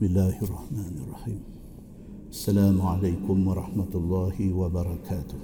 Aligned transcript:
بسم 0.00 0.16
الله 0.16 0.38
الرحمن 0.42 0.94
الرحيم. 1.04 1.40
السلام 2.32 2.80
عليكم 2.80 3.36
ورحمة 3.48 3.92
الله 3.94 4.36
وبركاته. 4.48 5.40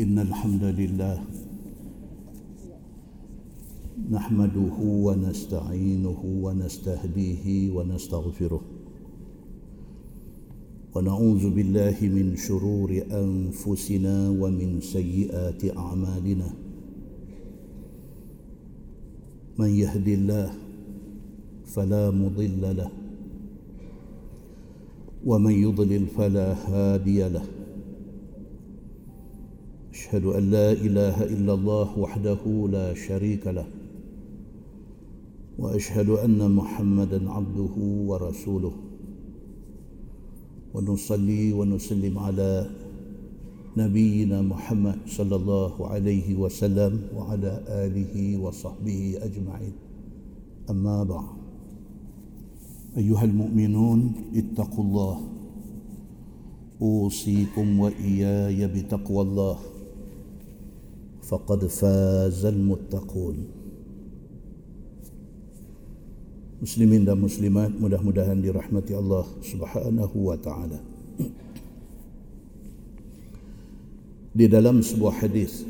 إن 0.00 0.18
الحمد 0.18 0.64
لله 0.64 1.18
نحمده 4.12 4.76
ونستعينه 4.76 6.20
ونستهديه 6.44 7.46
ونستغفره. 7.72 8.62
ونعوذ 10.94 11.44
بالله 11.50 11.96
من 12.12 12.36
شرور 12.36 12.90
أنفسنا 13.08 14.16
ومن 14.36 14.80
سيئات 14.84 15.64
أعمالنا. 15.64 16.48
من 19.56 19.70
يهد 19.72 20.08
الله 20.08 20.48
فلا 21.70 22.10
مضل 22.10 22.76
له. 22.76 22.90
ومن 25.26 25.50
يضلل 25.50 26.06
فلا 26.06 26.54
هادي 26.66 27.28
له. 27.28 27.44
أشهد 29.90 30.24
أن 30.24 30.50
لا 30.50 30.72
إله 30.72 31.22
إلا 31.24 31.52
الله 31.54 31.98
وحده 31.98 32.42
لا 32.70 32.94
شريك 32.94 33.46
له. 33.46 33.66
وأشهد 35.58 36.08
أن 36.10 36.50
محمدا 36.50 37.30
عبده 37.30 37.74
ورسوله. 37.78 38.72
ونصلي 40.74 41.52
ونسلم 41.52 42.18
على 42.18 42.70
نبينا 43.76 44.42
محمد 44.42 44.98
صلى 45.06 45.36
الله 45.36 45.86
عليه 45.86 46.34
وسلم 46.34 47.02
وعلى 47.14 47.52
آله 47.68 48.14
وصحبه 48.38 49.18
أجمعين. 49.22 49.72
أما 50.70 51.04
بعد. 51.04 51.39
أيها 52.96 53.24
المؤمنون 53.24 54.00
اتقوا 54.34 54.84
الله. 54.84 55.16
أوصيكم 56.82 57.66
وإياي 57.80 58.66
بتقوى 58.66 59.22
الله. 59.22 59.58
فقد 61.22 61.60
فاز 61.66 62.44
المتقون. 62.44 63.36
مسلمين 66.60 67.08
dan 67.08 67.16
مسلمات 67.16 67.72
mudah-mudahan 67.80 68.36
dirahmati 68.44 68.92
الله 68.92 69.24
سبحانه 69.40 70.12
وتعالى 70.12 70.78
di 74.36 74.44
dalam 74.44 74.84
sebuah 74.84 75.24
hadis 75.24 75.64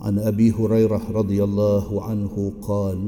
عن 0.00 0.16
أبي 0.16 0.52
هريرة 0.56 1.12
رضي 1.12 1.44
الله 1.44 1.88
عنه 1.92 2.34
قال 2.64 2.98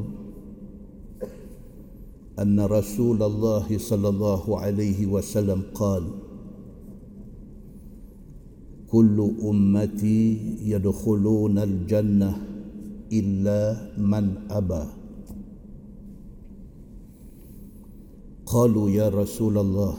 أن 2.36 2.60
رسول 2.60 3.22
الله 3.22 3.78
صلى 3.78 4.08
الله 4.08 4.60
عليه 4.60 5.06
وسلم 5.06 5.62
قال 5.74 6.04
كل 8.88 9.30
أمتي 9.42 10.24
يدخلون 10.62 11.58
الجنة 11.58 12.30
إلا 13.12 13.60
من 13.98 14.24
أبى. 14.50 14.84
قالوا 18.46 18.90
يا 18.90 19.08
رسول 19.08 19.58
الله 19.58 19.94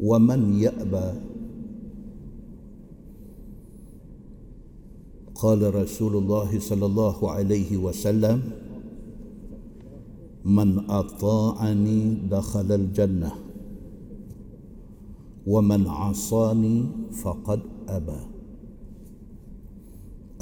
ومن 0.00 0.40
يأبى؟ 0.60 1.08
قال 5.34 5.74
رسول 5.74 6.16
الله 6.16 6.50
صلى 6.60 6.86
الله 6.86 7.30
عليه 7.30 7.76
وسلم 7.76 8.59
من 10.44 10.90
أطاعني 10.90 12.00
دخل 12.30 12.68
الجنة 12.72 13.32
ومن 15.46 15.86
عصاني 15.86 16.86
فقد 17.12 17.60
أبى 17.88 18.20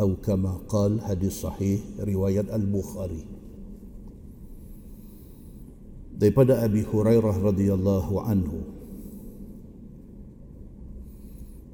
أو 0.00 0.16
كما 0.22 0.52
قال 0.68 1.00
حديث 1.00 1.32
صحيح 1.32 1.80
رواية 2.00 2.46
البخاري 2.54 3.38
daripada 6.18 6.66
Abi 6.66 6.82
Hurairah 6.82 7.30
radhiyallahu 7.30 8.14
anhu. 8.26 8.58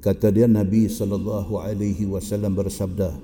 Kata 0.05 0.29
dia 0.29 0.45
Nabi 0.45 0.85
sallallahu 0.85 1.57
alaihi 1.57 2.05
wasallam 2.05 2.53
bersabda 2.53 3.17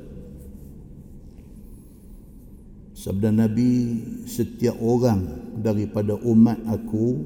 Sabda 3.02 3.34
Nabi, 3.34 3.98
setiap 4.30 4.78
orang 4.78 5.26
daripada 5.58 6.14
umat 6.22 6.62
aku 6.70 7.18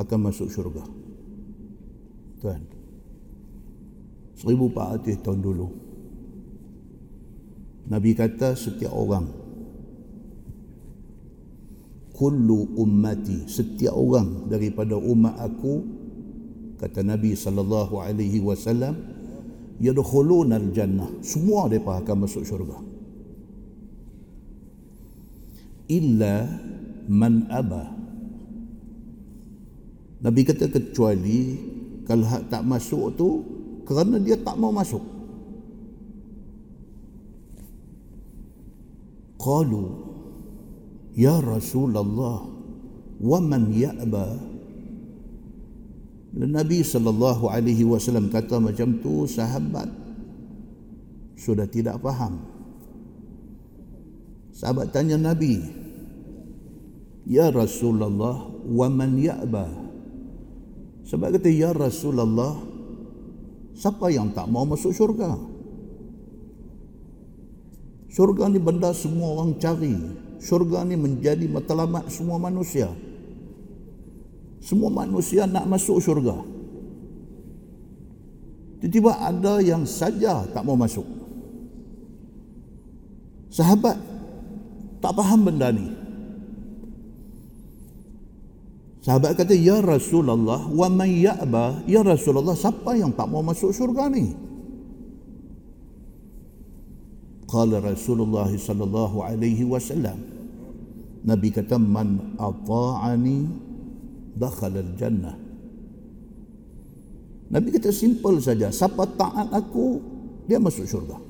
akan 0.00 0.18
masuk 0.32 0.48
syurga. 0.48 0.80
Tuan. 2.40 2.64
1400 4.40 5.20
tahun 5.20 5.40
dulu. 5.44 5.68
Nabi 7.92 8.16
kata 8.16 8.56
setiap 8.56 8.96
orang 8.96 9.28
kullu 12.16 12.80
ummati 12.80 13.44
setiap 13.44 13.92
orang 13.92 14.48
daripada 14.48 14.96
umat 14.96 15.36
aku 15.36 15.84
kata 16.80 17.04
Nabi 17.04 17.36
sallallahu 17.36 18.00
alaihi 18.00 18.40
wasallam 18.40 18.96
yadkhuluna 19.78 20.56
al-jannah 20.56 21.12
semua 21.20 21.68
mereka 21.68 22.00
akan 22.00 22.24
masuk 22.24 22.42
syurga 22.42 22.95
illa 25.86 26.46
man 27.06 27.46
aba. 27.50 27.94
Nabi 30.22 30.40
kata 30.42 30.66
kecuali 30.70 31.54
kalau 32.06 32.26
hak 32.26 32.50
tak 32.50 32.62
masuk 32.66 33.14
tu 33.14 33.28
kerana 33.86 34.18
dia 34.18 34.34
tak 34.38 34.58
mau 34.58 34.74
masuk. 34.74 35.02
Qalu 39.38 39.86
ya 41.14 41.38
rasulullah 41.38 42.42
wa 43.22 43.38
man 43.38 43.70
ya'ba? 43.70 44.56
Nabi 46.36 46.84
sallallahu 46.84 47.48
alaihi 47.48 47.86
wasallam 47.88 48.28
kata 48.28 48.60
macam 48.60 49.00
tu 49.00 49.24
sahabat 49.24 49.88
sudah 51.38 51.64
tidak 51.64 51.96
faham 52.04 52.55
Sahabat 54.56 54.88
tanya 54.88 55.20
Nabi, 55.20 55.60
Ya 57.28 57.52
Rasulullah, 57.52 58.48
wa 58.64 58.88
man 58.88 59.20
ya'ba? 59.20 59.68
Sebab 61.04 61.36
kata, 61.36 61.52
Ya 61.52 61.76
Rasulullah, 61.76 62.56
siapa 63.76 64.08
yang 64.08 64.32
tak 64.32 64.48
mau 64.48 64.64
masuk 64.64 64.96
syurga? 64.96 65.36
Syurga 68.08 68.48
ni 68.48 68.56
benda 68.56 68.96
semua 68.96 69.36
orang 69.36 69.60
cari. 69.60 69.92
Syurga 70.40 70.88
ni 70.88 70.96
menjadi 70.96 71.44
matlamat 71.52 72.08
semua 72.08 72.40
manusia. 72.40 72.88
Semua 74.64 74.88
manusia 74.88 75.44
nak 75.44 75.68
masuk 75.68 76.00
syurga. 76.00 76.40
Tiba-tiba 78.80 79.20
ada 79.20 79.60
yang 79.60 79.84
saja 79.84 80.48
tak 80.48 80.64
mau 80.64 80.80
masuk. 80.80 81.04
Sahabat 83.52 84.15
tak 85.00 85.12
faham 85.16 85.46
benda 85.46 85.70
ni. 85.72 85.86
Sahabat 89.06 89.38
kata, 89.38 89.54
Ya 89.54 89.78
Rasulullah, 89.78 90.66
wa 90.66 90.88
man 90.90 91.06
ya'ba, 91.06 91.86
Ya 91.86 92.02
Rasulullah, 92.02 92.58
siapa 92.58 92.98
yang 92.98 93.14
tak 93.14 93.30
mau 93.30 93.38
masuk 93.38 93.70
syurga 93.70 94.10
ni? 94.10 94.34
Qala 97.46 97.78
Rasulullah 97.78 98.50
sallallahu 98.50 99.22
alaihi 99.22 99.62
wasallam. 99.62 100.18
Nabi 101.22 101.54
kata, 101.54 101.78
Man 101.78 102.34
ata'ani 102.34 103.46
dakhala 104.34 104.82
al-jannah. 104.82 105.38
Nabi 107.46 107.70
kata 107.78 107.94
simple 107.94 108.42
saja, 108.42 108.74
siapa 108.74 109.06
taat 109.14 109.54
aku, 109.54 110.02
dia 110.50 110.58
masuk 110.58 110.82
syurga. 110.82 111.25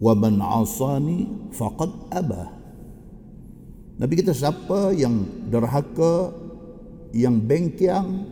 Wa 0.00 0.12
man 0.16 0.40
asani 0.40 1.28
faqad 1.52 1.92
aba. 2.10 2.48
Nabi 4.00 4.12
kita 4.16 4.32
siapa 4.32 4.96
yang 4.96 5.28
derhaka 5.52 6.32
yang 7.12 7.36
bengkiang 7.36 8.24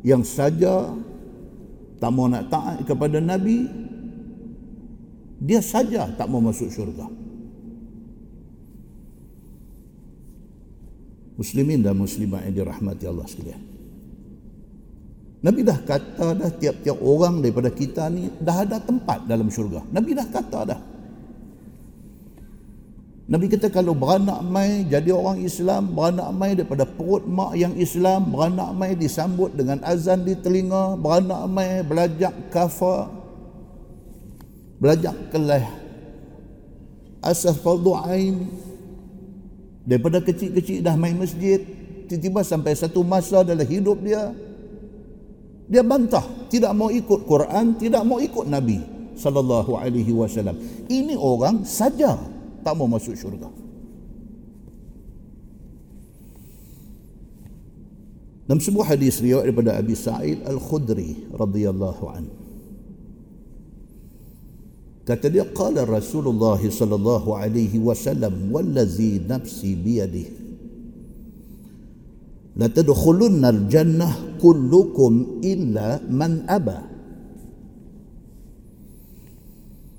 yang 0.00 0.24
saja 0.24 0.96
tak 2.00 2.10
mau 2.16 2.32
nak 2.32 2.48
taat 2.48 2.80
kepada 2.88 3.20
Nabi 3.20 3.68
dia 5.36 5.60
saja 5.60 6.08
tak 6.16 6.32
mau 6.32 6.40
masuk 6.40 6.72
syurga. 6.72 7.04
Muslimin 11.36 11.84
dan 11.84 11.92
muslimat 12.00 12.48
yang 12.48 12.64
dirahmati 12.64 13.04
Allah 13.04 13.28
sekalian 13.28 13.75
Nabi 15.46 15.62
dah 15.62 15.78
kata 15.78 16.34
dah 16.34 16.50
tiap-tiap 16.58 16.98
orang 16.98 17.38
daripada 17.38 17.70
kita 17.70 18.10
ni 18.10 18.26
dah 18.42 18.66
ada 18.66 18.82
tempat 18.82 19.30
dalam 19.30 19.46
syurga. 19.46 19.86
Nabi 19.94 20.10
dah 20.18 20.26
kata 20.26 20.60
dah. 20.74 20.80
Nabi 23.30 23.46
kata 23.50 23.70
kalau 23.70 23.94
beranak 23.94 24.42
mai 24.42 24.82
jadi 24.90 25.14
orang 25.14 25.38
Islam, 25.42 25.94
beranak 25.94 26.34
mai 26.34 26.58
daripada 26.58 26.82
perut 26.82 27.22
mak 27.30 27.54
yang 27.54 27.78
Islam, 27.78 28.34
beranak 28.34 28.74
mai 28.74 28.98
disambut 28.98 29.54
dengan 29.54 29.78
azan 29.86 30.26
di 30.26 30.34
telinga, 30.34 30.98
beranak 30.98 31.46
mai 31.46 31.82
belajar 31.86 32.34
kafa, 32.50 33.06
belajar 34.82 35.14
kelah 35.30 35.62
asas 37.22 37.58
fardu 37.58 37.98
ain 38.06 38.50
daripada 39.82 40.18
kecil-kecil 40.22 40.82
dah 40.82 40.94
main 40.94 41.18
masjid 41.18 41.62
tiba-tiba 42.06 42.42
sampai 42.46 42.74
satu 42.78 43.02
masa 43.02 43.42
dalam 43.42 43.66
hidup 43.66 43.98
dia 44.02 44.30
dia 45.66 45.82
bantah 45.82 46.22
tidak 46.46 46.70
mau 46.78 46.88
ikut 46.90 47.26
Quran 47.26 47.74
tidak 47.74 48.02
mau 48.06 48.22
ikut 48.22 48.46
Nabi 48.46 48.78
sallallahu 49.16 49.80
alaihi 49.80 50.12
wasallam. 50.14 50.54
Ini 50.86 51.18
orang 51.18 51.66
saja 51.66 52.14
tak 52.62 52.74
mau 52.78 52.86
masuk 52.86 53.16
syurga. 53.18 53.50
Dalam 58.46 58.62
sebuah 58.62 58.94
hadis 58.94 59.18
riwayat 59.18 59.50
daripada 59.50 59.74
Abi 59.74 59.98
Sa'id 59.98 60.38
Al-Khudri 60.46 61.34
radhiyallahu 61.34 62.04
anhu. 62.06 62.34
Kata 65.02 65.26
dia 65.30 65.46
qala 65.50 65.82
Rasulullah 65.82 66.58
sallallahu 66.58 67.34
alaihi 67.34 67.78
wasallam 67.82 68.50
wallazi 68.54 69.18
nafsi 69.22 69.74
biyadihi 69.74 70.45
la 72.56 72.66
tadkhulunna 72.72 73.52
al-jannah 73.52 74.40
kullukum 74.40 75.44
illa 75.44 76.00
man 76.08 76.44
aba 76.48 76.88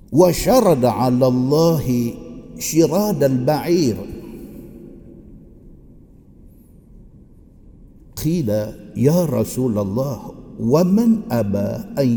wa 0.10 0.28
sharada 0.34 0.90
'ala 0.94 1.26
Allah 1.30 1.86
shirad 2.58 3.22
al-ba'ir 3.22 3.98
qila 8.18 8.74
ya 8.98 9.30
rasulullah 9.30 10.34
wa 10.58 10.82
man 10.82 11.30
aba 11.30 11.86
an 11.94 12.08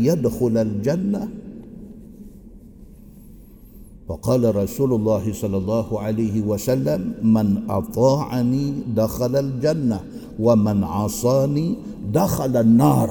yadkhul 4.10 4.46
al-jannah 4.46 4.54
فقال 4.54 4.54
رسول 4.54 5.02
الله 5.02 5.34
صلى 5.34 5.56
الله 5.66 5.88
عليه 5.90 6.36
وسلم 6.46 7.26
من 7.26 7.66
أطاعني 7.66 8.94
دخل 8.94 9.34
الجنة 9.36 9.98
wa 10.36 10.54
man 10.56 10.84
asani 10.84 11.76
dakhala 12.12 12.60
nar 12.60 13.10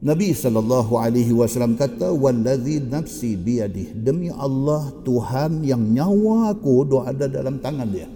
Nabi 0.00 0.32
sallallahu 0.32 0.96
alaihi 0.96 1.28
wasallam 1.36 1.76
kata 1.76 2.08
wallazi 2.08 2.80
nafsi 2.80 3.36
biyadih 3.36 3.92
demi 4.00 4.32
Allah 4.32 4.88
Tuhan 5.04 5.60
yang 5.60 5.92
nyawa 5.92 6.56
aku 6.56 6.88
do 6.88 7.04
ada 7.04 7.28
dalam 7.28 7.60
tangan 7.60 7.84
dia 7.92 8.08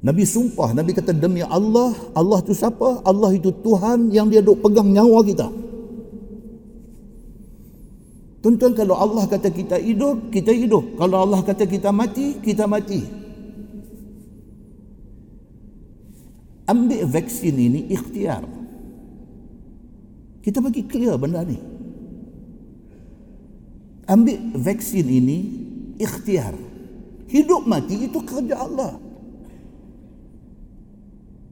Nabi 0.00 0.24
sumpah 0.24 0.72
Nabi 0.72 0.96
kata 0.96 1.12
demi 1.12 1.44
Allah 1.44 1.92
Allah 2.16 2.40
tu 2.40 2.56
siapa 2.56 3.04
Allah 3.04 3.36
itu 3.36 3.52
Tuhan 3.52 4.08
yang 4.08 4.32
dia 4.32 4.40
duk 4.40 4.64
pegang 4.64 4.88
nyawa 4.88 5.20
kita 5.20 5.48
Tuan-tuan 8.40 8.72
kalau 8.72 8.96
Allah 8.96 9.28
kata 9.28 9.52
kita 9.52 9.76
hidup, 9.76 10.32
kita 10.32 10.48
hidup. 10.56 10.96
Kalau 10.96 11.28
Allah 11.28 11.44
kata 11.44 11.68
kita 11.68 11.92
mati, 11.92 12.40
kita 12.40 12.64
mati. 12.64 13.04
Ambil 16.64 17.04
vaksin 17.04 17.52
ini 17.52 17.92
ikhtiar. 17.92 18.48
Kita 20.40 20.64
bagi 20.64 20.88
clear 20.88 21.20
benda 21.20 21.44
ni. 21.44 21.60
Ambil 24.08 24.56
vaksin 24.56 25.04
ini 25.04 25.38
ikhtiar. 26.00 26.56
Hidup 27.28 27.68
mati 27.68 28.08
itu 28.08 28.24
kerja 28.24 28.56
Allah. 28.56 28.96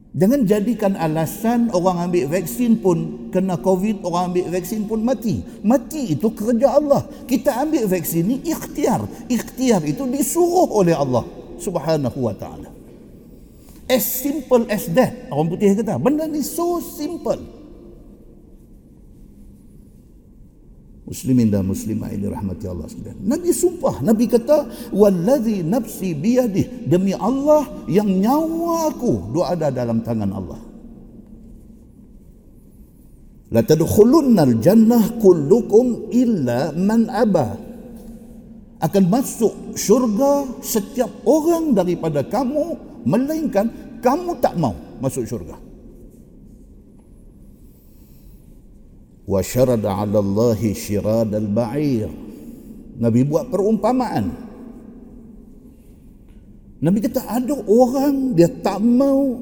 Jangan 0.09 0.41
jadikan 0.41 0.97
alasan 0.97 1.69
orang 1.69 2.09
ambil 2.09 2.33
vaksin 2.33 2.81
pun 2.81 3.29
kena 3.29 3.61
COVID, 3.61 4.01
orang 4.01 4.33
ambil 4.33 4.49
vaksin 4.57 4.89
pun 4.89 5.05
mati. 5.05 5.45
Mati 5.61 6.17
itu 6.17 6.33
kerja 6.33 6.81
Allah. 6.81 7.05
Kita 7.29 7.61
ambil 7.61 7.85
vaksin 7.85 8.25
ini 8.25 8.41
ikhtiar. 8.41 9.05
Ikhtiar 9.29 9.85
itu 9.85 10.09
disuruh 10.09 10.65
oleh 10.73 10.97
Allah 10.97 11.21
subhanahu 11.61 12.25
wa 12.25 12.33
ta'ala. 12.33 12.73
As 13.85 14.01
simple 14.01 14.65
as 14.69 14.89
that. 14.97 15.29
Orang 15.29 15.53
putih 15.53 15.77
kata, 15.77 16.01
benda 16.01 16.25
ni 16.25 16.41
so 16.41 16.81
simple. 16.81 17.58
Muslimin 21.09 21.49
dan 21.49 21.65
muslimah 21.65 22.13
ini 22.13 22.29
rahmati 22.29 22.69
Allah 22.69 22.85
sekalian. 22.85 23.17
Nabi 23.25 23.49
sumpah, 23.49 24.05
Nabi 24.05 24.29
kata, 24.29 24.69
"Wallazi 24.93 25.65
nafsi 25.65 26.13
biyadih." 26.13 26.85
Demi 26.85 27.17
Allah 27.17 27.65
yang 27.89 28.05
nyawa 28.05 28.93
aku 28.93 29.33
doa 29.33 29.57
ada 29.57 29.73
dalam 29.73 30.05
tangan 30.05 30.29
Allah. 30.29 30.61
La 33.49 33.65
tadkhulunna 33.65 34.45
al-jannah 34.45 35.17
kullukum 35.17 36.13
illa 36.13 36.69
man 36.77 37.09
aba. 37.09 37.57
Akan 38.79 39.09
masuk 39.09 39.73
syurga 39.75 40.45
setiap 40.61 41.09
orang 41.25 41.73
daripada 41.73 42.23
kamu 42.23 42.77
melainkan 43.03 43.67
kamu 43.99 44.39
tak 44.39 44.55
mau 44.55 44.77
masuk 45.01 45.25
syurga. 45.25 45.68
Wa 49.29 49.39
syarada 49.45 49.93
'ala 49.93 50.17
Allah 50.17 50.57
syirad 50.57 51.29
al-ba'ir. 51.29 52.09
Nabi 52.97 53.21
buat 53.29 53.53
perumpamaan. 53.53 54.49
Nabi 56.81 56.97
kata 57.05 57.21
ada 57.29 57.53
orang 57.69 58.33
dia 58.33 58.49
tak 58.49 58.81
mau 58.81 59.37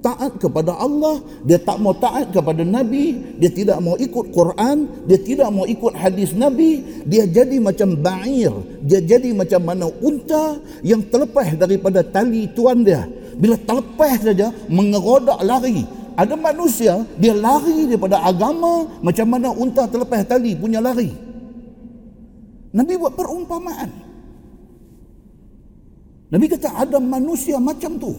taat 0.00 0.40
kepada 0.40 0.74
Allah, 0.80 1.20
dia 1.44 1.60
tak 1.60 1.76
mau 1.76 1.92
taat 1.92 2.32
kepada 2.32 2.64
Nabi, 2.64 3.36
dia 3.36 3.52
tidak 3.52 3.78
mau 3.84 3.94
ikut 4.00 4.32
Quran, 4.32 4.88
dia 5.04 5.20
tidak 5.20 5.48
mau 5.52 5.68
ikut 5.68 5.92
hadis 5.92 6.32
Nabi, 6.32 7.04
dia 7.04 7.28
jadi 7.28 7.60
macam 7.60 8.00
ba'ir, 8.00 8.52
dia 8.80 9.00
jadi 9.04 9.30
macam 9.36 9.60
mana 9.60 9.86
unta 10.00 10.56
yang 10.80 11.04
terlepas 11.04 11.52
daripada 11.54 12.00
tali 12.00 12.48
tuan 12.56 12.80
dia. 12.80 13.06
Bila 13.36 13.56
terlepas 13.60 14.24
saja 14.24 14.52
mengerodak 14.68 15.40
lari, 15.44 15.84
ada 16.16 16.34
manusia 16.34 17.04
dia 17.18 17.34
lari 17.34 17.90
daripada 17.90 18.22
agama 18.22 18.86
macam 19.02 19.26
mana 19.28 19.50
unta 19.50 19.86
terlepas 19.86 20.26
tali 20.26 20.54
punya 20.54 20.78
lari. 20.82 21.12
Nabi 22.70 22.94
buat 22.94 23.14
perumpamaan. 23.18 23.90
Nabi 26.30 26.46
kata 26.46 26.70
ada 26.70 27.02
manusia 27.02 27.58
macam 27.58 27.98
tu. 27.98 28.14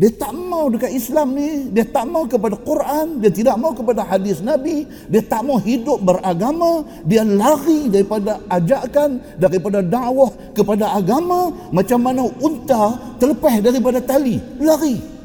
Dia 0.00 0.08
tak 0.16 0.32
mau 0.32 0.72
dekat 0.72 0.96
Islam 0.96 1.36
ni, 1.36 1.68
dia 1.76 1.84
tak 1.84 2.08
mau 2.08 2.24
kepada 2.24 2.56
Quran, 2.56 3.20
dia 3.20 3.28
tidak 3.28 3.60
mau 3.60 3.76
kepada 3.76 4.00
hadis 4.00 4.40
Nabi, 4.40 4.88
dia 5.12 5.20
tak 5.20 5.44
mau 5.44 5.60
hidup 5.60 6.00
beragama, 6.00 6.88
dia 7.04 7.20
lari 7.20 7.92
daripada 7.92 8.40
ajakan, 8.48 9.20
daripada 9.36 9.84
dakwah 9.84 10.32
kepada 10.56 10.96
agama, 10.96 11.52
macam 11.68 12.00
mana 12.00 12.24
unta 12.40 12.96
terlepas 13.20 13.60
daripada 13.60 14.00
tali, 14.00 14.40
lari. 14.56 15.19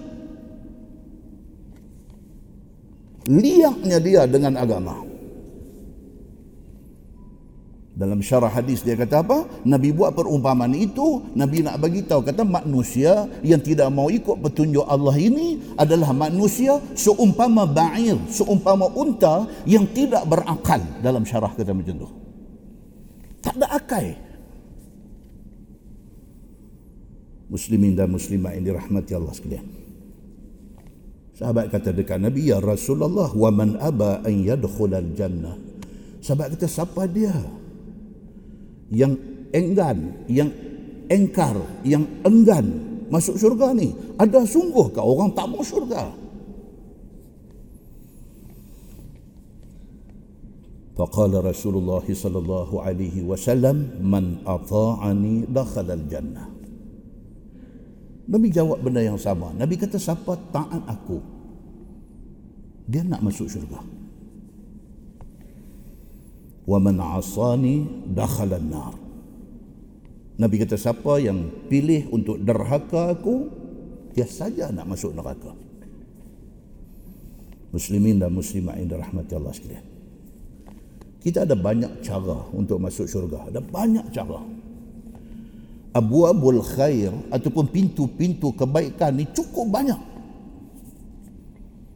Liaknya 3.27 3.97
dia 4.01 4.23
dengan 4.29 4.57
agama. 4.57 5.15
Dalam 7.95 8.19
syarah 8.19 8.51
hadis 8.51 8.83
dia 8.83 8.99
kata 8.99 9.23
apa? 9.23 9.47
Nabi 9.63 9.95
buat 9.95 10.11
perumpamaan 10.11 10.75
itu, 10.75 11.23
Nabi 11.31 11.63
nak 11.63 11.79
bagi 11.79 12.03
tahu 12.03 12.27
kata 12.27 12.43
manusia 12.43 13.23
yang 13.39 13.63
tidak 13.63 13.87
mau 13.87 14.11
ikut 14.11 14.35
petunjuk 14.43 14.83
Allah 14.83 15.15
ini 15.15 15.63
adalah 15.79 16.11
manusia 16.11 16.83
seumpama 16.91 17.63
ba'ir, 17.63 18.19
seumpama 18.27 18.91
unta 18.91 19.47
yang 19.63 19.87
tidak 19.95 20.27
berakal 20.27 20.83
dalam 20.99 21.23
syarah 21.23 21.55
kata 21.55 21.71
macam 21.71 22.03
tu. 22.03 22.09
Tak 23.39 23.55
ada 23.63 23.67
akal. 23.79 24.05
Muslimin 27.47 27.95
dan 27.95 28.11
muslimah 28.11 28.59
yang 28.59 28.75
dirahmati 28.75 29.15
Allah 29.15 29.31
sekalian. 29.31 29.84
Sahabat 31.35 31.67
kata 31.67 31.91
dekat 31.91 32.23
Nabi, 32.23 32.47
Ya 32.47 32.63
Rasulullah, 32.63 33.27
wa 33.27 33.51
man 33.51 33.75
aba 33.75 34.23
an 34.23 34.33
yadkhul 34.39 34.95
al 34.95 35.11
jannah. 35.11 35.59
Sahabat 36.23 36.55
kata, 36.55 36.67
siapa 36.71 37.03
dia? 37.11 37.35
Yang 38.87 39.19
enggan, 39.51 39.97
yang 40.31 40.49
engkar, 41.11 41.59
yang 41.83 42.07
enggan 42.23 42.95
masuk 43.11 43.35
syurga 43.35 43.75
ni. 43.75 43.91
Ada 44.15 44.47
sungguh 44.47 44.95
ke 44.95 45.01
orang 45.03 45.35
tak 45.35 45.51
mau 45.51 45.61
syurga? 45.61 46.07
Faqala 50.95 51.43
Rasulullah 51.43 51.99
sallallahu 51.99 52.79
alaihi 52.79 53.27
wasallam 53.27 53.99
man 53.99 54.39
ata'ani 54.47 55.43
dakhala 55.51 55.99
al 55.99 56.05
jannah. 56.07 56.54
Nabi 58.25 58.49
jawab 58.49 58.81
benda 58.81 59.05
yang 59.05 59.21
sama. 59.21 59.53
Nabi 59.53 59.77
kata 59.77 60.01
siapa 60.01 60.33
taat 60.49 60.81
aku 60.89 61.21
dia 62.85 63.01
nak 63.01 63.21
masuk 63.21 63.49
syurga. 63.49 63.81
Wa 66.65 66.77
man 66.81 66.97
asani 66.97 67.85
dakhala 68.09 68.57
nar. 68.57 68.93
Nabi 70.41 70.55
kata 70.57 70.77
siapa 70.77 71.21
yang 71.21 71.69
pilih 71.69 72.09
untuk 72.09 72.41
derhaka 72.41 73.13
aku 73.13 73.49
dia 74.17 74.25
saja 74.25 74.73
nak 74.73 74.89
masuk 74.89 75.13
neraka. 75.13 75.53
Muslimin 77.69 78.17
dan 78.17 78.31
muslimat 78.33 78.79
yang 78.79 78.89
dirahmati 78.89 79.33
Allah 79.35 79.53
sekalian. 79.53 79.85
Kita 81.21 81.43
ada 81.43 81.57
banyak 81.57 82.05
cara 82.05 82.37
untuk 82.53 82.77
masuk 82.77 83.09
syurga. 83.09 83.49
Ada 83.49 83.61
banyak 83.61 84.13
cara 84.13 84.54
abwabul 85.95 86.59
khair 86.59 87.15
ataupun 87.31 87.71
pintu-pintu 87.71 88.51
kebaikan 88.51 89.15
ni 89.15 89.23
cukup 89.31 89.71
banyak. 89.71 89.97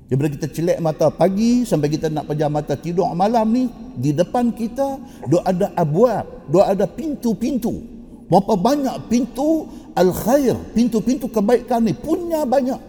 Daripada 0.10 0.29
kita 0.34 0.48
celek 0.50 0.79
mata 0.82 1.13
pagi 1.13 1.68
sampai 1.68 1.91
kita 1.91 2.10
nak 2.10 2.25
pejam 2.25 2.50
mata 2.50 2.74
tidur 2.74 3.13
malam 3.13 3.46
ni, 3.53 3.70
di 3.94 4.10
depan 4.10 4.50
kita 4.56 4.98
dok 5.29 5.44
ada 5.46 5.70
abwab, 5.77 6.50
dok 6.50 6.65
ada 6.65 6.89
pintu-pintu. 6.89 7.77
Berapa 8.25 8.58
banyak 8.58 9.06
pintu 9.06 9.70
al-khair, 9.94 10.58
pintu-pintu 10.74 11.29
kebaikan 11.29 11.86
ni 11.86 11.94
punya 11.94 12.41
banyak. 12.41 12.88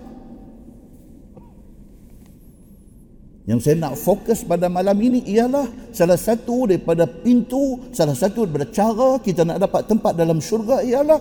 Yang 3.51 3.67
saya 3.67 3.83
nak 3.83 3.99
fokus 3.99 4.47
pada 4.47 4.71
malam 4.71 4.95
ini 5.03 5.27
ialah 5.27 5.67
salah 5.91 6.15
satu 6.15 6.71
daripada 6.71 7.03
pintu, 7.03 7.83
salah 7.91 8.15
satu 8.15 8.47
daripada 8.47 8.71
cara 8.71 9.19
kita 9.19 9.43
nak 9.43 9.59
dapat 9.59 9.91
tempat 9.91 10.15
dalam 10.15 10.39
syurga 10.39 10.87
ialah 10.87 11.19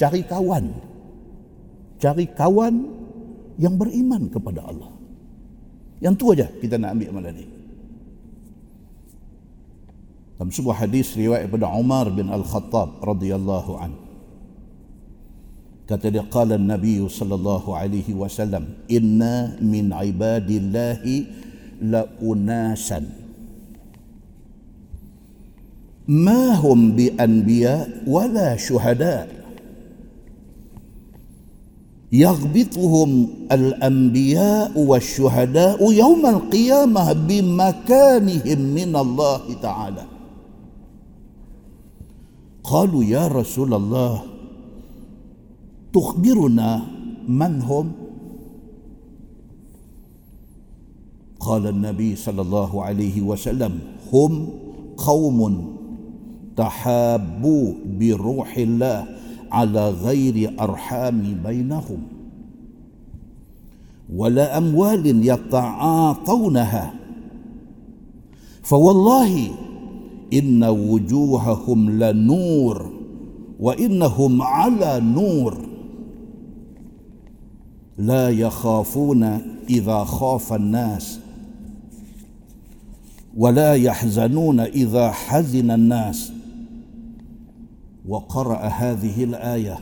cari 0.00 0.24
kawan. 0.24 0.72
Cari 2.00 2.32
kawan 2.32 2.74
yang 3.60 3.76
beriman 3.76 4.32
kepada 4.32 4.64
Allah. 4.64 4.88
Yang 6.00 6.14
tu 6.16 6.24
aja 6.32 6.48
kita 6.48 6.80
nak 6.80 6.96
ambil 6.96 7.20
malam 7.20 7.36
ini. 7.36 7.46
Dalam 10.40 10.48
sebuah 10.56 10.88
hadis 10.88 11.12
riwayat 11.12 11.44
daripada 11.44 11.68
Umar 11.76 12.08
bin 12.08 12.32
Al-Khattab 12.32 13.04
radhiyallahu 13.04 13.72
an. 13.76 13.92
Kata 15.84 16.08
dia 16.08 16.24
qala 16.24 16.56
Nabi 16.56 17.04
sallallahu 17.04 17.76
alaihi 17.76 18.16
wasallam, 18.16 18.80
"Inna 18.88 19.60
min 19.60 19.92
ibadillahi 19.92 21.49
لأناسا. 21.80 23.04
ما 26.08 26.54
هم 26.54 26.92
بأنبياء 26.92 28.02
ولا 28.06 28.56
شهداء؟ 28.56 29.40
يغبطهم 32.12 33.28
الأنبياء 33.52 34.78
والشهداء 34.78 35.92
يوم 35.92 36.26
القيامة 36.26 37.12
بمكانهم 37.12 38.58
من 38.58 38.96
الله 38.96 39.54
تعالى. 39.62 40.04
قالوا 42.64 43.04
يا 43.04 43.28
رسول 43.28 43.74
الله 43.74 44.22
تخبرنا 45.94 46.82
من 47.28 47.62
هم؟ 47.62 47.99
قال 51.40 51.66
النبي 51.66 52.16
صلى 52.16 52.42
الله 52.42 52.84
عليه 52.84 53.22
وسلم 53.22 53.78
هم 54.12 54.48
قوم 54.96 55.70
تحابوا 56.56 57.72
بروح 58.00 58.56
الله 58.56 59.06
على 59.52 59.90
غير 59.90 60.54
أرحام 60.60 61.42
بينهم 61.44 62.02
ولا 64.14 64.58
أموال 64.58 65.28
يتعاطونها 65.28 66.94
فوالله 68.62 69.50
إن 70.32 70.64
وجوههم 70.64 71.90
لنور 71.90 72.90
وإنهم 73.60 74.42
على 74.42 75.00
نور. 75.00 75.56
لا 77.98 78.30
يخافون 78.30 79.22
إذا 79.70 80.04
خاف 80.04 80.52
الناس 80.52 81.20
ولا 83.36 83.74
يحزنون 83.74 84.60
إذا 84.60 85.10
حزن 85.10 85.70
الناس. 85.70 86.32
وقرأ 88.08 88.58
هذه 88.58 89.24
الآية 89.24 89.78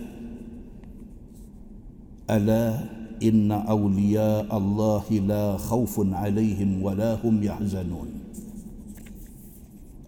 ألا 2.31 2.85
إن 3.23 3.53
أولياء 3.53 4.57
الله 4.57 5.05
لا 5.11 5.57
خوف 5.57 6.01
عليهم 6.13 6.83
ولا 6.83 7.19
هم 7.25 7.43
يحزنون. 7.43 8.09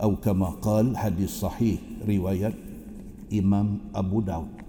أو 0.03 0.17
كما 0.17 0.47
قال 0.47 0.97
حديث 0.97 1.31
صحيح 1.31 1.81
رواية 2.09 2.53
إمام 3.33 3.79
أبو 3.95 4.21
داود. 4.21 4.61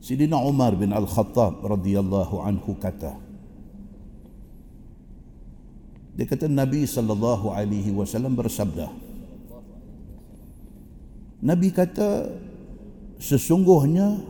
سيدنا 0.00 0.36
عمر 0.36 0.74
بن 0.74 0.92
الخطاب 0.92 1.66
رضي 1.66 2.00
الله 2.00 2.42
عنه 2.42 2.76
كتب 2.82 3.23
Dia 6.14 6.26
kata 6.30 6.46
Nabi 6.46 6.86
sallallahu 6.86 7.50
alaihi 7.50 7.90
wasallam 7.90 8.38
bersabda. 8.38 8.86
Nabi 11.44 11.68
kata 11.74 12.30
sesungguhnya 13.18 14.22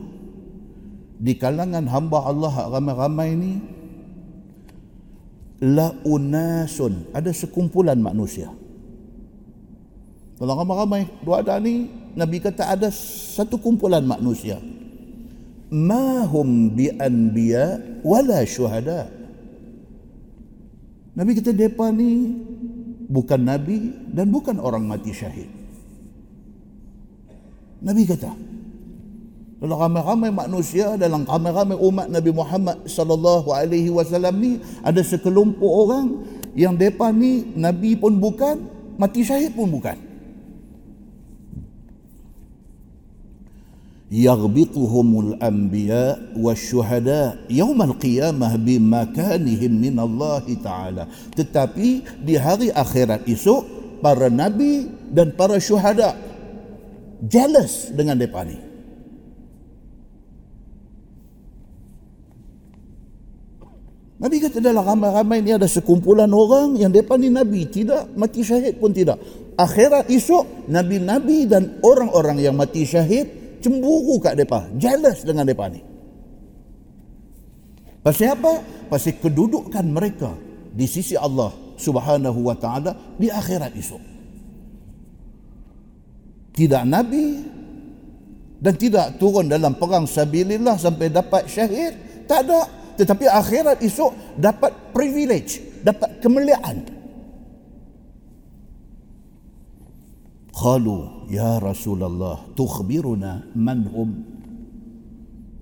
di 1.15 1.37
kalangan 1.37 1.87
hamba 1.87 2.27
Allah 2.27 2.73
ramai-ramai 2.73 3.27
ini 3.37 3.53
la 5.63 5.95
unasun 6.03 7.07
ada 7.15 7.31
sekumpulan 7.31 8.01
manusia. 8.01 8.51
Kalau 10.35 10.53
ramai-ramai 10.59 11.07
dua 11.23 11.39
ada 11.39 11.55
ni 11.61 11.87
Nabi 12.15 12.43
kata 12.43 12.67
ada 12.75 12.91
satu 12.91 13.55
kumpulan 13.61 14.03
manusia. 14.03 14.59
Mahum 15.71 16.71
bi 16.75 16.91
anbiya 16.91 17.79
wala 18.03 18.43
syuhada. 18.43 19.07
Nabi 21.15 21.31
kata 21.31 21.55
mereka 21.55 21.87
ni 21.95 22.35
bukan 23.07 23.41
Nabi 23.41 23.77
dan 24.11 24.27
bukan 24.29 24.59
orang 24.59 24.83
mati 24.83 25.15
syahid. 25.15 25.47
Nabi 27.79 28.03
kata, 28.03 28.35
dalam 29.55 29.77
ramai-ramai 29.79 30.29
manusia 30.35 30.99
dalam 30.99 31.23
ramai-ramai 31.23 31.79
umat 31.79 32.11
Nabi 32.11 32.31
Muhammad 32.35 32.83
sallallahu 32.85 33.49
alaihi 33.55 33.87
wasallam 33.87 34.35
ni 34.37 34.51
ada 34.83 34.99
sekelompok 34.99 35.71
orang 35.71 36.07
yang 36.55 36.75
depa 36.75 37.11
ni 37.11 37.51
nabi 37.55 37.99
pun 37.99 38.19
bukan, 38.19 38.67
mati 38.99 39.23
syahid 39.23 39.55
pun 39.55 39.71
bukan. 39.71 40.04
yaghbituhumul 44.15 45.35
anbiya 45.43 46.15
والشهداء 46.39 47.51
يوم 47.51 47.79
القيامة 47.81 48.47
Qiyamah 48.55 49.33
من 49.35 49.71
minallahi 49.75 50.55
Taala. 50.63 51.03
tetapi 51.35 52.23
di 52.23 52.39
hari 52.39 52.71
akhirat 52.71 53.27
esok 53.27 53.63
para 53.99 54.31
nabi 54.31 54.87
dan 55.11 55.35
para 55.35 55.59
syuhada 55.59 56.15
jealous 57.19 57.91
dengan 57.91 58.15
mereka 58.15 58.47
ni 58.47 58.57
Nabi 64.15 64.39
kata 64.39 64.63
dalam 64.63 64.81
ramai-ramai 64.81 65.43
ni 65.43 65.51
ada 65.51 65.67
sekumpulan 65.67 66.31
orang 66.31 66.79
yang 66.79 66.87
depan 66.87 67.19
ni 67.19 67.27
Nabi. 67.27 67.67
Tidak, 67.67 68.15
mati 68.15 68.47
syahid 68.47 68.79
pun 68.79 68.95
tidak. 68.95 69.19
Akhirat 69.59 70.07
esok, 70.07 70.71
Nabi-Nabi 70.71 71.45
dan 71.45 71.83
orang-orang 71.83 72.39
yang 72.39 72.55
mati 72.55 72.87
syahid 72.87 73.44
cemburu 73.65 74.21
kat 74.21 74.37
mereka 74.37 74.69
jealous 74.77 75.25
dengan 75.25 75.49
mereka 75.49 75.65
ni. 75.73 75.81
Pasal 78.05 78.37
apa? 78.37 78.61
pasal 78.85 79.17
kedudukan 79.17 79.81
mereka 79.81 80.37
di 80.69 80.85
sisi 80.85 81.17
Allah 81.17 81.49
subhanahu 81.73 82.45
wa 82.45 82.53
ta'ala 82.53 83.17
di 83.17 83.33
akhirat 83.33 83.73
esok. 83.73 84.03
Tidak 86.53 86.83
Nabi 86.85 87.41
dan 88.61 88.77
tidak 88.77 89.17
turun 89.17 89.49
dalam 89.49 89.73
perang 89.73 90.05
sabilillah 90.05 90.77
sampai 90.77 91.09
dapat 91.09 91.49
syahid 91.49 91.97
tak 92.29 92.45
ada. 92.45 92.69
Tetapi 92.95 93.25
akhirat 93.27 93.81
esok 93.81 94.39
dapat 94.39 94.93
privilege 94.93 95.81
dapat 95.81 96.21
kemuliaan 96.21 96.94
qalu 100.55 101.27
ya 101.27 101.59
rasulullah 101.59 102.39
tukhbiruna 102.55 103.51
man 103.59 103.83
hum 103.91 104.11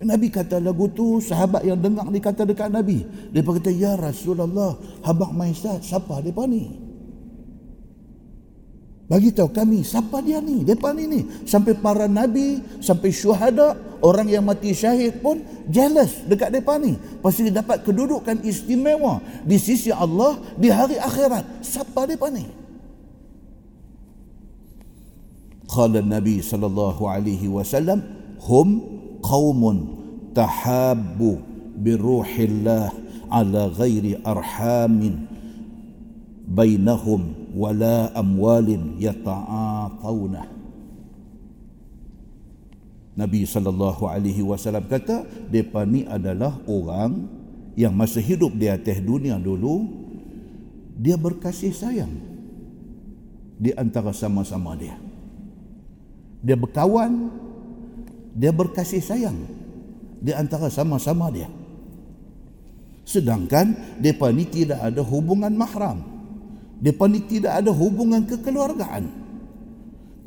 Nabi 0.04 0.28
kata 0.28 0.60
lagu 0.60 0.92
tu 0.92 1.24
sahabat 1.24 1.64
yang 1.64 1.80
dengar 1.80 2.06
ni 2.12 2.20
kata 2.20 2.44
dekat 2.44 2.70
Nabi 2.70 3.02
dia 3.34 3.42
kata 3.42 3.72
ya 3.74 3.98
rasulullah 3.98 4.78
habaq 5.02 5.32
maisat 5.34 5.82
siapa 5.82 6.22
depa 6.22 6.46
ni 6.46 6.84
Bagi 9.04 9.36
tahu 9.36 9.52
kami 9.52 9.84
siapa 9.84 10.24
dia 10.24 10.40
ni, 10.40 10.64
depan 10.64 10.96
ini. 10.96 11.44
Sampai 11.44 11.76
para 11.76 12.08
nabi, 12.08 12.64
sampai 12.80 13.12
syuhada, 13.12 13.76
orang 14.00 14.32
yang 14.32 14.48
mati 14.48 14.72
syahid 14.72 15.20
pun 15.20 15.44
jealous 15.68 16.24
dekat 16.24 16.56
depan 16.56 16.80
ni. 16.80 16.96
Pasti 17.20 17.52
dapat 17.52 17.84
kedudukan 17.84 18.42
istimewa 18.48 19.20
di 19.44 19.60
sisi 19.60 19.92
Allah 19.92 20.40
di 20.56 20.72
hari 20.72 20.98
akhirat. 20.98 21.62
Siapa 21.62 22.08
depan 22.08 22.32
ni? 22.42 22.46
Qala 25.70 26.04
Nabi 26.04 26.44
sallallahu 26.44 27.08
alaihi 27.08 27.48
wasallam, 27.48 28.04
hum 28.44 28.84
qaumun 29.24 29.78
tahabbu 30.36 31.40
bi 31.80 31.96
ruhillah 31.96 32.92
ala 33.32 33.72
ghairi 33.72 34.20
arhamin 34.22 35.26
bainahum 36.44 37.54
wala 37.56 38.12
amwalin 38.14 39.00
yata'atawna 39.00 40.46
Nabi 43.14 43.46
sallallahu 43.46 44.10
alaihi 44.10 44.42
wasallam 44.42 44.90
kata 44.90 45.26
depa 45.50 45.86
ni 45.86 46.04
adalah 46.04 46.58
orang 46.66 47.30
yang 47.78 47.94
masa 47.94 48.22
hidup 48.22 48.54
di 48.58 48.70
atas 48.70 49.02
dunia 49.02 49.38
dulu 49.38 49.86
dia 50.98 51.18
berkasih 51.18 51.74
sayang 51.74 52.14
di 53.58 53.70
antara 53.74 54.14
sama-sama 54.14 54.74
dia 54.78 54.98
dia 56.44 56.60
berkawan 56.60 57.32
dia 58.36 58.52
berkasih 58.52 59.00
sayang 59.00 59.48
di 60.20 60.36
antara 60.36 60.68
sama-sama 60.68 61.32
dia 61.32 61.48
sedangkan 63.08 63.98
depa 64.04 64.30
ni 64.36 64.44
tidak 64.46 64.84
ada 64.84 65.00
hubungan 65.00 65.56
mahram 65.56 66.14
Depa 66.84 67.08
ni 67.08 67.24
tidak 67.24 67.64
ada 67.64 67.72
hubungan 67.72 68.28
kekeluargaan. 68.28 69.08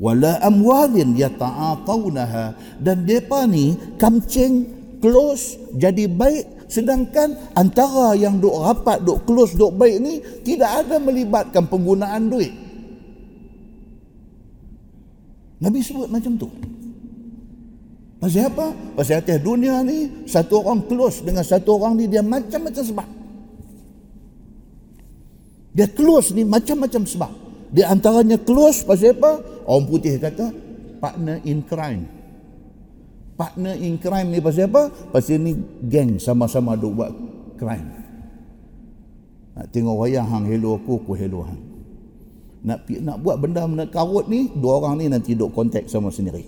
Wala 0.01 0.41
amwalin 0.41 1.13
yata'atawnaha. 1.13 2.57
Dan 2.81 3.05
depa 3.05 3.45
ni 3.45 3.77
kamcing 4.01 4.65
close 4.97 5.61
jadi 5.77 6.09
baik. 6.09 6.65
Sedangkan 6.65 7.37
antara 7.53 8.17
yang 8.17 8.41
duk 8.41 8.57
rapat, 8.57 9.05
duk 9.05 9.21
close, 9.29 9.53
duk 9.53 9.77
baik 9.77 10.01
ni 10.01 10.17
tidak 10.41 10.81
ada 10.81 10.97
melibatkan 10.97 11.69
penggunaan 11.69 12.25
duit. 12.25 12.51
Nabi 15.57 15.81
sebut 15.81 16.09
macam 16.09 16.37
tu. 16.37 16.49
Pasal 18.17 18.49
apa? 18.49 18.73
Pasal 18.97 19.21
atas 19.21 19.37
dunia 19.41 19.81
ni, 19.85 20.25
satu 20.25 20.65
orang 20.65 20.85
close 20.89 21.21
dengan 21.21 21.45
satu 21.45 21.77
orang 21.77 21.97
ni, 21.97 22.09
dia 22.09 22.25
macam-macam 22.25 22.81
sebab. 22.81 23.07
Dia 25.77 25.85
close 25.93 26.33
ni 26.33 26.41
macam-macam 26.41 27.05
sebab. 27.05 27.31
Di 27.69 27.85
antaranya 27.85 28.41
close 28.41 28.81
pasal 28.81 29.13
apa? 29.13 29.61
Orang 29.69 29.85
putih 29.85 30.17
kata 30.17 30.49
partner 30.97 31.37
in 31.45 31.61
crime. 31.61 32.09
Partner 33.37 33.77
in 33.77 34.01
crime 34.01 34.33
ni 34.33 34.41
pasal 34.41 34.65
apa? 34.73 34.89
Pasal 35.13 35.37
ni 35.37 35.53
geng 35.85 36.17
sama-sama 36.17 36.73
duk 36.73 36.97
buat 36.97 37.13
crime. 37.61 37.89
Nak 39.53 39.69
tengok 39.69 40.05
wayang 40.05 40.25
hang 40.25 40.45
hello 40.49 40.81
aku, 40.81 40.97
aku 41.01 41.13
hello 41.13 41.45
hang. 41.45 41.66
Nak 42.67 42.83
nak 42.99 43.17
buat 43.23 43.39
benda 43.39 43.63
benda 43.63 43.87
karut 43.87 44.27
ni, 44.27 44.51
dua 44.51 44.83
orang 44.83 44.99
ni 44.99 45.07
nanti 45.07 45.31
duk 45.31 45.55
kontak 45.55 45.87
sama 45.87 46.11
sendiri. 46.11 46.43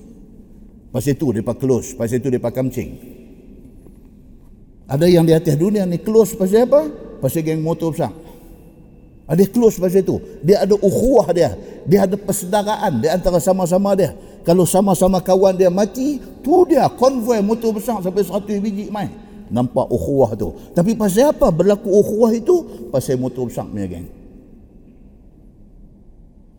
Pasal 0.92 1.16
tu 1.16 1.32
depa 1.32 1.56
close, 1.56 1.96
pasal 1.96 2.20
tu 2.20 2.28
depa 2.28 2.52
kamcing. 2.52 2.92
Ada 4.90 5.08
yang 5.08 5.24
di 5.24 5.32
atas 5.32 5.56
dunia 5.56 5.88
ni 5.88 5.96
close 6.04 6.36
pasal 6.36 6.68
apa? 6.68 6.92
Pasal 7.24 7.48
geng 7.48 7.64
motor 7.64 7.96
besar. 7.96 8.12
Ada 9.32 9.48
close 9.48 9.80
pasal 9.80 10.04
itu. 10.04 10.20
Dia 10.44 10.68
ada 10.68 10.76
ukhuwah 10.76 11.32
dia. 11.32 11.56
Dia 11.88 12.04
ada 12.04 12.20
persedaraan 12.20 13.00
di 13.00 13.08
antara 13.08 13.40
sama-sama 13.40 13.96
dia. 13.96 14.12
Kalau 14.44 14.68
sama-sama 14.68 15.24
kawan 15.24 15.56
dia 15.56 15.72
mati, 15.72 16.20
tu 16.44 16.68
dia 16.68 16.90
konvoi 16.90 17.40
motor 17.40 17.80
besar 17.80 18.04
sampai 18.04 18.28
100 18.28 18.60
biji 18.60 18.92
mai. 18.92 19.08
Nampak 19.54 19.88
ukhuwah 19.88 20.36
tu. 20.36 20.52
Tapi 20.76 21.00
pasal 21.00 21.32
apa 21.32 21.48
berlaku 21.48 21.88
ukhuwah 21.96 22.34
itu? 22.36 22.90
Pasal 22.92 23.22
motor 23.22 23.48
besar 23.48 23.70
punya 23.70 23.88
geng. 23.88 24.19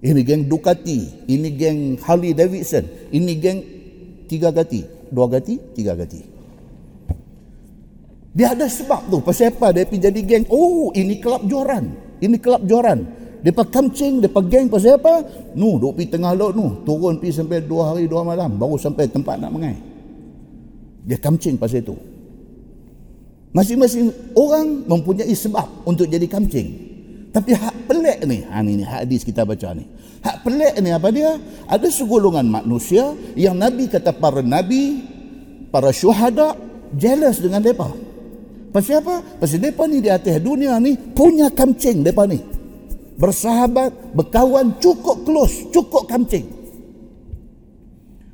Ini 0.00 0.20
geng 0.24 0.48
Ducati, 0.48 1.28
ini 1.28 1.48
geng 1.52 2.00
Harley 2.00 2.32
Davidson, 2.32 2.88
ini 3.12 3.36
geng 3.36 3.58
tiga 4.24 4.48
gati, 4.48 4.80
dua 5.12 5.28
gati, 5.28 5.60
tiga 5.76 5.92
gati. 5.92 6.24
Dia 8.32 8.56
ada 8.56 8.64
sebab 8.64 9.10
tu. 9.10 9.18
Pasal 9.20 9.52
apa 9.52 9.74
dia 9.74 9.84
pergi 9.84 10.06
jadi 10.06 10.20
geng? 10.22 10.44
Oh, 10.48 10.88
ini 10.96 11.18
kelab 11.20 11.44
joran. 11.44 11.92
Ini 12.22 12.36
kelab 12.40 12.62
joran. 12.64 13.04
Depa 13.44 13.64
kamcing, 13.68 14.24
depa 14.24 14.40
geng 14.44 14.72
pasal 14.72 14.96
apa? 14.96 15.24
Nu, 15.56 15.76
duk 15.76 15.96
pi 15.96 16.08
tengah 16.08 16.36
laut 16.36 16.52
nu, 16.56 16.80
turun 16.84 17.20
pi 17.20 17.32
sampai 17.32 17.64
dua 17.64 17.92
hari 17.92 18.04
dua 18.04 18.24
malam 18.24 18.56
baru 18.56 18.76
sampai 18.80 19.08
tempat 19.08 19.36
nak 19.40 19.52
mengai. 19.52 19.76
Dia 21.04 21.16
kamcing 21.20 21.56
pasal 21.56 21.84
itu. 21.84 21.96
Masing-masing 23.50 24.14
orang 24.38 24.86
mempunyai 24.86 25.34
sebab 25.34 25.84
untuk 25.84 26.06
jadi 26.06 26.24
kamcing. 26.24 26.89
Tapi 27.30 27.54
hak 27.54 27.86
pelik 27.86 28.18
ni, 28.26 28.42
ha 28.50 28.58
ni, 28.58 28.82
hadis 28.82 29.22
kita 29.22 29.46
baca 29.46 29.70
ni. 29.70 29.86
Hak 30.20 30.42
pelik 30.42 30.74
ni 30.82 30.90
apa 30.90 31.14
dia? 31.14 31.38
Ada 31.70 31.86
segolongan 31.86 32.50
manusia 32.50 33.14
yang 33.38 33.54
Nabi 33.54 33.86
kata 33.86 34.10
para 34.10 34.42
nabi, 34.42 35.06
para 35.70 35.94
syuhada 35.94 36.58
jealous 36.98 37.38
dengan 37.38 37.62
mereka. 37.62 37.94
Pasal 38.74 39.02
apa? 39.02 39.22
Pasal 39.38 39.62
mereka 39.62 39.86
ni 39.86 39.98
di 40.02 40.10
atas 40.10 40.42
dunia 40.42 40.78
ni 40.82 40.94
punya 40.94 41.50
kamcing 41.50 42.02
mereka 42.02 42.26
ni. 42.26 42.42
Bersahabat, 43.14 44.14
berkawan 44.16 44.78
cukup 44.82 45.22
close, 45.22 45.70
cukup 45.70 46.10
kamcing. 46.10 46.46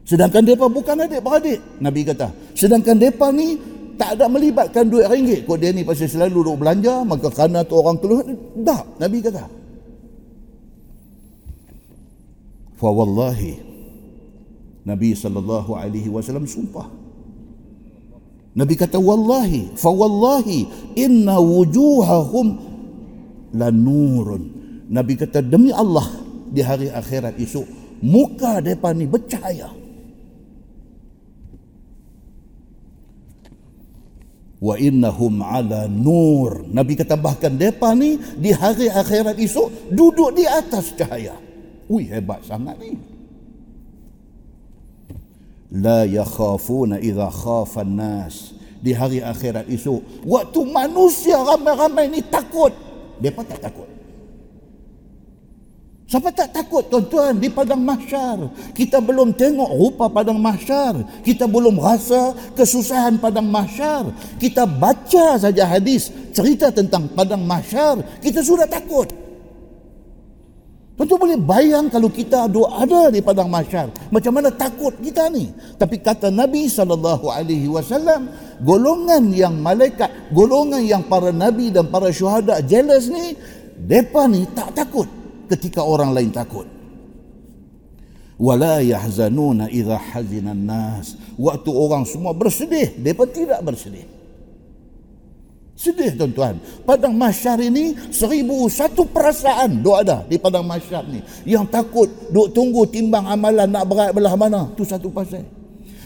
Sedangkan 0.06 0.46
mereka 0.46 0.70
bukan 0.70 1.02
adik-beradik, 1.02 1.58
Nabi 1.82 2.00
kata. 2.06 2.30
Sedangkan 2.54 2.94
mereka 2.94 3.28
ni 3.34 3.58
tak 3.96 4.20
ada 4.20 4.28
melibatkan 4.28 4.86
duit 4.88 5.08
ringgit. 5.08 5.48
Kau 5.48 5.56
dia 5.56 5.72
ni 5.72 5.82
pasal 5.82 6.08
selalu 6.08 6.44
duduk 6.44 6.56
belanja, 6.62 7.02
maka 7.02 7.32
kerana 7.32 7.64
tu 7.64 7.74
orang 7.76 7.96
keluar. 8.00 8.24
Tak, 8.62 9.00
Nabi 9.00 9.18
kata. 9.24 9.44
Fa 12.76 12.88
wallahi 12.92 13.56
Nabi 14.84 15.16
sallallahu 15.16 15.72
alaihi 15.80 16.12
wasallam 16.12 16.44
sumpah 16.44 16.84
Nabi 18.56 18.72
kata 18.72 18.96
wallahi 18.96 19.72
fa 19.76 19.92
wallahi 19.92 20.64
inna 20.96 21.36
wujuhahum 21.36 22.56
lanurun. 23.52 24.42
Nabi 24.88 25.12
kata 25.20 25.44
demi 25.44 25.68
Allah 25.76 26.08
di 26.48 26.64
hari 26.64 26.88
akhirat 26.88 27.36
esok 27.36 27.68
muka 28.00 28.64
depa 28.64 28.96
ni 28.96 29.04
bercahaya. 29.04 29.68
Wa 34.66 34.74
innahum 34.74 35.46
ala 35.46 35.86
nur. 35.86 36.66
Nabi 36.66 36.98
kata 36.98 37.14
bahkan 37.14 37.54
depa 37.54 37.94
ni 37.94 38.18
di 38.18 38.50
hari 38.50 38.90
akhirat 38.90 39.38
esok 39.38 39.94
duduk 39.94 40.34
di 40.34 40.42
atas 40.42 40.90
cahaya. 40.98 41.38
Ui 41.86 42.10
hebat 42.10 42.42
sangat 42.42 42.74
ni 42.82 42.98
la 45.72 46.06
yakhafuna 46.06 47.02
idza 47.02 47.28
khafa 47.30 47.82
nas 47.82 48.54
di 48.78 48.94
hari 48.94 49.18
akhirat 49.18 49.66
esok 49.66 50.22
waktu 50.22 50.60
manusia 50.62 51.42
ramai-ramai 51.42 52.06
ni 52.06 52.20
takut 52.22 52.70
depa 53.18 53.42
tak 53.42 53.66
takut 53.66 53.88
Siapa 56.06 56.30
tak 56.30 56.54
takut 56.54 56.86
tuan-tuan 56.86 57.34
di 57.34 57.50
padang 57.50 57.82
mahsyar? 57.82 58.38
Kita 58.78 59.02
belum 59.02 59.34
tengok 59.34 59.70
rupa 59.74 60.06
padang 60.06 60.38
mahsyar. 60.38 61.02
Kita 61.26 61.50
belum 61.50 61.82
rasa 61.82 62.30
kesusahan 62.54 63.18
padang 63.18 63.50
mahsyar. 63.50 64.14
Kita 64.38 64.70
baca 64.70 65.34
saja 65.34 65.66
hadis 65.66 66.14
cerita 66.30 66.70
tentang 66.70 67.10
padang 67.10 67.42
mahsyar. 67.42 68.22
Kita 68.22 68.38
sudah 68.38 68.70
takut. 68.70 69.10
Tentu 70.96 71.18
boleh 71.18 71.42
bayang 71.42 71.90
kalau 71.90 72.06
kita 72.06 72.46
ada 72.46 73.02
di 73.10 73.18
padang 73.18 73.50
mahsyar. 73.50 73.90
Macam 74.14 74.30
mana 74.30 74.54
takut 74.54 74.94
kita 75.02 75.26
ni. 75.26 75.50
Tapi 75.74 75.98
kata 75.98 76.30
Nabi 76.30 76.70
SAW, 76.70 77.82
golongan 78.62 79.34
yang 79.34 79.58
malaikat, 79.58 80.30
golongan 80.30 80.86
yang 80.86 81.02
para 81.10 81.34
Nabi 81.34 81.74
dan 81.74 81.90
para 81.90 82.14
syuhada 82.14 82.62
jealous 82.62 83.10
ni, 83.10 83.34
mereka 83.74 84.30
ni 84.30 84.46
tak 84.54 84.70
takut 84.70 85.15
ketika 85.50 85.82
orang 85.82 86.12
lain 86.12 86.30
takut. 86.34 86.66
Wala 88.36 88.84
yahzanuna 88.84 89.72
idha 89.72 89.96
hazinan 89.96 90.68
nas. 90.68 91.16
Waktu 91.40 91.70
orang 91.72 92.04
semua 92.04 92.36
bersedih, 92.36 92.92
mereka 93.00 93.24
tidak 93.32 93.64
bersedih. 93.64 94.04
Sedih 95.76 96.16
tuan-tuan. 96.16 96.56
Padang 96.88 97.12
masyar 97.12 97.60
ini 97.60 97.92
seribu 98.08 98.64
satu 98.72 99.04
perasaan 99.04 99.84
duk 99.84 99.92
ada 99.92 100.24
di 100.24 100.40
padang 100.40 100.64
masyar 100.64 101.04
ni. 101.04 101.20
Yang 101.44 101.68
takut 101.68 102.08
duk 102.32 102.52
tunggu 102.56 102.88
timbang 102.88 103.28
amalan 103.28 103.68
nak 103.68 103.84
berat 103.84 104.10
belah 104.16 104.32
mana. 104.40 104.72
Itu 104.72 104.88
satu 104.88 105.12
pasal. 105.12 105.44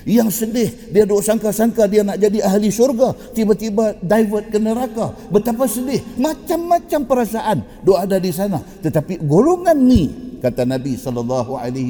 Yang 0.08 0.44
sedih 0.44 0.70
dia 0.92 1.04
duk 1.04 1.20
sangka-sangka 1.20 1.84
dia 1.90 2.00
nak 2.04 2.16
jadi 2.16 2.40
ahli 2.44 2.72
syurga. 2.72 3.12
Tiba-tiba 3.36 3.98
divert 4.00 4.48
ke 4.48 4.58
neraka. 4.60 5.12
Betapa 5.28 5.68
sedih. 5.68 6.00
Macam-macam 6.16 7.00
perasaan 7.04 7.58
duk 7.84 7.98
ada 7.98 8.16
di 8.16 8.32
sana. 8.32 8.60
Tetapi 8.60 9.20
golongan 9.24 9.76
ni 9.76 10.30
kata 10.40 10.64
Nabi 10.64 10.96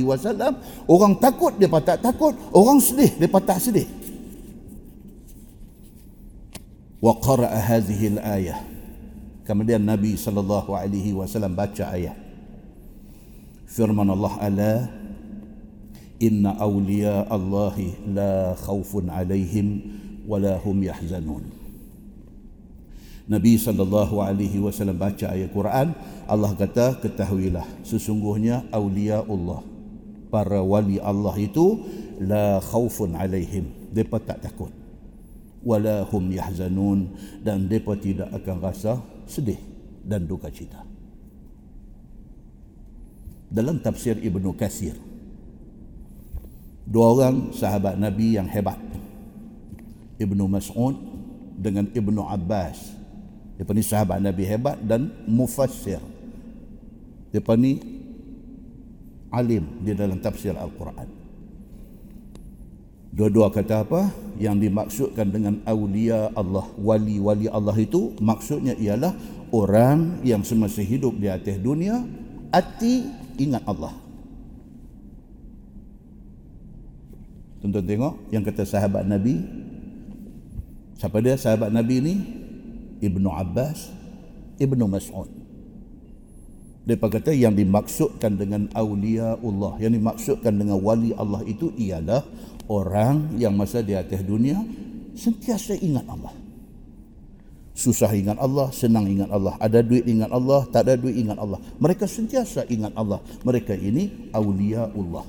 wasallam 0.03 0.59
orang 0.91 1.15
takut 1.23 1.55
dia 1.55 1.71
tak 1.71 2.03
takut 2.03 2.35
orang 2.51 2.83
sedih 2.83 3.15
dia 3.15 3.31
tak 3.31 3.63
sedih 3.63 3.87
wa 6.99 7.15
qara'a 7.17 7.57
hadhihi 7.57 8.19
al-ayah 8.19 8.59
kemudian 9.47 9.81
Nabi 9.81 10.19
sallallahu 10.19 10.75
alaihi 10.75 11.15
wasallam 11.15 11.55
baca 11.55 11.95
ayat 11.95 12.19
firman 13.71 14.11
Allah 14.11 14.35
ala 14.43 14.73
inna 16.21 16.55
awliya 16.61 17.27
Allahi 17.27 17.97
la 18.13 18.53
khawfun 18.55 19.09
alaihim 19.09 19.81
wala 20.29 20.61
hum 20.61 20.85
yahzanun. 20.85 21.49
Nabi 23.31 23.57
sallallahu 23.57 24.21
alaihi 24.21 24.59
wasallam 24.59 24.99
baca 24.99 25.33
ayat 25.33 25.55
Quran, 25.55 25.95
Allah 26.29 26.53
kata 26.55 26.99
ketahuilah 27.01 27.65
sesungguhnya 27.87 28.67
aulia 28.75 29.23
Allah 29.23 29.63
para 30.31 30.63
wali 30.63 31.03
Allah 31.03 31.35
itu 31.39 31.83
la 32.23 32.63
khaufun 32.63 33.19
alaihim 33.19 33.67
depa 33.91 34.23
tak 34.23 34.45
takut. 34.47 34.71
Wala 35.61 36.09
hum 36.09 36.33
yahzanun. 36.33 37.13
Dan 37.45 37.69
depa 37.69 37.93
tidak 37.99 38.33
akan 38.33 38.57
rasa 38.65 38.97
sedih 39.29 39.61
dan 40.07 40.25
duka 40.25 40.49
cita. 40.49 40.81
Dalam 43.51 43.83
tafsir 43.83 44.17
Ibnu 44.17 44.55
Katsir 44.57 44.95
dua 46.91 47.07
orang 47.15 47.55
sahabat 47.55 47.95
Nabi 47.95 48.35
yang 48.35 48.51
hebat 48.51 48.79
Ibnu 50.19 50.51
Mas'ud 50.51 50.99
dengan 51.55 51.87
Ibnu 51.95 52.27
Abbas 52.27 53.01
Depa 53.61 53.77
ni 53.77 53.85
sahabat 53.85 54.25
Nabi 54.25 54.49
hebat 54.49 54.81
dan 54.81 55.13
mufassir. 55.29 56.01
Depa 57.29 57.61
ni 57.61 57.77
alim 59.29 59.85
di 59.85 59.93
dalam 59.93 60.17
tafsir 60.17 60.57
Al-Quran. 60.57 61.05
Dua-dua 63.13 63.53
kata 63.53 63.85
apa? 63.85 64.09
Yang 64.41 64.57
dimaksudkan 64.65 65.29
dengan 65.29 65.61
awliya 65.69 66.33
Allah, 66.33 66.73
wali-wali 66.81 67.53
Allah 67.53 67.77
itu 67.77 68.17
maksudnya 68.17 68.73
ialah 68.81 69.13
orang 69.53 70.25
yang 70.25 70.41
semasa 70.41 70.81
hidup 70.81 71.21
di 71.21 71.29
atas 71.29 71.61
dunia 71.61 72.01
hati 72.49 73.13
ingat 73.37 73.61
Allah. 73.69 73.93
Tonton 77.61 77.85
tengok 77.85 78.33
yang 78.33 78.41
kata 78.41 78.65
sahabat 78.65 79.05
Nabi. 79.05 79.41
Siapa 80.97 81.21
dia 81.21 81.37
sahabat 81.37 81.69
Nabi 81.73 81.97
ni? 82.01 82.15
Ibnu 83.01 83.29
Abbas, 83.33 83.89
Ibnu 84.61 84.85
Mas'ud. 84.89 85.29
Mereka 86.89 87.07
kata 87.07 87.31
yang 87.37 87.53
dimaksudkan 87.55 88.41
dengan 88.41 88.67
awliya 88.73 89.37
Allah, 89.39 89.77
yang 89.79 89.93
dimaksudkan 89.93 90.57
dengan 90.57 90.81
wali 90.81 91.13
Allah 91.15 91.45
itu 91.45 91.71
ialah 91.77 92.25
orang 92.67 93.37
yang 93.37 93.53
masa 93.55 93.85
di 93.85 93.93
atas 93.95 94.25
dunia 94.25 94.59
sentiasa 95.13 95.77
ingat 95.77 96.09
Allah. 96.09 96.33
Susah 97.77 98.13
ingat 98.13 98.37
Allah, 98.37 98.69
senang 98.75 99.09
ingat 99.09 99.31
Allah. 99.33 99.57
Ada 99.57 99.81
duit 99.81 100.05
ingat 100.05 100.29
Allah, 100.29 100.69
tak 100.69 100.89
ada 100.89 101.01
duit 101.01 101.17
ingat 101.17 101.41
Allah. 101.41 101.61
Mereka 101.81 102.05
sentiasa 102.05 102.69
ingat 102.69 102.93
Allah. 102.93 103.25
Mereka 103.41 103.73
ini 103.73 104.33
awliya 104.37 104.93
Allah. 104.93 105.25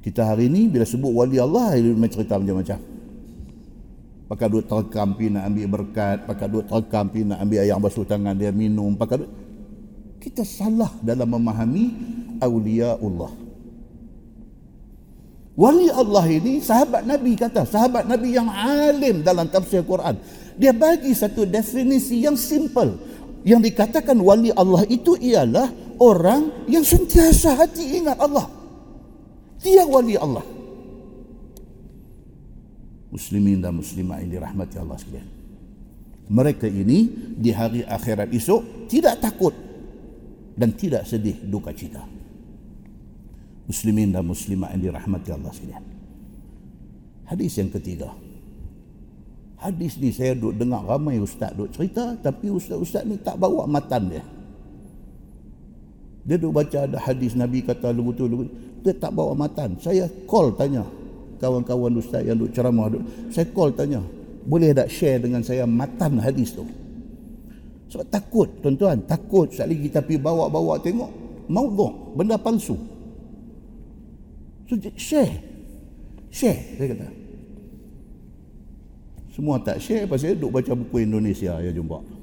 Kita 0.00 0.24
hari 0.24 0.48
ini 0.48 0.68
bila 0.72 0.88
sebut 0.88 1.12
wali 1.12 1.36
Allah, 1.36 1.76
ini 1.76 1.92
cerita 2.08 2.40
macam-macam. 2.40 2.78
Pakai 4.30 4.46
duit 4.46 4.66
terekam 4.70 5.08
pi 5.18 5.26
nak 5.28 5.44
ambil 5.50 5.66
berkat. 5.68 6.24
Pakai 6.24 6.46
duit 6.46 6.66
terekam 6.70 7.04
pi 7.10 7.20
nak 7.26 7.38
ambil 7.42 7.60
ayam 7.66 7.82
basuh 7.82 8.06
tangan 8.06 8.32
dia 8.38 8.54
minum. 8.54 8.94
Pakai 8.94 9.26
duit. 9.26 9.32
Kita 10.22 10.46
salah 10.46 10.92
dalam 11.02 11.28
memahami 11.28 11.84
awliya 12.38 12.96
Allah 13.00 13.50
wali 15.60 15.92
Allah 15.92 16.24
ini 16.24 16.64
sahabat 16.64 17.04
Nabi 17.04 17.36
kata 17.36 17.68
sahabat 17.68 18.08
Nabi 18.08 18.32
yang 18.32 18.48
alim 18.48 19.20
dalam 19.20 19.44
tafsir 19.52 19.84
Quran. 19.84 20.16
Dia 20.56 20.72
bagi 20.72 21.12
satu 21.12 21.44
definisi 21.44 22.24
yang 22.24 22.36
simple. 22.40 22.96
Yang 23.44 23.72
dikatakan 23.72 24.16
wali 24.20 24.52
Allah 24.52 24.84
itu 24.88 25.16
ialah 25.16 25.68
orang 26.00 26.68
yang 26.68 26.84
sentiasa 26.84 27.56
hati 27.56 28.00
ingat 28.00 28.20
Allah 28.20 28.59
dia 29.60 29.84
wali 29.84 30.16
Allah 30.16 30.60
muslimin 33.10 33.58
dan 33.58 33.74
muslimat 33.74 34.22
yang 34.22 34.40
dirahmati 34.40 34.78
Allah 34.78 34.96
sekalian. 34.96 35.28
Mereka 36.30 36.70
ini 36.70 37.10
di 37.34 37.50
hari 37.50 37.82
akhirat 37.82 38.30
esok 38.30 38.86
tidak 38.86 39.18
takut 39.18 39.50
dan 40.54 40.70
tidak 40.78 41.02
sedih 41.04 41.34
duka 41.42 41.74
cita. 41.74 42.06
Muslimin 43.66 44.14
dan 44.14 44.22
muslimat 44.22 44.70
yang 44.78 44.90
dirahmati 44.90 45.30
Allah 45.34 45.50
sekalian. 45.50 45.84
Hadis 47.26 47.58
yang 47.58 47.70
ketiga. 47.70 48.14
Hadis 49.58 49.98
ni 50.00 50.14
saya 50.14 50.38
duk 50.38 50.56
dengar 50.56 50.86
ramai 50.86 51.20
ustaz 51.20 51.52
duk 51.52 51.68
cerita 51.74 52.16
tapi 52.16 52.48
ustaz-ustaz 52.48 53.04
ni 53.04 53.18
tak 53.18 53.36
bawa 53.36 53.66
matan 53.66 54.08
dia. 54.08 54.24
Dia 56.24 56.36
duk 56.36 56.52
baca 56.52 56.84
ada 56.84 57.00
hadis 57.00 57.32
Nabi 57.32 57.64
kata 57.64 57.90
lugu-lugu 57.96 58.48
dia 58.80 58.96
tak 58.96 59.12
bawa 59.12 59.36
matan. 59.36 59.76
Saya 59.80 60.08
call 60.24 60.56
tanya, 60.56 60.84
kawan-kawan 61.40 61.92
ustaz 62.00 62.24
yang 62.24 62.40
duk 62.40 62.52
ceramah 62.52 62.88
duk, 62.92 63.04
saya 63.32 63.48
call 63.52 63.72
tanya 63.72 64.00
boleh 64.44 64.72
tak 64.72 64.88
share 64.88 65.20
dengan 65.20 65.44
saya 65.44 65.68
matan 65.68 66.16
hadis 66.16 66.56
tu? 66.56 66.64
Sebab 67.90 68.06
takut 68.08 68.48
tuan-tuan 68.62 69.02
takut. 69.04 69.50
Sekali 69.50 69.82
kita 69.82 70.00
pergi 70.00 70.22
bawa-bawa 70.22 70.78
tengok 70.78 71.10
maudhu 71.50 72.14
benda 72.14 72.38
palsu. 72.38 72.78
So 74.70 74.78
share. 74.94 75.42
Share 76.30 76.78
saya 76.78 76.86
kata. 76.94 77.08
Semua 79.34 79.58
tak 79.58 79.82
share 79.82 80.06
pasal 80.06 80.38
duk 80.38 80.54
baca 80.54 80.70
buku 80.72 81.02
Indonesia 81.02 81.58
ya 81.58 81.70
jumpa 81.74 82.19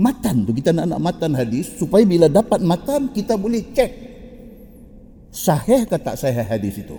matan 0.00 0.48
tu 0.48 0.56
kita 0.56 0.72
nak 0.72 0.96
nak 0.96 1.00
matan 1.00 1.36
hadis 1.36 1.68
supaya 1.76 2.02
bila 2.06 2.26
dapat 2.30 2.60
matan 2.64 3.12
kita 3.12 3.36
boleh 3.36 3.60
cek 3.76 3.92
sahih 5.32 5.84
ke 5.84 5.96
tak 6.00 6.16
sahih 6.16 6.44
hadis 6.44 6.80
itu 6.80 6.96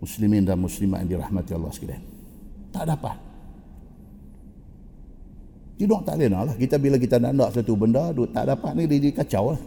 muslimin 0.00 0.44
dan 0.44 0.60
muslimat 0.60 1.02
yang 1.04 1.18
dirahmati 1.18 1.50
Allah 1.56 1.72
sekalian. 1.72 2.02
Tak 2.70 2.84
dapat. 2.86 3.16
Tidak 5.76 6.00
tak 6.08 6.14
boleh 6.16 6.28
lah. 6.32 6.56
Kita 6.56 6.76
bila 6.80 6.96
kita 6.96 7.20
nak 7.20 7.32
nak 7.36 7.50
satu 7.52 7.76
benda, 7.76 8.14
duk 8.14 8.32
tak 8.32 8.48
dapat 8.48 8.72
ni 8.78 8.88
dia, 8.88 8.96
dia 9.02 9.12
kacau 9.12 9.52
lah. 9.52 9.62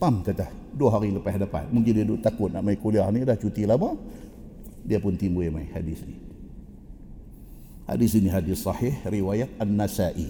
Pam 0.00 0.24
kata, 0.24 0.48
dua 0.72 0.96
hari 0.96 1.12
lepas 1.12 1.36
dapat. 1.36 1.68
Mungkin 1.68 1.92
dia 1.92 2.04
duk 2.08 2.20
takut 2.24 2.48
nak 2.48 2.64
main 2.64 2.78
kuliah 2.80 3.08
ni, 3.12 3.20
dah 3.24 3.36
cuti 3.36 3.68
lama. 3.68 3.92
Dia 4.84 5.00
pun 5.00 5.16
timbul 5.16 5.48
main 5.52 5.68
hadis 5.72 6.04
ni. 6.08 6.16
Hadis 7.89 8.13
ini 8.13 8.29
hadis 8.29 8.61
sahih, 8.61 8.93
riwayat 9.05 9.49
An-Nasai. 9.57 10.29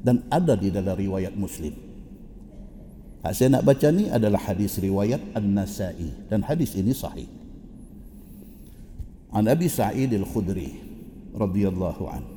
Dan 0.00 0.24
ada 0.28 0.56
di 0.56 0.68
dalam 0.68 0.96
riwayat 0.96 1.32
Muslim. 1.36 1.72
Hak 3.20 3.32
saya 3.36 3.56
nak 3.56 3.68
baca 3.68 3.88
ni 3.92 4.08
adalah 4.08 4.40
hadis 4.40 4.80
riwayat 4.80 5.20
An-Nasai. 5.36 6.28
Dan 6.28 6.44
hadis 6.44 6.76
ini 6.76 6.92
sahih. 6.92 7.40
عن 9.32 9.48
أبي 9.48 9.68
سعيد 9.68 10.12
الخدري 10.12 10.68
رضي 11.34 11.68
الله 11.68 11.98
عنه 12.10 12.30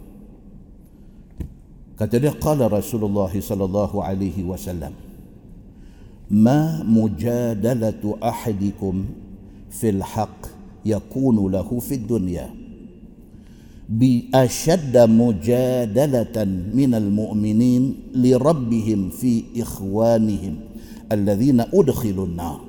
كتب 2.00 2.26
قال 2.26 2.72
رسول 2.74 3.04
الله 3.04 3.42
صلى 3.42 3.66
الله 3.66 4.04
عليه 4.04 4.44
وسلم 4.44 4.94
ما 6.30 6.84
مجادلة 6.84 8.18
أحدكم 8.24 9.06
في 9.70 9.90
الحق 9.90 10.42
يكون 10.86 11.52
له 11.52 11.80
في 11.80 11.96
الدنيا 11.96 12.57
بأشد 13.89 14.97
مجادلة 14.97 16.45
من 16.75 16.95
المؤمنين 16.95 17.97
لربهم 18.15 19.11
في 19.11 19.45
إخوانهم 19.57 20.57
الذين 21.13 21.61
أدخلوا 21.61 22.27
النار. 22.27 22.61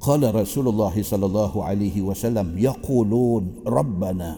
قال 0.00 0.34
رسول 0.34 0.68
الله 0.68 1.02
صلى 1.02 1.26
الله 1.26 1.64
عليه 1.64 2.02
وسلم 2.02 2.58
يقولون 2.58 3.52
ربنا 3.66 4.36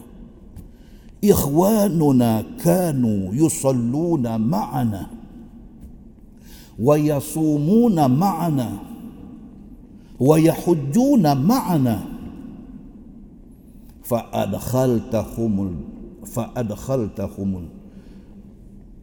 إخواننا 1.25 2.43
كانوا 2.63 3.33
يصلون 3.33 4.41
معنا 4.41 5.07
ويصومون 6.79 8.11
معنا 8.11 8.79
ويحجون 10.19 11.37
معنا 11.37 12.18
فأدخلتهم 14.09 15.75
فأدخلتهم 16.25 17.69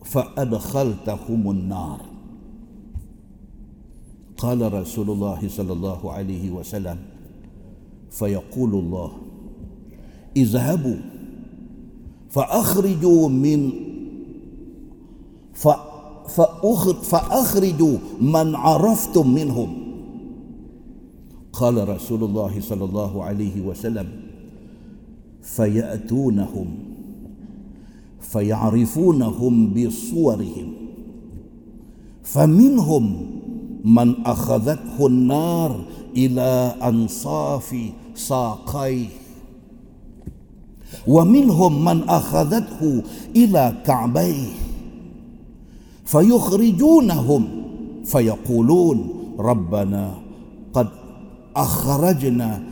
فأدخلتهم 0.04 1.50
النار. 1.50 2.00
قال 4.36 4.72
رسول 4.72 5.10
الله 5.10 5.48
صلى 5.48 5.72
الله 5.72 6.12
عليه 6.12 6.50
وسلم 6.50 6.98
فيقول 8.10 8.74
الله 8.74 9.12
اذهبوا 10.36 10.96
فأخرجوا 12.30 13.28
من 13.28 13.70
فأخرجوا 17.02 17.98
من 18.20 18.54
عرفتم 18.54 19.34
منهم. 19.34 19.70
قال 21.52 21.88
رسول 21.88 22.24
الله 22.24 22.60
صلى 22.60 22.84
الله 22.84 23.24
عليه 23.24 23.60
وسلم 23.60 24.25
فيأتونهم 25.46 26.66
فيعرفونهم 28.20 29.74
بصورهم 29.74 30.72
فمنهم 32.22 33.16
من 33.84 34.26
أخذته 34.26 35.06
النار 35.06 35.80
إلى 36.16 36.74
أنصاف 36.82 37.76
ساقيه 38.14 39.06
ومنهم 41.06 41.84
من 41.84 42.08
أخذته 42.08 43.02
إلى 43.36 43.74
كعبيه 43.86 44.48
فيخرجونهم 46.04 47.48
فيقولون 48.04 49.08
ربنا 49.38 50.14
قد 50.72 50.88
أخرجنا 51.56 52.62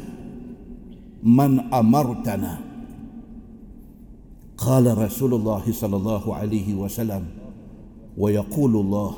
من 1.22 1.60
أمرتنا. 1.60 2.63
قال 4.58 4.98
رسول 4.98 5.34
الله 5.34 5.62
صلى 5.72 5.96
الله 5.96 6.34
عليه 6.34 6.74
وسلم 6.74 7.22
ويقول 8.18 8.76
الله 8.76 9.14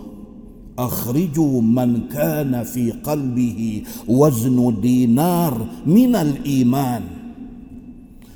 أخرجوا 0.79 1.61
من 1.61 2.09
كان 2.09 2.63
في 2.63 2.91
قلبه 2.91 3.83
وزن 4.09 4.81
دينار 4.81 5.67
من 5.87 6.17
الإيمان. 6.17 7.03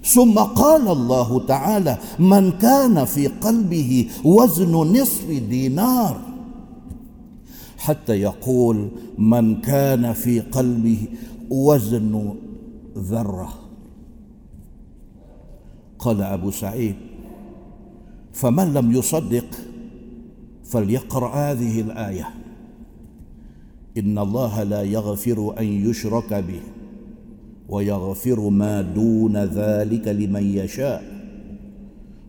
ثم 0.05 0.39
قال 0.39 0.89
الله 0.89 1.47
تعالى 1.47 1.99
من 2.19 2.51
كان 2.51 3.05
في 3.05 3.27
قلبه 3.27 4.09
وزن 4.25 4.73
نصف 4.73 5.31
دينار. 5.51 6.21
حتى 7.79 8.13
يقول 8.13 8.89
من 9.19 9.61
كان 9.61 10.13
في 10.13 10.41
قلبه 10.41 10.99
وزن 11.51 12.35
ذرة. 12.99 13.70
قال 16.01 16.23
أبو 16.23 16.51
سعيد 16.51 16.97
فمن 18.33 18.75
لم 18.75 18.93
يصدق 18.93 19.45
فليقرأ 20.65 21.35
هذه 21.35 21.81
الآية. 21.81 22.29
إن 23.99 24.19
الله 24.19 24.63
لا 24.63 24.83
يغفر 24.83 25.55
أن 25.61 25.65
يشرك 25.65 26.35
به 26.35 26.63
ويغفر 27.69 28.41
ما 28.49 28.83
دون 28.83 29.37
ذلك 29.37 30.09
لمن 30.09 30.45
يشاء. 30.57 31.03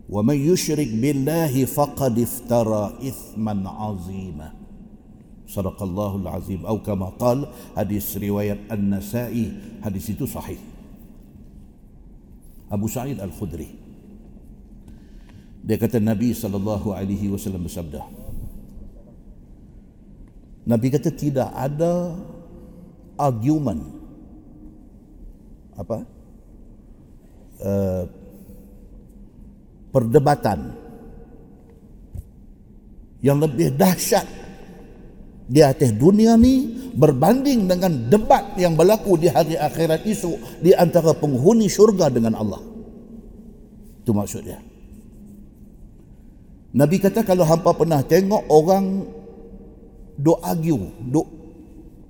ومن 0.09 0.35
يشرك 0.35 0.87
بالله 0.91 1.65
فقد 1.65 2.19
افترى 2.19 2.93
إثما 3.07 3.69
عظيما. 3.69 4.51
صدق 5.47 5.83
الله 5.83 6.15
العظيم. 6.15 6.65
أو 6.65 6.81
كما 6.83 7.05
قال 7.05 7.47
حديث 7.77 8.17
رواية 8.17 8.59
النسائي 8.71 9.51
حديث 9.83 10.23
صحيح. 10.23 10.70
Abu 12.71 12.87
Sa'id 12.87 13.19
Al-Khudri. 13.19 13.67
Dia 15.61 15.77
kata 15.77 15.99
Nabi 15.99 16.31
sallallahu 16.33 16.95
alaihi 16.95 17.29
wasallam 17.29 17.69
bersabda 17.69 18.01
Nabi 20.61 20.87
kata 20.93 21.09
tidak 21.09 21.49
ada 21.57 22.13
argument. 23.17 23.81
Apa? 25.73 26.05
Uh, 27.61 28.03
perdebatan 29.89 30.73
yang 33.21 33.37
lebih 33.37 33.73
dahsyat 33.73 34.25
di 35.51 35.59
atas 35.59 35.91
dunia 35.91 36.39
ni 36.39 36.71
berbanding 36.95 37.67
dengan 37.67 37.91
debat 38.07 38.55
yang 38.55 38.79
berlaku 38.79 39.19
di 39.19 39.27
hari 39.27 39.59
akhirat 39.59 40.07
itu 40.07 40.39
di 40.63 40.71
antara 40.71 41.11
penghuni 41.11 41.67
syurga 41.67 42.07
dengan 42.07 42.39
Allah. 42.39 42.63
Itu 43.99 44.15
maksudnya. 44.15 44.63
Nabi 46.71 47.03
kata 47.03 47.27
kalau 47.27 47.43
hampa 47.43 47.75
pernah 47.75 47.99
tengok 47.99 48.47
orang 48.47 49.03
duk 50.15 50.39
argue, 50.39 50.87
duk 51.11 51.27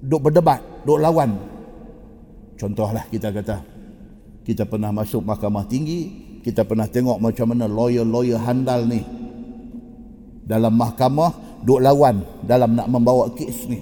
duk 0.05 0.21
berdebat, 0.21 0.61
duk 0.85 1.01
lawan. 1.01 1.33
Contohlah 2.61 3.09
kita 3.09 3.33
kata 3.33 3.57
kita 4.45 4.69
pernah 4.69 4.93
masuk 4.93 5.25
mahkamah 5.25 5.65
tinggi, 5.65 6.13
kita 6.45 6.61
pernah 6.61 6.85
tengok 6.85 7.17
macam 7.17 7.49
mana 7.49 7.65
lawyer-lawyer 7.65 8.37
handal 8.37 8.85
ni 8.85 9.01
dalam 10.45 10.77
mahkamah 10.77 11.50
duk 11.61 11.79
lawan 11.81 12.21
dalam 12.45 12.73
nak 12.77 12.87
membawa 12.89 13.29
kes 13.33 13.69
ni. 13.69 13.79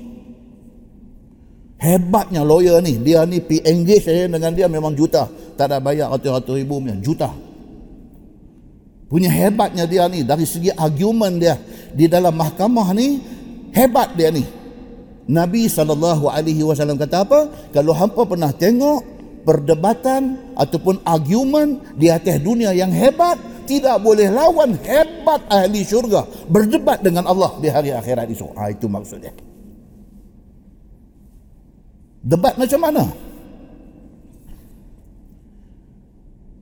Hebatnya 1.79 2.43
lawyer 2.43 2.83
ni, 2.83 2.99
dia 2.99 3.23
ni 3.23 3.39
pi 3.39 3.63
engage 3.63 4.03
saya 4.03 4.27
dengan 4.27 4.51
dia 4.51 4.67
memang 4.67 4.91
juta. 4.91 5.31
Tak 5.55 5.71
ada 5.71 5.79
bayar 5.79 6.11
ratus-ratus 6.11 6.59
ribu 6.59 6.83
punya, 6.83 6.95
juta. 6.99 7.31
Punya 9.09 9.31
hebatnya 9.31 9.87
dia 9.89 10.05
ni 10.05 10.21
dari 10.21 10.45
segi 10.45 10.69
argument 10.75 11.39
dia 11.41 11.57
di 11.95 12.05
dalam 12.05 12.35
mahkamah 12.35 12.93
ni 12.93 13.17
hebat 13.73 14.13
dia 14.13 14.29
ni. 14.29 14.43
Nabi 15.29 15.65
saw 15.65 15.85
kata 15.85 17.17
apa? 17.21 17.39
Kalau 17.73 17.93
hampa 17.95 18.21
pernah 18.25 18.53
tengok 18.53 19.18
perdebatan 19.49 20.53
ataupun 20.53 21.01
argument 21.01 21.81
di 21.97 22.13
atas 22.13 22.37
dunia 22.37 22.69
yang 22.69 22.93
hebat 22.93 23.65
tidak 23.65 23.97
boleh 23.97 24.29
lawan 24.29 24.77
hebat 24.77 25.41
ahli 25.49 25.81
syurga 25.81 26.29
berdebat 26.45 27.01
dengan 27.01 27.25
Allah 27.25 27.57
di 27.57 27.65
hari 27.65 27.89
akhirat 27.89 28.29
esok. 28.29 28.53
Ha, 28.53 28.69
itu 28.69 28.85
maksudnya. 28.85 29.33
Debat 32.21 32.61
macam 32.61 32.77
mana? 32.77 33.03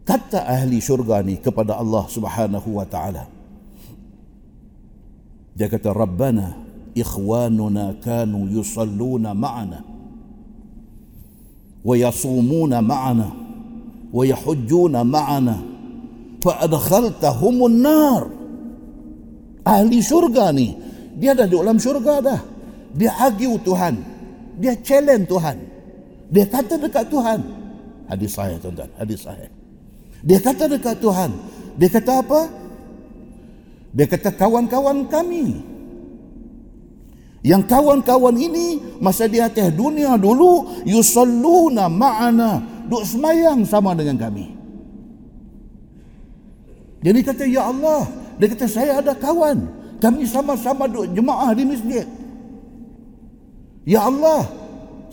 Kata 0.08 0.47
ahli 0.47 0.80
syurga 0.80 1.19
ni 1.19 1.36
kepada 1.43 1.76
Allah 1.76 2.08
subhanahu 2.08 2.80
wa 2.80 2.88
ta'ala. 2.88 3.28
Dia 5.60 5.67
kata, 5.67 5.91
Rabbana 5.91 6.56
ikhwanuna 6.95 8.00
kanu 8.00 8.47
yusalluna 8.47 9.36
ma'ana. 9.36 9.97
ويصومون 11.85 12.85
معنا 12.85 13.31
ويحجون 14.12 15.07
معنا 15.07 15.59
فأدخلتهم 16.42 17.66
النار 17.66 18.25
ahli 19.62 20.03
syurga 20.03 20.51
ni 20.51 20.75
dia 21.14 21.38
dah 21.38 21.47
di 21.47 21.55
dalam 21.55 21.79
syurga 21.79 22.18
dah 22.18 22.40
dia 22.99 23.14
argue 23.14 23.55
Tuhan 23.62 23.95
dia 24.59 24.75
challenge 24.83 25.31
Tuhan 25.31 25.57
dia 26.35 26.45
kata 26.51 26.83
dekat 26.83 27.07
Tuhan 27.07 27.40
hadis 28.11 28.31
sahih 28.35 28.59
tuan-tuan 28.59 28.90
hadis 28.99 29.23
sahih 29.23 29.51
dia 30.27 30.38
kata 30.42 30.66
dekat 30.66 30.99
Tuhan 30.99 31.31
dia 31.79 31.88
kata 31.95 32.12
apa 32.27 32.40
dia 33.95 34.07
kata 34.11 34.31
kawan-kawan 34.35 35.07
kami 35.07 35.62
yang 37.45 37.62
kawan-kawan 37.65 38.34
ini 38.34 38.97
masa 38.97 39.30
di 39.30 39.38
atas 39.38 39.69
dunia 39.73 40.17
dulu 40.17 40.84
yusalluna 40.84 41.86
ma'ana 41.86 42.62
duk 42.89 43.04
semayang 43.06 43.62
sama 43.67 43.93
dengan 43.93 44.17
kami. 44.17 44.58
Jadi 47.04 47.19
kata 47.21 47.43
ya 47.45 47.69
Allah, 47.69 48.10
dia 48.41 48.47
kata 48.50 48.65
saya 48.65 49.00
ada 49.00 49.13
kawan, 49.13 49.69
kami 50.02 50.26
sama-sama 50.26 50.89
duk 50.89 51.13
jemaah 51.13 51.54
di 51.54 51.63
masjid. 51.63 52.06
Ya 53.88 54.04
Allah, 54.04 54.43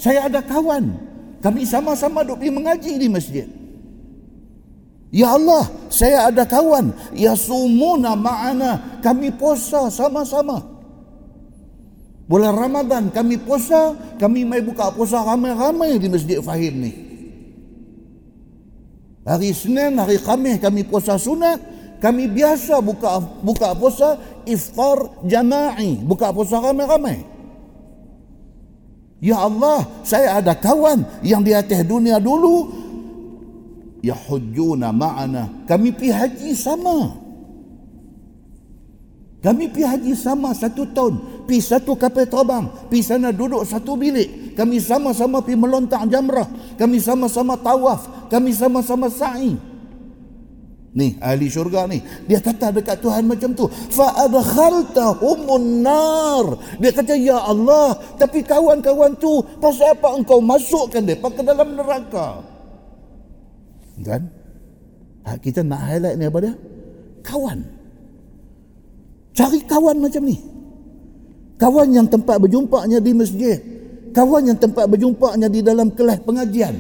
saya 0.01 0.27
ada 0.27 0.41
kawan, 0.43 0.97
kami 1.45 1.63
sama-sama 1.69 2.25
duk 2.25 2.41
pergi 2.41 2.51
mengaji 2.51 2.93
di 2.99 3.07
masjid. 3.07 3.47
Ya 5.15 5.31
Allah, 5.31 5.71
saya 5.95 6.27
ada 6.27 6.43
kawan, 6.43 6.91
yasumuna 7.15 8.19
ma'ana, 8.19 8.99
kami 8.99 9.31
puasa 9.31 9.87
sama-sama. 9.87 10.74
Bulan 12.25 12.57
Ramadan 12.57 13.13
kami 13.13 13.37
puasa, 13.37 13.93
kami 14.17 14.49
mai 14.49 14.65
buka 14.65 14.89
puasa 14.97 15.21
ramai-ramai 15.21 16.01
di 16.01 16.09
Masjid 16.09 16.41
Fahim 16.41 16.75
ni. 16.81 16.93
Hari 19.25 19.53
Senin, 19.53 19.97
hari 20.01 20.21
Khamis 20.21 20.61
kami 20.61 20.85
puasa 20.85 21.21
sunat, 21.21 21.61
kami 22.01 22.29
biasa 22.29 22.81
buka 22.81 23.21
buka 23.45 23.73
puasa 23.77 24.17
iftar 24.49 25.21
jama'i, 25.25 26.01
buka 26.01 26.33
puasa 26.33 26.61
ramai-ramai. 26.61 27.25
Ya 29.25 29.41
Allah, 29.41 29.89
saya 30.05 30.41
ada 30.41 30.53
kawan 30.53 31.25
yang 31.25 31.41
di 31.41 31.57
atas 31.57 31.81
dunia 31.89 32.21
dulu 32.21 32.85
ya 34.05 34.13
hujjuna 34.13 34.93
ma'ana. 34.93 35.65
Kami 35.65 35.97
pergi 35.97 36.13
haji 36.13 36.51
sama. 36.53 37.24
Kami 39.45 39.69
pergi 39.69 39.85
haji 39.85 40.13
sama 40.17 40.57
satu 40.57 40.89
tahun. 40.89 41.45
Pergi 41.45 41.61
satu 41.61 41.93
kapal 42.01 42.25
terbang. 42.25 42.65
Pergi 42.89 43.05
sana 43.05 43.29
duduk 43.29 43.61
satu 43.69 43.93
bilik. 43.93 44.57
Kami 44.57 44.81
sama-sama 44.81 45.45
pergi 45.45 45.61
melontar 45.61 46.09
jamrah. 46.09 46.49
Kami 46.81 46.97
sama-sama 46.97 47.53
tawaf. 47.61 48.33
Kami 48.33 48.57
sama-sama 48.57 49.13
sa'i. 49.13 49.53
Ni 50.97 51.19
ahli 51.21 51.53
syurga 51.53 51.85
ni. 51.85 52.01
Dia 52.25 52.41
kata 52.41 52.73
dekat 52.73 53.05
Tuhan 53.05 53.29
macam 53.29 53.53
tu. 53.53 53.69
Fa 53.69 54.15
adkhaltahumun 54.25 55.83
nar. 55.85 56.57
Dia 56.81 56.95
kata 56.95 57.13
ya 57.19 57.45
Allah, 57.45 57.99
tapi 58.15 58.47
kawan-kawan 58.47 59.13
tu 59.21 59.43
pasal 59.59 59.93
apa 59.93 60.15
engkau 60.15 60.39
masukkan 60.41 61.03
depa 61.03 61.29
ke 61.35 61.43
dalam 61.43 61.75
neraka? 61.75 62.41
Kan? 64.07 64.23
Hak 65.27 65.43
kita 65.43 65.67
nak 65.67 65.83
highlight 65.83 66.17
ni 66.17 66.25
apa 66.31 66.39
dia? 66.41 66.55
Kawan. 67.27 67.74
Cari 69.35 69.61
kawan 69.67 69.99
macam 69.99 70.23
ni. 70.25 70.39
Kawan 71.59 71.89
yang 71.91 72.07
tempat 72.07 72.39
berjumpanya 72.39 73.03
di 73.03 73.13
masjid. 73.13 73.59
Kawan 74.15 74.55
yang 74.55 74.59
tempat 74.59 74.87
berjumpanya 74.87 75.51
di 75.51 75.61
dalam 75.61 75.91
kelas 75.91 76.23
pengajian. 76.23 76.75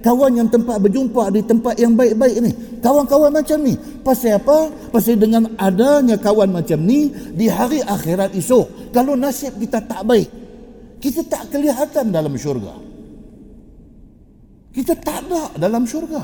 Kawan 0.00 0.32
yang 0.32 0.48
tempat 0.48 0.80
berjumpa 0.80 1.28
di 1.30 1.44
tempat 1.44 1.76
yang 1.78 1.92
baik-baik 1.94 2.36
ni. 2.40 2.52
Kawan-kawan 2.80 3.30
macam 3.30 3.58
ni. 3.62 3.78
Pasal 4.02 4.40
apa? 4.40 4.72
Pasal 4.90 5.20
dengan 5.20 5.54
adanya 5.60 6.18
kawan 6.18 6.50
macam 6.50 6.80
ni 6.82 7.12
di 7.36 7.46
hari 7.46 7.84
akhirat 7.84 8.34
esok. 8.34 8.90
Kalau 8.90 9.14
nasib 9.14 9.54
kita 9.60 9.78
tak 9.84 10.02
baik 10.02 10.40
kita 11.00 11.24
tak 11.24 11.48
kelihatan 11.48 12.12
dalam 12.12 12.36
syurga. 12.36 12.76
Kita 14.70 14.94
tak 15.00 15.26
ada 15.26 15.50
dalam 15.58 15.82
syurga 15.82 16.22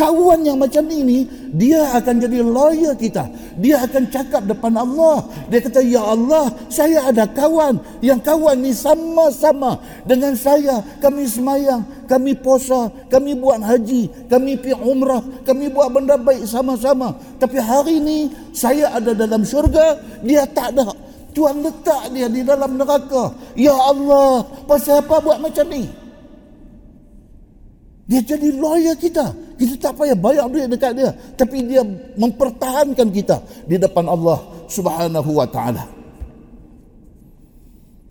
Kawan 0.00 0.48
yang 0.48 0.56
macam 0.56 0.88
ini, 0.88 1.28
dia 1.52 1.92
akan 1.92 2.24
jadi 2.24 2.40
lawyer 2.40 2.96
kita. 2.96 3.28
Dia 3.60 3.84
akan 3.84 4.08
cakap 4.08 4.48
depan 4.48 4.72
Allah. 4.80 5.28
Dia 5.52 5.60
kata, 5.60 5.84
Ya 5.84 6.00
Allah, 6.00 6.48
saya 6.72 7.04
ada 7.04 7.28
kawan. 7.28 7.76
Yang 8.00 8.24
kawan 8.24 8.64
ni 8.64 8.72
sama-sama 8.72 9.76
dengan 10.08 10.32
saya. 10.40 10.80
Kami 11.04 11.28
semayang, 11.28 11.84
kami 12.08 12.32
puasa, 12.32 12.88
kami 13.12 13.36
buat 13.36 13.60
haji, 13.60 14.08
kami 14.32 14.56
pergi 14.56 14.80
umrah, 14.80 15.20
kami 15.44 15.68
buat 15.68 15.92
benda 15.92 16.16
baik 16.16 16.48
sama-sama. 16.48 17.12
Tapi 17.36 17.60
hari 17.60 18.00
ini, 18.00 18.32
saya 18.56 18.96
ada 18.96 19.12
dalam 19.12 19.44
syurga, 19.44 20.00
dia 20.24 20.48
tak 20.48 20.80
ada. 20.80 20.96
Tuhan 21.36 21.60
letak 21.60 22.08
dia 22.16 22.32
di 22.32 22.40
dalam 22.40 22.80
neraka. 22.80 23.36
Ya 23.52 23.76
Allah, 23.76 24.48
pasal 24.64 25.04
apa 25.04 25.20
buat 25.20 25.44
macam 25.44 25.68
ni? 25.68 25.92
Dia 28.10 28.18
jadi 28.26 28.50
lawyer 28.58 28.98
kita. 28.98 29.30
Kita 29.54 29.78
tak 29.78 30.02
payah 30.02 30.18
bayar 30.18 30.50
duit 30.50 30.66
dekat 30.66 30.98
dia. 30.98 31.14
Tapi 31.14 31.62
dia 31.62 31.86
mempertahankan 32.18 33.06
kita 33.14 33.38
di 33.70 33.78
depan 33.78 34.02
Allah 34.10 34.66
subhanahu 34.66 35.30
wa 35.30 35.46
ta'ala. 35.46 35.86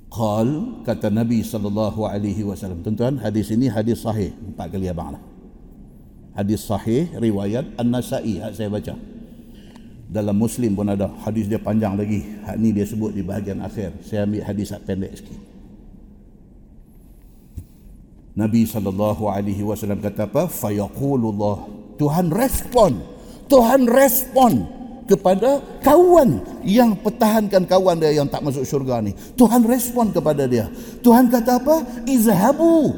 Qal, 0.07 0.47
kata 0.87 1.11
Nabi 1.11 1.43
sallallahu 1.43 2.07
alaihi 2.07 2.47
wasallam. 2.47 2.79
Tuan-tuan, 2.79 3.19
hadis 3.19 3.51
ini 3.51 3.67
hadis 3.67 3.99
sahih. 3.99 4.31
Empat 4.39 4.71
kali 4.71 4.87
abang 4.87 5.19
lah. 5.19 5.23
Hadis 6.31 6.63
sahih, 6.63 7.11
riwayat 7.19 7.67
An-Nasai. 7.75 8.39
Hak 8.39 8.55
saya 8.55 8.71
baca. 8.71 8.95
Dalam 10.07 10.39
Muslim 10.39 10.79
pun 10.79 10.87
ada. 10.87 11.11
Hadis 11.27 11.51
dia 11.51 11.59
panjang 11.59 11.99
lagi. 11.99 12.23
Hak 12.47 12.55
ni 12.55 12.71
dia 12.71 12.87
sebut 12.87 13.11
di 13.11 13.19
bahagian 13.19 13.59
akhir. 13.59 13.99
Saya 14.07 14.23
ambil 14.23 14.47
hadis 14.47 14.71
pendek 14.87 15.11
sikit. 15.19 15.48
Nabi 18.39 18.63
sallallahu 18.63 19.27
alaihi 19.27 19.67
wasallam 19.67 19.99
kata 19.99 20.31
apa? 20.31 20.47
Fayaqulullah. 20.47 21.67
Tuhan 21.99 22.31
respon. 22.31 22.95
Tuhan 23.51 23.83
respon 23.83 24.63
kepada 25.03 25.59
kawan 25.83 26.39
yang 26.63 26.95
pertahankan 26.95 27.67
kawan 27.67 27.99
dia 27.99 28.15
yang 28.15 28.31
tak 28.31 28.39
masuk 28.39 28.63
syurga 28.63 29.03
ni. 29.03 29.11
Tuhan 29.35 29.67
respon 29.67 30.15
kepada 30.15 30.47
dia. 30.47 30.71
Tuhan 31.03 31.27
kata 31.27 31.59
apa? 31.59 31.83
Izhabu. 32.07 32.95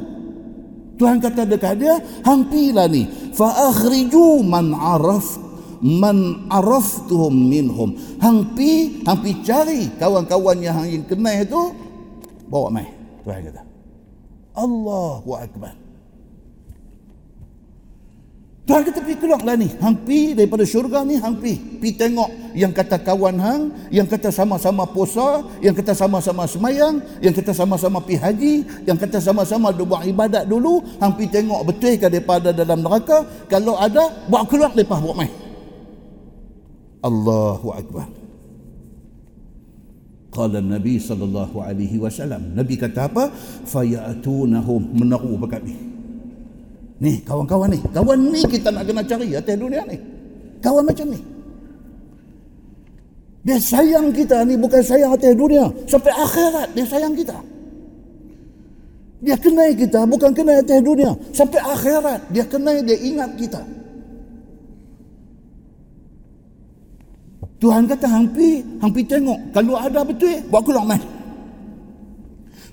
Tuhan 1.02 1.18
kata 1.18 1.50
dekat 1.50 1.82
dia, 1.82 1.98
hampilah 2.22 2.86
ni. 2.86 3.10
Fa 3.34 3.74
akhriju 3.74 4.46
man 4.46 4.78
araf 4.78 5.42
man 5.82 6.46
araftuhum 6.54 7.34
minhum. 7.34 7.98
Hampi, 8.22 9.02
hampi 9.02 9.42
cari 9.42 9.90
kawan-kawan 9.98 10.62
yang 10.62 10.86
yang 10.86 11.02
kenal 11.10 11.34
itu 11.34 11.74
bawa 12.46 12.70
mai. 12.70 12.86
Tuhan 13.26 13.42
kata. 13.50 13.71
Allahu 14.62 15.32
Akbar. 15.34 15.74
Tuhan 18.62 18.88
kata 18.88 19.02
pergi 19.02 19.18
keluar 19.18 19.42
lah 19.42 19.58
ni. 19.58 19.68
Hang 19.82 19.98
pi 20.06 20.38
daripada 20.38 20.62
syurga 20.64 21.02
ni, 21.02 21.18
hang 21.18 21.34
pi. 21.42 21.58
Pi 21.58 21.98
tengok 21.98 22.54
yang 22.54 22.70
kata 22.70 23.02
kawan 23.02 23.36
hang, 23.42 23.62
yang 23.90 24.06
kata 24.06 24.30
sama-sama 24.30 24.86
puasa, 24.86 25.44
yang 25.60 25.74
kata 25.74 25.98
sama-sama 25.98 26.46
semayang, 26.46 27.02
yang 27.20 27.34
kata 27.34 27.52
sama-sama 27.58 28.00
pi 28.00 28.16
haji, 28.16 28.86
yang 28.86 28.96
kata 28.96 29.18
sama-sama 29.18 29.74
buat 29.74 30.06
ibadat 30.06 30.46
dulu, 30.46 30.86
hang 31.02 31.14
pi 31.18 31.26
tengok 31.28 31.68
betul 31.68 31.98
ke 31.98 32.08
daripada 32.08 32.54
dalam 32.54 32.86
neraka. 32.86 33.26
Kalau 33.50 33.76
ada, 33.76 34.08
buat 34.30 34.46
keluar 34.46 34.72
lepas 34.78 35.02
buat 35.04 35.18
mai. 35.18 35.32
Allahu 37.02 37.74
Akbar. 37.74 38.21
Qala 40.32 40.64
Nabi 40.64 40.96
sallallahu 40.96 41.60
alaihi 41.60 42.00
wasallam. 42.00 42.56
Nabi 42.56 42.80
kata 42.80 43.12
apa? 43.12 43.28
Fayatunahum 43.68 44.96
menaru 44.96 45.36
bakat 45.36 45.60
ni. 45.68 45.76
Ni 47.04 47.20
kawan-kawan 47.28 47.68
ni. 47.68 47.80
Kawan 47.92 48.32
ni 48.32 48.42
kita 48.48 48.72
nak 48.72 48.88
kena 48.88 49.04
cari 49.04 49.36
atas 49.36 49.56
dunia 49.60 49.84
ni. 49.84 50.00
Kawan 50.64 50.88
macam 50.88 51.12
ni. 51.12 51.20
Dia 53.42 53.58
sayang 53.60 54.14
kita 54.16 54.48
ni 54.48 54.56
bukan 54.56 54.80
sayang 54.80 55.12
atas 55.12 55.36
dunia. 55.36 55.68
Sampai 55.90 56.16
akhirat 56.16 56.68
dia 56.72 56.86
sayang 56.88 57.12
kita. 57.12 57.38
Dia 59.22 59.36
kenal 59.36 59.70
kita 59.76 60.00
bukan 60.08 60.32
kenal 60.32 60.64
atas 60.64 60.80
dunia. 60.80 61.12
Sampai 61.36 61.60
akhirat 61.60 62.32
dia 62.32 62.48
kenal 62.48 62.80
dia 62.88 62.96
ingat 62.96 63.36
kita. 63.36 63.62
Tuhan 67.62 67.86
kata 67.86 68.10
hampi, 68.10 68.66
hampi 68.82 69.06
tengok. 69.06 69.54
Kalau 69.54 69.78
ada 69.78 70.02
betul, 70.02 70.34
buat 70.50 70.66
keluar 70.66 70.82
mai. 70.90 70.98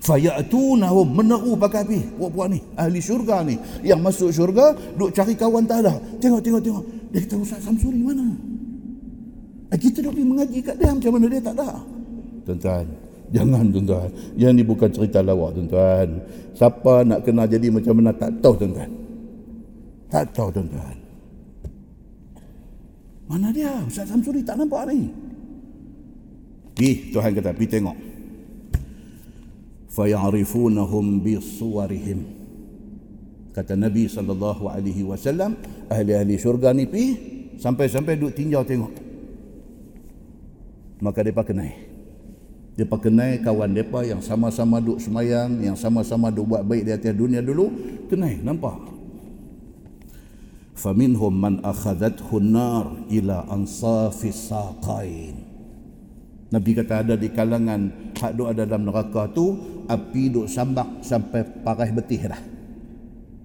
Fayatunahum 0.01 1.05
meneru 1.13 1.53
pakai 1.53 1.85
api. 1.85 1.99
Buat-buat 2.17 2.47
ni, 2.49 2.59
ahli 2.73 2.97
syurga 2.97 3.45
ni. 3.45 3.61
Yang 3.85 3.99
masuk 4.01 4.29
syurga, 4.33 4.73
duk 4.97 5.13
cari 5.13 5.37
kawan 5.37 5.69
tak 5.69 5.85
ada. 5.85 5.93
Tengok, 6.17 6.41
tengok, 6.41 6.61
tengok. 6.65 6.83
Dia 7.13 7.21
kata, 7.21 7.35
Ustaz 7.37 7.61
Samsuri 7.61 8.01
mana? 8.01 8.33
Eh, 9.69 9.77
kita 9.77 10.01
duk 10.01 10.17
pergi 10.17 10.25
mengaji 10.25 10.59
kat 10.65 10.75
dia, 10.81 10.89
macam 10.89 11.11
mana 11.13 11.25
dia 11.29 11.41
tak 11.45 11.55
ada? 11.61 11.69
Tuan-tuan, 12.49 12.85
jangan 13.29 13.63
tuan-tuan. 13.69 14.09
Yang 14.33 14.51
ni 14.57 14.63
bukan 14.65 14.89
cerita 14.89 15.19
lawak 15.21 15.53
tuan-tuan. 15.53 16.07
Siapa 16.57 16.93
nak 17.05 17.19
kenal 17.21 17.45
jadi 17.45 17.69
macam 17.69 17.93
mana 17.93 18.09
tak 18.17 18.33
tahu 18.41 18.57
tuan-tuan. 18.57 18.91
Tak 20.09 20.25
tahu 20.33 20.49
tuan-tuan. 20.49 20.98
Mana 23.29 23.53
dia? 23.53 23.69
Ustaz 23.85 24.09
Samsuri 24.09 24.41
tak 24.41 24.57
nampak 24.57 24.89
ni. 24.89 25.05
Pi, 26.73 27.13
Tuhan 27.13 27.29
kata, 27.37 27.53
pi 27.53 27.69
tengok. 27.69 27.93
Fayarifunahum 29.93 31.21
bi 31.21 31.37
suwarihim. 31.37 32.25
Kata 33.53 33.77
Nabi 33.77 34.09
sallallahu 34.09 34.65
alaihi 34.73 35.05
wasallam, 35.05 35.53
ahli-ahli 35.93 36.41
syurga 36.41 36.73
ni 36.73 36.89
pi 36.89 37.03
sampai-sampai 37.61 38.17
duk 38.17 38.33
tinjau 38.33 38.65
tengok. 38.65 38.93
Maka 41.05 41.21
depa 41.21 41.45
kenal. 41.45 41.69
Depa 42.73 42.97
kenal 42.97 43.37
kawan 43.45 43.77
depa 43.77 44.09
yang 44.09 44.25
sama-sama 44.25 44.81
duk 44.81 44.97
semayang, 44.97 45.61
yang 45.61 45.77
sama-sama 45.77 46.33
duk 46.33 46.49
buat 46.49 46.65
baik 46.65 46.81
di 46.87 46.91
atas 46.97 47.13
dunia 47.13 47.45
dulu, 47.45 47.69
kenal, 48.09 48.33
nampak 48.41 48.98
faminhum 50.79 51.35
man 51.35 51.59
akhadathu 51.59 52.39
nar 52.39 52.87
ila 53.11 53.43
ansafi 53.51 54.31
saqain 54.31 55.49
Nabi 56.49 56.71
kata 56.73 57.05
ada 57.05 57.13
di 57.13 57.29
kalangan 57.29 58.13
hak 58.17 58.33
duk 58.33 58.49
ada 58.49 58.65
dalam 58.65 58.89
neraka 58.89 59.29
tu 59.29 59.53
api 59.85 60.33
duk 60.33 60.49
sambak 60.49 61.05
sampai 61.05 61.45
parai 61.61 61.93
betih 61.93 62.25
dah. 62.25 62.41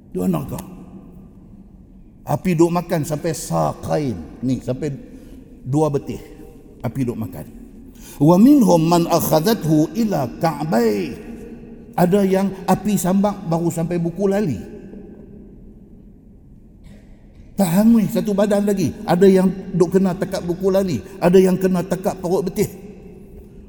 Dua 0.09 0.25
neraka. 0.25 0.57
Api 2.25 2.57
duk 2.57 2.73
makan 2.73 3.05
sampai 3.05 3.37
saqain. 3.37 4.17
Ni 4.41 4.57
sampai 4.57 4.89
dua 5.69 5.93
betih. 5.93 6.17
Api 6.81 7.01
duk 7.05 7.21
makan. 7.21 7.45
Wa 8.17 8.41
minhum 8.41 8.81
man 8.89 9.05
akhadathu 9.05 9.93
ila 10.01 10.25
ka'bai. 10.41 11.13
Ada 12.01 12.25
yang 12.25 12.65
api 12.65 12.97
sambak 12.97 13.37
baru 13.53 13.69
sampai 13.69 14.01
buku 14.01 14.33
lali. 14.33 14.74
Tak 17.55 17.71
hangui 17.71 18.11
satu 18.11 18.35
badan 18.35 18.67
lagi. 18.67 18.91
Ada 19.07 19.31
yang 19.31 19.47
duk 19.71 19.95
kena 19.95 20.11
tekak 20.19 20.43
buku 20.43 20.75
lali. 20.75 20.99
Ada 21.23 21.39
yang 21.39 21.55
kena 21.55 21.87
tekak 21.87 22.19
perut 22.19 22.51
betih. 22.51 22.67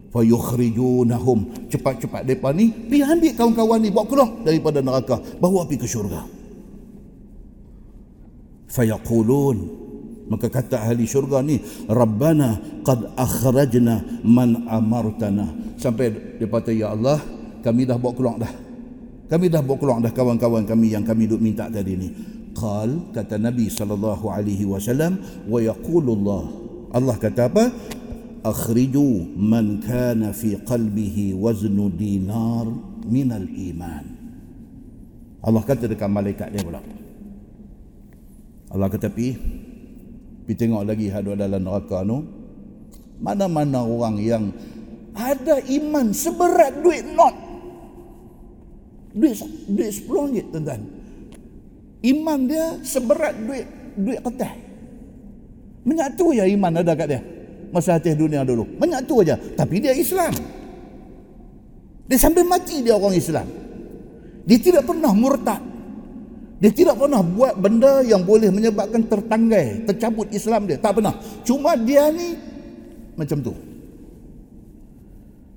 Fa 0.09 0.25
yukhrijunahum. 0.25 1.69
Cepat-cepat 1.69 2.25
depa 2.25 2.49
ni 2.49 2.73
pi 2.73 3.05
ambil 3.05 3.37
kawan-kawan 3.37 3.79
ni 3.85 3.93
bawa 3.93 4.05
keluar 4.09 4.29
daripada 4.41 4.81
neraka, 4.81 5.21
bawa 5.37 5.69
pergi 5.69 5.85
ke 5.85 5.87
syurga. 5.89 6.21
Fa 8.65 8.81
yaqulun 8.81 9.85
Maka 10.25 10.49
kata 10.49 10.81
ahli 10.81 11.05
syurga 11.05 11.45
ni, 11.45 11.61
Rabbana 11.85 12.81
qad 12.81 13.13
akhrajna 13.13 14.25
man 14.25 14.65
amartana. 14.65 15.77
Sampai 15.77 16.41
dia 16.41 16.49
kata, 16.49 16.73
Ya 16.73 16.89
Allah, 16.89 17.21
kami 17.61 17.85
dah 17.85 17.93
bawa 18.01 18.13
keluar 18.17 18.41
dah. 18.41 18.49
Kami 19.29 19.53
dah 19.53 19.61
bawa 19.61 19.77
keluar 19.77 19.97
dah 20.01 20.09
kawan-kawan 20.09 20.65
kami 20.65 20.97
yang 20.97 21.05
kami 21.05 21.29
duk 21.29 21.37
minta 21.37 21.69
tadi 21.69 21.93
ni 21.93 22.09
qal 22.55 23.11
kata 23.11 23.35
Nabi 23.35 23.67
sallallahu 23.67 24.31
alaihi 24.31 24.63
wasallam 24.63 25.19
wa 25.45 25.59
yaqulullah. 25.59 26.43
Allah 26.95 27.15
kata 27.19 27.51
apa? 27.51 27.67
Akhriju 28.47 29.35
man 29.35 29.83
kana 29.83 30.31
fi 30.31 30.55
qalbihi 30.55 31.35
waznu 31.35 31.91
dinar 31.91 32.71
min 33.03 33.29
al 33.35 33.45
iman. 33.45 34.05
Allah 35.43 35.61
kata 35.61 35.91
dekat 35.91 36.07
malaikat 36.07 36.55
dia 36.55 36.63
pula. 36.63 36.79
Allah 38.71 38.87
kata 38.87 39.11
pi 39.11 39.35
pi 40.47 40.51
tengok 40.55 40.87
lagi 40.87 41.11
hadu 41.11 41.35
dalam 41.35 41.59
neraka 41.59 42.01
tu 42.07 42.23
mana-mana 43.19 43.81
orang 43.83 44.15
yang 44.19 44.43
ada 45.15 45.59
iman 45.59 46.15
seberat 46.15 46.79
duit 46.79 47.03
not. 47.11 47.35
Duit 49.15 49.35
duit 49.71 49.91
10 49.95 50.11
ringgit 50.11 50.47
tuan-tuan 50.51 50.94
iman 52.05 52.39
dia 52.45 52.77
seberat 52.85 53.33
duit 53.33 53.65
duit 53.97 54.19
kertas 54.21 54.65
menyatu 55.85 56.33
ya 56.33 56.43
iman 56.49 56.81
ada 56.81 56.97
kat 56.97 57.07
dia. 57.07 57.21
Masa 57.69 57.95
hati 57.95 58.17
dunia 58.17 58.41
dulu. 58.41 58.65
Menyatu 58.81 59.21
aja. 59.21 59.37
Tapi 59.37 59.79
dia 59.79 59.93
Islam. 59.93 60.33
Dia 62.09 62.17
sampai 62.17 62.41
mati 62.41 62.81
dia 62.81 62.97
orang 62.97 63.15
Islam. 63.15 63.45
Dia 64.45 64.57
tidak 64.57 64.83
pernah 64.89 65.13
murtad. 65.13 65.61
Dia 66.55 66.71
tidak 66.71 66.97
pernah 66.97 67.21
buat 67.21 67.53
benda 67.59 68.01
yang 68.01 68.23
boleh 68.25 68.49
menyebabkan 68.49 69.05
tertanggai 69.05 69.85
tercabut 69.85 70.29
Islam 70.33 70.65
dia. 70.65 70.81
Tak 70.81 70.97
pernah. 70.97 71.13
Cuma 71.45 71.77
dia 71.77 72.09
ni 72.09 72.33
macam 73.13 73.37
tu. 73.41 73.53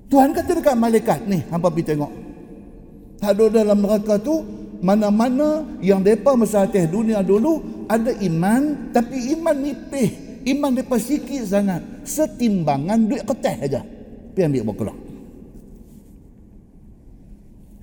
Tuhan 0.09 0.33
kata 0.33 0.57
dekat 0.57 0.75
malaikat 0.75 1.19
ni 1.29 1.39
hampa 1.53 1.69
pergi 1.69 1.93
tengok. 1.93 2.11
Ada 3.21 3.45
dalam 3.51 3.77
neraka 3.79 4.17
tu 4.17 4.41
mana-mana 4.79 5.67
yang 5.83 6.03
mereka 6.03 6.35
masa 6.35 6.65
atas 6.67 6.87
dunia 6.87 7.23
dulu 7.23 7.85
ada 7.87 8.11
iman 8.23 8.91
tapi 8.95 9.35
iman 9.37 9.55
nipih. 9.55 10.09
Iman 10.47 10.71
mereka 10.71 10.95
sikit 10.97 11.43
sangat. 11.45 11.83
Setimbangan 12.07 13.05
duit 13.05 13.27
kertas 13.27 13.55
saja 13.59 13.81
pergi 14.39 14.47
ambil 14.47 14.63
berkelak 14.71 14.97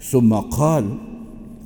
summa 0.01 0.41
qal. 0.49 0.85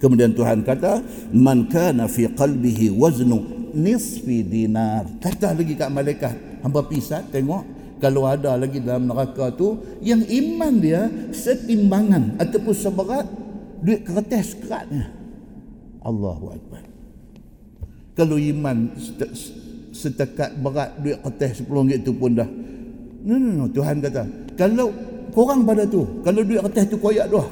Kemudian 0.01 0.33
Tuhan 0.33 0.65
kata 0.65 1.05
man 1.37 1.69
kana 1.69 2.09
fi 2.09 2.25
qalbihi 2.27 2.91
waznu 2.97 3.71
nisfi 3.77 4.41
dinar. 4.41 5.05
Kata 5.21 5.53
lagi 5.53 5.77
kat 5.77 5.93
malaikat. 5.93 6.35
Hamba 6.65 6.81
pisat 6.89 7.29
tengok 7.29 7.63
kalau 8.01 8.25
ada 8.25 8.57
lagi 8.57 8.81
dalam 8.81 9.13
neraka 9.13 9.53
tu 9.53 9.77
yang 10.01 10.25
iman 10.25 10.73
dia 10.81 11.09
setimbangan 11.37 12.41
ataupun 12.41 12.75
seberat 12.75 13.29
duit 13.85 14.05
kertas 14.09 14.57
keratnya 14.57 15.20
Allahu 16.01 16.53
Akbar. 16.53 16.83
Kalau 18.17 18.37
iman 18.37 18.93
setekat 19.91 20.57
berat 20.61 20.97
duit 21.01 21.17
kertas 21.21 21.65
10 21.65 21.71
ringgit 21.71 22.01
tu 22.05 22.13
pun 22.17 22.37
dah. 22.37 22.49
No, 23.25 23.37
no, 23.37 23.49
no. 23.53 23.65
Tuhan 23.69 24.01
kata 24.01 24.55
kalau 24.57 24.93
korang 25.33 25.65
pada 25.65 25.85
tu 25.85 26.05
kalau 26.25 26.41
duit 26.45 26.61
kertas 26.61 26.85
tu 26.89 26.97
koyak 26.97 27.29
doh 27.29 27.45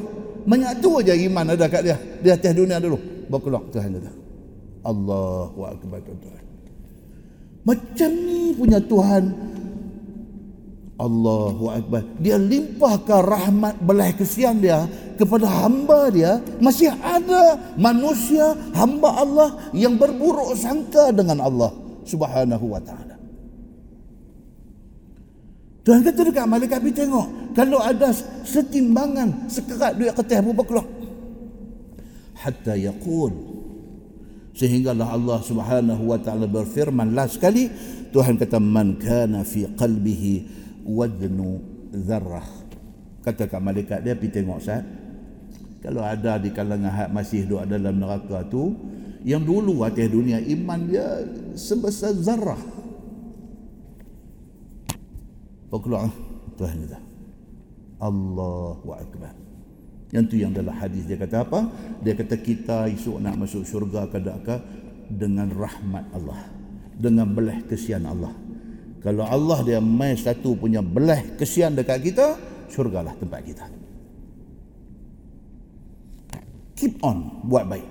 menyatu 0.48 1.00
aja 1.00 1.12
iman 1.12 1.52
ada 1.52 1.68
kat 1.68 1.82
dia 1.84 1.96
di 1.96 2.28
atas 2.28 2.52
dunia 2.52 2.80
dulu. 2.80 2.98
Berkelak 3.28 3.68
Tuhan 3.72 3.96
kata. 4.00 4.10
Allahu 4.88 5.60
Akbar 5.68 6.00
Tuhan 6.00 6.38
macam 7.68 8.10
ni 8.24 8.56
punya 8.56 8.80
Tuhan 8.80 9.22
Allahu 10.98 11.70
Akbar. 11.70 12.02
Dia 12.18 12.34
limpahkan 12.34 13.22
rahmat 13.22 13.78
belah 13.86 14.10
kesian 14.18 14.58
dia 14.58 14.82
kepada 15.14 15.46
hamba 15.46 16.10
dia. 16.10 16.42
Masih 16.58 16.90
ada 16.90 17.54
manusia 17.78 18.58
hamba 18.74 19.22
Allah 19.22 19.48
yang 19.70 19.94
berburuk 19.94 20.58
sangka 20.58 21.14
dengan 21.14 21.38
Allah 21.38 21.70
subhanahu 22.02 22.74
wa 22.74 22.82
ta'ala. 22.82 23.14
Tuhan 25.86 26.02
kata 26.02 26.20
dekat 26.20 26.46
malaikat 26.50 26.82
pergi 26.82 27.06
tengok. 27.06 27.26
Kalau 27.54 27.78
ada 27.78 28.10
setimbangan 28.44 29.46
sekerat 29.46 29.96
duit 29.96 30.12
kertas 30.12 30.42
berapa 30.42 30.62
keluar. 30.66 30.86
Hatta 32.42 32.74
yaqul. 32.74 33.32
Sehinggalah 34.58 35.14
Allah 35.14 35.38
subhanahu 35.46 36.10
wa 36.10 36.18
ta'ala 36.18 36.50
berfirman 36.50 37.14
last 37.14 37.38
sekali. 37.38 37.70
Tuhan 38.10 38.34
kata 38.34 38.58
man 38.58 38.98
kana 38.98 39.46
fi 39.46 39.64
qalbihi 39.64 40.58
wadnu 40.88 41.60
zarrah. 41.92 42.48
Kata 43.20 43.44
kat 43.44 43.60
malaikat 43.60 44.00
dia 44.00 44.16
pergi 44.16 44.40
tengok 44.40 44.60
sat 44.64 44.80
kalau 45.84 46.02
ada 46.02 46.40
di 46.40 46.50
kalangan 46.50 46.90
hak 46.90 47.10
masih 47.12 47.44
duduk 47.44 47.68
dalam 47.68 47.94
neraka 48.00 48.42
tu 48.48 48.74
yang 49.22 49.44
dulu 49.44 49.84
atas 49.84 50.08
dunia 50.08 50.40
iman 50.40 50.80
dia 50.88 51.06
sebesar 51.52 52.16
zarrah. 52.18 52.58
Apa 55.68 55.76
keluar 55.84 56.08
Tuhan 56.56 56.88
kata 56.88 56.98
Allahu 58.00 58.88
Akbar. 58.96 59.36
Yang 60.08 60.24
tu 60.32 60.36
yang 60.40 60.56
dalam 60.56 60.72
hadis 60.72 61.04
dia 61.04 61.20
kata 61.20 61.44
apa? 61.44 61.68
Dia 62.00 62.16
kata 62.16 62.40
kita 62.40 62.88
esok 62.88 63.20
nak 63.20 63.36
masuk 63.36 63.68
syurga 63.68 64.08
kadang-kadang 64.08 64.64
dengan 65.12 65.52
rahmat 65.52 66.08
Allah. 66.16 66.48
Dengan 66.96 67.28
belah 67.28 67.60
kesian 67.68 68.08
Allah 68.08 68.47
kalau 68.98 69.22
Allah 69.22 69.62
dia 69.62 69.78
main 69.78 70.18
satu 70.18 70.58
punya 70.58 70.82
belah 70.82 71.22
kesian 71.38 71.78
dekat 71.78 72.02
kita, 72.02 72.34
syurgalah 72.66 73.14
tempat 73.14 73.40
kita. 73.46 73.66
Keep 76.78 77.02
on 77.02 77.42
buat 77.46 77.66
baik. 77.66 77.86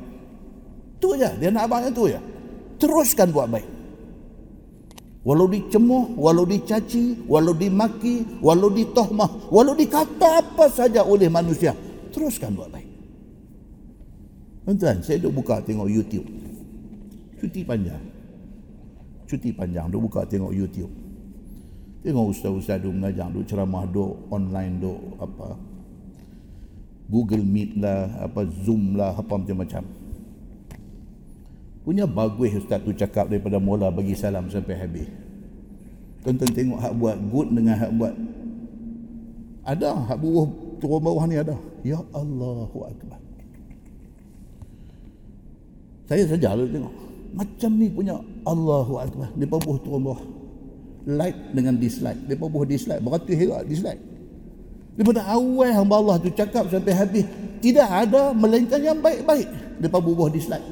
Tu 0.99 1.07
aja, 1.15 1.31
dia 1.35 1.51
nak 1.51 1.67
abang 1.67 1.83
itu 1.87 2.11
ya. 2.11 2.19
Teruskan 2.79 3.31
buat 3.31 3.47
baik. 3.47 3.67
Walau 5.27 5.47
dicemuh, 5.51 6.15
walau 6.15 6.47
dicaci, 6.47 7.27
walau 7.27 7.51
dimaki, 7.51 8.39
walau 8.39 8.71
ditohmah, 8.71 9.51
walau 9.51 9.75
dikata 9.75 10.39
apa 10.39 10.71
saja 10.71 11.03
oleh 11.03 11.27
manusia, 11.27 11.75
teruskan 12.15 12.55
buat 12.55 12.71
baik. 12.71 12.87
Tuan-tuan, 14.63 15.03
saya 15.03 15.19
duk 15.19 15.35
buka 15.35 15.59
tengok 15.63 15.87
YouTube. 15.91 16.27
Cuti 17.39 17.63
panjang 17.67 18.16
cuti 19.27 19.51
panjang 19.51 19.91
duk 19.91 20.07
buka 20.07 20.23
tengok 20.23 20.55
YouTube. 20.55 20.89
Tengok 22.01 22.31
ustaz-ustaz 22.31 22.79
duk 22.79 22.95
mengajar 22.95 23.27
duk 23.27 23.43
ceramah 23.43 23.83
duk 23.85 24.31
online 24.31 24.79
duk 24.79 24.99
apa 25.19 25.59
Google 27.07 27.43
Meet 27.43 27.79
lah 27.79 28.07
apa 28.23 28.47
Zoom 28.63 28.95
lah 28.95 29.11
apa 29.15 29.35
macam-macam. 29.35 29.83
Punya 31.87 32.03
bagus 32.03 32.51
ustaz 32.59 32.83
tu 32.83 32.91
cakap 32.91 33.31
daripada 33.31 33.59
mula 33.59 33.87
bagi 33.91 34.15
salam 34.15 34.51
sampai 34.51 34.75
habis. 34.75 35.07
Tonton 36.23 36.51
tengok 36.51 36.79
hak 36.83 36.93
buat 36.99 37.15
good 37.31 37.47
dengan 37.55 37.79
hak 37.79 37.91
buat. 37.95 38.13
Ada 39.63 39.95
hak 40.11 40.19
buruh 40.19 40.47
turun 40.83 40.99
bawah 40.99 41.23
ni 41.23 41.39
ada. 41.39 41.55
Ya 41.87 41.99
Allahu 42.11 42.83
Akbar. 42.83 43.19
Saya 46.11 46.23
saja 46.27 46.55
lalu 46.55 46.75
tengok. 46.75 46.95
Macam 47.35 47.71
ni 47.79 47.87
punya 47.91 48.15
Allahu 48.47 48.93
Akbar. 49.03 49.27
Dia 49.35 49.45
buh 49.51 49.77
turun 49.83 50.01
bawah 50.07 50.21
like 51.07 51.35
dengan 51.51 51.75
dislike. 51.75 52.19
Dia 52.27 52.35
buh 52.39 52.63
dislike. 52.63 53.03
Beratus 53.03 53.35
herat 53.35 53.63
dislike. 53.67 54.01
Daripada 54.95 55.27
awal 55.29 55.71
hamba 55.75 55.95
Allah 56.01 56.15
tu 56.17 56.31
cakap 56.33 56.67
sampai 56.71 56.95
habis 56.95 57.25
tidak 57.59 57.85
ada 57.85 58.31
melainkan 58.31 58.79
yang 58.79 58.97
baik-baik. 59.03 59.47
Dia 59.83 59.87
buh 59.91 60.31
dislike. 60.31 60.65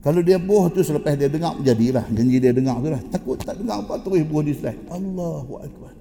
Kalau 0.00 0.24
dia 0.24 0.40
buh 0.40 0.72
tu 0.72 0.80
selepas 0.80 1.12
dia 1.12 1.28
dengar 1.28 1.58
jadilah. 1.60 2.06
Janji 2.08 2.40
dia 2.40 2.56
dengar 2.56 2.80
tu 2.80 2.88
lah. 2.88 3.02
Takut 3.12 3.36
tak 3.36 3.60
dengar 3.60 3.84
apa 3.84 4.00
terus 4.00 4.24
buh 4.24 4.40
dislike. 4.40 4.80
Allahu 4.88 5.60
Akbar. 5.60 5.92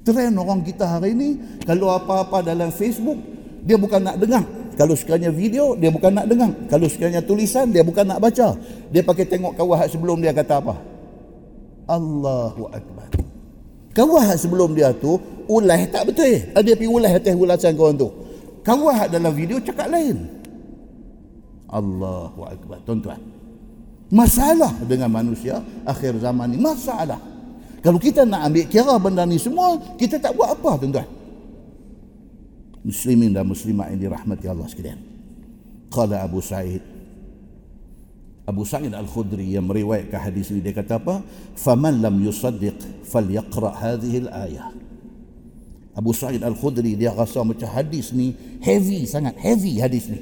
Trend 0.00 0.34
orang 0.40 0.64
kita 0.64 0.96
hari 0.96 1.12
ini 1.12 1.60
kalau 1.68 1.92
apa-apa 1.92 2.40
dalam 2.40 2.72
Facebook 2.72 3.20
dia 3.62 3.76
bukan 3.76 4.00
nak 4.00 4.16
dengar 4.16 4.42
kalau 4.80 4.96
sekiranya 4.96 5.28
video, 5.28 5.76
dia 5.76 5.92
bukan 5.92 6.08
nak 6.08 6.24
dengar. 6.24 6.56
Kalau 6.72 6.88
sekiranya 6.88 7.20
tulisan, 7.20 7.68
dia 7.68 7.84
bukan 7.84 8.00
nak 8.00 8.16
baca. 8.16 8.56
Dia 8.88 9.04
pakai 9.04 9.28
tengok 9.28 9.52
kawah 9.52 9.84
sebelum 9.84 10.24
dia 10.24 10.32
kata 10.32 10.56
apa. 10.56 10.80
Allahu 11.84 12.64
Akbar. 12.72 13.12
Kawah 13.92 14.32
sebelum 14.40 14.72
dia 14.72 14.88
tu, 14.96 15.20
ulah 15.52 15.84
tak 15.84 16.08
betul. 16.08 16.32
Dia 16.64 16.72
pergi 16.72 16.88
ulah 16.88 17.12
atas 17.12 17.36
ulasan 17.36 17.76
kawan 17.76 18.00
tu. 18.00 18.08
Kawah 18.64 19.04
dalam 19.04 19.36
video 19.36 19.60
cakap 19.60 19.92
lain. 19.92 20.16
Allahu 21.68 22.40
Akbar. 22.48 22.80
Tuan-tuan. 22.88 23.20
Masalah 24.08 24.80
dengan 24.88 25.12
manusia 25.12 25.60
akhir 25.84 26.24
zaman 26.24 26.56
ni. 26.56 26.56
Masalah. 26.56 27.20
Kalau 27.84 28.00
kita 28.00 28.24
nak 28.24 28.48
ambil 28.48 28.64
kira 28.64 28.96
benda 28.96 29.28
ni 29.28 29.36
semua, 29.36 29.76
kita 30.00 30.16
tak 30.16 30.32
buat 30.32 30.56
apa 30.56 30.80
tuan-tuan 30.80 31.19
muslimin 32.90 33.30
dan 33.32 33.46
muslimat 33.46 33.94
yang 33.94 34.10
dirahmati 34.10 34.46
Allah 34.50 34.66
sekalian. 34.66 35.00
Qala 35.90 36.22
Abu 36.22 36.38
Sa'id 36.42 36.82
Abu 38.50 38.66
Sa'id 38.66 38.90
Al-Khudri 38.90 39.54
yang 39.54 39.70
meriwayatkan 39.70 40.18
hadis 40.18 40.50
ini 40.50 40.58
dia 40.58 40.74
kata 40.74 40.98
apa? 40.98 41.22
Faman 41.54 42.02
lam 42.02 42.18
yusaddiq 42.18 43.06
falyaqra 43.06 43.70
hadhihi 43.78 44.26
al-ayah. 44.26 44.74
Abu 45.94 46.10
Sa'id 46.10 46.42
Al-Khudri 46.42 46.98
dia 46.98 47.14
rasa 47.14 47.46
macam 47.46 47.70
hadis 47.70 48.10
ni 48.10 48.34
heavy 48.58 49.06
sangat, 49.06 49.38
heavy 49.38 49.78
hadis 49.78 50.10
ni. 50.10 50.18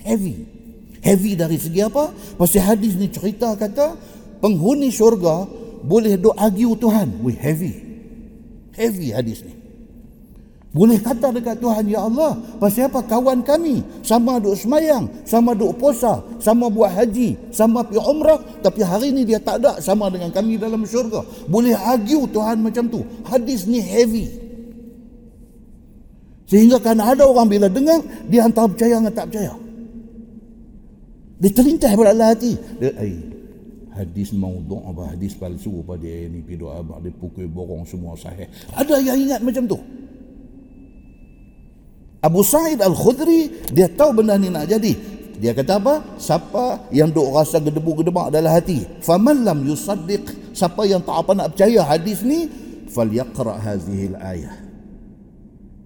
Heavy. 0.00 0.48
Heavy 1.04 1.36
dari 1.36 1.60
segi 1.60 1.84
apa? 1.84 2.08
Pasal 2.40 2.72
hadis 2.72 2.96
ni 2.96 3.12
cerita 3.12 3.52
kata 3.52 4.00
penghuni 4.40 4.88
syurga 4.88 5.44
boleh 5.84 6.16
duk 6.16 6.32
argue 6.38 6.72
Tuhan. 6.78 7.20
Wih, 7.20 7.36
heavy. 7.36 7.74
Heavy 8.72 9.12
hadis 9.12 9.44
ni. 9.44 9.61
Boleh 10.72 10.96
kata 10.96 11.36
dekat 11.36 11.60
Tuhan, 11.60 11.84
Ya 11.84 12.00
Allah, 12.00 12.32
pasal 12.56 12.88
apa 12.88 13.04
kawan 13.04 13.44
kami 13.44 13.84
sama 14.00 14.40
duk 14.40 14.56
semayang, 14.56 15.04
sama 15.28 15.52
duk 15.52 15.76
puasa, 15.76 16.24
sama 16.40 16.72
buat 16.72 16.88
haji, 16.88 17.36
sama 17.52 17.84
pergi 17.84 18.00
umrah, 18.00 18.40
tapi 18.64 18.80
hari 18.80 19.12
ni 19.12 19.28
dia 19.28 19.36
tak 19.36 19.60
ada 19.60 19.76
sama 19.84 20.08
dengan 20.08 20.32
kami 20.32 20.56
dalam 20.56 20.88
syurga. 20.88 21.20
Boleh 21.44 21.76
argue 21.76 22.24
Tuhan 22.24 22.64
macam 22.64 22.88
tu. 22.88 23.04
Hadis 23.28 23.68
ni 23.68 23.84
heavy. 23.84 24.32
Sehingga 26.48 26.80
kan 26.80 26.96
ada 26.96 27.28
orang 27.28 27.52
bila 27.52 27.68
dengar, 27.68 28.00
dia 28.32 28.48
antara 28.48 28.64
percaya 28.64 28.96
dengan 28.96 29.12
tak 29.12 29.28
percaya. 29.28 29.52
Dia 31.36 31.50
terlintas 31.52 31.92
pada 31.92 32.24
hati. 32.32 32.52
Dia, 32.80 32.90
hadis 33.92 34.32
maudhu 34.32 34.80
apa 34.88 35.12
hadis 35.12 35.36
palsu 35.36 35.84
apa 35.84 36.00
dia 36.00 36.24
ni 36.32 36.40
pi 36.40 36.56
doa 36.56 36.80
dia 37.04 37.12
pukul 37.12 37.44
borong 37.44 37.84
semua 37.84 38.16
sahih 38.16 38.48
ada 38.72 38.96
yang 38.96 39.20
ingat 39.20 39.40
macam 39.44 39.68
tu 39.68 39.78
Abu 42.22 42.46
Sa'id 42.46 42.78
Al-Khudri 42.78 43.66
dia 43.74 43.90
tahu 43.90 44.22
benda 44.22 44.38
ni 44.38 44.48
nak 44.48 44.70
jadi 44.70 44.94
dia 45.42 45.50
kata 45.50 45.82
apa 45.82 45.94
siapa 46.22 46.86
yang 46.94 47.10
duk 47.10 47.34
rasa 47.34 47.58
gedebu-gedebak 47.58 48.30
dalam 48.30 48.54
hati 48.54 48.86
faman 49.02 49.42
lam 49.42 49.66
yusaddiq 49.66 50.54
siapa 50.54 50.86
yang 50.86 51.02
tak 51.02 51.18
apa 51.18 51.34
nak 51.34 51.48
percaya 51.58 51.82
hadis 51.82 52.22
ni 52.22 52.46
falyaqra 52.86 53.58
hadhihi 53.58 54.14
al-ayah 54.14 54.54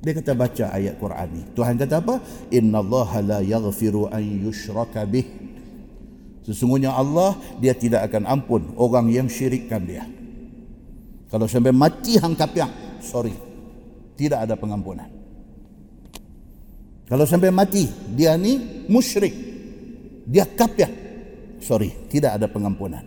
dia 0.05 0.13
kata 0.13 0.37
baca 0.37 0.65
ayat 0.77 0.95
Quran 1.01 1.29
ni 1.33 1.43
Tuhan 1.57 1.75
kata 1.81 2.05
apa 2.05 2.21
innallaha 2.53 3.19
la 3.25 3.39
yaghfiru 3.41 4.13
an 4.13 4.21
yushraka 4.21 5.09
bih 5.09 5.25
Sesungguhnya 6.47 6.95
Allah 6.95 7.35
dia 7.59 7.75
tidak 7.75 8.07
akan 8.07 8.23
ampun 8.23 8.71
orang 8.79 9.11
yang 9.11 9.27
syirikkan 9.27 9.83
dia. 9.83 10.07
Kalau 11.27 11.51
sampai 11.51 11.75
mati 11.75 12.23
hang 12.23 12.39
kapiak, 12.39 13.03
sorry. 13.03 13.35
Tidak 14.15 14.47
ada 14.47 14.55
pengampunan. 14.55 15.16
Kalau 17.07 17.23
sampai 17.23 17.55
mati 17.55 17.87
dia 18.15 18.35
ni 18.35 18.85
musyrik. 18.91 19.35
Dia 20.27 20.43
kapiak. 20.43 20.91
Sorry, 21.63 21.95
tidak 22.11 22.35
ada 22.35 22.51
pengampunan. 22.51 23.03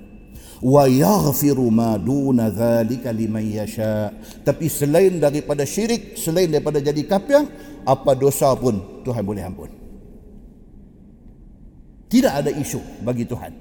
Wa 0.59 0.87
yaghfiru 0.87 1.67
ma 1.71 1.99
duna 1.99 2.47
dzalika 2.51 3.11
liman 3.11 3.43
yasha. 3.43 4.11
Tapi 4.43 4.71
selain 4.71 5.19
daripada 5.19 5.67
syirik, 5.67 6.15
selain 6.15 6.47
daripada 6.47 6.79
jadi 6.79 7.03
kapiak, 7.03 7.45
apa 7.83 8.11
dosa 8.15 8.55
pun 8.55 9.03
Tuhan 9.03 9.23
boleh 9.23 9.43
ampun. 9.43 9.71
Tidak 12.09 12.33
ada 12.33 12.51
isu 12.51 13.03
bagi 13.03 13.27
Tuhan. 13.27 13.53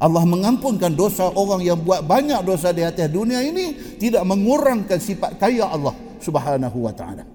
Allah 0.00 0.24
mengampunkan 0.26 0.92
dosa 0.92 1.32
orang 1.32 1.64
yang 1.64 1.80
buat 1.80 2.04
banyak 2.04 2.44
dosa 2.44 2.74
di 2.76 2.84
atas 2.84 3.08
dunia 3.08 3.40
ini 3.40 3.96
tidak 3.96 4.26
mengurangkan 4.26 5.00
sifat 5.00 5.40
kaya 5.40 5.64
Allah 5.64 5.96
Subhanahu 6.20 6.84
wa 6.84 6.92
taala. 6.92 7.33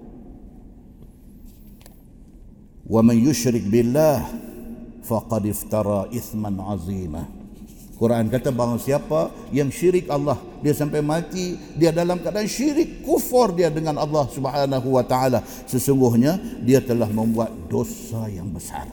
Man 2.90 3.14
yushrik 3.14 3.70
billah 3.70 4.26
faqad 5.06 5.46
iftara 5.46 6.10
ithman 6.10 6.58
azima. 6.58 7.22
Quran 7.94 8.26
kata 8.32 8.50
bahawa 8.50 8.80
siapa 8.80 9.30
yang 9.54 9.70
syirik 9.70 10.08
Allah 10.08 10.40
dia 10.64 10.72
sampai 10.72 11.04
mati 11.04 11.54
dia 11.76 11.92
dalam 11.92 12.18
keadaan 12.18 12.48
syirik 12.48 13.04
kufur 13.04 13.52
dia 13.54 13.70
dengan 13.70 14.00
Allah 14.00 14.26
Subhanahu 14.26 14.98
wa 14.98 15.04
taala. 15.06 15.46
Sesungguhnya 15.70 16.40
dia 16.66 16.82
telah 16.82 17.06
membuat 17.06 17.54
dosa 17.70 18.26
yang 18.26 18.50
besar. 18.50 18.90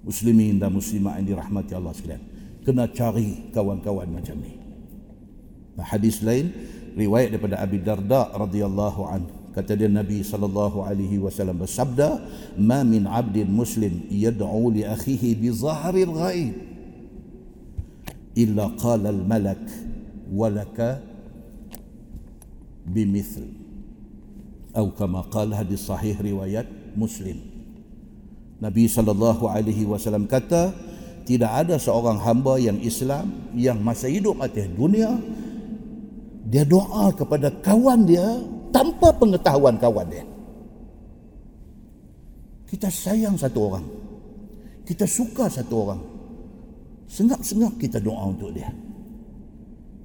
Muslimin 0.00 0.56
dan 0.56 0.72
muslimat 0.72 1.20
yang 1.20 1.36
dirahmati 1.36 1.76
Allah 1.76 1.92
sekalian 1.92 2.24
kena 2.64 2.88
cari 2.88 3.52
kawan-kawan 3.52 4.08
macam 4.08 4.40
ni. 4.40 4.56
Hadis 5.80 6.24
lain 6.24 6.52
riwayat 6.96 7.32
daripada 7.34 7.60
Abi 7.60 7.80
Darda 7.80 8.32
radhiyallahu 8.36 9.00
an 9.08 9.39
kata 9.50 9.74
dia 9.74 9.90
Nabi 9.90 10.22
sallallahu 10.22 10.86
alaihi 10.86 11.18
wasallam 11.18 11.62
bersabda 11.62 12.22
ma 12.58 12.86
min 12.86 13.06
'abdin 13.06 13.50
muslim 13.50 14.06
yad'u 14.06 14.70
li 14.70 14.86
akhihi 14.86 15.34
bi 15.34 15.48
zahril 15.50 16.14
ghaib 16.14 16.54
illa 18.38 18.70
qala 18.78 19.10
al 19.10 19.22
malak 19.26 19.62
walaka 20.30 21.02
bimithl 22.86 23.60
atau 24.70 24.94
kama 24.94 25.26
qala 25.26 25.66
hadis 25.66 25.82
sahih 25.82 26.14
riwayat 26.14 26.66
muslim. 26.94 27.42
Nabi 28.62 28.86
sallallahu 28.86 29.50
alaihi 29.50 29.82
wasallam 29.88 30.30
kata 30.30 30.70
tidak 31.26 31.50
ada 31.66 31.74
seorang 31.80 32.20
hamba 32.22 32.60
yang 32.60 32.78
Islam 32.78 33.50
yang 33.56 33.80
masa 33.80 34.06
hidup 34.06 34.38
atas 34.38 34.68
dunia 34.70 35.16
dia 36.44 36.66
doa 36.66 37.14
kepada 37.14 37.48
kawan 37.62 38.04
dia 38.04 38.26
tanpa 38.70 39.14
pengetahuan 39.14 39.76
kawan 39.78 40.06
dia. 40.10 40.24
Kita 42.70 42.86
sayang 42.86 43.34
satu 43.34 43.58
orang. 43.66 43.86
Kita 44.86 45.06
suka 45.06 45.50
satu 45.50 45.74
orang. 45.86 46.00
Sengap-sengap 47.10 47.74
kita 47.82 47.98
doa 47.98 48.30
untuk 48.30 48.54
dia. 48.54 48.70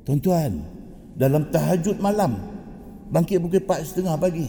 Tuan-tuan, 0.05 0.61
dalam 1.13 1.49
tahajud 1.53 2.01
malam, 2.01 2.37
bangkit 3.13 3.37
pukul 3.41 3.61
4.30 3.61 4.17
pagi. 4.17 4.47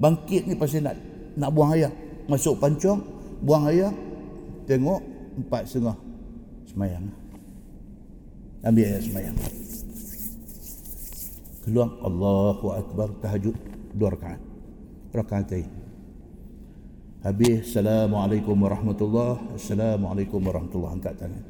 Bangkit 0.00 0.48
ni 0.48 0.56
pasti 0.56 0.80
nak 0.80 0.96
nak 1.36 1.52
buang 1.52 1.76
air. 1.76 1.92
Masuk 2.28 2.56
pancong, 2.56 3.00
buang 3.44 3.68
air 3.68 3.92
tengok 4.64 5.00
empat 5.36 5.66
setengah 5.66 5.96
semayang 6.70 7.04
ambil 8.62 8.84
air 8.86 9.02
semayang 9.02 9.36
keluar. 11.62 11.90
Allahu 12.02 12.66
Akbar. 12.74 13.08
Tahajud 13.22 13.56
dua 13.94 14.12
rakaat. 14.12 14.40
Rakaat 15.14 15.50
ini 15.54 15.82
habis. 17.22 17.70
Assalamualaikum 17.72 18.58
warahmatullahi 18.58 19.56
Assalamualaikum 19.56 20.42
warahmatullahi 20.42 20.94
angkat 20.98 21.14
tangan. 21.16 21.44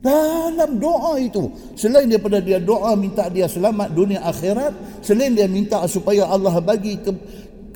Dalam 0.00 0.80
doa 0.80 1.20
itu 1.20 1.52
selain 1.76 2.08
daripada 2.08 2.40
dia 2.40 2.56
doa 2.56 2.96
minta 2.96 3.28
dia 3.28 3.44
selamat 3.44 3.92
dunia 3.92 4.24
akhirat 4.24 4.72
selain 5.04 5.36
dia 5.36 5.44
minta 5.44 5.84
supaya 5.84 6.24
Allah 6.24 6.56
bagi 6.56 6.96
ke, 6.96 7.12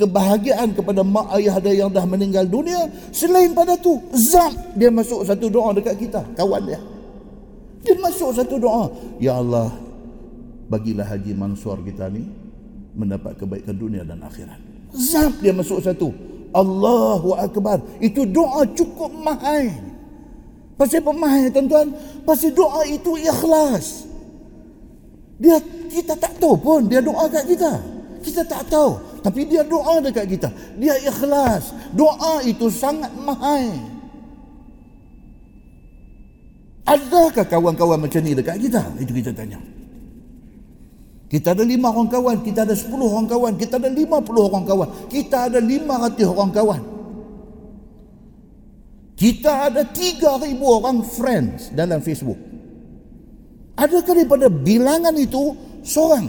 kebahagiaan 0.01 0.73
kepada 0.73 1.05
mak 1.05 1.37
ayah 1.37 1.61
dia 1.61 1.85
yang 1.85 1.93
dah 1.93 2.09
meninggal 2.09 2.49
dunia 2.49 2.89
selain 3.13 3.53
pada 3.53 3.77
tu 3.77 4.01
zat 4.17 4.57
dia 4.73 4.89
masuk 4.89 5.21
satu 5.21 5.53
doa 5.53 5.77
dekat 5.77 6.01
kita. 6.01 6.25
Kawan 6.33 6.65
dia. 6.65 6.81
Dia 7.85 8.01
masuk 8.01 8.33
satu 8.33 8.57
doa. 8.57 8.89
Ya 9.21 9.37
Allah 9.37 9.84
bagilah 10.71 11.07
Haji 11.07 11.33
Mansur 11.37 11.81
kita 11.85 12.09
ni 12.09 12.29
mendapat 12.95 13.37
kebaikan 13.37 13.75
dunia 13.75 14.03
dan 14.07 14.23
akhirat 14.23 14.61
zat 14.95 15.35
dia 15.43 15.51
masuk 15.51 15.83
satu 15.83 16.15
Allahu 16.55 17.35
Akbar 17.35 17.83
itu 17.99 18.23
doa 18.25 18.63
cukup 18.73 19.11
mahal 19.11 19.69
pasal 20.79 21.03
apa 21.03 21.13
mahal 21.15 21.45
tuan-tuan 21.51 21.89
pasal 22.23 22.51
doa 22.55 22.83
itu 22.87 23.19
ikhlas 23.19 24.07
dia 25.39 25.59
kita 25.91 26.15
tak 26.15 26.39
tahu 26.39 26.55
pun 26.55 26.87
dia 26.87 27.03
doa 27.03 27.27
kat 27.27 27.45
kita 27.47 27.73
kita 28.23 28.43
tak 28.47 28.65
tahu 28.71 29.15
tapi 29.25 29.49
dia 29.49 29.65
doa 29.65 30.05
dekat 30.05 30.37
kita. 30.37 30.53
Dia 30.77 31.01
ikhlas. 31.01 31.73
Doa 31.97 32.45
itu 32.45 32.69
sangat 32.69 33.09
mahal. 33.17 33.73
Adakah 36.85 37.49
kawan-kawan 37.49 38.05
macam 38.05 38.21
ni 38.21 38.37
dekat 38.37 38.61
kita? 38.61 38.85
Itu 39.01 39.17
kita 39.17 39.33
tanya. 39.33 39.57
Kita 41.35 41.51
ada 41.51 41.67
lima 41.67 41.91
orang 41.91 42.07
kawan, 42.07 42.47
kita 42.47 42.63
ada 42.63 42.79
sepuluh 42.79 43.11
orang 43.11 43.27
kawan, 43.27 43.59
kita 43.59 43.83
ada 43.83 43.91
lima 43.91 44.23
puluh 44.23 44.47
orang 44.47 44.63
kawan, 44.63 45.11
kita 45.11 45.51
ada 45.51 45.59
lima 45.59 46.07
ratus 46.07 46.31
orang 46.31 46.55
kawan. 46.55 46.83
Kita 49.19 49.67
ada 49.67 49.83
tiga 49.83 50.39
ribu 50.39 50.63
orang 50.63 51.03
friends 51.03 51.75
dalam 51.75 51.99
Facebook. 52.07 52.39
Adakah 53.75 54.15
daripada 54.15 54.47
bilangan 54.47 55.11
itu 55.19 55.59
seorang 55.83 56.23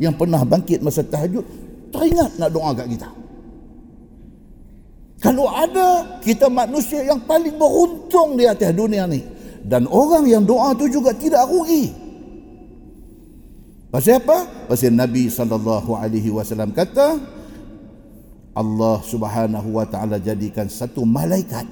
yang 0.00 0.16
pernah 0.16 0.40
bangkit 0.40 0.80
masa 0.80 1.04
tahajud 1.04 1.44
teringat 1.92 2.40
nak 2.40 2.48
doa 2.48 2.72
kat 2.72 2.88
kita. 2.96 3.12
Kalau 5.20 5.52
ada 5.52 6.16
kita 6.24 6.48
manusia 6.48 7.04
yang 7.04 7.20
paling 7.28 7.60
beruntung 7.60 8.40
di 8.40 8.48
atas 8.48 8.72
dunia 8.72 9.04
ni 9.04 9.20
dan 9.68 9.84
orang 9.84 10.24
yang 10.24 10.48
doa 10.48 10.72
tu 10.72 10.88
juga 10.88 11.12
tidak 11.12 11.44
rugi. 11.44 12.08
Pasal 13.90 14.22
apa? 14.22 14.46
Pasal 14.70 14.94
Nabi 14.94 15.26
sallallahu 15.26 15.98
alaihi 15.98 16.30
wasallam 16.30 16.70
kata 16.70 17.18
Allah 18.54 18.96
Subhanahu 19.02 19.68
wa 19.74 19.86
taala 19.86 20.22
jadikan 20.22 20.70
satu 20.70 21.02
malaikat. 21.02 21.66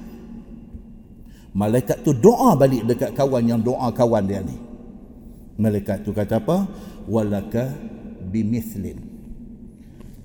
Malaikat 1.55 2.03
tu 2.05 2.13
doa 2.13 2.53
balik 2.59 2.85
dekat 2.85 3.15
kawan 3.15 3.43
yang 3.47 3.59
doa 3.63 3.89
kawan 3.95 4.23
dia 4.27 4.43
ni. 4.43 4.55
Malaikat 5.59 6.03
tu 6.03 6.11
kata 6.11 6.39
apa? 6.39 6.67
Walaka 7.07 7.73
bimithlin 8.29 9.09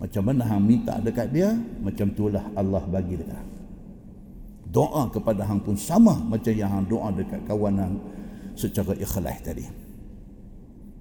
macam 0.05 0.22
mana 0.28 0.45
hang 0.45 0.61
minta 0.61 1.01
dekat 1.01 1.32
dia 1.32 1.57
macam 1.80 2.12
itulah 2.12 2.45
Allah 2.53 2.84
bagi 2.84 3.16
dekat 3.16 3.45
doa 4.68 5.09
kepada 5.09 5.49
hang 5.49 5.64
pun 5.64 5.80
sama 5.80 6.12
macam 6.28 6.53
yang 6.53 6.68
hang 6.68 6.84
doa 6.84 7.09
dekat 7.09 7.40
kawan 7.49 7.80
hang 7.80 7.97
secara 8.53 8.92
ikhlas 9.01 9.40
tadi 9.40 9.64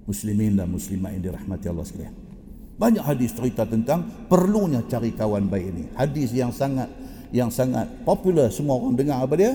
muslimin 0.04 0.56
dan 0.56 0.68
muslimat 0.68 1.16
yang 1.16 1.32
dirahmati 1.32 1.66
Allah 1.68 1.86
sekalian. 1.86 2.14
Banyak 2.74 3.04
hadis 3.06 3.30
cerita 3.30 3.62
tentang 3.62 4.26
perlunya 4.26 4.82
cari 4.90 5.14
kawan 5.14 5.46
baik 5.46 5.66
ini. 5.70 5.84
Hadis 5.94 6.34
yang 6.34 6.50
sangat 6.50 6.90
yang 7.30 7.50
sangat 7.50 7.86
popular. 8.02 8.50
Semua 8.50 8.78
orang 8.78 8.98
dengar 8.98 9.22
apa 9.22 9.34
dia? 9.38 9.54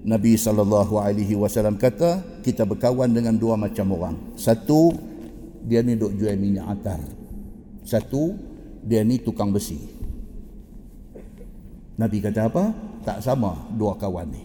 Nabi 0.00 0.32
sallallahu 0.36 0.96
alaihi 0.96 1.36
wasallam 1.36 1.76
kata 1.76 2.40
kita 2.40 2.64
berkawan 2.64 3.12
dengan 3.12 3.36
dua 3.36 3.56
macam 3.56 3.92
orang. 3.96 4.16
Satu 4.36 4.92
dia 5.64 5.84
ni 5.84 5.96
duk 5.96 6.16
jual 6.16 6.36
minyak 6.40 6.72
atar. 6.72 7.00
Satu 7.84 8.36
dia 8.84 9.04
ni 9.04 9.20
tukang 9.20 9.52
besi. 9.52 9.76
Nabi 12.00 12.16
kata 12.20 12.48
apa? 12.48 12.72
Tak 13.04 13.20
sama 13.20 13.68
dua 13.76 13.96
kawan 13.96 14.28
ni. 14.28 14.42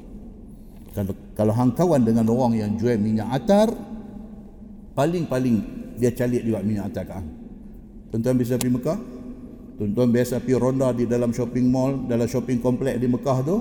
Kalau 0.92 1.16
kalau 1.36 1.54
hang 1.56 1.72
kawan 1.76 2.04
dengan 2.04 2.28
orang 2.32 2.56
yang 2.56 2.72
jual 2.76 2.96
minyak 3.00 3.32
atar 3.32 3.72
paling-paling 4.96 5.62
dia 6.00 6.12
calik 6.16 6.42
juga 6.44 6.64
minyak 6.64 6.92
atar 6.92 7.20
kan 7.20 7.24
tuan-tuan 8.12 8.36
bisa 8.40 8.56
pergi 8.56 8.74
Mekah? 8.80 9.00
Tuan-tuan 9.76 10.08
biasa 10.08 10.40
pergi 10.40 10.56
ronda 10.56 10.96
di 10.96 11.04
dalam 11.04 11.36
shopping 11.36 11.68
mall 11.68 12.08
dalam 12.08 12.32
shopping 12.32 12.64
komplek 12.64 12.96
di 12.96 13.12
Mekah 13.12 13.44
tu. 13.44 13.58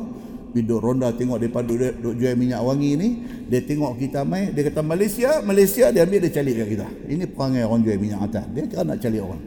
Pergi 0.54 0.70
ronda 0.70 1.10
tengok 1.10 1.42
dia 1.42 1.50
duduk, 1.50 1.92
duduk 1.98 2.14
jual 2.14 2.34
minyak 2.38 2.62
wangi 2.62 2.94
ni. 2.94 3.08
Dia 3.50 3.66
tengok 3.66 3.98
kita 3.98 4.22
mai 4.22 4.54
dia 4.54 4.62
kata 4.70 4.86
Malaysia 4.86 5.42
Malaysia 5.42 5.90
dia 5.90 6.06
ambil 6.06 6.22
dia 6.22 6.30
calik 6.30 6.54
kat 6.62 6.68
kita. 6.70 6.88
Ini 7.10 7.24
perangai 7.26 7.66
orang 7.66 7.82
jual 7.82 7.98
minyak 7.98 8.20
atar 8.30 8.46
dia 8.54 8.62
kira 8.70 8.86
nak 8.86 9.02
calik 9.02 9.22
orang. 9.26 9.42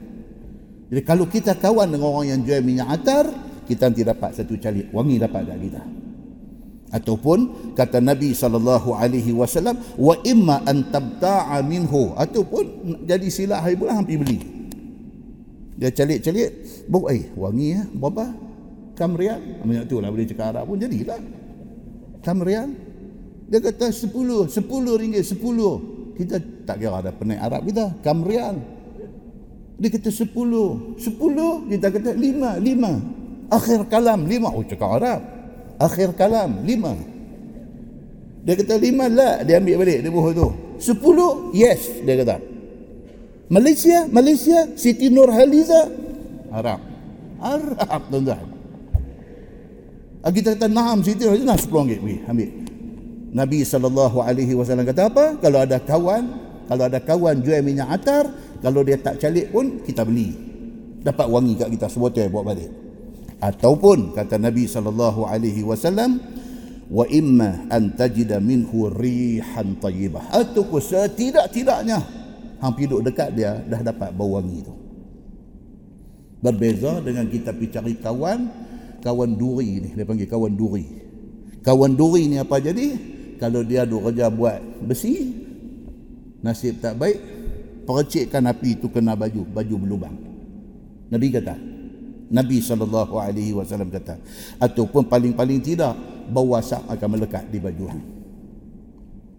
Jadi 0.92 1.02
kalau 1.08 1.26
kita 1.32 1.56
kawan 1.56 1.88
dengan 1.88 2.12
orang 2.12 2.28
yang 2.36 2.42
jual 2.44 2.60
minyak 2.60 2.92
atar 2.92 3.24
kita 3.64 3.88
nanti 3.88 4.04
dapat 4.04 4.30
satu 4.36 4.56
calik 4.60 4.92
wangi 4.92 5.16
dapat 5.20 5.44
kat 5.48 5.60
kita 5.60 5.82
ataupun 6.94 7.72
kata 7.76 8.00
Nabi 8.00 8.32
sallallahu 8.32 8.96
alaihi 8.96 9.36
wasallam 9.36 9.76
wa 10.00 10.16
imma 10.24 10.64
an 10.64 10.88
tabta'a 10.88 11.60
minhu. 11.64 12.16
Ataupun 12.16 12.64
jadi 13.04 13.28
silah 13.28 13.60
hari 13.64 13.76
bulan 13.76 14.04
hampir 14.04 14.20
beli. 14.20 14.40
Dia 15.78 15.94
calik-calik 15.94 16.50
bau 16.90 17.06
eh 17.14 17.30
wangi 17.38 17.78
ya 17.78 17.82
berapa 17.94 18.34
kamrian 18.98 19.62
banyak 19.62 19.86
tu 19.86 20.02
lah 20.02 20.10
boleh 20.10 20.26
cakap 20.26 20.58
Arab 20.58 20.74
pun 20.74 20.78
jadilah. 20.82 21.22
Kamrian 22.26 22.74
dia 23.48 23.62
kata 23.62 23.94
10 23.94 24.10
10 24.12 24.50
ringgit 25.00 25.24
10 25.24 26.18
kita 26.18 26.36
tak 26.66 26.82
kira 26.82 26.98
ada 26.98 27.14
penaik 27.14 27.40
Arab 27.40 27.62
kita 27.70 27.94
kamrian 28.02 28.58
dia 29.78 29.90
kata 29.94 30.10
10 30.10 30.34
10 30.34 31.72
kita 31.78 31.88
kata 31.94 32.10
5 32.18 32.58
5 32.58 33.18
Akhir 33.48 33.88
kalam 33.88 34.28
lima. 34.28 34.52
Oh 34.52 34.64
cakap 34.64 35.00
Arab. 35.00 35.22
Akhir 35.78 36.10
kalam 36.18 36.66
lima. 36.66 36.98
Dia 38.42 38.58
kata 38.58 38.82
lima 38.82 39.06
lah. 39.06 39.46
Dia 39.46 39.62
ambil 39.62 39.86
balik. 39.86 40.00
Dia 40.02 40.10
buah 40.10 40.34
tu. 40.34 40.48
Sepuluh. 40.82 41.54
Yes. 41.54 42.02
Dia 42.02 42.18
kata. 42.18 42.42
Malaysia. 43.54 44.10
Malaysia. 44.10 44.74
Siti 44.74 45.14
Nurhaliza. 45.14 45.86
Arab. 46.50 46.82
Arab 47.38 48.02
tuan-tuan. 48.10 48.46
Ah, 50.26 50.34
kita 50.34 50.58
kata 50.58 50.66
naam 50.66 51.06
Siti 51.06 51.30
Nurhaliza. 51.30 51.62
Sepuluh 51.62 51.86
ringgit. 51.86 52.00
Pergi. 52.02 52.18
Ambil. 52.26 52.50
Nabi 53.28 53.58
SAW 53.62 54.82
kata 54.82 55.02
apa? 55.14 55.26
Kalau 55.38 55.60
ada 55.62 55.78
kawan. 55.78 56.24
Kalau 56.68 56.84
ada 56.90 57.00
kawan 57.04 57.36
jual 57.46 57.62
minyak 57.62 58.02
atar. 58.02 58.26
Kalau 58.66 58.82
dia 58.82 58.98
tak 58.98 59.22
calik 59.22 59.54
pun 59.54 59.86
kita 59.86 60.02
beli. 60.02 60.34
Dapat 61.06 61.28
wangi 61.30 61.54
kat 61.54 61.70
kita. 61.70 61.86
Sebotol 61.86 62.34
buat 62.34 62.48
balik 62.48 62.87
ataupun 63.38 64.18
kata 64.18 64.42
Nabi 64.42 64.66
sallallahu 64.66 65.30
alaihi 65.30 65.62
wasallam 65.62 66.18
wa 66.88 67.06
imma 67.12 67.68
an 67.70 67.94
tajida 67.94 68.42
minhu 68.42 68.90
rihan 68.90 69.78
tayyibah. 69.78 70.32
Ataupun 70.34 70.80
setidak-tidaknya 70.82 72.00
hampir 72.64 72.90
duduk 72.90 73.14
dekat 73.14 73.36
dia 73.38 73.62
dah 73.68 73.82
dapat 73.84 74.10
bau 74.16 74.40
wangi 74.40 74.66
tu. 74.66 74.74
Berbeza 76.38 77.02
dengan 77.02 77.26
kita 77.28 77.54
pergi 77.54 77.70
cari 77.74 77.94
kawan 77.98 78.40
kawan 79.02 79.32
duri 79.38 79.82
ni 79.84 79.90
dia 79.94 80.06
panggil 80.06 80.30
kawan 80.30 80.54
duri. 80.54 80.86
Kawan 81.62 81.94
duri 81.98 82.32
ni 82.32 82.38
apa 82.40 82.58
jadi? 82.62 83.16
Kalau 83.38 83.62
dia 83.62 83.86
duk 83.86 84.10
kerja 84.10 84.34
buat 84.34 84.58
besi 84.82 85.46
nasib 86.42 86.82
tak 86.82 86.98
baik 86.98 87.18
percikkan 87.86 88.46
api 88.50 88.78
itu 88.78 88.90
kena 88.90 89.14
baju 89.14 89.46
baju 89.46 89.76
berlubang. 89.78 90.16
Nabi 91.14 91.28
kata 91.30 91.77
Nabi 92.28 92.60
SAW 92.60 93.88
kata 93.88 94.20
ataupun 94.60 95.08
paling-paling 95.08 95.64
tidak 95.64 95.96
bau 96.28 96.56
asap 96.60 96.84
akan 96.92 97.08
melekat 97.16 97.48
di 97.48 97.60
baju 97.60 97.88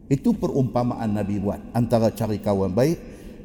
itu 0.08 0.32
perumpamaan 0.32 1.12
Nabi 1.12 1.36
buat 1.36 1.60
antara 1.76 2.08
cari 2.08 2.40
kawan 2.40 2.72
baik 2.72 2.96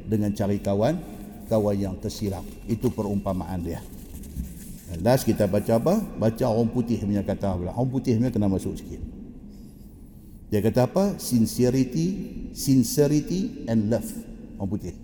dengan 0.08 0.32
cari 0.32 0.64
kawan 0.64 0.96
kawan 1.44 1.76
yang 1.76 1.94
tersilap. 2.00 2.44
Itu 2.64 2.88
perumpamaan 2.88 3.60
dia. 3.60 3.84
Last 5.04 5.28
kita 5.28 5.44
baca 5.44 5.76
apa? 5.76 6.00
Baca 6.00 6.44
orang 6.48 6.72
putih 6.72 7.04
punya 7.04 7.20
kata 7.20 7.52
pula. 7.52 7.76
Orang 7.76 7.92
putih 7.92 8.16
punya 8.16 8.32
kena 8.32 8.48
masuk 8.48 8.80
sikit. 8.80 9.00
Dia 10.48 10.64
kata 10.64 10.88
apa? 10.88 11.20
Sincerity 11.20 12.06
sincerity 12.56 13.68
and 13.68 13.92
love. 13.92 14.08
Orang 14.56 14.72
putih 14.72 15.03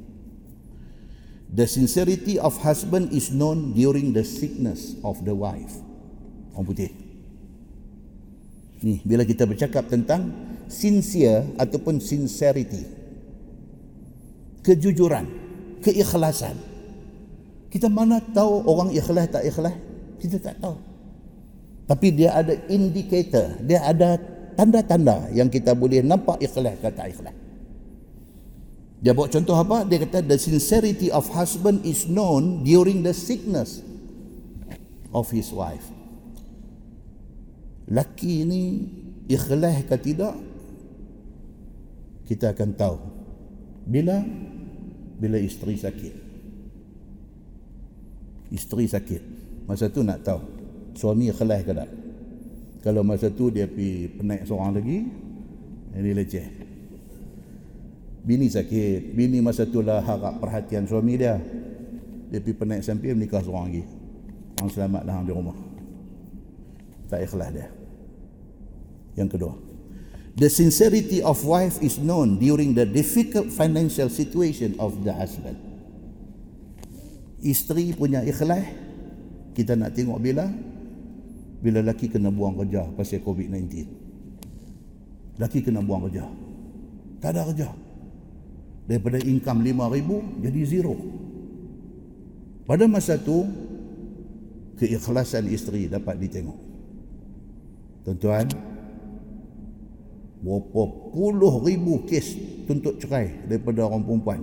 The 1.51 1.67
sincerity 1.67 2.39
of 2.39 2.55
husband 2.63 3.11
is 3.11 3.35
known 3.35 3.75
during 3.75 4.15
the 4.15 4.23
sickness 4.23 4.95
of 5.03 5.19
the 5.27 5.35
wife. 5.35 5.75
Orang 6.55 6.71
putih. 6.71 6.95
Ni, 8.87 9.03
bila 9.03 9.27
kita 9.27 9.51
bercakap 9.51 9.91
tentang 9.91 10.31
sincere 10.71 11.51
ataupun 11.59 11.99
sincerity. 11.99 12.87
Kejujuran, 14.63 15.27
keikhlasan. 15.83 16.55
Kita 17.67 17.91
mana 17.91 18.23
tahu 18.23 18.63
orang 18.71 18.95
ikhlas 18.95 19.27
tak 19.35 19.43
ikhlas? 19.43 19.75
Kita 20.23 20.37
tak 20.39 20.55
tahu. 20.63 20.79
Tapi 21.91 22.07
dia 22.15 22.31
ada 22.39 22.55
indikator, 22.71 23.59
dia 23.67 23.83
ada 23.83 24.15
tanda-tanda 24.55 25.27
yang 25.35 25.51
kita 25.51 25.75
boleh 25.75 26.07
nampak 26.07 26.39
ikhlas 26.39 26.79
ke 26.79 26.89
tak 26.95 27.11
ikhlas. 27.11 27.35
Dia 29.01 29.17
buat 29.17 29.33
contoh 29.33 29.57
apa? 29.57 29.89
Dia 29.89 30.05
kata 30.05 30.21
the 30.21 30.37
sincerity 30.37 31.09
of 31.09 31.25
husband 31.33 31.89
is 31.89 32.05
known 32.05 32.61
during 32.69 33.01
the 33.01 33.17
sickness 33.17 33.81
of 35.17 35.33
his 35.33 35.49
wife. 35.57 35.89
Laki 37.89 38.45
ini 38.45 38.63
ikhlas 39.25 39.89
ke 39.89 39.97
tidak? 39.97 40.37
Kita 42.29 42.53
akan 42.53 42.71
tahu. 42.77 42.99
Bila? 43.89 44.21
Bila 45.17 45.41
isteri 45.41 45.81
sakit. 45.81 46.15
Isteri 48.53 48.85
sakit. 48.85 49.23
Masa 49.65 49.89
tu 49.89 50.05
nak 50.05 50.21
tahu. 50.23 50.45
Suami 50.95 51.33
ikhlas 51.33 51.65
ke 51.65 51.73
tak? 51.73 51.91
Kalau 52.85 53.01
masa 53.01 53.33
tu 53.33 53.49
dia 53.49 53.65
pergi 53.65 54.13
penaik 54.13 54.45
seorang 54.45 54.77
lagi, 54.77 54.99
ini 55.97 56.11
leceh. 56.17 56.70
Bini 58.21 58.53
sakit. 58.53 59.17
Bini 59.17 59.41
masa 59.41 59.65
tu 59.65 59.81
lah 59.81 60.05
harap 60.05 60.41
perhatian 60.41 60.85
suami 60.85 61.17
dia. 61.17 61.41
Dia 62.31 62.39
pergi 62.39 62.55
penaik 62.57 62.83
samping 62.85 63.17
menikah 63.17 63.41
seorang 63.41 63.73
lagi. 63.73 63.83
Orang 64.61 64.71
selamat 64.71 65.03
dah 65.09 65.17
di 65.25 65.33
rumah. 65.33 65.57
Tak 67.09 67.21
ikhlas 67.25 67.49
dia. 67.51 67.67
Yang 69.17 69.29
kedua. 69.35 69.55
The 70.39 70.47
sincerity 70.47 71.25
of 71.27 71.43
wife 71.43 71.83
is 71.83 71.99
known 71.99 72.39
during 72.39 72.77
the 72.79 72.87
difficult 72.87 73.51
financial 73.51 74.07
situation 74.07 74.79
of 74.79 75.03
the 75.03 75.11
husband. 75.11 75.59
Isteri 77.41 77.97
punya 77.97 78.23
ikhlas. 78.23 78.63
Kita 79.57 79.75
nak 79.75 79.97
tengok 79.97 80.21
bila? 80.23 80.47
Bila 81.61 81.83
laki 81.83 82.07
kena 82.13 82.31
buang 82.31 82.55
kerja 82.63 82.87
pasal 82.95 83.25
COVID-19. 83.27 83.91
Laki 85.41 85.65
kena 85.67 85.83
buang 85.83 86.07
kerja. 86.07 86.31
Tak 87.19 87.35
ada 87.35 87.45
kerja 87.51 87.90
daripada 88.91 89.23
income 89.23 89.63
ribu 89.95 90.19
jadi 90.43 90.61
zero. 90.67 90.99
Pada 92.67 92.91
masa 92.91 93.15
tu 93.15 93.47
keikhlasan 94.83 95.47
isteri 95.47 95.87
dapat 95.87 96.19
ditengok. 96.19 96.59
Tuan-tuan 98.03 98.51
berapa 100.43 100.83
puluh 101.15 101.63
ribu 101.63 102.03
kes 102.03 102.35
tuntut 102.67 102.99
cerai 102.99 103.47
daripada 103.47 103.87
orang 103.87 104.03
perempuan 104.03 104.41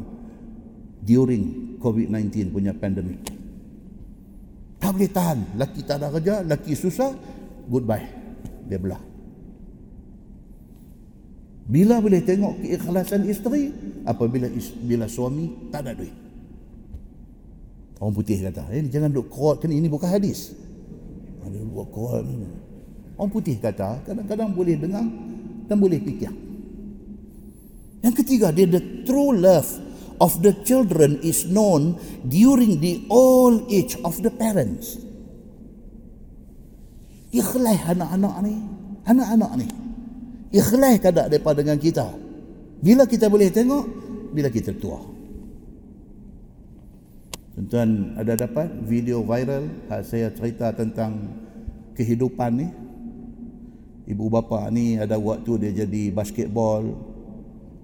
during 1.04 1.76
COVID-19 1.84 2.56
punya 2.56 2.72
pandemik 2.72 3.38
tak 4.78 4.94
boleh 4.94 5.10
tahan. 5.12 5.40
Laki 5.58 5.82
tak 5.84 6.00
ada 6.00 6.08
kerja 6.14 6.46
laki 6.46 6.72
susah 6.78 7.12
goodbye. 7.68 8.08
Dia 8.70 8.78
belah 8.80 9.02
bila 11.68 12.00
boleh 12.00 12.24
tengok 12.24 12.64
keikhlasan 12.64 13.28
isteri 13.28 13.70
apabila 14.08 14.48
bila 14.88 15.06
suami 15.12 15.68
tak 15.68 15.84
ada 15.84 16.00
duit. 16.00 16.16
Orang 18.00 18.14
putih 18.16 18.40
kata, 18.40 18.72
eh, 18.72 18.88
jangan 18.88 19.12
duk 19.12 19.28
kuat 19.28 19.60
kan 19.60 19.74
ini 19.74 19.92
bukan 19.92 20.08
hadis. 20.08 20.56
Ada 21.44 21.60
buat 21.68 21.90
kuat 21.92 22.24
ni. 22.24 22.48
Orang 23.18 23.34
putih 23.34 23.58
kata, 23.58 24.06
kadang-kadang 24.06 24.54
boleh 24.54 24.78
dengar 24.78 25.04
dan 25.66 25.76
boleh 25.82 25.98
fikir. 25.98 26.30
Yang 28.06 28.16
ketiga, 28.24 28.54
dia 28.54 28.70
the 28.70 29.04
true 29.04 29.34
love 29.34 29.68
of 30.22 30.38
the 30.46 30.54
children 30.62 31.18
is 31.26 31.50
known 31.50 31.98
during 32.22 32.78
the 32.80 33.02
old 33.10 33.66
age 33.74 33.98
of 34.06 34.22
the 34.22 34.30
parents. 34.30 35.02
Ikhlas 37.34 37.82
anak-anak 37.98 38.36
ni. 38.46 38.56
Anak-anak 39.10 39.52
ni. 39.58 39.68
Ikhlas 40.52 41.04
kadang 41.04 41.28
daripada 41.28 41.60
dengan 41.60 41.76
kita. 41.76 42.08
Bila 42.80 43.04
kita 43.04 43.28
boleh 43.28 43.52
tengok, 43.52 43.86
bila 44.32 44.48
kita 44.48 44.72
tua. 44.78 45.02
Tuan-tuan 47.58 48.14
ada 48.16 48.38
dapat 48.38 48.70
video 48.86 49.26
viral 49.26 49.66
saya 50.06 50.30
cerita 50.30 50.70
tentang 50.78 51.26
kehidupan 51.98 52.52
ni 52.54 52.70
ibu 54.06 54.30
bapa 54.30 54.70
ni 54.70 54.96
ada 55.02 55.18
waktu 55.18 55.68
dia 55.68 55.84
jadi 55.84 56.14
basketball 56.14 56.86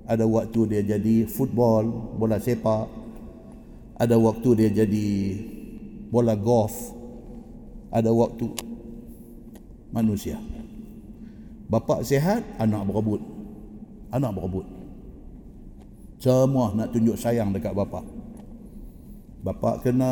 ada 0.06 0.30
waktu 0.30 0.60
dia 0.70 0.82
jadi 0.86 1.26
football 1.26 2.16
bola 2.22 2.38
sepak 2.38 2.86
ada 3.98 4.16
waktu 4.22 4.50
dia 4.62 4.70
jadi 4.86 5.10
bola 6.14 6.38
golf 6.38 6.94
ada 7.90 8.14
waktu 8.14 8.54
manusia 9.90 10.38
bapa 11.74 12.06
sihat 12.06 12.46
anak 12.62 12.86
berebut. 12.86 13.22
Anak 14.14 14.38
berebut. 14.38 14.70
Semua 16.22 16.70
nak 16.78 16.94
tunjuk 16.94 17.18
sayang 17.18 17.50
dekat 17.50 17.74
bapa 17.74 18.06
bapa 19.44 19.82
kena 19.84 20.12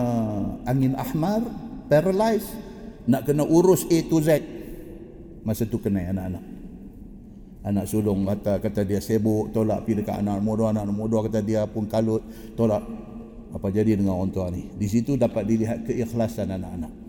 angin 0.67 0.91
ahmar 0.97 1.39
paralyzed 1.87 2.51
nak 3.05 3.29
kena 3.29 3.45
urus 3.45 3.85
A 3.87 3.97
to 4.09 4.17
Z. 4.19 4.41
Masa 5.41 5.65
tu 5.65 5.81
kenal 5.81 6.09
anak-anak. 6.09 6.45
Anak 7.61 7.85
sulung 7.85 8.25
kata 8.25 8.57
kata 8.57 8.81
dia 8.81 8.97
sibuk 8.97 9.53
tolak 9.53 9.85
pergi 9.85 10.01
dekat 10.01 10.21
anak 10.21 10.41
dua 10.41 10.73
anak 10.73 10.89
dua 10.89 11.21
kata 11.29 11.45
dia 11.45 11.65
pun 11.69 11.85
kalut 11.85 12.25
tolak. 12.57 12.81
Apa 13.51 13.67
jadi 13.67 13.99
dengan 13.99 14.15
orang 14.15 14.31
tua 14.31 14.47
ni? 14.47 14.69
Di 14.79 14.87
situ 14.87 15.19
dapat 15.19 15.43
dilihat 15.43 15.83
keikhlasan 15.83 16.55
anak-anak 16.55 17.00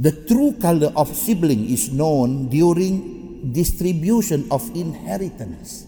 the 0.00 0.12
true 0.26 0.54
color 0.58 0.90
of 0.98 1.10
sibling 1.12 1.66
is 1.70 1.90
known 1.90 2.50
during 2.50 3.00
distribution 3.52 4.48
of 4.50 4.64
inheritance 4.74 5.86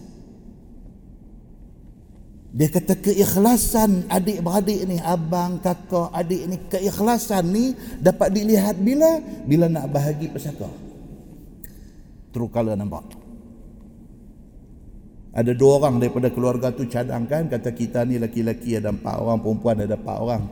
dia 2.57 2.73
kata 2.73 2.97
keikhlasan 2.97 4.09
adik-beradik 4.09 4.81
ni, 4.89 4.97
abang, 5.03 5.61
kakak, 5.61 6.09
adik 6.09 6.41
ni, 6.49 6.57
keikhlasan 6.65 7.45
ni 7.53 7.77
dapat 8.01 8.33
dilihat 8.33 8.81
bila? 8.81 9.21
Bila 9.45 9.69
nak 9.69 9.93
bahagi 9.93 10.25
pesaka. 10.33 10.65
True 12.33 12.49
color 12.49 12.73
nampak. 12.73 13.13
Ada 15.37 15.53
dua 15.53 15.85
orang 15.85 16.01
daripada 16.01 16.33
keluarga 16.33 16.73
tu 16.73 16.89
cadangkan, 16.89 17.45
kata 17.45 17.69
kita 17.77 18.01
ni 18.09 18.17
laki-laki 18.17 18.73
ada 18.73 18.89
empat 18.89 19.21
orang, 19.21 19.37
perempuan 19.37 19.77
ada 19.77 19.93
empat 19.93 20.17
orang. 20.17 20.43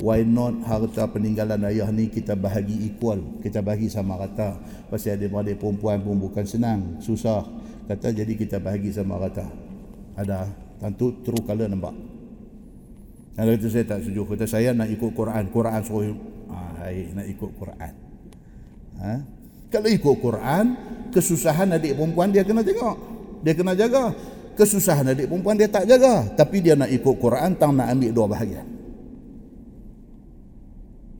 Why 0.00 0.24
not 0.24 0.64
harta 0.64 1.04
peninggalan 1.10 1.68
ayah 1.68 1.92
ni 1.92 2.08
kita 2.08 2.32
bahagi 2.32 2.88
equal, 2.88 3.20
kita 3.44 3.60
bahagi 3.60 3.92
sama 3.92 4.16
rata. 4.16 4.56
Pasal 4.88 5.20
adik-beradik 5.20 5.60
perempuan 5.60 6.00
pun 6.00 6.16
bukan 6.16 6.48
senang, 6.48 6.96
susah. 7.04 7.44
Kata 7.84 8.08
jadi 8.14 8.32
kita 8.32 8.56
bahagi 8.56 8.88
sama 8.88 9.20
rata. 9.20 9.44
Ada 10.16 10.48
Tentu 10.82 11.22
true 11.22 11.38
color 11.46 11.70
nampak. 11.70 11.94
Kalau 13.38 13.52
itu 13.54 13.70
saya 13.70 13.86
tak 13.86 14.02
setuju. 14.02 14.34
Kata 14.34 14.50
saya 14.50 14.74
nak 14.74 14.90
ikut 14.90 15.14
Quran. 15.14 15.46
Quran 15.54 15.80
suruh. 15.86 16.18
Ah, 16.50 16.74
hai, 16.82 17.06
nak 17.14 17.26
ikut 17.30 17.50
Quran. 17.54 17.92
Ha? 18.98 19.14
Kalau 19.70 19.88
ikut 19.88 20.16
Quran, 20.18 20.64
kesusahan 21.14 21.78
adik 21.78 21.94
perempuan 21.94 22.34
dia 22.34 22.42
kena 22.42 22.66
tengok. 22.66 22.98
Dia 23.46 23.54
kena 23.54 23.78
jaga. 23.78 24.10
Kesusahan 24.58 25.14
adik 25.14 25.30
perempuan 25.30 25.54
dia 25.54 25.70
tak 25.70 25.86
jaga. 25.86 26.26
Tapi 26.34 26.58
dia 26.58 26.74
nak 26.74 26.90
ikut 26.90 27.14
Quran, 27.22 27.54
tang 27.54 27.78
nak 27.78 27.94
ambil 27.94 28.10
dua 28.10 28.26
bahagian. 28.26 28.66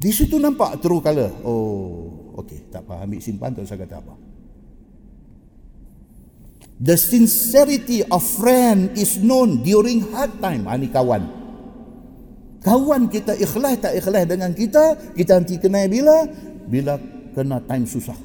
Di 0.02 0.10
situ 0.10 0.34
nampak 0.42 0.82
true 0.82 0.98
color. 0.98 1.30
Oh, 1.46 2.34
okey. 2.42 2.66
Tak 2.74 2.82
apa. 2.82 3.06
Ambil 3.06 3.22
simpan 3.22 3.54
tak 3.54 3.62
usah 3.62 3.78
kata 3.78 4.02
apa. 4.02 4.14
The 6.82 6.98
sincerity 6.98 8.02
of 8.10 8.18
friend 8.18 8.98
is 8.98 9.22
known 9.22 9.62
during 9.62 10.02
hard 10.10 10.42
time. 10.42 10.66
Ini 10.66 10.90
ah, 10.90 10.92
kawan. 10.98 11.22
Kawan 12.66 13.06
kita 13.06 13.38
ikhlas 13.38 13.78
tak 13.78 13.94
ikhlas 13.94 14.26
dengan 14.26 14.50
kita, 14.50 15.14
kita 15.14 15.38
nanti 15.38 15.62
kena 15.62 15.86
bila? 15.86 16.26
Bila 16.66 16.98
kena 17.38 17.62
time 17.62 17.86
susah. 17.86 18.18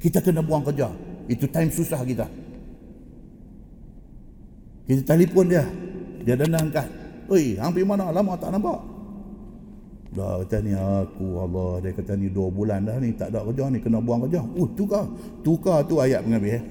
Kita 0.00 0.24
kena 0.24 0.40
buang 0.40 0.64
kerja. 0.64 0.88
Itu 1.28 1.52
time 1.52 1.68
susah 1.68 2.00
kita. 2.00 2.24
Kita 4.88 5.04
telefon 5.04 5.52
dia. 5.52 5.68
Dia 6.24 6.40
dah 6.40 6.48
angkat. 6.48 6.88
Oi, 7.28 7.60
hampir 7.60 7.84
mana? 7.84 8.08
Lama 8.08 8.32
tak 8.40 8.56
nampak. 8.56 8.95
Dah 10.14 10.42
kata 10.44 10.56
ni 10.62 10.72
aku 10.76 11.26
Allah. 11.42 11.70
Dia 11.82 11.90
kata 11.96 12.12
ni 12.14 12.30
dua 12.30 12.48
bulan 12.52 12.86
dah 12.86 12.96
ni. 13.02 13.16
Tak 13.16 13.34
ada 13.34 13.42
kerja 13.42 13.72
ni. 13.72 13.78
Kena 13.82 13.98
buang 13.98 14.28
kerja. 14.28 14.44
Uh, 14.44 14.68
tukar. 14.78 15.08
Tukar 15.42 15.82
tu 15.88 15.98
ayat 15.98 16.22
pengambil. 16.22 16.62
Eh. 16.62 16.64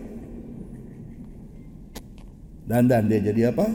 Dan 2.66 2.90
dan 2.90 3.06
dia 3.06 3.22
jadi 3.22 3.54
apa? 3.54 3.70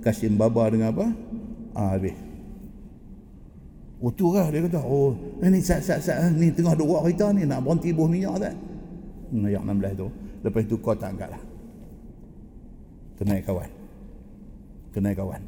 Kasim 0.00 0.40
Baba 0.40 0.72
dengan 0.72 0.94
apa? 0.94 1.06
Ah, 1.76 1.92
habis. 1.92 2.16
Oh 3.98 4.14
tu 4.14 4.30
lah 4.30 4.46
dia 4.46 4.62
kata, 4.62 4.78
oh 4.78 5.10
ni 5.42 5.58
sat 5.58 5.82
sat 5.82 5.98
sat 5.98 6.30
ni 6.30 6.54
tengah 6.54 6.78
buat 6.78 7.02
kereta 7.02 7.34
ni 7.34 7.42
nak 7.42 7.66
berhenti 7.66 7.90
buah 7.90 8.06
minyak 8.06 8.34
tak? 8.38 8.54
Hmm, 9.34 9.50
ayat 9.50 9.62
16 9.66 9.98
tu. 9.98 10.08
Lepas 10.46 10.62
tu 10.70 10.76
kau 10.78 10.94
tak 10.94 11.18
angkat 11.18 11.34
lah. 11.34 11.42
Kenai 13.18 13.42
kawan. 13.42 13.70
Kenai 14.94 15.14
kawan. 15.18 15.42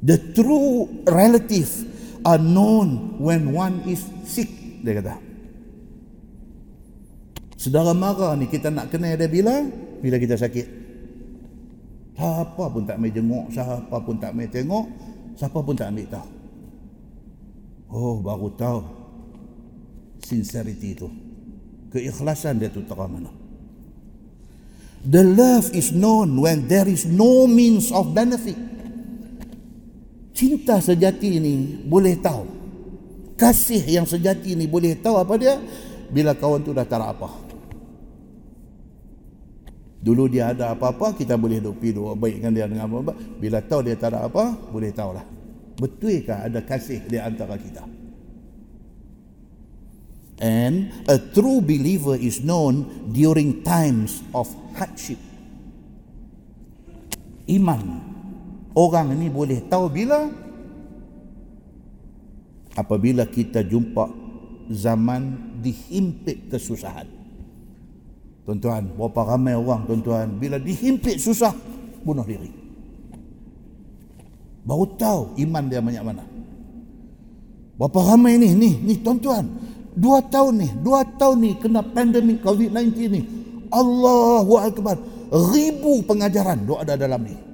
The 0.00 0.16
true 0.32 0.88
relative 1.04 1.68
are 2.28 2.36
known 2.36 3.16
when 3.16 3.56
one 3.56 3.80
is 3.88 4.04
sick. 4.28 4.52
Dia 4.84 5.00
kata. 5.00 5.16
Saudara 7.56 7.96
mara 7.96 8.36
ni 8.36 8.46
kita 8.46 8.68
nak 8.68 8.92
kenal 8.92 9.16
dia 9.16 9.26
bila? 9.26 9.64
Bila 10.04 10.20
kita 10.20 10.36
sakit. 10.36 10.66
Siapa 12.18 12.64
pun 12.68 12.84
tak 12.84 13.00
main 13.00 13.14
jenguk, 13.14 13.48
siapa 13.54 13.96
pun 14.02 14.18
tak 14.18 14.34
main 14.34 14.50
tengok, 14.50 14.86
siapa 15.38 15.58
pun 15.62 15.74
tak 15.74 15.94
ambil 15.94 16.06
tahu. 16.10 16.28
Oh, 17.88 18.20
baru 18.20 18.48
tahu 18.52 18.80
sincerity 20.20 20.92
itu. 20.92 21.08
Keikhlasan 21.88 22.60
dia 22.60 22.68
tu 22.68 22.84
terang 22.84 23.08
mana. 23.08 23.32
The 25.08 25.24
love 25.24 25.72
is 25.72 25.94
known 25.94 26.36
when 26.36 26.68
there 26.68 26.84
is 26.84 27.08
no 27.08 27.48
means 27.48 27.88
of 27.94 28.12
benefit. 28.12 28.58
Cinta 30.38 30.78
sejati 30.78 31.42
ini 31.42 31.82
boleh 31.82 32.14
tahu. 32.14 32.46
Kasih 33.34 33.82
yang 33.82 34.06
sejati 34.06 34.54
ini 34.54 34.70
boleh 34.70 34.94
tahu 34.94 35.18
apa 35.18 35.34
dia? 35.34 35.58
Bila 36.14 36.30
kawan 36.30 36.62
tu 36.62 36.70
dah 36.70 36.86
tak 36.86 37.02
apa. 37.02 37.26
Dulu 39.98 40.30
dia 40.30 40.54
ada 40.54 40.78
apa-apa, 40.78 41.18
kita 41.18 41.34
boleh 41.34 41.58
duk 41.58 41.82
pergi 41.82 41.98
duk 41.98 42.14
baikkan 42.14 42.54
dia 42.54 42.70
dengan 42.70 42.86
apa-apa. 42.86 43.18
Bila 43.18 43.58
tahu 43.66 43.82
dia 43.82 43.98
tak 43.98 44.14
apa, 44.14 44.54
boleh 44.70 44.94
tahulah. 44.94 45.26
Betulkah 45.74 46.46
ada 46.46 46.62
kasih 46.62 47.02
di 47.10 47.18
antara 47.18 47.58
kita? 47.58 47.82
And 50.38 50.94
a 51.10 51.18
true 51.18 51.58
believer 51.58 52.14
is 52.14 52.46
known 52.46 53.10
during 53.10 53.66
times 53.66 54.22
of 54.30 54.46
hardship. 54.78 55.18
Iman. 57.50 58.07
Orang 58.78 59.10
ini 59.18 59.26
boleh 59.26 59.58
tahu 59.66 59.90
bila? 59.90 60.30
Apabila 62.78 63.26
kita 63.26 63.66
jumpa 63.66 64.06
zaman 64.70 65.34
dihimpit 65.58 66.46
kesusahan. 66.46 67.10
Tuan-tuan, 68.46 68.86
berapa 68.94 69.34
ramai 69.34 69.58
orang 69.58 69.82
tuan-tuan 69.82 70.30
bila 70.38 70.62
dihimpit 70.62 71.18
susah 71.18 71.50
bunuh 72.06 72.22
diri. 72.22 72.54
Baru 74.62 74.86
tahu 74.94 75.34
iman 75.42 75.64
dia 75.66 75.82
banyak 75.82 76.04
mana. 76.06 76.24
Berapa 77.74 78.14
ramai 78.14 78.38
ni, 78.38 78.54
ni, 78.54 78.78
ni 78.78 78.94
tuan-tuan. 79.02 79.42
Dua 79.98 80.22
tahun 80.22 80.54
ni, 80.62 80.68
dua 80.86 81.02
tahun 81.18 81.36
ni 81.42 81.50
kena 81.58 81.82
pandemik 81.82 82.46
COVID-19 82.46 82.94
ni. 83.10 83.22
Allahu 83.74 84.54
Akbar. 84.62 85.02
Ribu 85.28 86.06
pengajaran 86.06 86.62
doa 86.62 86.86
ada 86.86 86.94
dalam 86.94 87.26
ni. 87.26 87.47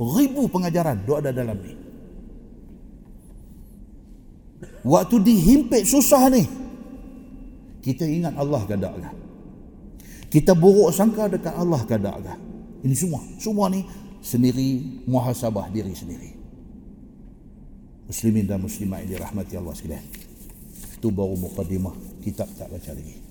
Ribu 0.00 0.48
pengajaran 0.48 1.04
doa 1.04 1.20
ada 1.20 1.30
dalam 1.30 1.58
ni. 1.60 1.72
Waktu 4.82 5.16
dihimpit 5.22 5.86
susah 5.86 6.26
ni, 6.32 6.42
kita 7.86 8.02
ingat 8.02 8.34
Allah 8.34 8.66
kadang-kadang. 8.66 9.16
Kita 10.32 10.56
buruk 10.58 10.90
sangka 10.90 11.30
dekat 11.30 11.54
Allah 11.54 11.82
kadang-kadang. 11.86 12.40
Ini 12.82 12.94
semua. 12.98 13.22
Semua 13.38 13.70
ni 13.70 13.86
sendiri 14.18 15.02
muhasabah 15.06 15.70
diri 15.70 15.94
sendiri. 15.94 16.34
Muslimin 18.10 18.44
dan 18.50 18.58
muslimah 18.58 19.06
ini 19.06 19.14
rahmati 19.14 19.54
Allah 19.54 19.74
sekalian. 19.76 20.02
Itu 20.98 21.14
baru 21.14 21.38
mukadimah. 21.38 21.94
Kitab 22.26 22.50
tak 22.58 22.74
baca 22.74 22.90
lagi. 22.90 23.21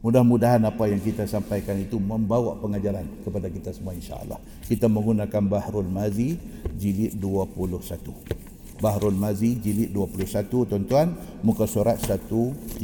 Mudah-mudahan 0.00 0.64
apa 0.64 0.88
yang 0.88 0.96
kita 0.96 1.28
sampaikan 1.28 1.76
itu 1.76 2.00
membawa 2.00 2.56
pengajaran 2.56 3.04
kepada 3.20 3.52
kita 3.52 3.68
semua 3.76 3.92
insya-Allah. 3.92 4.40
Kita 4.64 4.88
menggunakan 4.88 5.44
Bahrul 5.44 5.92
Mazi 5.92 6.40
jilid 6.80 7.20
21. 7.20 8.80
Bahrul 8.80 9.12
Mazi 9.12 9.60
jilid 9.60 9.92
21 9.92 10.48
tuan-tuan, 10.48 11.12
muka 11.44 11.68
surat 11.68 12.00
133. 12.00 12.80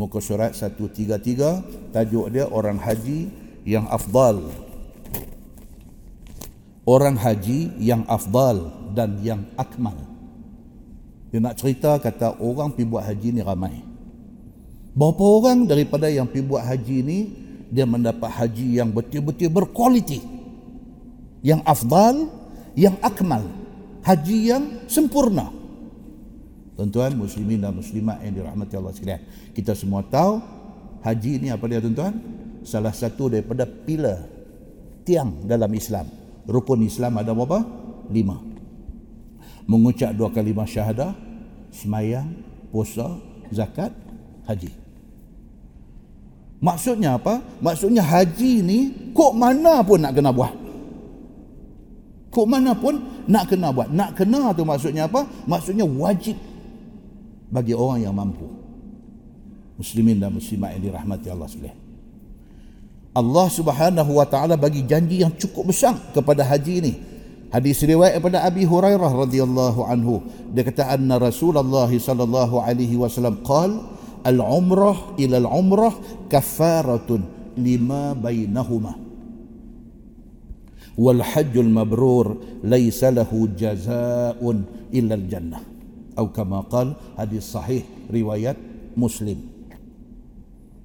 Muka 0.00 0.16
surat 0.24 0.56
133, 0.56 1.92
tajuk 1.92 2.32
dia 2.32 2.48
orang 2.48 2.80
haji 2.80 3.28
yang 3.68 3.84
afdal. 3.92 4.48
Orang 6.88 7.20
haji 7.20 7.76
yang 7.76 8.08
afdal 8.08 8.72
dan 8.96 9.20
yang 9.20 9.44
akmal. 9.60 9.96
Dia 11.28 11.44
nak 11.44 11.60
cerita 11.60 12.00
kata 12.00 12.40
orang 12.40 12.72
pergi 12.72 12.88
buat 12.88 13.04
haji 13.04 13.28
ni 13.36 13.44
ramai. 13.44 13.85
Berapa 14.96 15.20
orang 15.20 15.68
daripada 15.68 16.08
yang 16.08 16.24
pergi 16.24 16.48
buat 16.48 16.64
haji 16.64 16.96
ni 17.04 17.18
dia 17.68 17.84
mendapat 17.84 18.32
haji 18.32 18.80
yang 18.80 18.88
betul-betul 18.88 19.52
berkualiti. 19.52 20.24
Yang 21.44 21.60
afdal, 21.68 22.32
yang 22.72 22.96
akmal. 23.04 23.44
Haji 24.00 24.38
yang 24.56 24.64
sempurna. 24.88 25.52
Tuan-tuan 26.80 27.12
muslimin 27.12 27.60
dan 27.60 27.76
muslimat 27.76 28.24
yang 28.24 28.40
dirahmati 28.40 28.72
Allah 28.72 28.96
sekalian. 28.96 29.22
Kita 29.52 29.76
semua 29.76 30.00
tahu 30.00 30.40
haji 31.04 31.44
ni 31.44 31.48
apa 31.52 31.64
dia 31.68 31.84
tuan-tuan? 31.84 32.16
Salah 32.64 32.96
satu 32.96 33.28
daripada 33.28 33.68
pilar 33.68 34.24
tiang 35.04 35.44
dalam 35.44 35.68
Islam. 35.76 36.08
Rukun 36.48 36.88
Islam 36.88 37.20
ada 37.20 37.36
berapa? 37.36 37.60
Lima. 38.08 38.40
Mengucap 39.68 40.16
dua 40.16 40.32
kalimah 40.32 40.64
syahadah, 40.64 41.12
semayang, 41.68 42.32
puasa, 42.72 43.18
zakat, 43.52 43.90
haji. 44.46 44.85
Maksudnya 46.60 47.20
apa? 47.20 47.40
Maksudnya 47.60 48.00
haji 48.00 48.52
ni 48.64 48.78
kok 49.12 49.32
mana 49.36 49.84
pun 49.84 50.00
nak 50.00 50.16
kena 50.16 50.32
buat. 50.32 50.52
Kok 52.32 52.46
mana 52.48 52.72
pun 52.72 52.96
nak 53.28 53.44
kena 53.48 53.72
buat. 53.72 53.92
Nak 53.92 54.16
kena 54.16 54.52
tu 54.56 54.64
maksudnya 54.64 55.04
apa? 55.08 55.24
Maksudnya 55.44 55.84
wajib 55.84 56.36
bagi 57.52 57.76
orang 57.76 58.08
yang 58.08 58.14
mampu. 58.16 58.48
Muslimin 59.76 60.16
dan 60.16 60.32
muslimat 60.32 60.72
yang 60.76 60.88
dirahmati 60.88 61.28
Allah 61.28 61.48
sekalian. 61.48 61.78
Allah 63.16 63.46
Subhanahu 63.48 64.20
wa 64.20 64.26
taala 64.28 64.60
bagi 64.60 64.84
janji 64.84 65.24
yang 65.24 65.32
cukup 65.36 65.72
besar 65.72 65.96
kepada 66.12 66.44
haji 66.44 66.74
ini. 66.84 66.92
Hadis 67.48 67.80
riwayat 67.80 68.20
daripada 68.20 68.44
Abi 68.44 68.68
Hurairah 68.68 69.08
radhiyallahu 69.08 69.80
anhu 69.88 70.20
dia 70.52 70.66
kata 70.66 70.92
anna 70.92 71.16
Rasulullah 71.16 71.88
sallallahu 71.88 72.60
alaihi 72.60 72.98
wasallam 72.98 73.40
qala 73.46 73.96
al-umrah 74.26 75.14
ila 75.16 75.36
al-umrah 75.40 75.94
kafaratun 76.28 77.54
lima 77.56 78.12
bainahuma. 78.12 78.94
Wal 80.96 81.20
hajjul 81.20 81.68
mabrur 81.68 82.40
laysa 82.64 83.12
lahu 83.12 83.52
jazaa'un 83.52 84.90
illa 84.96 85.12
al-jannah 85.12 85.60
atau 86.16 86.32
kama 86.32 86.64
qal 86.72 86.96
hadis 87.20 87.52
sahih 87.52 87.84
riwayat 88.08 88.56
muslim. 88.96 89.36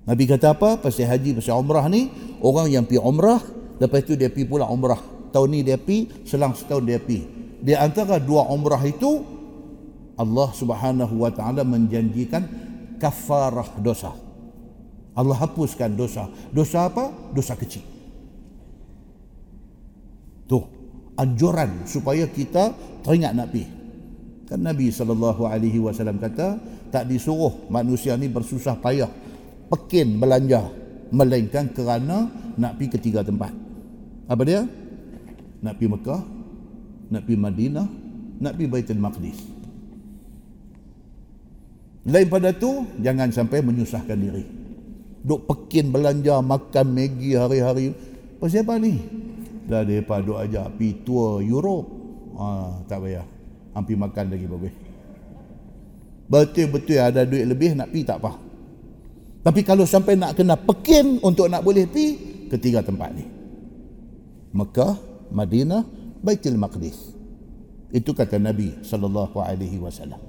Nabi 0.04 0.28
kata 0.28 0.52
apa? 0.52 0.76
Pasal 0.76 1.08
haji 1.08 1.40
pasal 1.40 1.56
umrah 1.56 1.88
ni 1.88 2.12
orang 2.44 2.68
yang 2.68 2.84
pi 2.84 3.00
umrah 3.00 3.40
lepas 3.80 4.04
tu 4.04 4.20
dia 4.20 4.28
pi 4.28 4.44
pula 4.44 4.68
umrah. 4.68 5.00
Tahun 5.32 5.48
ni 5.48 5.64
dia 5.64 5.80
pi 5.80 6.12
selang 6.28 6.52
setahun 6.52 6.84
dia 6.84 7.00
pi 7.00 7.24
di 7.64 7.72
antara 7.72 8.20
dua 8.20 8.52
umrah 8.52 8.84
itu 8.84 9.24
Allah 10.20 10.50
Subhanahu 10.52 11.24
wa 11.24 11.32
taala 11.32 11.64
menjanjikan 11.64 12.44
kafarah 13.00 13.80
dosa. 13.80 14.12
Allah 15.12 15.38
hapuskan 15.38 15.92
dosa. 15.96 16.32
Dosa 16.56 16.88
apa? 16.88 17.12
Dosa 17.36 17.56
kecil. 17.60 17.84
Tuh, 20.48 20.64
anjuran 21.20 21.84
supaya 21.88 22.28
kita 22.28 22.72
teringat 23.04 23.36
Nabi. 23.36 23.64
Kan 24.48 24.68
Nabi 24.68 24.92
saw 24.92 25.08
kata, 25.08 26.48
tak 26.92 27.08
disuruh 27.08 27.72
manusia 27.72 28.20
ni 28.20 28.28
bersusah 28.28 28.76
payah 28.80 29.08
pekin 29.72 30.20
belanja 30.20 30.68
melainkan 31.16 31.72
kerana 31.72 32.28
nak 32.60 32.76
pergi 32.76 32.92
ke 32.92 32.98
tiga 33.00 33.24
tempat. 33.24 33.52
Apa 34.28 34.44
dia? 34.44 34.68
Nak 35.64 35.74
pergi 35.80 35.88
Mekah, 35.88 36.22
nak 37.16 37.22
pergi 37.24 37.40
Madinah, 37.40 37.88
nak 38.44 38.52
pergi 38.60 38.68
Baitul 38.68 39.00
Maqdis. 39.00 39.40
Lain 42.12 42.28
pada 42.28 42.52
tu 42.52 42.88
jangan 43.00 43.30
sampai 43.32 43.64
menyusahkan 43.64 44.18
diri. 44.20 44.61
Duk 45.22 45.46
pekin 45.46 45.94
belanja 45.94 46.42
makan 46.42 46.86
Maggi 46.98 47.38
hari-hari. 47.38 47.94
Pasal 48.42 48.66
apa 48.66 48.82
ni? 48.82 48.98
Dah 49.70 49.86
depa 49.86 50.18
duk 50.20 50.42
ajak 50.42 50.82
pi 50.82 51.06
tour 51.06 51.46
Europe. 51.46 51.88
Ha, 52.42 52.46
tak 52.90 53.06
payah. 53.06 53.26
Hampir 53.78 53.96
makan 53.96 54.26
lagi 54.34 54.46
bagus. 54.50 54.74
Betul-betul 56.26 56.98
ada 56.98 57.22
duit 57.28 57.46
lebih 57.46 57.78
nak 57.78 57.94
pi 57.94 58.02
tak 58.02 58.18
apa. 58.24 58.40
Tapi 59.42 59.62
kalau 59.62 59.86
sampai 59.86 60.18
nak 60.18 60.38
kena 60.38 60.58
pekin 60.58 61.22
untuk 61.22 61.50
nak 61.50 61.62
boleh 61.62 61.86
pi 61.86 62.18
ketiga 62.50 62.82
tempat 62.82 63.14
ni. 63.14 63.26
Mekah, 64.52 64.98
Madinah, 65.32 65.86
Baitul 66.20 66.58
Maqdis. 66.60 67.14
Itu 67.92 68.16
kata 68.16 68.40
Nabi 68.40 68.80
sallallahu 68.82 69.38
alaihi 69.40 69.78
wasallam. 69.78 70.20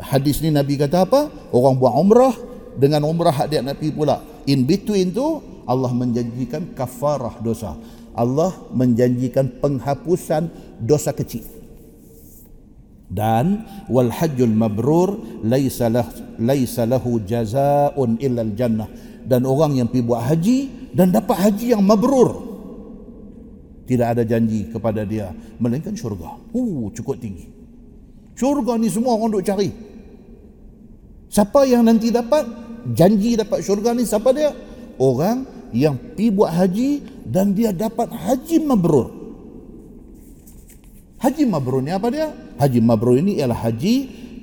Hadis 0.00 0.42
ni 0.42 0.50
Nabi 0.50 0.74
kata 0.74 1.06
apa? 1.06 1.30
Orang 1.54 1.78
buat 1.78 1.94
umrah 1.94 2.34
dengan 2.74 3.06
umrah 3.06 3.46
dia 3.46 3.62
nak 3.62 3.78
pergi 3.78 3.92
pula. 3.94 4.20
In 4.50 4.66
between 4.68 5.14
tu 5.14 5.40
Allah 5.64 5.92
menjanjikan 5.92 6.76
kafarah 6.76 7.40
dosa. 7.40 7.78
Allah 8.14 8.54
menjanjikan 8.70 9.58
penghapusan 9.58 10.50
dosa 10.82 11.10
kecil. 11.10 11.42
Dan 13.10 13.62
wal 13.90 14.10
hajjul 14.10 14.50
mabrur 14.50 15.42
laisa 15.46 15.86
lah 15.86 16.08
laisa 16.40 16.86
lahu 16.86 17.22
jazaa'un 17.22 18.18
illa 18.18 18.42
al 18.42 18.52
jannah. 18.54 18.88
Dan 19.24 19.48
orang 19.48 19.80
yang 19.80 19.88
pergi 19.88 20.04
buat 20.04 20.22
haji 20.28 20.58
dan 20.92 21.10
dapat 21.10 21.36
haji 21.48 21.72
yang 21.72 21.82
mabrur 21.82 22.54
tidak 23.84 24.16
ada 24.16 24.22
janji 24.24 24.68
kepada 24.68 25.04
dia 25.04 25.32
melainkan 25.60 25.92
syurga. 25.92 26.40
Uh 26.56 26.88
cukup 26.92 27.20
tinggi. 27.20 27.48
Syurga 28.34 28.80
ni 28.80 28.88
semua 28.88 29.14
orang 29.14 29.38
duk 29.38 29.44
cari. 29.44 29.70
Siapa 31.28 31.66
yang 31.66 31.84
nanti 31.84 32.14
dapat 32.14 32.46
janji 32.92 33.40
dapat 33.40 33.64
syurga 33.64 33.96
ni 33.96 34.04
siapa 34.04 34.34
dia? 34.36 34.52
Orang 35.00 35.48
yang 35.74 35.96
pi 36.14 36.30
buat 36.30 36.54
haji 36.54 37.02
dan 37.26 37.56
dia 37.56 37.72
dapat 37.72 38.12
haji 38.12 38.62
mabrur. 38.62 39.10
Haji 41.18 41.44
mabrur 41.48 41.80
ni 41.80 41.90
apa 41.90 42.12
dia? 42.12 42.28
Haji 42.60 42.78
mabrur 42.84 43.16
ini 43.16 43.40
ialah 43.40 43.56
haji 43.56 43.94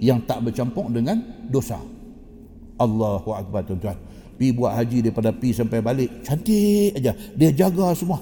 yang 0.02 0.26
tak 0.26 0.42
bercampur 0.42 0.90
dengan 0.90 1.22
dosa. 1.46 1.78
Allahu 2.82 3.38
akbar 3.38 3.62
tuan-tuan. 3.70 3.96
Pi 4.42 4.50
buat 4.50 4.74
haji 4.74 5.06
daripada 5.06 5.30
pi 5.30 5.54
sampai 5.54 5.80
balik 5.86 6.26
cantik 6.26 6.98
aja. 6.98 7.14
Dia 7.38 7.54
jaga 7.54 7.94
semua. 7.94 8.18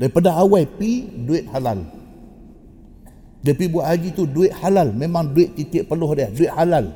Daripada 0.00 0.32
awal 0.32 0.64
pi 0.64 1.04
duit 1.04 1.44
halal. 1.52 1.84
Dia 3.44 3.52
pergi 3.52 3.68
buat 3.70 3.86
haji 3.86 4.08
tu 4.16 4.24
duit 4.24 4.50
halal. 4.56 4.96
Memang 4.96 5.36
duit 5.36 5.52
titik 5.52 5.84
peluh 5.84 6.16
dia. 6.16 6.32
Duit 6.32 6.48
halal. 6.48 6.88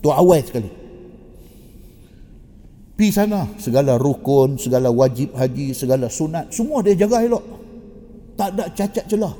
Tu 0.00 0.08
awal 0.08 0.40
sekali. 0.40 0.79
Pergi 3.00 3.16
sana. 3.16 3.48
Segala 3.56 3.96
rukun, 3.96 4.60
segala 4.60 4.92
wajib 4.92 5.32
haji, 5.32 5.72
segala 5.72 6.12
sunat. 6.12 6.52
Semua 6.52 6.84
dia 6.84 6.92
jaga 6.92 7.24
elok. 7.24 7.40
Tak 8.36 8.52
ada 8.52 8.68
cacat 8.76 9.08
celah. 9.08 9.32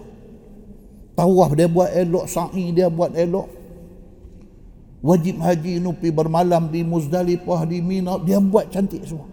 Tawaf 1.12 1.52
dia 1.52 1.68
buat 1.68 1.92
elok. 1.92 2.24
Sa'i 2.24 2.72
dia 2.72 2.88
buat 2.88 3.12
elok. 3.12 3.52
Wajib 5.04 5.44
haji 5.44 5.76
pergi 5.76 6.08
bermalam 6.08 6.72
di 6.72 6.80
Muzdalifah, 6.88 7.68
di 7.68 7.84
Mina. 7.84 8.16
Dia 8.24 8.40
buat 8.40 8.72
cantik 8.72 9.04
semua. 9.04 9.28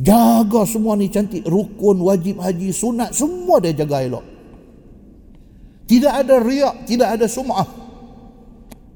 Jaga 0.00 0.64
semua 0.64 0.96
ni 0.96 1.12
cantik. 1.12 1.44
Rukun, 1.44 2.08
wajib 2.08 2.40
haji, 2.40 2.72
sunat. 2.72 3.12
Semua 3.12 3.60
dia 3.60 3.76
jaga 3.76 4.00
elok. 4.00 4.24
Tidak 5.92 6.12
ada 6.24 6.40
riak, 6.40 6.88
tidak 6.88 7.20
ada 7.20 7.28
sum'ah. 7.28 7.81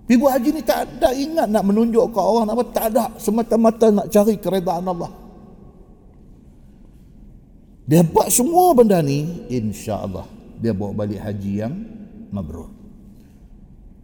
Ibu 0.06 0.24
haji 0.30 0.48
ni 0.54 0.62
tak 0.62 0.86
ada 0.86 1.10
ingat 1.10 1.50
nak 1.50 1.66
menunjuk 1.66 2.14
ke 2.14 2.20
orang 2.22 2.46
apa 2.46 2.62
tak 2.70 2.94
ada 2.94 3.10
semata-mata 3.18 3.90
nak 3.90 4.06
cari 4.06 4.38
keredaan 4.38 4.86
Allah. 4.86 5.10
Dia 7.86 8.06
buat 8.06 8.30
semua 8.30 8.70
benda 8.74 9.02
ni 9.02 9.46
insya-Allah 9.50 10.26
dia 10.62 10.70
bawa 10.70 10.94
balik 10.94 11.18
haji 11.18 11.52
yang 11.58 11.74
mabrur. 12.30 12.70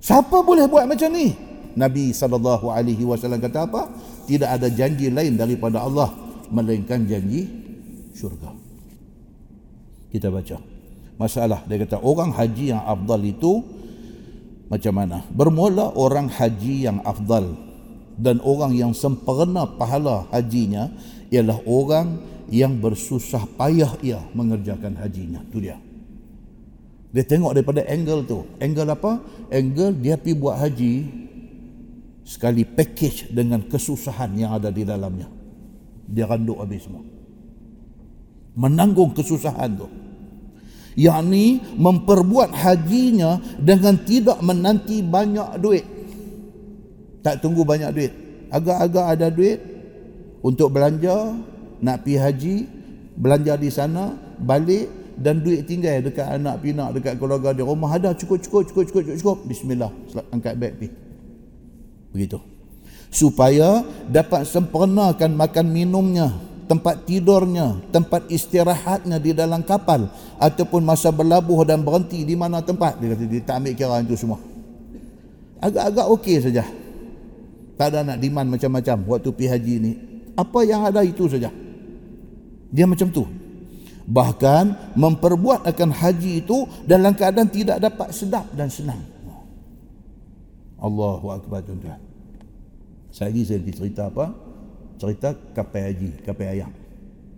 Siapa 0.02 0.42
boleh 0.42 0.66
buat 0.66 0.90
macam 0.90 1.10
ni? 1.14 1.30
Nabi 1.78 2.10
sallallahu 2.10 2.68
alaihi 2.68 3.06
wasallam 3.06 3.38
kata 3.38 3.70
apa? 3.70 3.86
Tidak 4.26 4.46
ada 4.50 4.66
janji 4.68 5.06
lain 5.08 5.38
daripada 5.38 5.86
Allah 5.86 6.10
melainkan 6.50 7.06
janji 7.06 7.46
syurga. 8.12 8.50
Kita 10.10 10.28
baca 10.28 10.58
masalah 11.16 11.62
dia 11.70 11.78
kata 11.78 12.02
orang 12.02 12.34
haji 12.34 12.74
yang 12.74 12.82
afdal 12.82 13.22
itu 13.22 13.62
Macam 14.72 14.92
mana? 14.96 15.20
Bermula 15.28 15.92
orang 15.92 16.32
haji 16.32 16.88
yang 16.88 17.04
afdal 17.04 17.52
dan 18.16 18.40
orang 18.40 18.72
yang 18.72 18.96
sempurna 18.96 19.68
pahala 19.68 20.24
hajinya 20.32 20.88
ialah 21.28 21.60
orang 21.68 22.16
yang 22.48 22.80
bersusah 22.80 23.44
payah 23.60 23.92
ia 24.00 24.24
mengerjakan 24.32 24.96
hajinya. 24.96 25.44
Itu 25.44 25.60
dia. 25.60 25.76
Dia 27.12 27.24
tengok 27.28 27.52
daripada 27.52 27.84
angle 27.84 28.24
tu. 28.24 28.48
Angle 28.56 28.88
apa? 28.96 29.20
Angle 29.52 29.92
dia 30.00 30.16
pergi 30.16 30.40
buat 30.40 30.56
haji 30.56 30.94
sekali 32.24 32.64
package 32.64 33.28
dengan 33.28 33.60
kesusahan 33.68 34.32
yang 34.40 34.56
ada 34.56 34.72
di 34.72 34.88
dalamnya. 34.88 35.28
Dia 36.08 36.24
randuk 36.24 36.64
habis 36.64 36.88
semua. 36.88 37.04
Menanggung 38.56 39.12
kesusahan 39.12 39.76
tu. 39.76 40.01
Yang 40.92 41.20
ni 41.28 41.46
memperbuat 41.80 42.52
hajinya 42.52 43.40
dengan 43.56 43.96
tidak 44.04 44.38
menanti 44.44 45.00
banyak 45.00 45.56
duit. 45.56 45.84
Tak 47.24 47.40
tunggu 47.40 47.64
banyak 47.64 47.90
duit. 47.96 48.12
Agak-agak 48.52 49.06
ada 49.16 49.26
duit 49.32 49.58
untuk 50.44 50.74
belanja, 50.74 51.32
nak 51.80 52.04
pergi 52.04 52.16
haji, 52.20 52.56
belanja 53.16 53.54
di 53.56 53.70
sana, 53.72 54.12
balik, 54.36 55.02
dan 55.18 55.44
duit 55.44 55.68
tinggal 55.68 56.00
dekat 56.00 56.24
anak 56.24 56.60
pinak 56.64 56.96
dekat 56.96 57.20
keluarga 57.20 57.52
di 57.52 57.62
rumah 57.62 57.92
ada 57.92 58.16
cukup 58.16 58.40
cukup 58.40 58.62
cukup 58.68 58.84
cukup 58.88 59.02
cukup, 59.06 59.18
cukup. 59.20 59.38
bismillah 59.44 59.90
angkat 60.32 60.56
beg 60.56 60.72
pi 60.80 60.88
begitu 62.12 62.40
supaya 63.12 63.84
dapat 64.08 64.48
sempurnakan 64.48 65.36
makan 65.36 65.66
minumnya 65.68 66.32
tempat 66.72 67.04
tidurnya 67.04 67.84
tempat 67.92 68.32
istirahatnya 68.32 69.20
di 69.20 69.36
dalam 69.36 69.60
kapal 69.60 70.08
ataupun 70.40 70.80
masa 70.80 71.12
berlabuh 71.12 71.68
dan 71.68 71.84
berhenti 71.84 72.24
di 72.24 72.32
mana 72.32 72.64
tempat. 72.64 72.96
Dia 72.96 73.12
kata 73.12 73.24
dia 73.28 73.44
tak 73.44 73.60
ambil 73.60 73.72
kira 73.76 74.00
itu 74.00 74.16
semua. 74.16 74.40
Agak-agak 75.60 76.06
okey 76.16 76.40
saja. 76.40 76.64
Tak 77.76 77.92
ada 77.92 78.00
nak 78.08 78.18
demand 78.24 78.56
macam-macam 78.56 78.96
waktu 79.04 79.30
pi 79.36 79.44
haji 79.52 79.74
ni. 79.84 79.92
Apa 80.32 80.64
yang 80.64 80.80
ada 80.88 81.04
itu 81.04 81.28
saja. 81.28 81.52
Dia 82.72 82.88
macam 82.88 83.12
tu. 83.12 83.28
Bahkan 84.08 84.96
memperbuat 84.96 85.68
akan 85.68 85.90
haji 85.92 86.40
itu 86.40 86.64
dalam 86.88 87.12
keadaan 87.12 87.52
tidak 87.52 87.84
dapat 87.84 88.16
sedap 88.16 88.48
dan 88.56 88.72
senang. 88.72 89.04
Allahu 90.80 91.36
Akbar 91.36 91.60
tuan-tuan. 91.60 92.00
Saya 93.12 93.28
lagi 93.28 93.44
saya 93.44 93.60
cerita 93.60 94.08
apa 94.08 94.51
cerita 95.02 95.34
kapal 95.50 95.90
haji 95.90 96.10
kapal 96.22 96.46
ayam. 96.46 96.70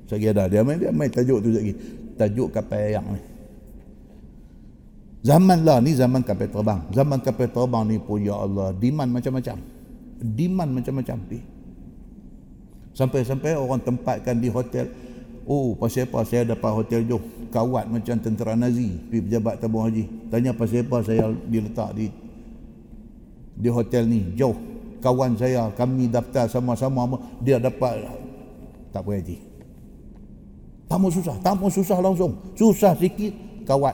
Saya 0.05 0.37
ada 0.37 0.45
dia 0.53 0.61
main 0.61 0.77
dia 0.77 0.93
main 0.93 1.09
tajuk 1.09 1.41
tu 1.41 1.49
lagi. 1.49 1.73
Tajuk 2.21 2.53
kapal 2.53 2.81
ayam 2.93 3.05
ni. 3.17 3.21
Zaman 5.25 5.65
lah 5.65 5.81
ni 5.81 5.97
zaman 5.97 6.21
kapal 6.21 6.53
terbang. 6.53 6.81
Zaman 6.93 7.19
kapal 7.25 7.49
terbang 7.49 7.85
ni 7.89 7.97
pun 7.97 8.21
ya 8.21 8.37
Allah 8.37 8.77
demand 8.77 9.09
macam-macam. 9.09 9.57
Demand 10.21 10.71
macam-macam. 10.77 11.19
Sampai-sampai 12.93 13.57
orang 13.57 13.81
tempatkan 13.81 14.37
di 14.39 14.53
hotel 14.53 14.87
Oh, 15.45 15.77
pasal 15.77 16.09
apa 16.09 16.25
saya 16.25 16.57
dapat 16.57 16.73
hotel 16.73 17.05
jauh? 17.05 17.21
Kawat 17.53 17.85
macam 17.93 18.17
tentera 18.17 18.57
Nazi, 18.57 18.97
pergi 18.97 19.29
pejabat 19.29 19.61
tabung 19.61 19.85
haji. 19.85 20.33
Tanya 20.33 20.57
pasal 20.57 20.89
apa 20.89 21.05
saya 21.05 21.29
diletak 21.45 21.93
di 21.93 22.09
di 23.55 23.69
hotel 23.69 24.09
ni? 24.09 24.33
Jauh. 24.41 24.57
Kawan 25.05 25.37
saya, 25.37 25.69
kami 25.77 26.09
daftar 26.09 26.49
sama-sama, 26.49 27.21
dia 27.45 27.61
dapat 27.61 28.09
tak 28.89 29.05
boleh 29.05 29.21
haji. 29.21 29.37
Tamu 30.89 31.13
susah, 31.13 31.37
tamu 31.45 31.69
susah 31.69 32.01
langsung. 32.01 32.41
Susah 32.57 32.97
sikit, 32.97 33.37
kawat. 33.69 33.93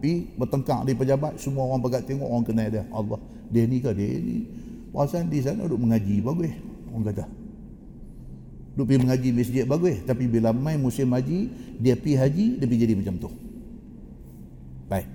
Pi 0.00 0.24
bertengkar 0.40 0.88
di 0.88 0.96
pejabat, 0.96 1.36
semua 1.36 1.68
orang 1.68 1.84
pegat 1.84 2.08
tengok 2.08 2.24
orang 2.24 2.46
kenal 2.48 2.68
dia. 2.72 2.88
Allah, 2.88 3.20
dia 3.52 3.68
ni 3.68 3.76
ke 3.82 3.92
dia 3.92 4.08
ni? 4.08 4.48
Pasal 4.88 5.28
di 5.28 5.44
sana 5.44 5.68
duduk 5.68 5.84
mengaji 5.84 6.24
bagus. 6.24 6.54
Orang 6.88 7.04
kata, 7.12 7.28
Duk 8.78 8.86
pergi 8.86 9.02
mengaji 9.02 9.28
masjid 9.34 9.66
bagus. 9.66 9.98
Tapi 10.06 10.30
bila 10.30 10.54
main 10.54 10.78
musim 10.78 11.10
haji, 11.10 11.50
dia 11.82 11.98
pergi 11.98 12.14
haji, 12.14 12.46
dia 12.62 12.66
pergi 12.70 12.82
jadi 12.86 12.94
macam 12.94 13.14
tu. 13.18 13.30
Baik. 14.86 15.06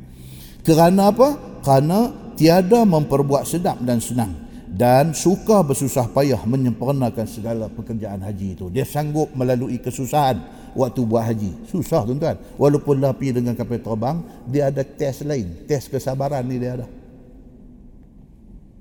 Kerana 0.68 1.16
apa? 1.16 1.28
Kerana 1.64 2.12
tiada 2.36 2.84
memperbuat 2.84 3.48
sedap 3.48 3.80
dan 3.88 4.04
senang. 4.04 4.43
Dan 4.74 5.14
suka 5.14 5.62
bersusah 5.62 6.10
payah 6.10 6.42
menyempurnakan 6.50 7.30
segala 7.30 7.70
pekerjaan 7.70 8.26
haji 8.26 8.58
itu. 8.58 8.66
Dia 8.74 8.82
sanggup 8.90 9.30
melalui 9.38 9.78
kesusahan 9.78 10.42
waktu 10.74 11.02
buat 11.06 11.22
haji. 11.30 11.70
Susah 11.70 12.02
tuan-tuan. 12.10 12.42
Walaupun 12.58 12.98
dah 12.98 13.14
pergi 13.14 13.38
dengan 13.38 13.54
kapal 13.54 13.78
terbang, 13.78 14.18
dia 14.50 14.74
ada 14.74 14.82
test 14.82 15.30
lain. 15.30 15.70
Test 15.70 15.94
kesabaran 15.94 16.42
ni 16.50 16.58
dia 16.58 16.82
ada. 16.82 16.90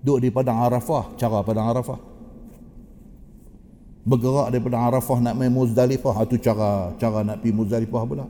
Duduk 0.01 0.19
di 0.25 0.29
Padang 0.33 0.65
Arafah. 0.65 1.13
Cara 1.21 1.45
Padang 1.45 1.69
Arafah 1.69 2.13
bergerak 4.03 4.51
daripada 4.51 4.83
Arafah 4.83 5.19
nak 5.23 5.35
main 5.39 5.51
Muzdalifah 5.51 6.27
itu 6.27 6.37
cara 6.43 6.91
cara 6.99 7.23
nak 7.23 7.39
pergi 7.39 7.55
Muzdalifah 7.55 8.03
pula 8.03 8.27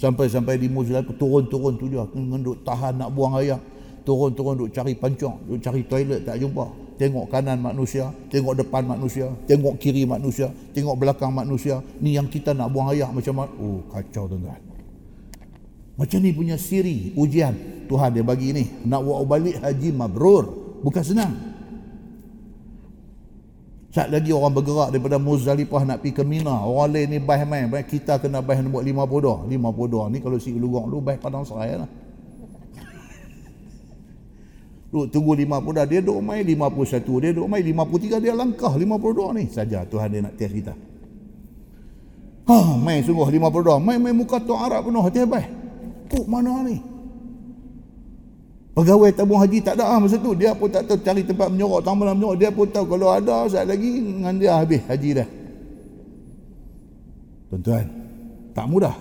sampai-sampai 0.00 0.56
di 0.56 0.72
Muzdalifah 0.72 1.12
turun-turun 1.20 1.76
tu 1.76 1.92
dia 1.92 2.04
duk 2.08 2.64
tahan 2.64 3.04
nak 3.04 3.12
buang 3.12 3.36
air 3.36 3.60
turun-turun 4.02 4.66
duk 4.66 4.70
cari 4.72 4.92
pancong 4.96 5.36
duk 5.46 5.58
cari 5.60 5.80
toilet 5.86 6.24
tak 6.24 6.40
jumpa 6.40 6.66
tengok 7.00 7.32
kanan 7.32 7.56
manusia 7.56 8.12
tengok 8.28 8.60
depan 8.60 8.84
manusia 8.84 9.32
tengok 9.48 9.80
kiri 9.80 10.04
manusia 10.04 10.52
tengok 10.76 10.96
belakang 11.00 11.32
manusia 11.32 11.80
ni 12.00 12.16
yang 12.16 12.28
kita 12.28 12.52
nak 12.52 12.68
buang 12.68 12.92
air 12.92 13.08
macam 13.08 13.34
mana 13.40 13.52
oh 13.56 13.80
kacau 13.88 14.28
tuan-tuan 14.28 14.60
macam 15.96 16.18
ni 16.20 16.30
punya 16.32 16.56
siri 16.60 17.12
ujian 17.16 17.52
Tuhan 17.88 18.12
dia 18.12 18.24
bagi 18.24 18.52
ni 18.52 18.64
nak 18.84 19.00
buat 19.04 19.24
balik 19.24 19.60
haji 19.64 19.88
mabrur 19.96 20.44
bukan 20.84 21.04
senang 21.04 21.32
Sat 23.90 24.06
lagi 24.06 24.30
orang 24.30 24.54
bergerak 24.54 24.94
daripada 24.94 25.18
Muzdalifah 25.18 25.82
nak 25.82 25.98
pergi 25.98 26.14
ke 26.14 26.22
Mina. 26.22 26.62
Orang 26.62 26.94
lain 26.94 27.10
ni 27.10 27.18
baih 27.18 27.42
main. 27.42 27.66
Kita 27.82 28.22
kena 28.22 28.38
baih 28.38 28.62
buat 28.70 28.86
50 28.86 29.18
dolar. 29.18 29.42
50 29.50 29.90
dolar 29.90 30.06
ni 30.14 30.22
kalau 30.22 30.38
si 30.38 30.54
lurang 30.54 30.86
lu 30.86 31.02
baih 31.02 31.18
padang 31.18 31.42
serai 31.42 31.74
lah. 31.74 31.90
Lu 34.90 35.06
tunggu 35.06 35.38
50 35.38 35.70
dolar. 35.70 35.86
Dia 35.86 36.00
duk 36.02 36.18
main 36.18 36.42
51. 36.42 37.22
Dia 37.22 37.30
duk 37.30 37.46
main 37.46 37.62
53. 37.62 38.18
Dia 38.18 38.34
langkah 38.34 38.74
50 38.74 39.16
dolar 39.16 39.32
ni. 39.38 39.46
Saja 39.46 39.86
Tuhan 39.86 40.08
dia 40.10 40.20
nak 40.26 40.34
test 40.34 40.54
kita. 40.54 40.74
Ha, 42.50 42.74
main 42.74 42.98
sungguh 43.06 43.30
50 43.30 43.62
dolar. 43.62 43.78
Main-main 43.78 44.14
muka 44.14 44.42
tu 44.42 44.54
Arab 44.58 44.90
penuh. 44.90 45.02
Hati 45.06 45.22
baih. 45.22 45.46
Kuk 46.10 46.26
mana 46.26 46.66
ni? 46.66 46.82
Pegawai 48.70 49.10
tabung 49.14 49.42
haji 49.42 49.58
tak 49.62 49.78
ada 49.78 49.94
ah 49.94 49.98
masa 49.98 50.18
tu. 50.18 50.34
Dia 50.34 50.54
pun 50.54 50.70
tak 50.70 50.86
tahu 50.86 50.98
cari 51.02 51.26
tempat 51.26 51.50
menyorok, 51.50 51.82
tambah 51.82 52.10
menyorok. 52.10 52.36
Dia 52.38 52.50
pun 52.54 52.66
tahu 52.70 52.86
kalau 52.96 53.10
ada 53.14 53.46
saat 53.50 53.66
lagi 53.66 53.98
dengan 53.98 54.34
dia 54.38 54.58
habis 54.58 54.82
haji 54.86 55.10
dah. 55.22 55.28
Tuan-tuan, 57.50 57.86
tak 58.54 58.66
mudah. 58.70 58.94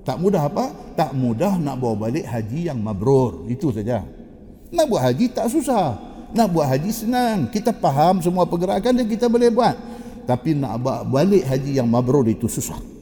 Tak 0.00 0.16
mudah 0.16 0.42
apa? 0.48 0.64
Tak 0.96 1.12
mudah 1.12 1.60
nak 1.60 1.76
bawa 1.76 2.08
balik 2.08 2.24
haji 2.24 2.72
yang 2.72 2.80
mabrur. 2.80 3.44
Itu 3.52 3.68
saja. 3.68 4.00
Nak 4.70 4.86
buat 4.90 5.02
haji 5.02 5.30
tak 5.30 5.46
susah. 5.50 5.98
Nak 6.34 6.48
buat 6.50 6.66
haji 6.66 6.90
senang. 6.90 7.46
Kita 7.50 7.70
faham 7.76 8.18
semua 8.22 8.46
pergerakan 8.46 8.98
dan 8.98 9.06
kita 9.06 9.30
boleh 9.30 9.50
buat. 9.50 9.74
Tapi 10.26 10.58
nak 10.58 10.82
bawa 10.82 11.06
balik 11.06 11.46
haji 11.46 11.78
yang 11.78 11.86
mabrur 11.86 12.26
itu 12.26 12.50
susah 12.50 12.96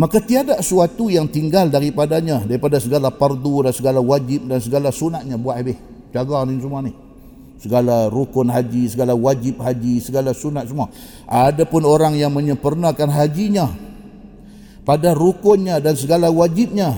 maka 0.00 0.16
tiada 0.22 0.56
sesuatu 0.62 1.10
yang 1.10 1.26
tinggal 1.26 1.66
daripadanya 1.66 2.40
daripada 2.46 2.78
segala 2.78 3.10
pardu 3.10 3.66
dan 3.68 3.72
segala 3.76 4.00
wajib 4.00 4.48
dan 4.48 4.56
segala 4.62 4.88
sunatnya 4.94 5.36
buat 5.36 5.60
habis 5.60 5.76
jaga 6.14 6.40
ni 6.48 6.56
semua 6.56 6.80
ni 6.80 6.96
segala 7.60 8.08
rukun 8.08 8.48
haji 8.48 8.88
segala 8.88 9.12
wajib 9.12 9.60
haji 9.60 10.00
segala 10.00 10.32
sunat 10.32 10.70
semua 10.70 10.88
adapun 11.28 11.84
orang 11.84 12.16
yang 12.16 12.30
menyempurnakan 12.30 13.10
hajinya 13.10 13.68
pada 14.86 15.12
rukunnya 15.12 15.82
dan 15.82 15.92
segala 15.98 16.32
wajibnya 16.32 16.96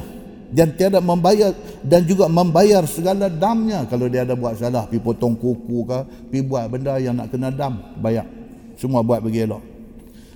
dan 0.52 0.76
tiada 0.76 1.00
membayar 1.00 1.56
dan 1.80 2.04
juga 2.04 2.28
membayar 2.28 2.84
segala 2.84 3.32
damnya. 3.32 3.88
Kalau 3.88 4.06
dia 4.06 4.22
ada 4.28 4.36
buat 4.36 4.60
salah 4.60 4.84
pi 4.84 5.00
potong 5.00 5.32
kuku 5.34 5.88
ke 5.88 5.98
pi 6.28 6.38
buat 6.44 6.68
benda 6.68 7.00
yang 7.00 7.16
nak 7.16 7.32
kena 7.32 7.48
dam 7.48 7.80
bayar. 7.98 8.28
Semua 8.76 9.00
buat 9.00 9.24
bagi 9.24 9.48
elok. 9.48 9.64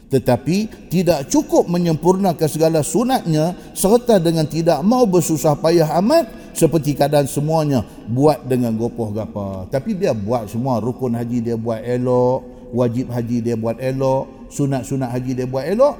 Tetapi 0.06 0.88
tidak 0.88 1.28
cukup 1.28 1.68
menyempurnakan 1.68 2.48
segala 2.48 2.80
sunatnya 2.80 3.52
serta 3.76 4.16
dengan 4.22 4.48
tidak 4.48 4.80
mau 4.80 5.04
bersusah 5.04 5.58
payah 5.58 5.98
amat 6.00 6.54
seperti 6.56 6.96
keadaan 6.96 7.28
semuanya 7.28 7.84
buat 8.08 8.40
dengan 8.48 8.72
gopoh 8.78 9.12
gapa. 9.12 9.68
Tapi 9.68 9.98
dia 9.98 10.16
buat 10.16 10.48
semua 10.48 10.80
rukun 10.80 11.12
haji 11.12 11.44
dia 11.44 11.56
buat 11.58 11.84
elok 11.84 12.70
wajib 12.72 13.12
haji 13.12 13.44
dia 13.44 13.54
buat 13.58 13.76
elok 13.78 14.48
sunat-sunat 14.48 15.12
haji 15.12 15.44
dia 15.44 15.46
buat 15.46 15.66
elok. 15.68 15.94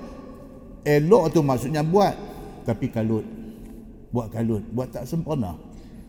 Elok 0.86 1.24
tu 1.34 1.42
maksudnya 1.42 1.82
buat. 1.82 2.14
Tapi 2.62 2.86
kalut 2.94 3.45
buat 4.10 4.30
kalut 4.30 4.62
buat 4.74 4.90
tak 4.90 5.08
sempurna 5.08 5.54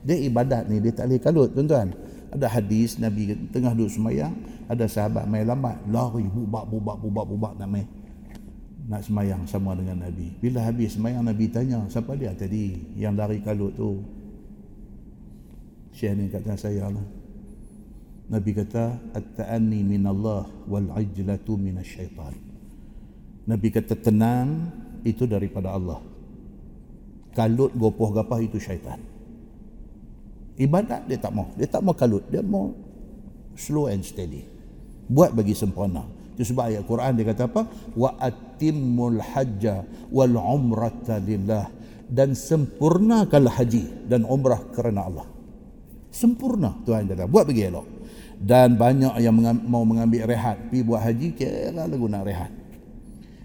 dia 0.06 0.18
ibadat 0.28 0.70
ni 0.70 0.82
dia 0.82 0.94
tak 0.94 1.10
boleh 1.10 1.22
kalut 1.22 1.50
tuan-tuan 1.54 1.94
ada 2.32 2.48
hadis 2.52 3.00
Nabi 3.00 3.34
tengah 3.50 3.72
duduk 3.74 3.92
semayang 3.94 4.34
ada 4.68 4.86
sahabat 4.86 5.26
main 5.26 5.48
lambat 5.48 5.80
lari 5.88 6.28
bubak 6.28 6.66
bubak 6.68 6.98
bubak 7.00 7.26
bubak 7.26 7.54
nak 7.58 7.70
main 7.72 7.88
nak 8.88 9.04
semayang 9.04 9.44
sama 9.48 9.76
dengan 9.76 10.04
Nabi 10.08 10.36
bila 10.40 10.64
habis 10.64 10.96
semayang 10.96 11.24
Nabi 11.24 11.52
tanya 11.52 11.84
siapa 11.88 12.16
dia 12.16 12.32
tadi 12.36 12.76
yang 12.96 13.16
lari 13.16 13.40
kalut 13.44 13.76
tu 13.76 14.18
Syekh 15.98 16.14
ni 16.14 16.30
kata 16.30 16.54
saya 16.54 16.94
lah. 16.94 17.08
Nabi 18.30 18.54
kata 18.54 19.02
at-ta'anni 19.18 19.82
minallah 19.82 20.46
wal 20.70 20.94
ajlatu 20.94 21.58
minasyaitan. 21.58 22.38
Nabi 23.50 23.68
kata 23.74 23.98
tenang 23.98 24.70
itu 25.02 25.26
daripada 25.26 25.74
Allah. 25.74 25.98
Kalut 27.38 27.78
gopoh 27.78 28.10
gapah 28.10 28.42
itu 28.42 28.58
syaitan. 28.58 28.98
Ibadat 30.58 31.06
dia 31.06 31.22
tak 31.22 31.38
mau. 31.38 31.54
Dia 31.54 31.70
tak 31.70 31.86
mau 31.86 31.94
kalut. 31.94 32.26
Dia 32.34 32.42
mau 32.42 32.74
slow 33.54 33.94
and 33.94 34.02
steady. 34.02 34.42
Buat 35.06 35.38
bagi 35.38 35.54
sempurna. 35.54 36.02
Itu 36.34 36.50
sebab 36.50 36.74
ayat 36.74 36.84
Quran 36.90 37.14
dia 37.14 37.26
kata 37.30 37.46
apa? 37.46 37.70
Wa 37.94 38.18
atimmul 38.18 39.22
hajja 39.22 39.86
wal 40.10 40.34
umrata 40.34 41.22
lillah 41.22 41.70
dan 42.08 42.34
sempurnakanlah 42.34 43.54
haji 43.60 44.08
dan 44.08 44.24
umrah 44.24 44.64
kerana 44.72 45.12
Allah 45.12 45.28
sempurna 46.08 46.72
Tuhan 46.88 47.12
kata 47.12 47.28
buat 47.28 47.46
pergi 47.46 47.64
elok 47.68 47.88
dan 48.40 48.80
banyak 48.80 49.20
yang 49.20 49.36
mau 49.68 49.84
mengambil 49.84 50.24
rehat 50.24 50.72
pergi 50.72 50.82
buat 50.88 51.02
haji 51.04 51.28
kira 51.36 51.76
lagu 51.76 52.08
nak 52.08 52.24
rehat 52.24 52.52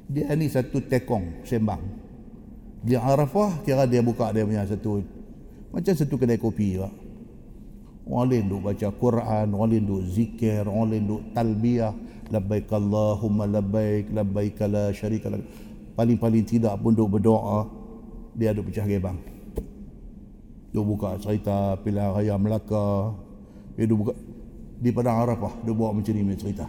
dia 0.07 0.30
ni 0.38 0.47
satu 0.47 0.78
tekong 0.80 1.43
sembang 1.43 2.01
di 2.83 2.95
Arafah 2.99 3.62
kira 3.62 3.87
dia 3.87 4.03
buka 4.03 4.35
dia 4.35 4.43
punya 4.43 4.66
satu 4.66 5.03
macam 5.70 5.95
satu 5.95 6.14
kedai 6.18 6.37
kopi 6.37 6.76
juga 6.76 6.91
orang 8.07 8.26
lain 8.28 8.45
duk 8.51 8.61
baca 8.66 8.89
Quran 8.91 9.47
orang 9.55 9.68
lain 9.70 9.85
duk 9.87 10.03
zikir 10.11 10.66
orang 10.66 10.89
lain 10.91 11.03
duk 11.07 11.22
talbiyah 11.33 11.95
labbaik 12.28 12.66
Allahumma 12.68 13.47
labbaik 13.47 14.11
labbaik 14.11 14.59
la 14.66 14.91
syarika 14.91 15.30
lak 15.30 15.47
paling-paling 15.95 16.43
tidak 16.43 16.74
pun 16.83 16.93
duk 16.93 17.07
berdoa 17.18 17.70
dia 18.35 18.51
ada 18.51 18.61
pecah 18.61 18.85
gebang 18.85 19.33
dia 20.72 20.80
buka 20.80 21.20
cerita 21.20 21.76
pilihan 21.85 22.16
raya 22.16 22.35
Melaka. 22.41 23.12
Dia 23.76 23.93
buka 23.93 24.16
di 24.80 24.89
Padang 24.89 25.20
Arafah. 25.20 25.53
Dia 25.68 25.76
buat 25.76 25.93
macam 25.93 26.12
ni 26.16 26.37
cerita. 26.41 26.64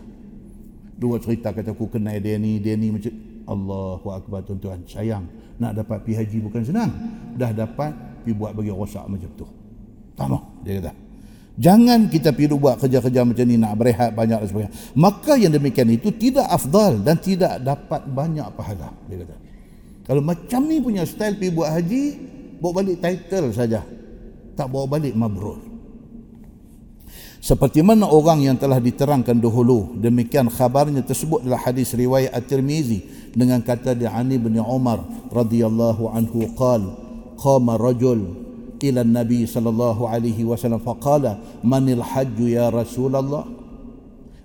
Dia 1.00 1.06
buat 1.08 1.24
cerita 1.24 1.56
kata 1.56 1.72
aku 1.72 1.88
kenal 1.88 2.20
dia 2.20 2.36
ni, 2.36 2.60
dia 2.60 2.76
ni 2.76 2.92
macam 2.92 3.16
Allahu 3.48 4.08
Akbar 4.12 4.44
tuan-tuan. 4.44 4.84
Sayang, 4.84 5.24
nak 5.58 5.72
dapat 5.78 5.98
pergi 6.06 6.16
haji 6.22 6.38
bukan 6.46 6.62
senang. 6.66 6.92
Dah 7.38 7.52
dapat, 7.54 7.92
pergi 8.24 8.34
buat 8.34 8.52
bagi 8.54 8.72
rosak 8.74 9.06
macam 9.06 9.30
tu. 9.38 9.48
Tak 10.14 10.26
mau, 10.30 10.42
dia 10.62 10.80
kata. 10.82 10.94
Jangan 11.54 12.10
kita 12.10 12.34
pergi 12.34 12.58
buat 12.58 12.82
kerja-kerja 12.82 13.22
macam 13.22 13.46
ni 13.46 13.62
nak 13.62 13.74
berehat 13.78 14.18
banyak 14.18 14.42
dan 14.42 14.48
sebagainya. 14.50 14.74
Maka 14.98 15.34
yang 15.38 15.54
demikian 15.54 15.90
itu 15.94 16.10
tidak 16.14 16.50
afdal 16.50 16.98
dan 17.02 17.22
tidak 17.22 17.62
dapat 17.62 18.02
banyak 18.10 18.48
pahala. 18.58 18.90
Dia 19.06 19.22
kata. 19.22 19.36
Kalau 20.04 20.22
macam 20.26 20.62
ni 20.66 20.82
punya 20.82 21.06
style 21.06 21.38
pergi 21.38 21.54
buat 21.54 21.70
haji, 21.70 22.04
bawa 22.64 22.80
balik 22.80 22.98
title 23.04 23.52
saja 23.52 23.84
tak 24.56 24.70
bawa 24.70 24.86
balik 24.88 25.12
mabrur 25.18 25.73
seperti 27.44 27.84
mana 27.84 28.08
orang 28.08 28.40
yang 28.40 28.56
telah 28.56 28.80
diterangkan 28.80 29.36
dahulu 29.36 30.00
demikian 30.00 30.48
khabarnya 30.48 31.04
tersebut 31.04 31.44
adalah 31.44 31.60
hadis 31.68 31.92
riwayat 31.92 32.32
at-Tirmizi 32.32 33.04
dengan 33.36 33.60
kata 33.60 33.92
di 33.92 34.08
Ani 34.08 34.40
bin 34.40 34.56
Umar 34.64 35.04
radhiyallahu 35.28 36.08
anhu 36.08 36.48
qal 36.56 36.96
qama 37.36 37.76
rajul 37.76 38.24
ila 38.80 39.04
nabi 39.04 39.44
sallallahu 39.44 40.08
alaihi 40.08 40.48
wasallam 40.48 40.80
faqala 40.80 41.36
manil 41.68 42.00
hajj 42.00 42.40
ya 42.48 42.72
rasulullah 42.72 43.44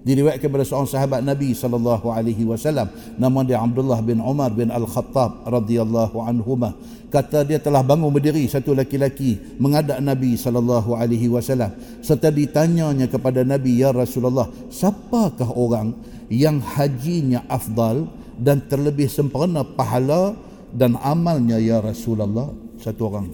diriwayatkan 0.03 0.51
kepada 0.51 0.65
seorang 0.65 0.89
sahabat 0.89 1.21
Nabi 1.21 1.53
sallallahu 1.53 2.09
alaihi 2.09 2.47
wasallam 2.47 2.89
nama 3.21 3.45
dia 3.45 3.61
Abdullah 3.61 3.99
bin 4.01 4.23
Umar 4.25 4.55
bin 4.55 4.73
Al-Khattab 4.73 5.45
radhiyallahu 5.45 6.17
anhuma 6.23 6.73
kata 7.09 7.45
dia 7.45 7.57
telah 7.57 7.81
bangun 7.81 8.13
berdiri 8.13 8.45
satu 8.49 8.77
laki-laki 8.77 9.41
menghadap 9.57 10.01
Nabi 10.01 10.37
sallallahu 10.37 10.97
alaihi 10.97 11.29
wasallam. 11.33 11.73
Serta 12.05 12.29
ditanyanya 12.29 13.09
kepada 13.09 13.43
Nabi 13.43 13.81
ya 13.81 13.93
Rasulullah 13.93 14.49
siapakah 14.69 15.49
orang 15.57 15.97
yang 16.29 16.61
hajinya 16.61 17.49
afdal 17.49 18.09
dan 18.37 18.63
terlebih 18.69 19.09
sempurna 19.09 19.65
pahala 19.65 20.37
dan 20.73 21.01
amalnya 21.01 21.57
ya 21.57 21.81
Rasulullah? 21.81 22.53
Satu 22.79 23.11
orang 23.11 23.33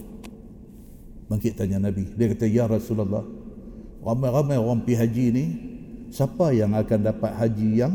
bangkit 1.27 1.59
tanya 1.59 1.77
Nabi. 1.77 2.07
Dia 2.15 2.31
kata 2.31 2.47
ya 2.47 2.65
Rasulullah 2.65 3.21
ramai-ramai 4.01 4.55
orang 4.55 4.81
pergi 4.87 4.95
haji 4.97 5.25
ni 5.35 5.45
siapa 6.09 6.55
yang 6.55 6.73
akan 6.73 6.99
dapat 7.11 7.31
haji 7.35 7.69
yang 7.75 7.93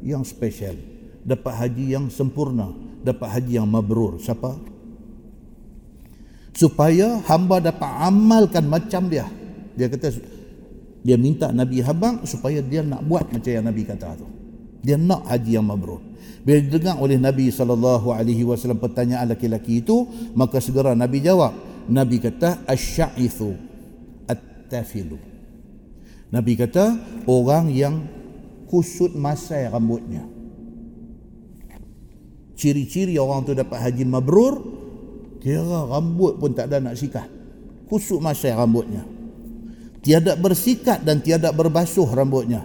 yang 0.00 0.24
special? 0.24 0.74
Dapat 1.22 1.54
haji 1.54 1.84
yang 1.94 2.10
sempurna 2.10 2.74
dapat 3.02 3.28
haji 3.28 3.58
yang 3.58 3.68
mabrur. 3.68 4.16
Siapa 4.22 4.71
supaya 6.52 7.20
hamba 7.26 7.58
dapat 7.58 7.90
amalkan 8.08 8.68
macam 8.68 9.08
dia. 9.08 9.26
Dia 9.76 9.88
kata 9.88 10.12
dia 11.02 11.16
minta 11.18 11.50
Nabi 11.50 11.82
Habang 11.82 12.22
supaya 12.28 12.62
dia 12.62 12.84
nak 12.86 13.02
buat 13.02 13.26
macam 13.32 13.50
yang 13.50 13.66
Nabi 13.66 13.82
kata 13.82 14.14
tu. 14.14 14.28
Dia 14.82 14.98
nak 14.98 15.26
haji 15.26 15.58
yang 15.58 15.66
mabrur. 15.66 16.02
Bila 16.42 16.58
didengar 16.58 16.98
oleh 16.98 17.18
Nabi 17.18 17.54
saw 17.54 17.66
pertanyaan 18.74 19.30
laki-laki 19.30 19.82
itu 19.82 20.06
maka 20.34 20.58
segera 20.58 20.94
Nabi 20.94 21.22
jawab. 21.22 21.54
Nabi 21.90 22.22
kata 22.22 22.62
asy'ithu 22.66 23.58
at-tafilu. 24.30 25.18
Nabi 26.30 26.52
kata 26.54 26.96
orang 27.26 27.68
yang 27.74 28.06
kusut 28.70 29.12
masai 29.12 29.68
rambutnya. 29.68 30.24
Ciri-ciri 32.56 33.18
orang 33.18 33.42
tu 33.42 33.52
dapat 33.58 33.74
haji 33.74 34.06
mabrur, 34.06 34.81
kira 35.42 35.90
rambut 35.90 36.38
pun 36.38 36.54
tak 36.54 36.70
ada 36.70 36.78
nak 36.78 36.94
sikat. 36.94 37.26
Kusut 37.90 38.22
masai 38.22 38.54
rambutnya. 38.54 39.02
Tiada 40.00 40.38
bersikat 40.38 41.02
dan 41.02 41.18
tiada 41.18 41.50
berbasuh 41.50 42.06
rambutnya. 42.06 42.62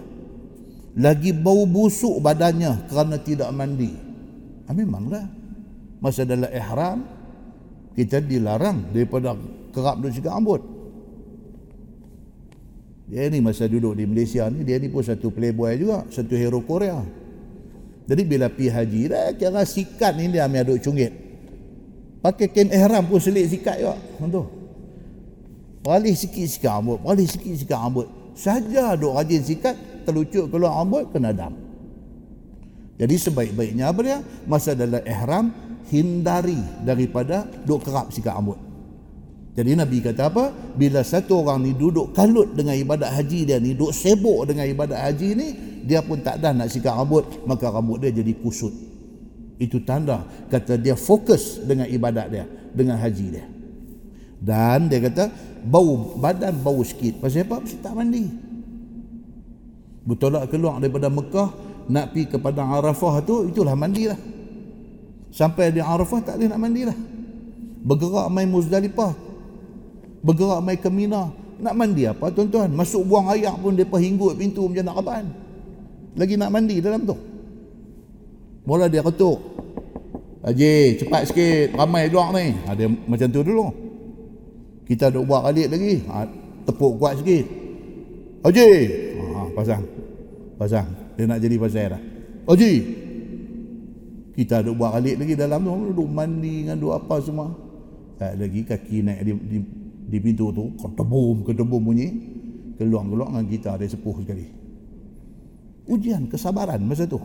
Lagi 0.98 1.34
bau 1.34 1.66
busuk 1.66 2.22
badannya 2.22 2.86
kerana 2.86 3.18
tidak 3.18 3.50
mandi. 3.50 3.92
Ha, 4.66 4.72
memanglah. 4.72 5.26
Masa 5.98 6.22
dalam 6.22 6.46
ihram, 6.46 7.02
kita 7.98 8.22
dilarang 8.22 8.94
daripada 8.94 9.34
kerap 9.74 9.98
duduk 9.98 10.14
sikat 10.14 10.32
rambut. 10.32 10.62
Dia 13.08 13.26
ni 13.32 13.42
masa 13.42 13.66
duduk 13.66 13.98
di 13.98 14.04
Malaysia 14.04 14.46
ni 14.52 14.62
dia 14.62 14.78
ni 14.78 14.86
pun 14.92 15.02
satu 15.02 15.34
playboy 15.34 15.74
juga, 15.80 16.06
satu 16.12 16.38
hero 16.38 16.62
Korea. 16.62 17.02
Jadi 18.08 18.22
bila 18.24 18.48
pi 18.48 18.72
haji 18.72 19.02
dah 19.10 19.32
kira 19.36 19.64
sikat 19.64 20.16
ni 20.16 20.32
dia 20.32 20.46
ambil 20.46 20.72
aduk 20.72 20.80
cungit. 20.80 21.27
Pakai 22.18 22.50
kain 22.50 22.68
ihram 22.74 23.06
pun 23.06 23.22
selit 23.22 23.46
sikat 23.46 23.78
juga. 23.78 23.94
Tentu. 24.18 24.42
Balik 25.86 26.18
sikit 26.18 26.44
sikat 26.44 26.72
rambut, 26.82 26.98
balik 27.00 27.30
sikit 27.30 27.54
sikat 27.54 27.78
rambut. 27.78 28.06
Saja 28.34 28.98
duk 28.98 29.14
rajin 29.14 29.42
sikat, 29.42 30.04
terlucuk 30.04 30.50
keluar 30.50 30.82
rambut 30.82 31.06
kena 31.14 31.30
dam. 31.30 31.54
Jadi 32.98 33.14
sebaik-baiknya 33.14 33.94
apa 33.94 34.00
dia? 34.02 34.18
Masa 34.50 34.74
dalam 34.74 34.98
ihram 35.06 35.54
hindari 35.88 36.58
daripada 36.82 37.46
duk 37.62 37.86
kerap 37.86 38.10
sikat 38.10 38.34
rambut. 38.34 38.58
Jadi 39.54 39.74
Nabi 39.74 39.98
kata 40.02 40.30
apa? 40.30 40.54
Bila 40.74 41.02
satu 41.02 41.42
orang 41.42 41.66
ni 41.66 41.74
duduk 41.74 42.14
kalut 42.14 42.54
dengan 42.54 42.78
ibadat 42.78 43.10
haji 43.10 43.46
dia 43.46 43.58
ni, 43.58 43.74
duduk 43.74 43.94
sibuk 43.94 44.46
dengan 44.46 44.66
ibadat 44.66 44.98
haji 44.98 45.28
ni, 45.34 45.48
dia 45.82 46.02
pun 46.02 46.22
tak 46.22 46.42
dah 46.42 46.54
nak 46.54 46.70
sikat 46.70 46.94
rambut, 46.94 47.26
maka 47.46 47.70
rambut 47.70 48.02
dia 48.02 48.10
jadi 48.10 48.34
kusut. 48.38 48.87
Itu 49.58 49.82
tanda 49.82 50.22
kata 50.46 50.78
dia 50.78 50.94
fokus 50.94 51.58
dengan 51.62 51.90
ibadat 51.90 52.26
dia, 52.30 52.46
dengan 52.70 52.96
haji 52.98 53.26
dia. 53.34 53.46
Dan 54.38 54.86
dia 54.86 55.02
kata 55.02 55.30
bau 55.66 56.14
badan 56.14 56.54
bau 56.62 56.78
sikit. 56.86 57.18
Pasal 57.18 57.42
apa? 57.46 57.58
Pasal 57.62 57.78
tak 57.82 57.94
mandi. 57.98 58.24
Betul 60.06 60.38
tak 60.38 60.54
keluar 60.54 60.78
daripada 60.78 61.10
Mekah 61.10 61.50
nak 61.90 62.14
pergi 62.14 62.30
ke 62.30 62.36
padang 62.38 62.70
Arafah 62.70 63.20
tu, 63.26 63.50
itulah 63.50 63.74
mandilah. 63.74 64.16
Sampai 65.34 65.74
di 65.74 65.82
Arafah 65.82 66.22
tak 66.22 66.34
boleh 66.38 66.48
nak 66.48 66.60
mandilah. 66.62 66.98
Bergerak 67.82 68.26
main 68.30 68.48
Muzdalifah, 68.48 69.12
bergerak 70.22 70.60
mai 70.62 70.78
ke 70.78 70.88
Mina 70.90 71.30
nak 71.58 71.74
mandi 71.74 72.06
apa 72.06 72.30
tuan-tuan 72.30 72.70
masuk 72.70 73.02
buang 73.02 73.34
air 73.34 73.50
pun 73.58 73.74
depa 73.74 73.98
hinggut 73.98 74.38
pintu 74.38 74.70
macam 74.70 74.84
nak 74.86 74.96
kaban 75.02 75.24
lagi 76.14 76.34
nak 76.38 76.50
mandi 76.54 76.78
dalam 76.78 77.02
tu 77.02 77.18
mula 78.68 78.84
dia 78.92 79.00
ketuk. 79.00 79.40
Haji 80.44 81.00
cepat 81.00 81.32
sikit. 81.32 81.72
Ramai 81.72 82.12
luar 82.12 82.36
ni. 82.36 82.52
Ha, 82.68 82.76
macam 83.08 83.26
tu 83.32 83.40
dulu. 83.40 83.72
Kita 84.84 85.08
duk 85.08 85.24
buat 85.24 85.48
alik 85.48 85.72
lagi. 85.72 86.04
Ha, 86.04 86.28
tepuk 86.68 87.00
kuat 87.00 87.16
sikit. 87.24 87.48
Haji. 88.44 88.70
Ha, 89.16 89.40
pasang. 89.56 89.82
Pasang. 90.60 90.86
Dia 91.16 91.24
nak 91.24 91.40
jadi 91.40 91.56
pasal 91.56 91.96
dah. 91.96 92.02
Haji. 92.44 92.72
Kita 94.36 94.60
duk 94.60 94.76
buat 94.76 95.00
alik 95.00 95.16
lagi 95.16 95.32
dalam 95.32 95.64
tu. 95.64 95.96
Duk 95.96 96.08
mandi 96.12 96.68
dengan 96.68 96.76
duk 96.76 96.92
apa 96.92 97.24
semua. 97.24 97.48
Tak 98.20 98.36
lagi 98.36 98.60
kaki 98.68 98.96
naik 99.00 99.20
di, 99.24 99.32
di 99.32 99.58
di 100.08 100.18
pintu 100.20 100.52
tu. 100.52 100.76
Ketebum 100.76 101.48
ketebum 101.48 101.80
bunyi. 101.80 102.08
Keluar-keluar 102.76 103.32
dengan 103.32 103.46
kita. 103.48 103.68
Ada 103.80 103.90
sepuh 103.90 104.16
sekali. 104.22 104.46
Ujian 105.88 106.28
kesabaran 106.28 106.84
masa 106.84 107.08
tu 107.08 107.16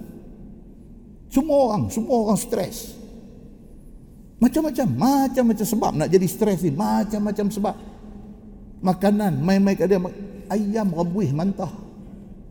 semua 1.34 1.58
orang 1.66 1.90
semua 1.90 2.16
orang 2.30 2.38
stres. 2.38 2.94
Macam-macam 4.38 4.88
macam-macam 4.94 5.66
sebab 5.66 5.92
nak 5.98 6.10
jadi 6.14 6.28
stres 6.30 6.62
ni 6.62 6.70
macam-macam 6.70 7.50
sebab. 7.50 7.76
Makanan 8.84 9.42
mai-mai 9.42 9.74
kat 9.74 9.90
dia. 9.90 9.98
Ayam 10.52 10.94
rebuih 10.94 11.34
mantah. 11.34 11.72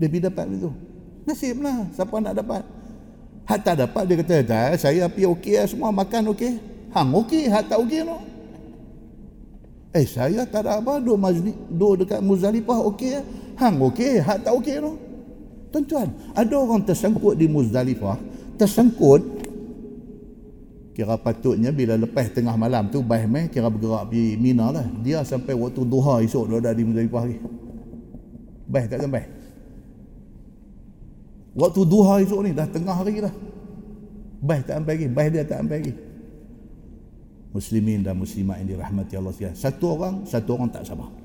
Dia 0.00 0.10
pergi 0.10 0.26
dapat 0.26 0.46
itu 0.50 0.72
nasib 1.22 1.62
lah 1.62 1.86
siapa 1.94 2.18
nak 2.18 2.34
dapat? 2.34 2.62
Hak 3.46 3.59
tak 3.62 3.74
dapat 3.78 4.02
dia 4.06 4.14
kata 4.18 4.36
tak 4.42 4.70
saya 4.78 5.06
pergi 5.06 5.26
okey 5.30 5.54
lah 5.59 5.66
semua 5.70 5.90
makan 5.94 6.34
okey. 6.34 6.59
Hang 6.92 7.14
okey 7.24 7.48
hak 7.48 7.72
tak 7.72 7.78
okey 7.86 8.02
no 8.04 8.20
eh 9.92 10.09
saya 10.09 10.44
tak 10.48 10.64
ada 10.64 10.80
apa 10.80 11.00
dua 11.00 11.16
majlis 11.20 11.52
dua 11.68 12.00
dekat 12.00 12.20
Muzdalifah 12.24 12.80
okey 12.92 13.20
hang 13.60 13.76
okey 13.80 14.20
hak 14.20 14.44
tak 14.44 14.52
okey 14.56 14.80
no 14.80 14.96
tuan-tuan 15.72 16.09
ada 16.32 16.52
orang 16.52 16.84
tersangkut 16.84 17.36
di 17.36 17.48
Muzdalifah 17.48 18.16
tersangkut 18.62 19.43
kira 20.94 21.18
patutnya 21.18 21.74
bila 21.74 21.98
lepas 21.98 22.30
tengah 22.30 22.55
malam 22.55 22.86
tu 22.93 23.02
baih 23.02 23.26
meh 23.26 23.51
kira 23.51 23.66
bergerak 23.66 24.12
pergi 24.12 24.39
Mina 24.39 24.70
lah. 24.70 24.86
Dia 25.02 25.26
sampai 25.26 25.56
waktu 25.56 25.82
duha 25.82 26.22
esok 26.22 26.52
dia 26.52 26.70
dah 26.70 26.72
di 26.76 26.82
Muzdalifah 26.86 27.22
lagi. 27.26 27.39
Baih 28.70 28.86
tak 28.86 28.98
sampai 29.02 29.24
waktu 31.59 31.80
duha 31.89 32.14
esok 32.22 32.40
ni 32.44 32.51
dah 32.55 32.68
tengah 32.70 32.94
hari 32.94 33.24
dah. 33.24 33.34
Baih 34.39 34.62
tak 34.62 34.74
sampai 34.78 34.93
lagi. 34.94 35.06
Baih 35.10 35.28
dia 35.32 35.43
tak 35.43 35.59
sampai 35.64 35.76
lagi. 35.82 35.94
Muslimin 37.52 38.01
dan 38.01 38.16
muslimat 38.16 38.64
yang 38.64 38.68
dirahmati 38.76 39.12
Allah 39.16 39.32
sekalian. 39.32 39.56
Satu 39.59 39.84
orang 39.97 40.14
satu 40.28 40.51
orang 40.56 40.68
tak 40.72 40.84
sama 40.89 41.22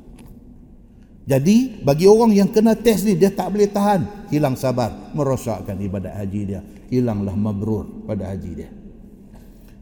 jadi 1.28 1.84
bagi 1.84 2.08
orang 2.08 2.32
yang 2.32 2.48
kena 2.48 2.72
test 2.72 3.04
ni 3.04 3.20
dia 3.20 3.28
tak 3.28 3.52
boleh 3.52 3.68
tahan. 3.68 4.32
Hilang 4.32 4.56
sabar 4.56 5.12
merosakkan 5.12 5.76
ibadat 5.76 6.16
haji 6.16 6.42
dia. 6.48 6.64
Hilanglah 6.88 7.36
mabrur 7.36 8.08
pada 8.08 8.32
haji 8.32 8.52
dia. 8.56 8.72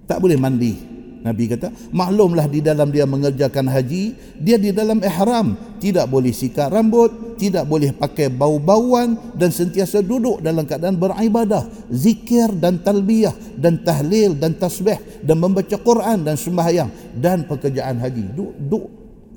Tak 0.10 0.26
boleh 0.26 0.42
mandi 0.42 0.74
Nabi 1.22 1.46
kata. 1.46 1.70
Maklumlah 1.94 2.50
di 2.50 2.66
dalam 2.66 2.90
dia 2.90 3.06
mengerjakan 3.06 3.70
haji 3.70 4.18
dia 4.42 4.58
di 4.58 4.74
dalam 4.74 4.98
ihram. 5.06 5.54
Tidak 5.78 6.10
boleh 6.10 6.34
sikat 6.34 6.74
rambut 6.74 7.38
tidak 7.38 7.68
boleh 7.70 7.94
pakai 7.94 8.32
bau-bauan 8.32 9.38
dan 9.38 9.54
sentiasa 9.54 10.02
duduk 10.02 10.42
dalam 10.42 10.66
keadaan 10.66 10.98
beribadah. 10.98 11.68
Zikir 11.94 12.58
dan 12.58 12.82
talbiyah 12.82 13.38
dan 13.54 13.86
tahlil 13.86 14.34
dan 14.34 14.58
tasbih 14.58 14.98
dan 15.22 15.38
membaca 15.38 15.78
Quran 15.78 16.26
dan 16.26 16.42
sembahyang. 16.42 16.90
Dan 17.22 17.46
pekerjaan 17.46 18.02
haji. 18.02 18.34
Duk, 18.34 18.54
duk 18.66 18.86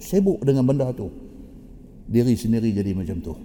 sibuk 0.01 0.41
dengan 0.41 0.65
benda 0.65 0.89
tu 0.97 1.28
diri 2.09 2.35
sendiri 2.35 2.73
jadi 2.73 2.97
macam 2.97 3.21
tu 3.21 3.37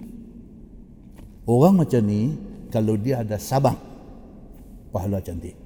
orang 1.44 1.84
macam 1.84 2.00
ni 2.00 2.34
kalau 2.72 2.96
dia 2.96 3.20
ada 3.20 3.36
sabar 3.36 3.76
pahala 4.90 5.20
cantik 5.20 5.64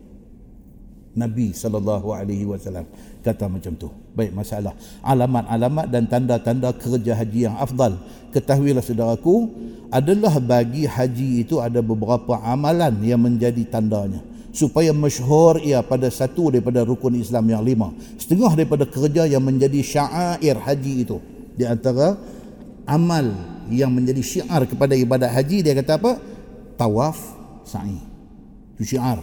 Nabi 1.18 1.50
sallallahu 1.50 2.14
alaihi 2.14 2.46
wasallam 2.46 2.86
kata 3.26 3.50
macam 3.50 3.74
tu. 3.74 3.90
Baik 4.14 4.30
masalah 4.30 4.70
alamat-alamat 5.02 5.86
dan 5.90 6.06
tanda-tanda 6.06 6.70
kerja 6.70 7.18
haji 7.18 7.50
yang 7.50 7.58
afdal. 7.58 7.98
Ketahuilah 8.30 8.82
saudaraku, 8.84 9.50
adalah 9.90 10.38
bagi 10.38 10.86
haji 10.86 11.42
itu 11.42 11.58
ada 11.58 11.82
beberapa 11.82 12.38
amalan 12.44 12.94
yang 13.02 13.18
menjadi 13.18 13.66
tandanya 13.66 14.22
supaya 14.54 14.90
masyhur 14.92 15.60
ia 15.62 15.80
pada 15.84 16.10
satu 16.10 16.50
daripada 16.54 16.86
rukun 16.86 17.18
Islam 17.18 17.50
yang 17.50 17.62
lima. 17.66 17.90
Setengah 18.20 18.54
daripada 18.54 18.84
kerja 18.86 19.26
yang 19.26 19.42
menjadi 19.42 19.80
syair 19.82 20.56
haji 20.56 20.94
itu. 21.02 21.18
Di 21.58 21.66
antara 21.66 22.14
amal 22.88 23.36
yang 23.68 23.92
menjadi 23.92 24.24
syiar 24.24 24.64
kepada 24.64 24.96
ibadat 24.96 25.28
haji 25.28 25.60
dia 25.60 25.76
kata 25.76 26.00
apa? 26.00 26.16
Tawaf 26.80 27.20
sa'i. 27.68 28.00
Itu 28.74 28.96
syiar. 28.96 29.20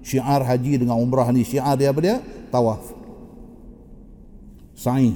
Syiar 0.00 0.40
haji 0.40 0.80
dengan 0.80 0.96
umrah 0.96 1.28
ni 1.28 1.44
syiar 1.44 1.76
dia 1.76 1.92
apa 1.92 2.00
dia? 2.00 2.16
Tawaf. 2.48 2.80
Sa'i. 4.72 5.12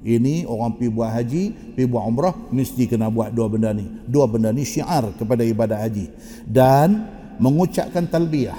Ini 0.00 0.48
orang 0.48 0.80
pi 0.80 0.88
buat 0.88 1.12
haji 1.12 1.76
pi 1.76 1.84
buat 1.84 2.08
umrah 2.08 2.32
mesti 2.48 2.88
kena 2.88 3.12
buat 3.12 3.36
dua 3.36 3.52
benda 3.52 3.76
ni. 3.76 3.84
Dua 4.08 4.24
benda 4.24 4.48
ni 4.48 4.64
syiar 4.64 5.12
kepada 5.20 5.44
ibadah 5.44 5.76
haji. 5.76 6.08
Dan 6.48 7.04
mengucapkan 7.36 8.08
talbiyah. 8.08 8.56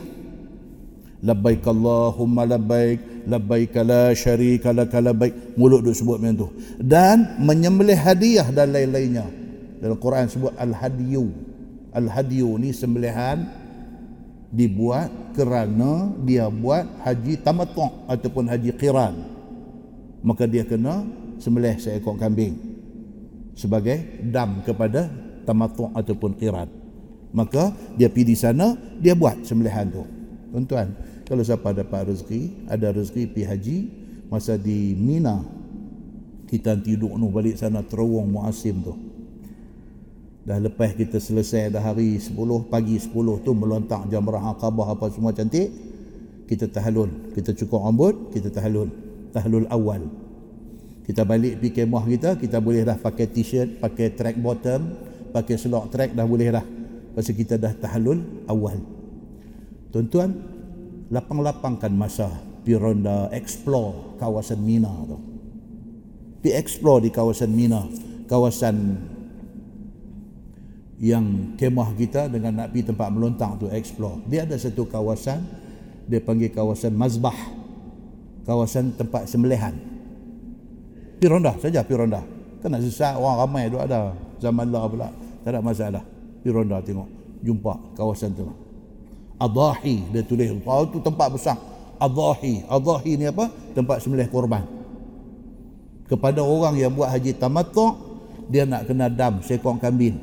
Labbaik 1.22 1.66
allahumma 1.66 2.46
labbaik 2.46 3.11
labbaik 3.28 3.76
la 3.82 4.14
syarika 4.16 4.72
lak 4.72 4.94
labbaik. 4.94 5.58
Mulut 5.58 5.82
duk 5.86 5.96
sebut 5.98 6.18
macam 6.18 6.46
tu. 6.46 6.48
Dan 6.82 7.42
menyembelih 7.42 7.98
hadiah 7.98 8.48
dan 8.50 8.74
lain-lainnya. 8.74 9.26
Dalam 9.82 9.98
Quran 9.98 10.30
sebut 10.30 10.54
al 10.62 10.78
hadiyu 10.78 11.52
al 11.92 12.08
hadiyu 12.08 12.56
ni 12.56 12.72
sembelihan 12.72 13.44
dibuat 14.52 15.12
kerana 15.36 16.12
dia 16.28 16.52
buat 16.52 16.84
haji 17.08 17.40
tamattu' 17.40 18.08
ataupun 18.08 18.52
haji 18.52 18.72
qiran. 18.76 19.16
Maka 20.22 20.46
dia 20.46 20.68
kena 20.68 21.08
sembelih 21.40 21.80
seekor 21.80 22.20
kambing 22.20 22.54
sebagai 23.56 24.22
dam 24.28 24.62
kepada 24.64 25.08
tamattu' 25.48 25.92
ataupun 25.96 26.36
qiran. 26.36 26.68
Maka 27.32 27.72
dia 27.96 28.12
pergi 28.12 28.36
di 28.36 28.36
sana 28.36 28.76
dia 29.00 29.16
buat 29.16 29.40
sembelihan 29.48 29.88
tu. 29.88 30.04
Tuan-tuan 30.52 30.92
kalau 31.32 31.48
siapa 31.48 31.72
dapat 31.72 32.12
rezeki 32.12 32.68
ada 32.68 32.92
rezeki 32.92 33.24
pergi 33.32 33.46
haji 33.48 33.78
masa 34.28 34.60
di 34.60 34.92
Mina 35.00 35.40
kita 36.52 36.76
tidur 36.76 37.16
nu 37.16 37.32
balik 37.32 37.56
sana 37.56 37.80
terowong 37.88 38.28
muasim 38.28 38.84
tu. 38.84 38.92
Dah 40.44 40.60
lepas 40.60 40.92
kita 40.92 41.24
selesai 41.24 41.72
dah 41.72 41.80
hari 41.80 42.20
10 42.20 42.36
pagi 42.68 43.00
10 43.00 43.16
tu 43.48 43.56
melontak 43.56 44.12
jamrah 44.12 44.44
aqabah 44.52 44.92
apa 44.92 45.08
semua 45.08 45.32
cantik 45.32 45.72
kita 46.52 46.68
tahalul 46.68 47.08
kita 47.32 47.56
cukur 47.56 47.80
rambut 47.80 48.36
kita 48.36 48.52
tahalul 48.52 48.92
tahalul 49.32 49.64
awal. 49.72 50.04
Kita 51.08 51.24
balik 51.24 51.64
pergi 51.64 51.88
kemah 51.88 52.12
kita 52.12 52.30
kita 52.44 52.60
boleh 52.60 52.84
dah 52.84 53.00
pakai 53.00 53.32
t-shirt 53.32 53.80
pakai 53.80 54.12
track 54.20 54.36
bottom 54.36 55.00
pakai 55.32 55.56
selok 55.56 55.88
track 55.96 56.12
dah 56.12 56.28
boleh 56.28 56.52
dah. 56.52 56.66
Pasal 57.16 57.40
kita 57.40 57.56
dah 57.56 57.72
tahalul 57.72 58.20
awal. 58.52 58.84
Tuan-tuan 59.96 60.60
lapang-lapangkan 61.12 61.92
masa 61.92 62.32
pergi 62.64 62.80
ronda 62.80 63.28
explore 63.36 64.16
kawasan 64.18 64.64
Mina 64.64 64.90
tu 65.06 65.20
pergi 66.40 66.56
explore 66.56 67.04
di 67.04 67.10
kawasan 67.12 67.52
Mina 67.52 67.84
kawasan 68.32 68.76
yang 71.02 71.58
kemah 71.58 71.98
kita 71.98 72.30
dengan 72.30 72.62
nak 72.62 72.70
pergi 72.70 72.94
tempat 72.94 73.10
melontang 73.10 73.58
tu 73.58 73.66
explore. 73.74 74.22
Dia 74.30 74.46
ada 74.46 74.54
satu 74.54 74.86
kawasan 74.86 75.42
dia 76.06 76.22
panggil 76.22 76.54
kawasan 76.54 76.94
mazbah. 76.94 77.34
Kawasan 78.46 78.94
tempat 78.94 79.26
sembelihan. 79.26 79.74
Pi 81.18 81.26
ronda 81.26 81.58
saja 81.58 81.82
pi 81.82 81.98
ronda. 81.98 82.22
Kan 82.62 82.70
nak 82.70 82.86
sesat 82.86 83.18
orang 83.18 83.38
ramai 83.42 83.66
tu 83.74 83.82
ada. 83.82 84.14
Zaman 84.38 84.70
lah 84.70 84.86
pula. 84.86 85.10
Tak 85.42 85.58
ada 85.58 85.60
masalah. 85.66 86.06
Pi 86.46 86.54
ronda 86.54 86.78
tengok. 86.86 87.10
Jumpa 87.42 87.98
kawasan 87.98 88.38
tu. 88.38 88.46
Adahi 89.42 90.14
dia 90.14 90.22
tulis. 90.22 90.54
Oh 90.70 90.86
tu 90.86 91.02
tempat 91.02 91.34
besar. 91.34 91.58
Adahi. 91.98 92.70
Adahi 92.70 93.12
ni 93.18 93.26
apa? 93.26 93.50
Tempat 93.74 94.06
sembelih 94.06 94.30
korban. 94.30 94.62
Kepada 96.06 96.46
orang 96.46 96.78
yang 96.78 96.94
buat 96.94 97.10
haji 97.10 97.34
tamattu' 97.42 98.12
dia 98.52 98.68
nak 98.68 98.84
kena 98.86 99.08
dam 99.08 99.40
seekor 99.40 99.80
kambing 99.80 100.20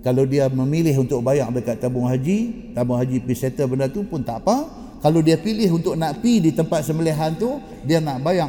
kalau 0.00 0.24
dia 0.24 0.48
memilih 0.48 1.04
untuk 1.04 1.20
bayar 1.20 1.52
dekat 1.52 1.76
tabung 1.76 2.08
haji 2.08 2.72
tabung 2.72 2.96
haji 2.96 3.20
pergi 3.20 3.36
settle 3.36 3.68
benda 3.68 3.90
tu 3.92 4.00
pun 4.06 4.24
tak 4.24 4.40
apa 4.40 4.64
kalau 5.04 5.20
dia 5.20 5.36
pilih 5.36 5.76
untuk 5.76 5.92
nak 5.92 6.24
pi 6.24 6.40
di 6.40 6.56
tempat 6.56 6.88
sembelihan 6.88 7.36
tu 7.36 7.60
dia 7.84 8.00
nak 8.00 8.24
bayar 8.24 8.48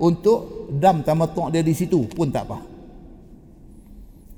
untuk 0.00 0.66
dam 0.74 1.06
tamatuk 1.06 1.54
dia 1.54 1.62
di 1.62 1.70
situ 1.70 2.02
pun 2.10 2.34
tak 2.34 2.50
apa 2.50 2.58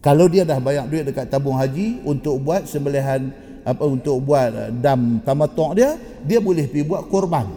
kalau 0.04 0.28
dia 0.28 0.44
dah 0.44 0.60
bayar 0.60 0.84
duit 0.84 1.08
dekat 1.08 1.32
tabung 1.32 1.56
haji 1.56 2.04
untuk 2.04 2.36
buat 2.44 2.68
sembelihan 2.68 3.32
apa 3.66 3.82
untuk 3.82 4.22
buat 4.22 4.48
uh, 4.54 4.70
dam 4.70 5.18
tamatuk 5.26 5.74
dia 5.74 5.98
dia 6.22 6.38
boleh 6.38 6.70
pi 6.70 6.86
buat 6.86 7.10
korban 7.10 7.50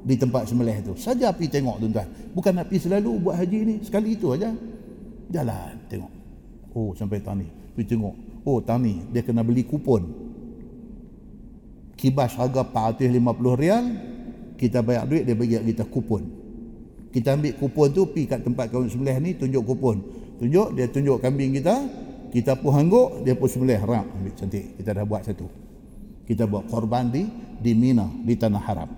di 0.00 0.16
tempat 0.16 0.48
sembelih 0.48 0.80
tu. 0.80 0.96
Saja 0.96 1.28
pi 1.36 1.44
tengok 1.44 1.76
tuan-tuan. 1.76 2.08
Bukan 2.32 2.56
nak 2.56 2.72
pi 2.72 2.80
selalu 2.80 3.20
buat 3.20 3.36
haji 3.36 3.58
ni. 3.68 3.74
Sekali 3.84 4.16
itu 4.16 4.32
aja 4.32 4.48
jalan 5.28 5.76
tengok. 5.92 6.12
Oh 6.72 6.96
sampai 6.96 7.20
tani. 7.20 7.44
Pergi 7.76 7.92
tengok. 7.92 8.14
Oh 8.48 8.64
tani 8.64 9.04
dia 9.12 9.20
kena 9.20 9.44
beli 9.44 9.68
kupon. 9.68 10.08
Kibas 12.00 12.32
harga 12.40 12.64
450 12.64 13.60
rial 13.60 13.84
kita 14.56 14.80
bayar 14.80 15.04
duit 15.04 15.28
dia 15.28 15.36
bagi 15.36 15.60
kita 15.60 15.84
kupon. 15.84 16.24
Kita 17.12 17.36
ambil 17.36 17.60
kupon 17.60 17.92
tu 17.92 18.08
pergi 18.08 18.24
kat 18.24 18.40
tempat 18.40 18.72
kawan 18.72 18.88
sebelah 18.88 19.20
ni 19.20 19.36
tunjuk 19.36 19.68
kupon. 19.68 20.00
Tunjuk 20.40 20.72
dia 20.72 20.88
tunjuk 20.88 21.20
kambing 21.20 21.60
kita 21.60 22.08
kita 22.30 22.54
pun 22.54 22.70
hangguk 22.70 23.26
dia 23.26 23.34
pun 23.34 23.50
sebelah 23.50 23.82
rak 23.82 24.06
ambil 24.06 24.32
cantik. 24.38 24.78
Kita 24.78 24.94
dah 24.94 25.02
buat 25.02 25.26
satu. 25.26 25.46
Kita 26.30 26.46
buat 26.46 26.70
korban 26.70 27.10
di 27.10 27.26
di 27.58 27.74
Mina 27.74 28.06
di 28.06 28.34
tanah 28.38 28.62
haram. 28.62 28.90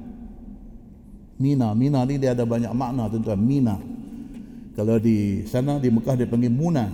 Mina 1.41 1.73
Mina 1.73 2.05
ni 2.05 2.21
dia 2.21 2.37
ada 2.37 2.45
banyak 2.45 2.69
makna 2.77 3.09
tuan-tuan. 3.09 3.41
Mina. 3.41 3.81
Kalau 4.77 5.01
di 5.01 5.45
sana 5.49 5.81
di 5.81 5.89
Mekah 5.89 6.15
dia 6.21 6.29
panggil 6.29 6.53
Muna. 6.53 6.85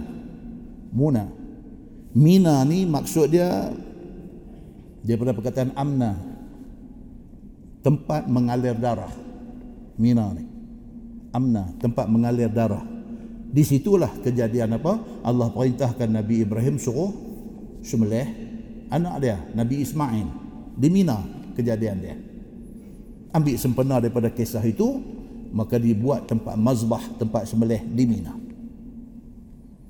Muna. 0.95 1.27
Mina 2.15 2.63
ni 2.63 2.87
maksud 2.87 3.35
dia 3.35 3.75
daripada 5.03 5.35
perkataan 5.35 5.75
amna. 5.75 6.15
Tempat 7.83 8.31
mengalir 8.31 8.79
darah. 8.79 9.11
Mina 9.99 10.31
ni. 10.39 10.47
Amna 11.35 11.67
tempat 11.83 12.07
mengalir 12.07 12.47
darah 12.47 12.98
Di 13.49 13.65
situlah 13.65 14.13
kejadian 14.21 14.77
apa? 14.77 15.25
Allah 15.25 15.49
perintahkan 15.49 16.09
Nabi 16.13 16.45
Ibrahim 16.45 16.77
suruh 16.77 17.09
sembelih 17.81 18.29
anak 18.93 19.15
dia, 19.25 19.41
Nabi 19.57 19.81
Ismail. 19.81 20.29
Di 20.77 20.89
Mina 20.93 21.19
kejadian 21.57 21.97
dia. 21.99 22.17
Ambil 23.33 23.57
sempena 23.57 23.99
daripada 23.99 24.29
kisah 24.29 24.63
itu, 24.63 25.01
maka 25.53 25.81
dibuat 25.81 26.29
tempat 26.29 26.55
mazbah, 26.61 27.01
tempat 27.17 27.49
sembelih 27.49 27.81
di 27.89 28.05
Mina. 28.05 28.37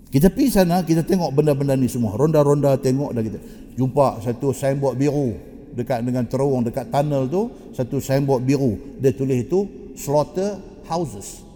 Kita 0.09 0.33
pergi 0.33 0.49
sana, 0.55 0.81
kita 0.87 1.05
tengok 1.05 1.35
benda-benda 1.35 1.77
ni 1.77 1.91
semua. 1.91 2.17
Ronda-ronda 2.17 2.79
tengok 2.81 3.11
dah 3.13 3.23
kita. 3.27 3.39
Jumpa 3.77 4.23
satu 4.25 4.55
signboard 4.55 4.97
biru 4.97 5.37
dekat 5.77 6.01
dengan 6.03 6.25
terowong 6.25 6.65
dekat 6.65 6.89
tunnel 6.89 7.29
tu, 7.29 7.53
satu 7.75 8.01
signboard 8.01 8.47
biru. 8.47 8.99
Dia 9.03 9.13
tulis 9.13 9.45
itu 9.45 9.93
slaughter 9.99 10.57
houses 10.89 11.48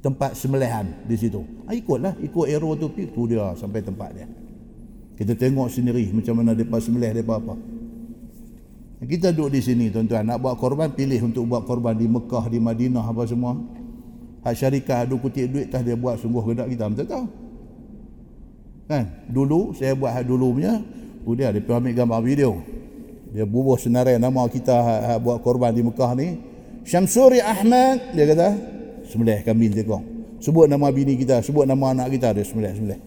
tempat 0.00 0.32
sembelihan 0.36 0.88
di 1.04 1.16
situ. 1.16 1.44
Ha, 1.68 1.76
ikutlah, 1.76 2.16
ikut 2.24 2.46
arrow 2.48 2.76
tu 2.76 2.88
pergi 2.88 3.12
tu 3.12 3.28
dia 3.28 3.52
sampai 3.56 3.80
tempat 3.84 4.10
dia. 4.16 4.26
Kita 5.20 5.36
tengok 5.36 5.68
sendiri 5.68 6.08
macam 6.16 6.40
mana 6.40 6.56
depa 6.56 6.80
sembelih 6.80 7.12
depa 7.12 7.36
apa. 7.36 7.54
Kita 9.00 9.32
duduk 9.32 9.56
di 9.56 9.60
sini 9.64 9.88
tuan-tuan 9.88 10.28
nak 10.28 10.44
buat 10.44 10.60
korban 10.60 10.92
pilih 10.92 11.32
untuk 11.32 11.48
buat 11.48 11.64
korban 11.64 11.96
di 11.96 12.04
Mekah, 12.04 12.52
di 12.52 12.60
Madinah 12.60 13.04
apa 13.04 13.24
semua. 13.24 13.56
Hak 14.44 14.56
syarikat 14.56 15.08
ada 15.08 15.14
kutip 15.16 15.52
duit 15.52 15.68
tah 15.68 15.84
dia 15.84 15.96
buat 15.96 16.20
sungguh 16.20 16.52
gedak 16.52 16.68
kita 16.72 16.84
tak 17.04 17.06
tahu. 17.08 17.26
Kan? 18.88 19.04
Dulu 19.28 19.76
saya 19.76 19.92
buat 19.96 20.12
hak 20.16 20.24
dulu 20.24 20.56
punya, 20.56 20.80
dia 21.36 21.48
dia 21.52 21.60
ambil 21.60 21.92
gambar 21.92 22.20
video. 22.24 22.60
Dia 23.30 23.44
bubuh 23.44 23.76
senarai 23.76 24.16
nama 24.16 24.48
kita 24.48 24.72
hak, 24.72 25.00
hak 25.06 25.18
buat 25.20 25.38
korban 25.44 25.72
di 25.72 25.84
Mekah 25.84 26.12
ni. 26.16 26.28
Syamsuri 26.84 27.44
Ahmad 27.44 28.16
dia 28.16 28.24
kata, 28.24 28.48
sembelih 29.10 29.42
kambing 29.42 29.74
tekong. 29.74 30.04
Sebut 30.40 30.70
nama 30.70 30.88
bini 30.88 31.18
kita, 31.18 31.42
sebut 31.44 31.68
nama 31.68 31.92
anak 31.92 32.16
kita 32.16 32.32
dia 32.32 32.46
sembelih 32.46 32.72
sembelih. 32.72 33.00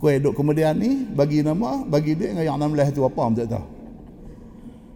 Kau 0.00 0.08
duduk 0.08 0.32
kemudian 0.32 0.72
ni 0.80 1.04
bagi 1.12 1.44
nama, 1.44 1.84
bagi 1.84 2.16
dia 2.16 2.32
dengan 2.32 2.56
yang 2.56 2.56
16 2.56 2.96
tu 2.96 3.04
apa 3.04 3.20
tak 3.36 3.48
tahu. 3.52 3.66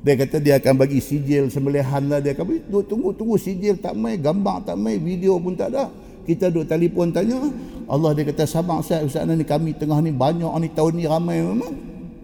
Dia 0.04 0.12
kata 0.20 0.36
dia 0.40 0.54
akan 0.60 0.74
bagi 0.80 1.00
sijil 1.00 1.48
sembelihan 1.48 2.04
lah 2.08 2.20
dia 2.20 2.32
akan 2.32 2.44
bagi. 2.44 2.60
Tunggu 2.88 3.10
tunggu 3.16 3.36
sijil 3.40 3.80
tak 3.80 3.96
mai, 3.96 4.16
gambar 4.20 4.64
tak 4.68 4.76
mai, 4.80 4.96
video 4.96 5.36
pun 5.36 5.56
tak 5.56 5.72
ada. 5.76 5.92
Kita 6.24 6.48
duduk 6.48 6.72
telefon 6.72 7.12
tanya, 7.12 7.36
Allah 7.84 8.16
dia 8.16 8.24
kata 8.24 8.48
sabar 8.48 8.80
Ustaz, 8.80 9.04
Ustaz 9.04 9.28
ni 9.28 9.44
kami 9.44 9.76
tengah 9.76 10.00
ni 10.00 10.08
banyak 10.08 10.48
ni 10.60 10.68
tahun 10.72 10.92
ni 10.96 11.04
ramai 11.04 11.40
memang. 11.44 11.74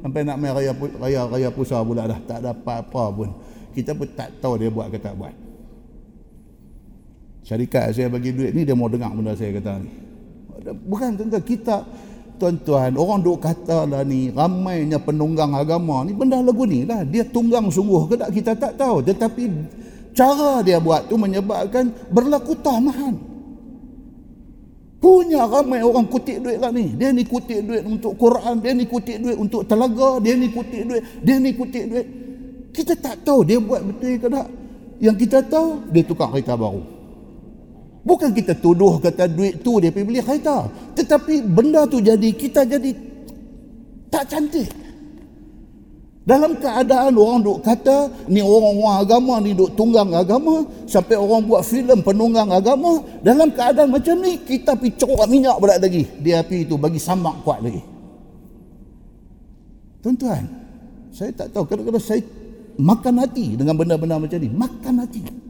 Sampai 0.01 0.25
nak 0.25 0.41
mai 0.41 0.49
raya 0.49 0.73
raya 0.97 1.21
raya 1.29 1.49
puasa 1.53 1.85
pula 1.85 2.09
dah 2.09 2.17
tak 2.25 2.41
ada 2.41 2.57
apa-apa 2.57 3.13
pun. 3.13 3.29
Kita 3.77 3.93
pun 3.93 4.09
tak 4.17 4.41
tahu 4.41 4.57
dia 4.57 4.73
buat 4.73 4.89
ke 4.89 4.97
tak 4.97 5.13
buat 5.13 5.50
syarikat 7.45 7.97
saya 7.97 8.09
bagi 8.13 8.33
duit 8.35 8.53
ni 8.53 8.63
dia 8.69 8.77
mau 8.77 8.89
dengar 8.89 9.13
benda 9.13 9.33
saya 9.35 9.57
kata 9.57 9.81
ni. 9.81 9.91
Bukan 10.61 11.17
tentang 11.17 11.45
kita 11.45 11.77
tuan-tuan 12.37 12.97
orang 12.97 13.21
duk 13.21 13.41
kata 13.41 13.89
lah 13.89 14.05
ni 14.05 14.33
ramainya 14.33 15.01
penunggang 15.01 15.53
agama 15.57 16.05
ni 16.05 16.13
benda 16.13 16.41
lagu 16.41 16.65
ni 16.69 16.85
lah. 16.85 17.05
Dia 17.05 17.25
tunggang 17.25 17.73
sungguh 17.73 18.13
ke 18.13 18.15
tak 18.21 18.31
kita 18.33 18.53
tak 18.57 18.73
tahu. 18.77 19.01
Tetapi 19.05 19.43
cara 20.13 20.61
dia 20.61 20.77
buat 20.81 21.09
tu 21.09 21.17
menyebabkan 21.17 21.89
berlaku 22.13 22.57
tahmahan 22.61 23.17
punya 25.01 25.49
ramai 25.49 25.81
orang 25.81 26.05
kutip 26.13 26.45
duit 26.45 26.61
lah 26.61 26.69
ni. 26.69 26.93
Dia 26.93 27.09
ni 27.09 27.25
kutip 27.25 27.65
duit 27.65 27.81
untuk 27.89 28.21
Quran 28.21 28.61
dia 28.61 28.77
ni 28.77 28.85
kutip 28.85 29.17
duit 29.17 29.37
untuk 29.41 29.65
telaga 29.65 30.21
dia 30.21 30.37
ni 30.37 30.53
kutip 30.53 30.83
duit 30.85 31.03
dia 31.25 31.37
ni 31.41 31.57
kutip 31.57 31.85
duit. 31.89 32.07
Kita 32.71 32.95
tak 33.01 33.25
tahu 33.25 33.43
dia 33.43 33.59
buat 33.59 33.81
betul 33.81 34.21
ke 34.21 34.29
tak. 34.29 34.47
Yang 35.01 35.17
kita 35.25 35.39
tahu 35.49 35.89
dia 35.89 36.05
tukar 36.05 36.29
kereta 36.29 36.53
baru 36.55 37.00
Bukan 38.01 38.33
kita 38.33 38.57
tuduh 38.57 38.97
kata 38.97 39.29
duit 39.29 39.61
tu 39.61 39.77
dia 39.77 39.93
pergi 39.93 40.09
beli 40.09 40.21
kereta. 40.25 40.65
Tetapi 40.97 41.45
benda 41.45 41.85
tu 41.85 42.01
jadi, 42.01 42.33
kita 42.33 42.65
jadi 42.65 42.91
tak 44.09 44.25
cantik. 44.33 44.69
Dalam 46.25 46.57
keadaan 46.57 47.17
orang 47.17 47.41
duk 47.45 47.59
kata, 47.61 48.09
ni 48.31 48.41
orang-orang 48.41 48.97
agama 49.03 49.35
ni 49.41 49.53
duk 49.53 49.73
tunggang 49.77 50.09
agama, 50.17 50.65
sampai 50.89 51.17
orang 51.17 51.45
buat 51.45 51.61
filem 51.65 52.01
penunggang 52.01 52.49
agama, 52.49 53.03
dalam 53.21 53.53
keadaan 53.53 53.93
macam 53.93 54.17
ni, 54.21 54.41
kita 54.49 54.77
pergi 54.77 54.97
corak 55.01 55.29
minyak 55.29 55.57
berat 55.61 55.81
lagi. 55.81 56.07
Dia 56.21 56.41
api 56.41 56.65
itu 56.65 56.77
bagi 56.81 57.01
sambak 57.01 57.41
kuat 57.45 57.61
lagi. 57.61 57.83
Tuan-tuan, 60.01 60.45
saya 61.13 61.35
tak 61.37 61.53
tahu, 61.53 61.69
kadang-kadang 61.69 62.05
saya 62.05 62.25
makan 62.81 63.15
hati 63.21 63.61
dengan 63.61 63.77
benda-benda 63.77 64.17
macam 64.17 64.39
ni. 64.41 64.49
Makan 64.49 64.95
hati 65.05 65.50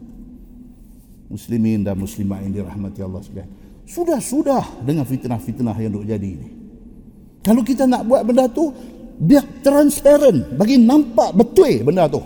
muslimin 1.30 1.86
dan 1.86 1.94
muslimat 1.94 2.42
yang 2.42 2.52
dirahmati 2.60 3.00
Allah 3.06 3.22
sekalian. 3.22 3.50
Sudah-sudah 3.86 4.82
dengan 4.82 5.06
fitnah-fitnah 5.06 5.78
yang 5.78 5.94
duk 5.94 6.04
jadi 6.04 6.28
ini. 6.28 6.48
Kalau 7.40 7.62
kita 7.62 7.86
nak 7.86 8.04
buat 8.04 8.26
benda 8.26 8.50
tu, 8.50 8.74
biar 9.22 9.62
transparent, 9.62 10.58
bagi 10.58 10.76
nampak 10.76 11.32
betul 11.32 11.86
benda 11.86 12.10
tu. 12.10 12.20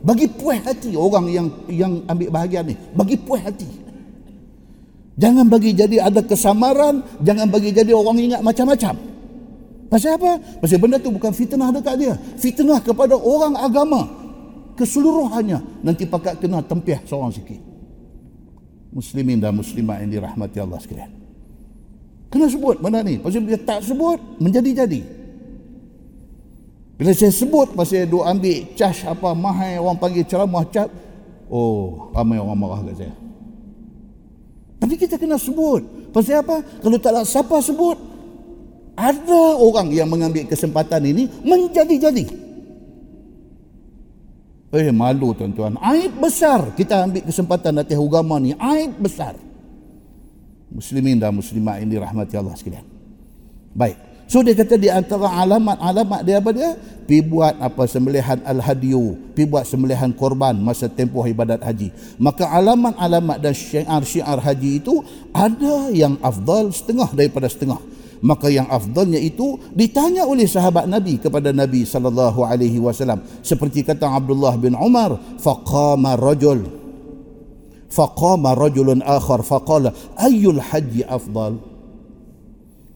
Bagi 0.00 0.32
puas 0.32 0.64
hati 0.64 0.96
orang 0.96 1.28
yang 1.28 1.46
yang 1.68 1.92
ambil 2.08 2.28
bahagian 2.32 2.72
ni. 2.72 2.76
Bagi 2.96 3.20
puas 3.20 3.44
hati. 3.44 3.68
Jangan 5.20 5.44
bagi 5.52 5.76
jadi 5.76 6.08
ada 6.08 6.24
kesamaran, 6.24 7.04
jangan 7.20 7.52
bagi 7.52 7.76
jadi 7.76 7.92
orang 7.92 8.16
ingat 8.16 8.40
macam-macam. 8.40 8.96
Pasal 9.92 10.16
apa? 10.16 10.40
Pasal 10.64 10.80
benda 10.80 10.96
tu 10.96 11.12
bukan 11.12 11.36
fitnah 11.36 11.68
dekat 11.68 12.00
dia. 12.00 12.14
Fitnah 12.40 12.80
kepada 12.80 13.12
orang 13.18 13.60
agama. 13.60 14.08
Keseluruhannya 14.80 15.84
nanti 15.84 16.08
pakat 16.08 16.40
kena 16.40 16.64
tempiah 16.64 17.04
seorang 17.04 17.28
sikit 17.28 17.69
muslimin 18.90 19.38
dan 19.38 19.54
muslimat 19.54 20.02
yang 20.02 20.10
dirahmati 20.20 20.58
Allah 20.58 20.78
sekalian. 20.82 21.10
Kena 22.30 22.46
sebut 22.46 22.78
benda 22.78 23.02
ni. 23.02 23.18
Pasal 23.18 23.42
dia 23.42 23.58
tak 23.58 23.82
sebut, 23.82 24.18
menjadi-jadi. 24.38 25.02
Bila 26.94 27.10
saya 27.16 27.32
sebut, 27.34 27.74
pasal 27.74 28.06
dia 28.06 28.20
ambil 28.22 28.58
cas 28.78 29.02
apa, 29.02 29.34
mahal 29.34 29.82
orang 29.82 29.98
panggil 29.98 30.22
ceramah 30.22 30.62
cap, 30.68 30.86
oh, 31.50 32.12
ramai 32.14 32.38
orang 32.38 32.58
marah 32.58 32.80
kat 32.86 33.02
saya. 33.02 33.14
Tapi 34.80 34.94
kita 34.96 35.18
kena 35.18 35.36
sebut. 35.36 35.82
Pasal 36.14 36.44
apa? 36.44 36.62
Kalau 36.80 36.96
tak 37.02 37.12
ada 37.16 37.22
siapa 37.26 37.56
sebut, 37.64 37.98
ada 38.94 39.42
orang 39.58 39.88
yang 39.90 40.06
mengambil 40.06 40.44
kesempatan 40.46 41.02
ini 41.08 41.26
menjadi-jadi. 41.42 42.49
Eh 44.70 44.94
malu 44.94 45.34
tuan-tuan. 45.34 45.74
Aib 45.82 46.22
besar 46.22 46.70
kita 46.78 47.02
ambil 47.02 47.26
kesempatan 47.26 47.82
atas 47.82 47.98
agama 47.98 48.38
ni. 48.38 48.54
Aib 48.54 48.94
besar. 49.02 49.34
Muslimin 50.70 51.18
dan 51.18 51.34
muslimat 51.34 51.82
ini 51.82 51.98
rahmati 51.98 52.38
Allah 52.38 52.54
sekalian. 52.54 52.86
Baik. 53.74 53.98
So 54.30 54.46
dia 54.46 54.54
kata 54.54 54.78
di 54.78 54.86
antara 54.86 55.26
alamat-alamat 55.26 56.20
dia 56.22 56.38
apa 56.38 56.50
dia? 56.54 56.78
Pi 57.10 57.18
buat 57.18 57.50
apa 57.58 57.82
sembelihan 57.90 58.38
al-hadiyu, 58.46 59.18
pi 59.34 59.42
buat 59.42 59.66
sembelihan 59.66 60.14
korban 60.14 60.54
masa 60.54 60.86
tempoh 60.86 61.26
ibadat 61.26 61.58
haji. 61.58 61.90
Maka 62.14 62.46
alamat-alamat 62.46 63.42
dan 63.42 63.50
syiar-syiar 63.50 64.38
haji 64.38 64.78
itu 64.78 65.02
ada 65.34 65.90
yang 65.90 66.14
afdal 66.22 66.70
setengah 66.70 67.10
daripada 67.10 67.50
setengah 67.50 67.82
maka 68.20 68.52
yang 68.52 68.68
afdalnya 68.68 69.16
itu 69.16 69.56
ditanya 69.72 70.28
oleh 70.28 70.44
sahabat 70.44 70.84
Nabi 70.84 71.16
kepada 71.16 71.56
Nabi 71.56 71.88
sallallahu 71.88 72.44
alaihi 72.44 72.76
wasallam. 72.76 73.24
Seperti 73.40 73.80
kata 73.80 74.04
Abdullah 74.08 74.60
bin 74.60 74.76
Umar 74.76 75.16
faqama 75.40 76.20
rajul. 76.20 76.68
Faqama 77.90 78.54
rajulun 78.54 79.00
akhar 79.02 79.40
faqala 79.40 79.96
ayyul 80.20 80.60
haji 80.60 81.02
afdal? 81.08 81.58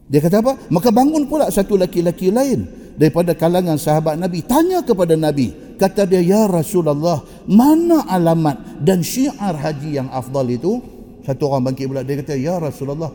Dia 0.04 0.20
kata 0.20 0.44
apa? 0.44 0.52
Maka 0.68 0.92
bangun 0.92 1.24
pula 1.24 1.48
satu 1.48 1.80
laki-laki 1.80 2.28
lain 2.28 2.68
daripada 3.00 3.32
kalangan 3.32 3.80
sahabat 3.80 4.20
Nabi 4.20 4.44
tanya 4.44 4.84
kepada 4.84 5.16
Nabi. 5.16 5.64
Kata 5.74 6.06
dia 6.06 6.22
ya 6.22 6.46
Rasulullah 6.46 7.24
mana 7.50 8.06
alamat 8.06 8.78
dan 8.84 9.02
syiar 9.02 9.58
haji 9.58 9.98
yang 9.98 10.06
afdal 10.12 10.46
itu? 10.52 10.78
Satu 11.24 11.48
orang 11.48 11.72
bangkit 11.72 11.88
pula 11.88 12.04
dia 12.04 12.20
kata 12.20 12.36
ya 12.36 12.60
Rasulullah 12.60 13.08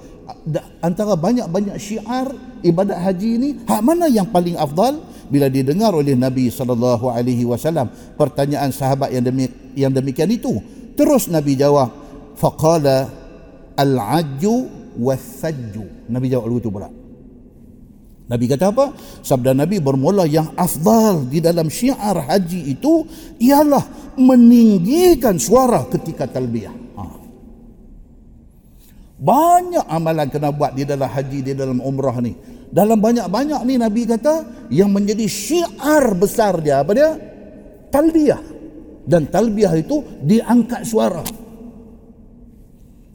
antara 0.81 1.13
banyak-banyak 1.13 1.75
syiar 1.77 2.31
ibadat 2.65 2.99
haji 2.99 3.29
ini 3.35 3.49
hak 3.65 3.81
mana 3.83 4.07
yang 4.07 4.27
paling 4.29 4.55
afdal 4.55 4.99
bila 5.29 5.45
didengar 5.47 5.93
oleh 5.93 6.17
Nabi 6.17 6.49
sallallahu 6.49 7.13
alaihi 7.13 7.45
wasallam 7.45 7.89
pertanyaan 8.17 8.73
sahabat 8.73 9.13
yang 9.13 9.25
demi, 9.25 9.45
yang 9.77 9.93
demikian 9.93 10.29
itu 10.33 10.57
terus 10.97 11.29
Nabi 11.29 11.53
jawab 11.53 11.93
faqala 12.39 13.09
al-ajju 13.77 14.67
was-sajju 14.97 16.09
Nabi 16.09 16.33
jawab 16.33 16.49
begitu 16.49 16.73
pula 16.73 16.89
Nabi 18.29 18.45
kata 18.45 18.69
apa? 18.69 18.93
Sabda 19.25 19.57
Nabi 19.57 19.81
bermula 19.81 20.29
yang 20.29 20.53
afdal 20.53 21.25
di 21.25 21.41
dalam 21.41 21.65
syiar 21.65 22.29
haji 22.29 22.77
itu 22.77 23.01
ialah 23.41 24.13
meninggikan 24.21 25.41
suara 25.41 25.89
ketika 25.89 26.29
talbiyah. 26.29 26.88
Banyak 29.19 29.85
amalan 29.91 30.31
kena 30.31 30.55
buat 30.55 30.73
di 30.73 30.87
dalam 30.87 31.11
haji, 31.11 31.39
di 31.43 31.53
dalam 31.53 31.83
umrah 31.83 32.17
ni. 32.23 32.33
Dalam 32.69 33.01
banyak-banyak 33.01 33.61
ni 33.65 33.75
Nabi 33.75 34.07
kata 34.07 34.67
yang 34.71 34.93
menjadi 34.93 35.25
syiar 35.25 36.15
besar 36.15 36.63
dia 36.63 36.79
apa 36.85 36.91
dia? 36.95 37.17
Talbiyah. 37.91 38.41
Dan 39.09 39.25
talbiyah 39.27 39.73
itu 39.73 40.05
diangkat 40.21 40.85
suara. 40.85 41.25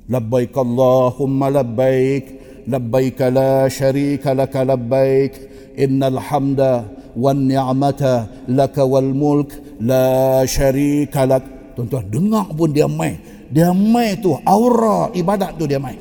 labbaik 0.09 0.53
Allahumma 0.53 1.49
labbaik 1.49 2.25
labbaik 2.69 3.21
la 3.33 3.69
syarika 3.73 4.37
laka 4.37 4.65
labbaik 4.65 5.33
innal 5.81 6.21
hamda 6.21 6.85
wan 7.17 7.49
ni'mata 7.49 8.29
laka 8.53 8.85
wal 8.85 9.13
mulk 9.17 9.57
la 9.81 10.45
syarika 10.45 11.25
lak 11.25 11.45
tuan-tuan 11.73 12.05
dengar 12.13 12.47
pun 12.53 12.71
dia 12.71 12.89
mai 12.89 13.17
dia 13.51 13.73
mai 13.73 14.17
tu 14.21 14.37
aura 14.45 15.11
ibadat 15.13 15.57
tu 15.59 15.65
dia 15.69 15.81
mai 15.81 15.99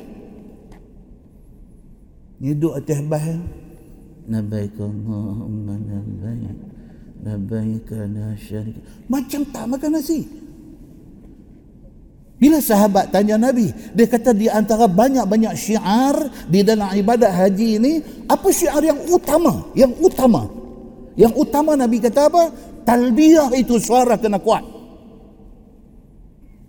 hidup 2.40 2.76
atas 2.76 3.00
bah 3.04 3.24
labbaik 4.28 4.76
Allahumma 4.76 5.74
labbaik 5.80 6.58
labbaik 7.24 7.88
la 8.12 8.28
syarika 8.36 8.80
macam 9.08 9.40
tak 9.48 9.64
makan 9.68 9.90
nasi 10.00 10.44
bila 12.34 12.58
sahabat 12.60 13.08
tanya 13.14 13.38
Nabi, 13.38 13.70
dia 13.94 14.04
kata 14.10 14.34
di 14.34 14.50
antara 14.50 14.90
banyak-banyak 14.90 15.54
syiar 15.54 16.28
di 16.50 16.66
dalam 16.66 16.90
ibadat 16.92 17.30
haji 17.30 17.78
ini, 17.80 17.92
apa 18.26 18.50
syiar 18.50 18.82
yang 18.82 19.00
utama? 19.06 19.64
Yang 19.72 19.96
utama. 20.02 20.42
Yang 21.14 21.32
utama 21.40 21.72
Nabi 21.78 22.02
kata 22.02 22.26
apa? 22.26 22.50
Talbiyah 22.84 23.54
itu 23.54 23.78
suara 23.78 24.18
kena 24.18 24.42
kuat. 24.42 24.73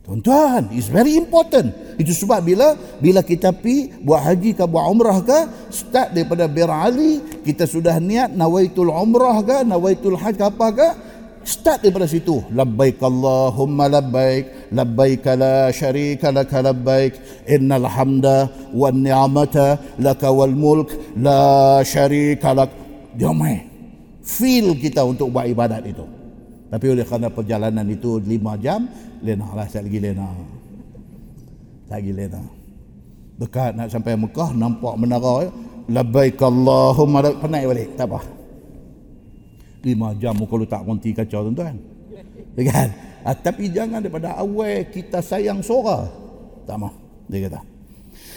Tuan-tuan, 0.06 0.70
it's 0.70 0.86
very 0.86 1.18
important. 1.18 1.74
Itu 1.98 2.14
sebab 2.14 2.46
bila 2.46 2.78
bila 3.02 3.26
kita 3.26 3.50
pi 3.50 3.90
buat 4.06 4.22
haji 4.22 4.54
ke 4.54 4.62
buat 4.70 4.86
umrah 4.86 5.18
ke, 5.26 5.50
start 5.74 6.14
daripada 6.14 6.46
Bir 6.46 6.70
Ali, 6.70 7.26
kita 7.42 7.66
sudah 7.66 7.98
niat 7.98 8.30
nawaitul 8.38 8.94
umrah 8.94 9.42
ke, 9.42 9.66
nawaitul 9.66 10.14
hajj 10.14 10.46
apa 10.46 10.68
ke, 10.70 10.90
Start 11.46 11.86
daripada 11.86 12.10
situ. 12.10 12.42
Labbaik 12.50 12.98
Allahumma 13.06 13.86
labbaik. 13.86 14.74
Labbaik 14.74 15.30
la 15.38 15.70
syarika 15.70 16.34
laka 16.34 16.66
labbaik. 16.66 17.46
Innal 17.46 17.86
hamda 17.86 18.50
wa 18.74 18.90
ni'mata 18.90 19.78
laka 20.02 20.34
wal 20.34 20.58
mulk. 20.58 20.90
La 21.14 21.86
syarika 21.86 22.50
lak. 22.50 22.74
Main. 23.14 23.70
Feel 24.26 24.74
kita 24.74 25.06
untuk 25.06 25.30
buat 25.30 25.46
ibadat 25.46 25.86
itu. 25.86 26.15
Tapi 26.76 26.86
oleh 26.92 27.08
kerana 27.08 27.32
perjalanan 27.32 27.88
itu 27.88 28.20
lima 28.20 28.60
jam, 28.60 28.84
lena 29.24 29.48
lah 29.56 29.64
saya 29.72 29.88
lagi 29.88 30.00
lena. 30.04 30.28
Lagi 31.88 32.12
lena. 32.12 32.44
Dekat 33.40 33.80
nak 33.80 33.88
sampai 33.88 34.20
Mekah, 34.20 34.52
nampak 34.52 35.00
menara. 35.00 35.48
Labbaik 35.88 36.36
Allahumma 36.44 37.24
labbaik. 37.24 37.40
Penat 37.40 37.64
balik, 37.64 37.90
tak 37.96 38.12
apa 38.12 38.20
lima 39.86 40.18
jam 40.18 40.34
kalau 40.50 40.66
tak 40.66 40.82
berhenti 40.82 41.14
kacau 41.14 41.46
tuan-tuan 41.46 41.78
ya 42.58 42.62
kan 42.74 42.90
ha, 43.22 43.30
tapi 43.38 43.70
jangan 43.70 44.02
daripada 44.02 44.34
awal 44.34 44.82
kita 44.90 45.22
sayang 45.22 45.62
suara 45.62 46.10
tak 46.66 46.82
mau 46.82 46.90
dia 47.30 47.46
kata 47.46 47.62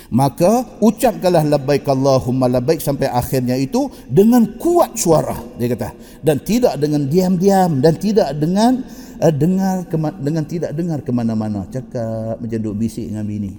maka 0.09 0.65
ucapkanlah 0.81 1.45
labbaik 1.45 1.85
Allahumma 1.85 2.49
labbaik 2.49 2.81
sampai 2.81 3.13
akhirnya 3.13 3.61
itu 3.61 3.93
dengan 4.09 4.57
kuat 4.57 4.97
suara. 4.97 5.37
Dia 5.61 5.69
kata 5.77 5.89
dan 6.25 6.41
tidak 6.41 6.81
dengan 6.81 7.05
diam-diam 7.05 7.85
dan 7.85 7.95
tidak 8.01 8.33
dengan 8.41 8.81
uh, 9.21 9.33
dengar 9.33 9.85
dengan 10.17 10.45
tidak 10.49 10.73
dengar 10.73 10.99
ke 11.05 11.13
mana-mana 11.13 11.69
cakap 11.69 12.41
macam 12.41 12.59
duk 12.59 12.77
bisik 12.81 13.13
dengan 13.13 13.29
bini. 13.29 13.53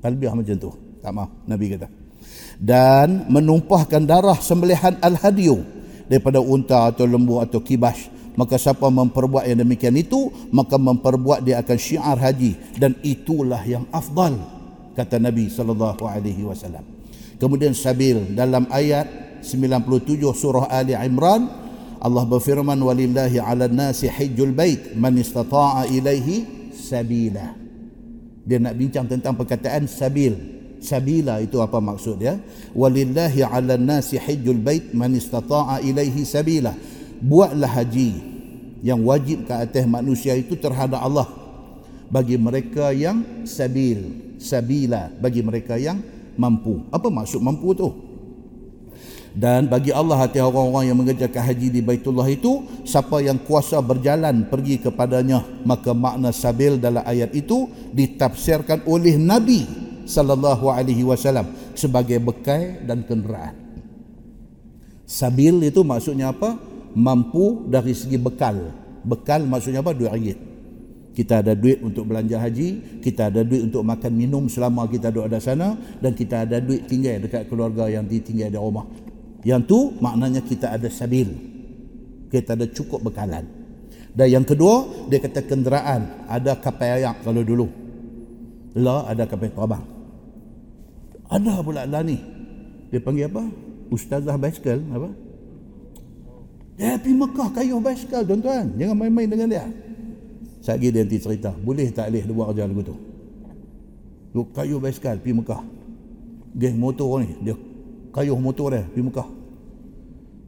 Talbiah 0.00 0.32
macam 0.32 0.56
tu. 0.56 0.70
Tak 1.04 1.12
mau 1.12 1.28
nabi 1.44 1.76
kata. 1.76 1.88
Dan 2.56 3.28
menumpahkan 3.28 4.08
darah 4.08 4.40
sembelihan 4.40 4.96
al-hadiyu 5.04 5.60
daripada 6.08 6.40
unta 6.40 6.88
atau 6.88 7.04
lembu 7.04 7.44
atau 7.44 7.60
kibas 7.60 8.08
maka 8.34 8.58
siapa 8.58 8.90
memperbuat 8.90 9.46
yang 9.46 9.62
demikian 9.62 9.94
itu 9.94 10.32
maka 10.50 10.74
memperbuat 10.74 11.44
dia 11.44 11.60
akan 11.60 11.76
syiar 11.78 12.18
haji. 12.18 12.80
Dan 12.80 12.96
itulah 13.04 13.62
yang 13.62 13.86
afdal 13.92 14.53
kata 14.94 15.18
Nabi 15.18 15.50
sallallahu 15.50 16.06
alaihi 16.06 16.46
wasallam. 16.46 16.82
Kemudian 17.36 17.74
sabil 17.74 18.32
dalam 18.32 18.70
ayat 18.70 19.10
97 19.42 20.22
surah 20.32 20.70
Ali 20.70 20.96
Imran 20.96 21.50
Allah 22.04 22.24
berfirman 22.24 22.76
walillahi 22.78 23.40
'alan 23.40 23.74
nasi 23.74 24.08
hajjul 24.08 24.54
bait 24.54 24.94
man 24.96 25.16
istata'a 25.16 25.88
ilaihi 25.88 26.70
sabila. 26.72 27.56
Dia 28.44 28.60
nak 28.60 28.76
bincang 28.76 29.08
tentang 29.08 29.34
perkataan 29.36 29.88
sabil. 29.88 30.52
Sabila 30.84 31.40
itu 31.40 31.64
apa 31.64 31.80
maksud 31.80 32.20
ya 32.20 32.36
walillahi 32.76 33.40
'alan 33.40 33.88
nasi 33.88 34.20
hajjul 34.20 34.60
bait 34.60 34.92
man 34.92 35.16
istata'a 35.16 35.80
ilaihi 35.80 36.28
sabila. 36.28 36.76
Buatlah 37.24 37.72
haji 37.72 38.20
yang 38.84 39.00
wajib 39.00 39.48
ke 39.48 39.54
atas 39.56 39.88
manusia 39.88 40.36
itu 40.36 40.60
terhadap 40.60 41.00
Allah 41.00 41.24
bagi 42.12 42.36
mereka 42.36 42.92
yang 42.92 43.48
sabil 43.48 44.23
sabila 44.38 45.10
bagi 45.18 45.40
mereka 45.40 45.78
yang 45.78 46.00
mampu 46.34 46.86
apa 46.90 47.08
maksud 47.10 47.40
mampu 47.40 47.74
tu 47.74 47.88
dan 49.34 49.66
bagi 49.66 49.90
Allah 49.90 50.14
hati 50.14 50.38
orang-orang 50.38 50.94
yang 50.94 50.98
mengerjakan 51.02 51.42
haji 51.42 51.66
di 51.66 51.82
Baitullah 51.82 52.30
itu 52.30 52.62
siapa 52.86 53.18
yang 53.18 53.42
kuasa 53.42 53.82
berjalan 53.82 54.46
pergi 54.46 54.78
kepadanya 54.78 55.42
maka 55.66 55.90
makna 55.90 56.30
sabil 56.30 56.78
dalam 56.78 57.02
ayat 57.02 57.34
itu 57.34 57.66
ditafsirkan 57.90 58.86
oleh 58.86 59.18
Nabi 59.18 59.66
sallallahu 60.06 60.70
alaihi 60.70 61.02
wasallam 61.02 61.50
sebagai 61.74 62.20
bekal 62.22 62.78
dan 62.84 63.02
kenderaan. 63.02 63.56
Sabil 65.04 65.68
itu 65.68 65.82
maksudnya 65.84 66.32
apa? 66.32 66.56
Mampu 66.94 67.66
dari 67.68 67.92
segi 67.92 68.16
bekal. 68.16 68.72
Bekal 69.04 69.44
maksudnya 69.44 69.84
apa? 69.84 69.92
Duit 69.92 70.08
ringgit. 70.08 70.38
Kita 71.14 71.46
ada 71.46 71.54
duit 71.54 71.78
untuk 71.78 72.10
belanja 72.10 72.42
haji, 72.42 72.98
kita 72.98 73.30
ada 73.30 73.46
duit 73.46 73.70
untuk 73.70 73.86
makan 73.86 74.12
minum 74.18 74.50
selama 74.50 74.90
kita 74.90 75.14
duduk 75.14 75.30
ada 75.30 75.38
sana 75.38 75.78
dan 76.02 76.10
kita 76.10 76.42
ada 76.42 76.58
duit 76.58 76.90
tinggal 76.90 77.22
dekat 77.22 77.46
keluarga 77.46 77.86
yang 77.86 78.02
ditinggal 78.02 78.50
di 78.50 78.58
rumah. 78.58 78.82
Yang 79.46 79.62
tu 79.70 79.78
maknanya 80.02 80.42
kita 80.42 80.74
ada 80.74 80.90
sabil. 80.90 81.30
Kita 82.34 82.58
ada 82.58 82.66
cukup 82.66 83.06
bekalan. 83.06 83.46
Dan 84.10 84.26
yang 84.26 84.42
kedua, 84.42 85.06
dia 85.06 85.22
kata 85.22 85.46
kenderaan. 85.46 86.26
Ada 86.26 86.58
kapal 86.58 86.98
ayak 86.98 87.22
kalau 87.22 87.46
dulu. 87.46 87.70
La 88.74 89.06
ada 89.06 89.22
kapal 89.30 89.54
terbang. 89.54 89.84
Ada 91.30 91.62
pula 91.62 91.86
lah 91.86 92.02
ni. 92.02 92.18
Dia 92.90 92.98
panggil 92.98 93.30
apa? 93.30 93.46
Ustazah 93.90 94.34
basikal 94.34 94.82
apa? 94.90 95.10
Dia 96.74 96.98
pergi 96.98 97.14
Mekah 97.14 97.48
kayuh 97.54 97.78
basikal 97.78 98.26
tuan-tuan. 98.26 98.74
Jangan 98.74 98.96
main-main 98.98 99.30
dengan 99.30 99.46
dia. 99.46 99.66
Sekejap 100.64 100.80
dia 100.80 101.04
nanti 101.04 101.20
cerita. 101.20 101.52
Boleh 101.52 101.92
tak 101.92 102.08
boleh 102.08 102.24
buat 102.32 102.46
kerja 102.56 102.64
lagu 102.64 102.80
tu? 102.80 102.96
Dia 104.32 104.42
kayuh 104.56 104.80
basikal 104.80 105.20
pergi 105.20 105.36
Mekah. 105.36 105.62
Geng 106.56 106.76
motor 106.80 107.20
ni. 107.20 107.36
Dia 107.44 107.54
kayuh 108.16 108.40
motor 108.40 108.72
dia 108.72 108.88
pergi 108.88 109.04
Mekah. 109.04 109.28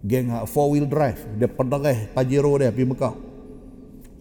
Geng 0.08 0.32
four 0.48 0.72
wheel 0.72 0.88
drive. 0.88 1.20
Dia 1.36 1.52
pedarah 1.52 2.08
Pajero 2.16 2.56
dia 2.56 2.72
pergi 2.72 2.88
Mekah. 2.88 3.14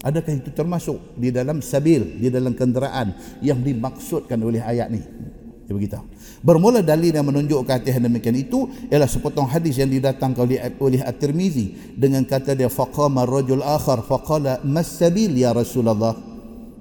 Adakah 0.04 0.34
itu 0.36 0.52
termasuk 0.52 1.00
di 1.16 1.32
dalam 1.32 1.64
sabil, 1.64 2.20
di 2.20 2.28
dalam 2.28 2.52
kenderaan 2.52 3.16
yang 3.40 3.64
dimaksudkan 3.64 4.38
oleh 4.44 4.60
ayat 4.62 4.92
ni? 4.92 5.02
Dia 5.66 5.74
beritahu. 5.74 6.06
Bermula 6.46 6.86
dalil 6.86 7.10
yang 7.10 7.26
menunjukkan 7.26 7.82
hati 7.82 7.90
demikian 7.90 8.38
itu 8.38 8.70
ialah 8.94 9.10
sepotong 9.10 9.50
hadis 9.50 9.82
yang 9.82 9.90
didatangkan 9.90 10.46
oleh, 10.46 10.62
oleh 10.78 11.02
At-Tirmizi 11.02 11.98
dengan 11.98 12.22
kata 12.22 12.54
dia 12.54 12.70
faqama 12.70 13.26
rajul 13.26 13.66
akhar 13.66 14.06
faqala 14.06 14.62
mas-sabil 14.62 15.34
ya 15.34 15.58
Rasulullah. 15.58 16.14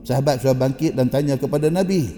Sahabat 0.04 0.44
sudah 0.44 0.52
bangkit 0.52 0.92
dan 0.92 1.08
tanya 1.08 1.40
kepada 1.40 1.72
Nabi, 1.72 2.12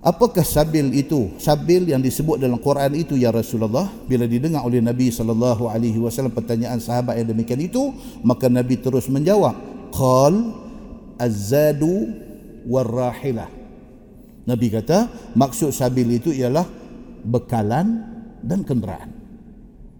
apakah 0.00 0.40
sabil 0.40 0.88
itu? 0.96 1.36
Sabil 1.36 1.84
yang 1.84 2.00
disebut 2.00 2.40
dalam 2.40 2.56
Quran 2.56 2.96
itu 2.96 3.20
ya 3.20 3.28
Rasulullah. 3.28 3.92
Bila 4.08 4.24
didengar 4.24 4.64
oleh 4.64 4.80
Nabi 4.80 5.12
sallallahu 5.12 5.68
alaihi 5.68 6.00
wasallam 6.00 6.32
pertanyaan 6.32 6.80
sahabat 6.80 7.20
yang 7.20 7.28
demikian 7.28 7.60
itu, 7.60 7.92
maka 8.24 8.48
Nabi 8.48 8.80
terus 8.80 9.04
menjawab, 9.12 9.52
qal 9.92 10.32
az-zadu 11.20 12.08
war-rahilah. 12.64 13.57
Nabi 14.48 14.72
kata 14.72 15.12
maksud 15.36 15.76
sabil 15.76 16.08
itu 16.16 16.32
ialah 16.32 16.64
bekalan 17.20 18.00
dan 18.40 18.64
kenderaan. 18.64 19.12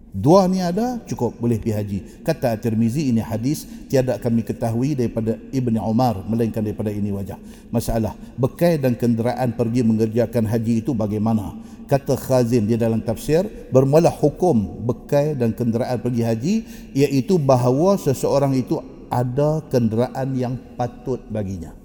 Dua 0.09 0.49
ni 0.49 0.57
ada 0.57 0.97
cukup 1.05 1.37
boleh 1.37 1.61
pergi 1.61 1.73
haji. 1.77 1.99
Kata 2.25 2.57
At-Tirmizi 2.57 3.13
ini 3.13 3.21
hadis 3.21 3.69
tiada 3.85 4.17
kami 4.17 4.41
ketahui 4.41 4.97
daripada 4.97 5.37
Ibn 5.53 5.77
Umar 5.85 6.25
melainkan 6.25 6.65
daripada 6.65 6.89
ini 6.89 7.13
wajah. 7.13 7.37
Masalah 7.69 8.17
bekal 8.33 8.81
dan 8.81 8.97
kenderaan 8.97 9.53
pergi 9.53 9.85
mengerjakan 9.85 10.49
haji 10.49 10.81
itu 10.81 10.97
bagaimana? 10.97 11.53
Kata 11.85 12.17
Khazin 12.17 12.65
di 12.65 12.73
dalam 12.73 13.05
tafsir 13.05 13.45
bermula 13.69 14.09
hukum 14.09 14.81
bekal 14.81 15.37
dan 15.37 15.53
kenderaan 15.53 16.01
pergi 16.01 16.23
haji 16.25 16.53
iaitu 16.97 17.37
bahawa 17.37 17.93
seseorang 18.01 18.57
itu 18.57 18.81
ada 19.13 19.61
kenderaan 19.69 20.33
yang 20.33 20.57
patut 20.73 21.21
baginya 21.29 21.78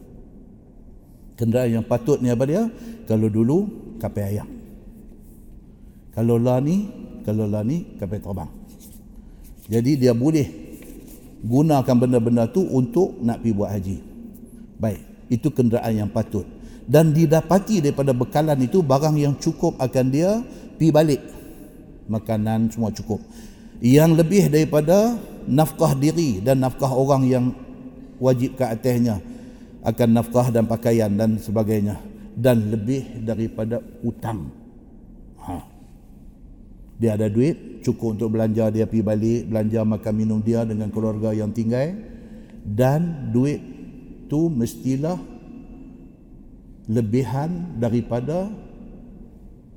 kenderaan 1.34 1.82
yang 1.82 1.86
patut 1.86 2.18
ni 2.22 2.30
apa 2.30 2.44
dia? 2.46 2.66
Kalau 3.04 3.28
dulu 3.28 3.68
kapal 4.00 4.26
ayam. 4.30 4.48
Kalau 6.14 6.38
lah 6.38 6.62
ni 6.62 6.88
kalau 7.26 7.48
lah 7.48 7.66
ni 7.66 7.98
kapal 7.98 8.22
terbang. 8.22 8.50
Jadi 9.64 9.96
dia 9.96 10.12
boleh 10.12 10.46
gunakan 11.44 11.96
benda-benda 11.96 12.44
tu 12.48 12.64
untuk 12.64 13.16
nak 13.20 13.40
pergi 13.40 13.56
buat 13.56 13.70
haji. 13.72 13.96
Baik 14.78 15.00
itu 15.32 15.48
kenderaan 15.50 16.06
yang 16.06 16.10
patut. 16.10 16.44
Dan 16.84 17.16
didapati 17.16 17.80
daripada 17.80 18.12
bekalan 18.12 18.60
itu 18.60 18.84
barang 18.84 19.16
yang 19.16 19.34
cukup 19.40 19.80
akan 19.80 20.06
dia 20.12 20.44
pi 20.76 20.92
balik. 20.92 21.20
Makanan 22.12 22.68
semua 22.68 22.92
cukup. 22.92 23.24
Yang 23.80 24.20
lebih 24.20 24.52
daripada 24.52 25.16
nafkah 25.48 25.96
diri 25.96 26.44
dan 26.44 26.60
nafkah 26.60 26.92
orang 26.92 27.24
yang 27.24 27.44
wajib 28.20 28.60
ke 28.60 28.64
atasnya 28.64 29.20
akan 29.84 30.08
nafkah 30.16 30.48
dan 30.48 30.64
pakaian 30.64 31.12
dan 31.12 31.36
sebagainya 31.36 32.00
dan 32.34 32.72
lebih 32.72 33.22
daripada 33.22 33.78
utang 34.02 34.50
ha. 35.44 35.62
dia 36.98 37.14
ada 37.14 37.28
duit 37.28 37.84
cukup 37.84 38.18
untuk 38.18 38.32
belanja 38.34 38.72
dia 38.72 38.88
pergi 38.88 39.04
balik 39.04 39.42
belanja 39.52 39.80
makan 39.84 40.14
minum 40.16 40.40
dia 40.40 40.64
dengan 40.64 40.88
keluarga 40.88 41.30
yang 41.36 41.52
tinggal 41.52 41.94
dan 42.64 43.30
duit 43.30 43.60
tu 44.26 44.48
mestilah 44.48 45.20
lebihan 46.88 47.76
daripada 47.76 48.48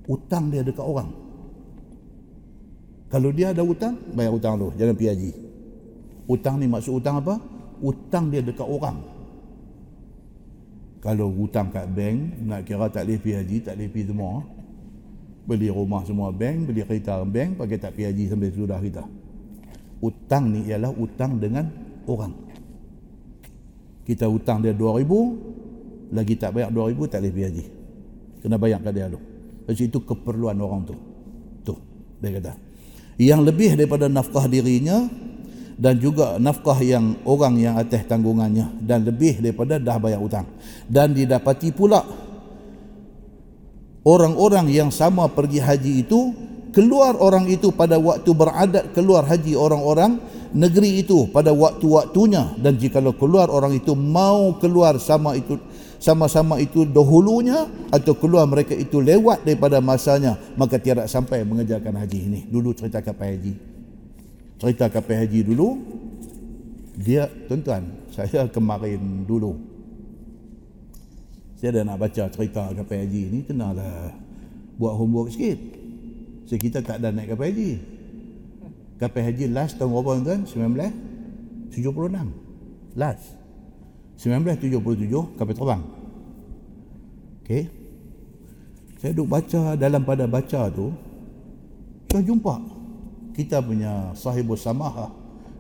utang 0.08 0.48
dia 0.48 0.64
dekat 0.64 0.88
orang 0.88 1.28
kalau 3.08 3.32
dia 3.32 3.56
ada 3.56 3.64
hutang, 3.64 3.96
bayar 4.12 4.36
hutang 4.36 4.60
tu. 4.60 4.68
Jangan 4.76 4.94
pergi 5.00 5.10
haji. 5.16 5.32
Hutang 6.28 6.56
ni 6.60 6.68
maksud 6.68 7.00
hutang 7.00 7.24
apa? 7.24 7.40
Hutang 7.80 8.28
dia 8.28 8.44
dekat 8.44 8.68
orang. 8.68 9.00
Kalau 10.98 11.30
hutang 11.30 11.69
kat 11.69 11.86
bank, 11.94 12.41
nak 12.44 12.65
kira 12.65 12.90
tak 12.90 13.06
boleh 13.06 13.19
pergi 13.22 13.36
haji, 13.38 13.57
tak 13.64 13.74
boleh 13.78 13.90
pergi 13.90 14.06
semua. 14.10 14.34
Beli 15.48 15.69
rumah 15.72 16.02
semua 16.03 16.28
bank, 16.34 16.68
beli 16.68 16.82
kereta 16.84 17.24
bank, 17.24 17.61
pakai 17.61 17.78
tak 17.80 17.95
pergi 17.95 18.06
haji 18.11 18.24
sampai 18.34 18.49
sudah 18.52 18.80
kita. 18.82 19.03
Hutang 20.03 20.44
ni 20.52 20.60
ialah 20.68 20.91
hutang 20.91 21.40
dengan 21.40 21.65
orang. 22.10 22.34
Kita 24.03 24.28
hutang 24.28 24.65
dia 24.65 24.74
2000, 24.76 26.14
lagi 26.15 26.34
tak 26.36 26.56
bayar 26.56 26.69
2000 26.74 27.11
tak 27.11 27.19
boleh 27.24 27.32
pergi 27.32 27.45
haji. 27.48 27.65
Kena 28.44 28.56
bayar 28.60 28.80
kat 28.84 28.94
dia 28.94 29.07
tu. 29.07 29.19
Sebab 29.68 29.84
itu 29.84 29.99
keperluan 30.03 30.57
orang 30.64 30.82
tu. 30.88 30.95
Tu, 31.64 31.76
dia 32.24 32.40
kata 32.40 32.68
yang 33.18 33.41
lebih 33.41 33.74
daripada 33.74 34.06
nafkah 34.06 34.45
dirinya 34.45 35.10
dan 35.78 36.02
juga 36.02 36.41
nafkah 36.41 36.82
yang 36.82 37.22
orang 37.22 37.54
yang 37.62 37.78
atas 37.78 38.02
tanggungannya 38.10 38.82
dan 38.82 39.06
lebih 39.06 39.38
daripada 39.38 39.78
dah 39.78 40.02
bayar 40.02 40.18
hutang. 40.18 40.49
Dan 40.90 41.14
didapati 41.14 41.70
pula 41.70 42.02
orang-orang 44.02 44.74
yang 44.74 44.90
sama 44.90 45.30
pergi 45.30 45.62
haji 45.62 45.94
itu 46.02 46.34
keluar 46.74 47.14
orang 47.22 47.45
itu 47.45 47.70
pada 47.70 48.02
waktu 48.02 48.30
beradat 48.34 48.90
keluar 48.98 49.30
haji 49.30 49.54
orang-orang 49.54 50.18
negeri 50.58 51.06
itu 51.06 51.30
pada 51.30 51.54
waktu-waktunya. 51.54 52.58
Dan 52.58 52.82
jika 52.82 52.98
keluar 53.14 53.54
orang 53.54 53.78
itu 53.78 53.94
mau 53.94 54.58
keluar 54.58 54.98
sama 54.98 55.38
itu 55.38 55.62
sama-sama 56.02 56.58
itu 56.58 56.90
dahulunya 56.90 57.70
atau 57.94 58.18
keluar 58.18 58.49
mereka 58.49 58.74
itu 58.74 59.02
lewat 59.02 59.45
daripada 59.45 59.78
masanya 59.82 60.38
maka 60.58 60.78
tiada 60.82 61.06
sampai 61.06 61.45
mengerjakan 61.45 62.02
haji 62.02 62.20
ini. 62.26 62.40
Dulu 62.49 62.74
cerita 62.74 63.06
kapal 63.06 63.38
haji 63.38 63.77
cerita 64.58 64.90
kapal 64.90 65.22
haji 65.22 65.46
dulu 65.46 65.78
dia 66.98 67.30
tuan-tuan 67.46 67.86
saya 68.10 68.50
kemarin 68.50 69.30
dulu. 69.30 69.54
Saya 71.58 71.82
dah 71.82 71.84
nak 71.86 72.02
baca 72.02 72.26
cerita 72.30 72.74
kapal 72.74 72.98
haji 73.06 73.22
ini 73.30 73.46
kenalah 73.46 74.10
buat 74.82 74.98
homework 74.98 75.30
sikit. 75.30 75.62
So 76.50 76.58
kita 76.58 76.82
tak 76.82 76.98
ada 77.02 77.14
naik 77.14 77.38
kapal 77.38 77.54
haji. 77.54 77.78
Kapal 78.98 79.30
haji 79.30 79.46
last 79.54 79.78
tahun 79.78 79.94
berapa 79.94 80.26
tuan 80.26 80.42
1976 81.78 82.98
last. 82.98 83.38
1977 84.18 85.38
kapal 85.38 85.54
terbang. 85.54 85.84
Okey. 87.46 87.64
Saya 88.98 89.14
duduk 89.14 89.30
baca 89.30 89.78
dalam 89.78 90.02
pada 90.02 90.26
baca 90.26 90.74
tu 90.74 90.90
saya 92.10 92.26
jumpa 92.26 92.77
kita 93.38 93.61
punya 93.61 94.18
sahibus 94.18 94.65
samaha 94.65 95.14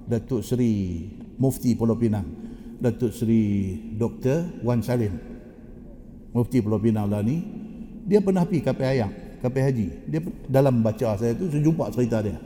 Datuk 0.09 0.41
Seri 0.41 1.05
Mufti 1.37 1.77
Pulau 1.77 1.93
Pinang 1.93 2.25
Datuk 2.81 3.13
Seri 3.13 3.77
Dr. 3.93 4.65
Wan 4.65 4.81
Salim. 4.81 5.13
Mufti 6.33 6.57
Pulau 6.57 6.81
Pinang 6.81 7.05
lah 7.05 7.21
ni 7.21 7.37
dia 8.09 8.17
pernah 8.17 8.49
pergi 8.49 8.65
kapal 8.65 8.97
ayam 8.97 9.13
kapal 9.45 9.69
haji. 9.69 10.09
Dia 10.09 10.25
dalam 10.49 10.81
baca 10.81 11.21
saya 11.21 11.37
tu 11.37 11.53
saya 11.53 11.61
jumpa 11.61 11.93
cerita 11.93 12.25
dia. 12.25 12.41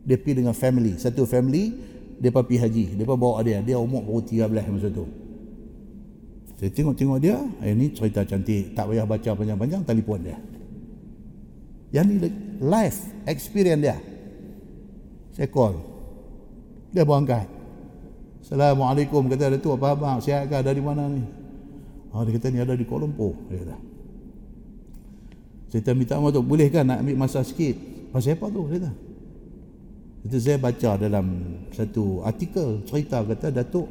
Dia 0.03 0.19
pergi 0.19 0.43
dengan 0.43 0.59
family. 0.59 0.99
Satu 0.99 1.23
family 1.23 1.71
dia 2.19 2.35
pergi 2.35 2.59
haji. 2.59 2.99
Dia 2.99 3.07
bawa 3.07 3.39
dia. 3.47 3.63
Dia 3.63 3.79
umur 3.79 4.03
baru 4.03 4.27
13 4.27 4.75
masa 4.75 4.91
tu 4.91 5.28
saya 6.59 6.71
tengok-tengok 6.75 7.19
dia 7.23 7.39
eh, 7.63 7.71
ini 7.71 7.95
cerita 7.95 8.27
cantik. 8.27 8.75
Tak 8.75 8.91
payah 8.91 9.07
baca 9.07 9.31
panjang-panjang 9.31 9.83
telefon 9.87 10.27
dia. 10.27 10.39
Yang 11.95 12.07
ni 12.11 12.17
life 12.59 12.99
experience 13.31 13.79
dia. 13.79 13.97
Saya 15.39 15.47
call. 15.47 15.79
Dia 16.91 17.07
berangkat 17.07 17.47
Assalamualaikum 18.49 19.29
kata 19.29 19.53
ada 19.53 19.59
tu 19.61 19.69
apa 19.77 19.93
abang 19.93 20.25
sihat 20.25 20.49
ke 20.49 20.57
dari 20.65 20.81
mana 20.81 21.05
ni? 21.05 21.21
Oh, 22.17 22.25
dia 22.25 22.33
kata 22.41 22.49
ni 22.49 22.65
ada 22.65 22.73
di 22.73 22.89
Kuala 22.89 23.05
Lumpur 23.05 23.37
dia 23.53 23.61
kata. 23.61 23.77
Saya 25.69 25.93
minta 25.93 26.17
maaf 26.17 26.33
tu, 26.33 26.41
boleh 26.41 26.73
kan 26.73 26.89
nak 26.89 27.05
ambil 27.05 27.29
masa 27.29 27.45
sikit? 27.45 27.77
Pasal 28.09 28.41
apa 28.41 28.49
tu? 28.49 28.65
Kata. 28.65 28.91
Itu 30.25 30.37
saya 30.41 30.57
baca 30.57 30.97
dalam 30.97 31.27
satu 31.77 32.25
artikel 32.25 32.89
cerita 32.89 33.21
kata 33.21 33.53
Datuk 33.53 33.85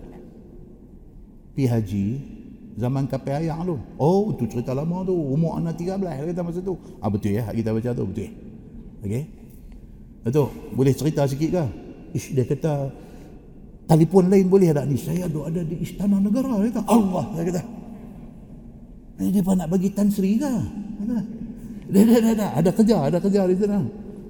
pi 1.53 1.69
haji 1.69 2.36
zaman 2.77 3.09
kapal 3.09 3.41
ayam 3.41 3.65
tu. 3.65 3.75
Oh, 3.97 4.29
tu 4.37 4.45
cerita 4.45 4.71
lama 4.71 5.01
tu. 5.01 5.17
Umur 5.17 5.57
anak 5.57 5.81
13 5.81 5.97
dia 5.97 6.25
kata 6.29 6.41
masa 6.45 6.61
tu. 6.61 6.77
Ah 7.01 7.09
betul 7.09 7.33
ya, 7.33 7.49
kita 7.49 7.73
baca 7.73 7.89
tu 7.91 8.05
betul. 8.05 8.29
Okey. 9.01 9.23
Datuk, 10.23 10.49
boleh 10.77 10.93
cerita 10.93 11.25
sikit 11.25 11.49
ke? 11.49 11.65
Ish, 12.13 12.37
dia 12.37 12.45
kata 12.45 12.93
telefon 13.87 14.29
lain 14.29 14.45
boleh 14.51 14.69
tak 14.75 14.85
ni? 14.85 14.95
Saya 14.99 15.25
ada 15.25 15.39
ada 15.49 15.61
di 15.65 15.75
istana 15.81 16.21
negara 16.21 16.53
dia 16.61 16.69
kata. 16.69 16.81
Allah 16.85 17.25
dia 17.33 17.43
kata. 17.49 17.61
Ini 19.17 19.29
dia 19.33 19.41
nak 19.41 19.67
bagi 19.73 19.89
Tan 19.89 20.13
Sri 20.13 20.37
ke? 20.37 20.53
Dah, 21.87 22.03
dah, 22.03 22.33
dah. 22.35 22.49
Ada 22.59 22.69
kerja, 22.69 22.97
ada 23.09 23.17
kerja 23.17 23.49
di 23.49 23.55
sana. 23.57 23.81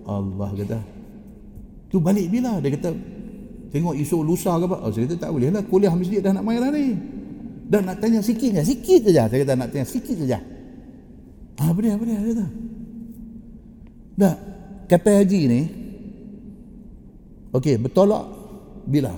Allah 0.07 0.49
kata. 0.55 0.79
Tu 1.91 1.97
balik 1.99 2.31
bila? 2.31 2.63
Dia 2.63 2.71
kata, 2.71 2.95
tengok 3.73 3.95
isu 3.97 4.23
lusa 4.23 4.55
ke 4.55 4.63
apa? 4.69 4.77
Oh, 4.87 4.91
saya 4.93 5.09
kata, 5.09 5.15
tak 5.27 5.31
boleh 5.35 5.49
lah. 5.51 5.63
Kuliah 5.65 5.91
masjid 5.91 6.23
dah 6.23 6.31
nak 6.31 6.45
main 6.45 6.61
lah 6.61 6.71
ni. 6.71 7.16
Dan 7.67 7.83
nak 7.83 7.99
tanya 7.99 8.23
sikit 8.23 8.55
je, 8.55 8.63
sikit 8.63 9.11
saja. 9.11 9.27
Saya 9.27 9.43
kata, 9.43 9.53
nak 9.59 9.69
tanya 9.75 9.83
sikit 9.83 10.15
saja. 10.23 10.39
Ah, 11.59 11.75
apa 11.75 11.79
dia? 11.83 11.99
Dia 11.99 12.31
kata. 12.31 12.47
Dah, 14.17 14.35
kata 14.87 15.11
haji 15.21 15.41
ni, 15.51 15.61
okey, 17.53 17.75
bertolak 17.77 18.23
bila? 18.87 19.13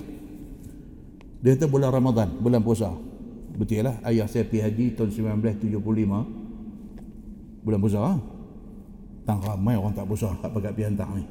Dia 1.40 1.54
kata 1.56 1.70
bulan 1.70 1.94
Ramadan, 1.94 2.28
bulan 2.42 2.60
puasa. 2.60 2.90
Betul 3.54 3.86
lah, 3.86 3.96
ayah 4.08 4.26
saya 4.26 4.44
pergi 4.48 4.66
haji 4.66 4.86
tahun 4.98 5.10
1975 5.38 6.40
bulan 7.64 7.78
puasa 7.80 7.98
ha? 8.00 8.14
tang 9.28 9.40
ramai 9.44 9.76
orang 9.76 9.92
tak 9.92 10.08
puasa 10.08 10.32
hak 10.32 10.50
pakai 10.50 10.72
pergi 10.72 10.86
hantar 10.88 11.08
ni 11.12 11.24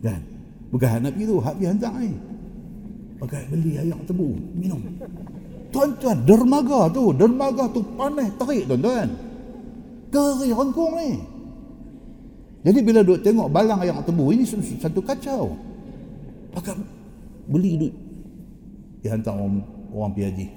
kan 0.00 0.20
bukan 0.72 0.98
nak 1.04 1.12
pergi 1.12 1.24
tu 1.28 1.36
hak 1.38 1.54
pergi 1.60 1.68
hantar 1.68 1.92
ni 2.00 2.10
pakai 3.20 3.42
beli 3.52 3.72
air 3.76 3.98
tebu 4.08 4.28
minum 4.56 4.80
tuan-tuan 5.76 6.16
dermaga 6.24 6.88
tu 6.88 7.12
dermaga 7.12 7.68
tu 7.68 7.84
panas 8.00 8.32
terik 8.40 8.64
tuan-tuan 8.64 9.08
kering 10.08 10.54
rengkung 10.56 10.92
ni 10.96 11.10
jadi 12.64 12.78
bila 12.80 13.00
duk 13.04 13.20
tengok 13.20 13.48
balang 13.52 13.84
ayam 13.84 14.00
tebu 14.00 14.32
ini 14.32 14.48
satu 14.48 15.04
kacau 15.04 15.52
pakai 16.56 16.72
beli 17.44 17.76
duit 17.76 17.94
dia 19.04 19.12
hantar 19.12 19.36
orang, 19.36 19.60
orang 19.92 20.12
haji 20.16 20.48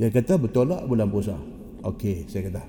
dia 0.00 0.08
kata 0.08 0.40
betul 0.40 0.72
tak 0.72 0.88
bulan 0.88 1.06
puasa 1.12 1.36
okey 1.84 2.24
saya 2.32 2.48
kata 2.48 2.62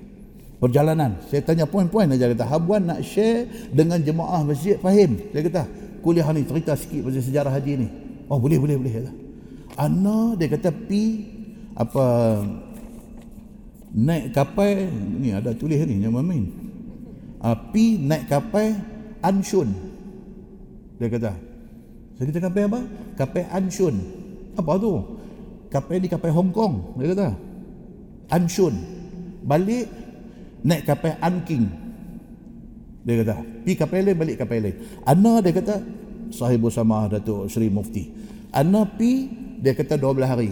perjalanan. 0.58 1.22
Saya 1.30 1.40
tanya 1.46 1.64
poin-poin 1.70 2.10
aja 2.10 2.26
kata 2.26 2.44
Habuan 2.44 2.90
nak 2.90 3.00
share 3.06 3.46
dengan 3.70 4.02
jemaah 4.02 4.42
masjid 4.42 4.74
fahim. 4.78 5.18
Saya 5.30 5.42
kata 5.46 5.62
kuliah 6.02 6.26
ni 6.34 6.42
cerita 6.42 6.74
sikit 6.74 7.06
pasal 7.06 7.22
sejarah 7.22 7.52
haji 7.54 7.72
ni. 7.78 7.88
Oh 8.26 8.42
boleh 8.42 8.58
boleh 8.58 8.76
boleh 8.76 8.92
kata. 8.98 9.27
Ana 9.78 10.34
dia 10.34 10.50
kata 10.50 10.74
pi 10.74 11.22
apa 11.78 12.04
naik 13.94 14.34
kapal 14.34 14.90
ni 15.22 15.30
ada 15.30 15.54
tulis 15.54 15.78
ni 15.86 16.02
yang 16.02 16.18
main. 16.18 16.50
Uh, 17.38 17.54
pi 17.70 17.94
naik 18.02 18.26
kapal 18.26 18.74
Anshun. 19.22 19.70
Dia 20.98 21.06
kata. 21.06 21.32
Saya 22.18 22.26
kata 22.34 22.40
kapal 22.50 22.62
apa? 22.66 22.80
Kapal 23.14 23.46
Anshun. 23.54 23.94
Apa 24.58 24.74
tu? 24.82 24.98
Kapal 25.70 26.02
ni 26.02 26.10
kapal 26.10 26.34
Hong 26.34 26.50
Kong. 26.50 26.98
Dia 26.98 27.14
kata. 27.14 27.28
Anshun. 28.34 28.74
Balik 29.46 29.86
naik 30.62 30.82
kapal 30.86 31.14
Anking 31.22 31.64
Dia 33.06 33.24
kata, 33.24 33.40
pi 33.64 33.72
kapal 33.72 34.04
lain, 34.04 34.18
balik 34.20 34.36
kapal 34.36 34.60
lain. 34.60 34.76
Ana 35.08 35.40
dia 35.40 35.56
kata, 35.56 35.80
sahibu 36.28 36.68
sama 36.68 37.08
Datuk 37.08 37.48
Seri 37.48 37.72
Mufti. 37.72 38.04
Ana 38.52 38.84
pi, 38.84 39.32
dia 39.60 39.72
kata 39.74 39.94
12 39.98 40.24
hari. 40.24 40.50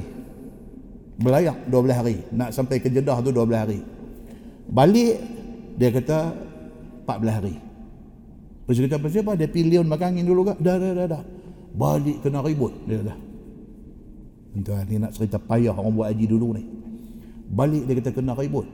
Belayak 1.17 1.69
12 1.71 1.99
hari. 1.99 2.17
Nak 2.35 2.53
sampai 2.53 2.83
ke 2.83 2.93
Jeddah 2.93 3.19
tu 3.25 3.33
12 3.33 3.57
hari. 3.57 3.81
Balik, 4.67 5.17
dia 5.79 5.91
kata 5.95 6.35
14 7.07 7.39
hari. 7.39 7.55
Lepas 8.67 8.83
kata 8.83 8.97
apa 8.99 9.09
siapa? 9.09 9.33
Dia 9.39 9.47
pilih 9.47 9.87
makan 9.87 10.19
angin 10.19 10.27
dulu 10.27 10.43
kan? 10.51 10.57
Dah, 10.59 10.77
dah, 10.77 10.93
dah, 10.93 11.07
dah. 11.07 11.23
Balik 11.77 12.19
kena 12.27 12.43
ribut. 12.43 12.75
Dia 12.85 12.99
kata. 13.01 13.15
Tuan, 14.57 14.89
ni 14.89 14.97
nak 14.97 15.13
cerita 15.13 15.37
payah 15.37 15.77
orang 15.77 15.95
buat 15.95 16.09
haji 16.11 16.27
dulu 16.27 16.57
ni. 16.57 16.65
Balik 17.47 17.87
dia 17.87 17.95
kata 18.03 18.11
kena 18.11 18.35
ribut 18.35 18.67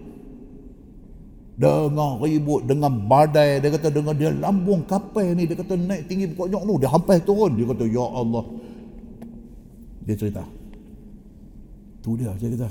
dengan 1.53 2.17
ribut 2.17 2.65
dengan 2.65 2.89
badai 2.89 3.61
dia 3.61 3.69
kata 3.69 3.93
dengan 3.93 4.17
dia 4.17 4.33
lambung 4.33 4.89
kapal 4.89 5.37
ni 5.37 5.45
dia 5.45 5.53
kata 5.53 5.77
naik 5.77 6.09
tinggi 6.09 6.33
pokok 6.33 6.49
nyok 6.49 6.63
tu 6.65 6.75
dia 6.81 6.89
hampir 6.89 7.19
turun 7.29 7.53
dia 7.53 7.69
kata 7.69 7.85
ya 7.93 8.03
Allah 8.09 8.45
dia 10.07 10.15
cerita. 10.19 10.45
Tu 12.03 12.19
dia 12.19 12.35
saya 12.35 12.51
kata 12.59 12.69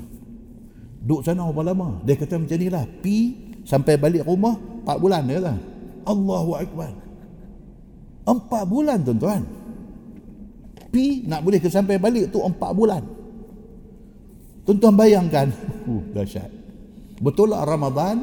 duduk 1.02 1.20
sana 1.26 1.50
berapa 1.50 1.74
lama 1.74 1.98
dia 2.06 2.14
kata 2.14 2.38
macam 2.38 2.56
ni 2.58 2.68
lah. 2.68 2.84
Pi 3.00 3.16
sampai 3.64 3.98
balik 3.98 4.26
rumah 4.26 4.54
4 4.84 5.02
bulan 5.02 5.20
dia 5.26 5.40
kata. 5.40 5.54
Allahu 6.02 6.52
Akbar. 6.58 6.92
4 8.26 8.72
bulan 8.72 8.98
tuan-tuan. 9.02 9.42
Pi 10.92 11.24
nak 11.24 11.40
boleh 11.40 11.58
ke 11.58 11.72
sampai 11.72 11.96
balik 11.96 12.30
tu 12.30 12.38
4 12.38 12.52
bulan. 12.76 13.02
Tuan-tuan 14.62 14.94
bayangkan. 14.94 15.48
Uh, 15.82 15.98
dahsyat. 16.14 16.46
Betul 17.18 17.50
lah 17.50 17.66
Ramadan? 17.66 18.22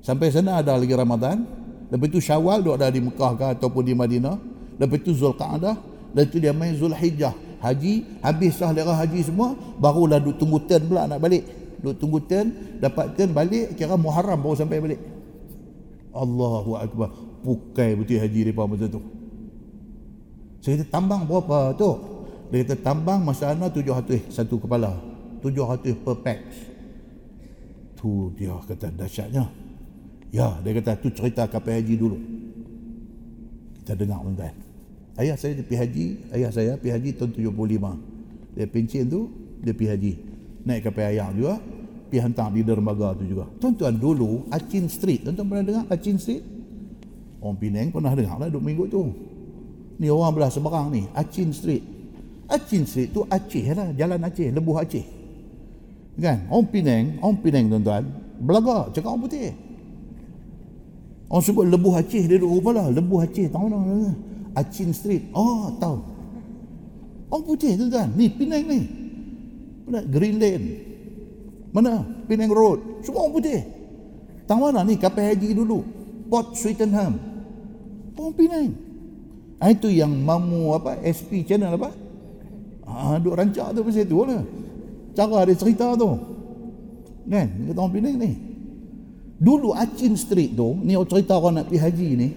Sampai 0.00 0.32
sana 0.32 0.64
ada 0.64 0.72
lagi 0.72 0.96
Ramadan. 0.96 1.44
Lepas 1.92 2.08
itu 2.08 2.16
Syawal 2.16 2.64
dia 2.64 2.72
ada 2.80 2.88
di 2.88 3.04
Mekah 3.04 3.32
ke 3.36 3.46
ataupun 3.60 3.84
di 3.84 3.92
Madinah. 3.92 4.40
Lepas 4.80 5.04
itu 5.04 5.12
Zulqa'dah. 5.12 5.76
Lepas 6.16 6.32
itu 6.32 6.40
dia 6.40 6.56
main 6.56 6.72
Zulhijjah. 6.72 7.36
Haji, 7.64 8.20
habis 8.20 8.60
sah 8.60 8.68
lera 8.76 8.92
haji 8.92 9.24
semua, 9.24 9.56
barulah 9.80 10.20
duk 10.20 10.36
tunggu 10.36 10.60
turn 10.68 10.84
pula 10.84 11.08
nak 11.08 11.16
balik. 11.16 11.48
Duk 11.80 11.96
tunggu 11.96 12.20
turn, 12.28 12.76
dapat 12.76 13.16
turn 13.16 13.32
balik, 13.32 13.72
kira 13.72 13.96
Muharram 13.96 14.36
baru 14.36 14.52
sampai 14.52 14.84
balik. 14.84 15.00
Allahu 16.12 16.76
Akbar. 16.76 17.08
Pukai 17.44 17.96
betul 17.96 18.20
haji 18.20 18.40
mereka 18.44 18.64
masa 18.64 18.86
tu. 18.88 19.00
Saya 20.64 20.80
kata 20.80 20.92
tambang 20.96 21.28
berapa 21.28 21.76
tu? 21.76 21.90
Dia 22.48 22.64
kata 22.64 22.76
tambang 22.80 23.20
masa 23.20 23.52
ana 23.52 23.68
tujuh 23.68 23.92
hati 23.92 24.24
satu 24.32 24.56
kepala. 24.56 24.96
Tujuh 25.44 25.64
hati 25.64 25.92
per 25.92 26.16
pax. 26.24 26.40
Tu 28.00 28.32
dia 28.40 28.56
kata 28.64 28.88
dahsyatnya. 28.92 29.44
Ya, 30.32 30.56
dia 30.64 30.72
kata 30.80 30.96
tu 31.00 31.12
cerita 31.12 31.44
kapal 31.44 31.80
haji 31.80 31.94
dulu. 32.00 32.16
Kita 33.80 33.92
dengar 33.92 34.24
tuan-tuan. 34.24 34.63
Ayah 35.14 35.38
saya 35.38 35.54
pergi 35.62 35.78
haji, 35.78 36.06
ayah 36.34 36.50
saya 36.50 36.74
pergi 36.74 36.90
haji 36.90 37.10
tahun 37.14 37.30
75. 37.38 38.58
Dia 38.58 38.66
pencen 38.66 39.04
tu, 39.06 39.30
dia 39.62 39.70
pergi 39.70 39.90
haji. 39.94 40.12
Naik 40.66 40.90
kapal 40.90 41.14
ayah 41.14 41.30
juga, 41.30 41.62
pergi 42.10 42.18
hantar 42.18 42.50
di 42.50 42.66
dermaga 42.66 43.14
tu 43.14 43.22
juga. 43.22 43.46
Tuan-tuan 43.62 43.94
dulu, 43.94 44.50
Achin 44.50 44.90
Street, 44.90 45.22
tuan-tuan 45.22 45.46
pernah 45.46 45.64
dengar 45.66 45.84
Achin 45.86 46.18
Street? 46.18 46.42
Orang 47.38 47.60
Penang 47.62 47.94
pernah 47.94 48.10
dengar 48.16 48.42
lah 48.42 48.48
duk 48.50 48.64
minggu 48.64 48.90
tu. 48.90 49.02
Ni 50.02 50.10
orang 50.10 50.34
belah 50.34 50.50
seberang 50.50 50.90
ni, 50.90 51.06
Achin 51.14 51.54
Street. 51.54 51.84
Achin 52.50 52.82
Street 52.82 53.14
tu 53.14 53.22
Aceh 53.30 53.64
lah, 53.70 53.94
jalan 53.94 54.18
Aceh, 54.18 54.50
lebuh 54.50 54.82
Aceh. 54.82 55.06
Kan? 56.18 56.50
Orang 56.50 56.66
Penang, 56.74 57.22
orang 57.22 57.38
Penang 57.38 57.64
tuan-tuan, 57.70 58.02
belaga, 58.42 58.90
cakap 58.90 59.14
orang 59.14 59.22
putih. 59.30 59.54
Orang 61.30 61.44
sebut 61.46 61.70
lebuh 61.70 61.94
Aceh 62.02 62.24
dia 62.26 62.34
duduk 62.34 62.58
rupa 62.58 62.82
lah. 62.82 62.90
Lebuh 62.90 63.22
Aceh 63.22 63.46
tahu 63.46 63.70
tak? 63.70 64.33
Achin 64.54 64.94
Street. 64.94 65.30
Oh 65.34 65.74
tahu. 65.76 65.98
Orang 67.30 67.44
putih 67.44 67.74
tu 67.74 67.90
kan. 67.90 68.08
Ni 68.14 68.30
Penang 68.30 68.64
ni. 68.66 68.80
Mana? 69.84 70.00
Green 70.06 70.38
Lane. 70.38 70.68
Mana? 71.74 72.06
Penang 72.30 72.50
Road. 72.54 73.02
Semua 73.02 73.26
orang 73.26 73.34
putih. 73.34 73.60
Tahu 74.46 74.58
mana 74.58 74.86
ni 74.86 74.94
kapal 74.94 75.34
haji 75.34 75.52
dulu. 75.52 75.82
Port 76.30 76.54
Swettenham. 76.54 77.18
Orang 78.14 78.34
Penang. 78.38 78.70
Ah, 79.58 79.70
itu 79.72 79.88
yang 79.90 80.12
mamu 80.12 80.76
apa 80.76 81.00
SP 81.02 81.42
channel 81.42 81.74
apa? 81.74 81.90
Ah, 82.84 83.16
duk 83.18 83.34
rancak 83.34 83.74
tu 83.74 83.80
pasal 83.82 84.06
tu 84.06 84.22
lah. 84.22 84.42
Cara 85.14 85.46
dia 85.48 85.58
cerita 85.58 85.94
tu. 85.98 86.10
Kan? 87.26 87.48
Kata 87.70 87.78
orang 87.80 87.94
Penang 87.94 88.16
ni. 88.20 88.32
Dulu 89.34 89.74
Achin 89.74 90.14
Street 90.14 90.54
tu, 90.54 90.78
ni 90.78 90.94
cerita 91.10 91.34
orang 91.34 91.60
nak 91.60 91.66
pergi 91.66 91.80
haji 91.82 92.08
ni, 92.14 92.28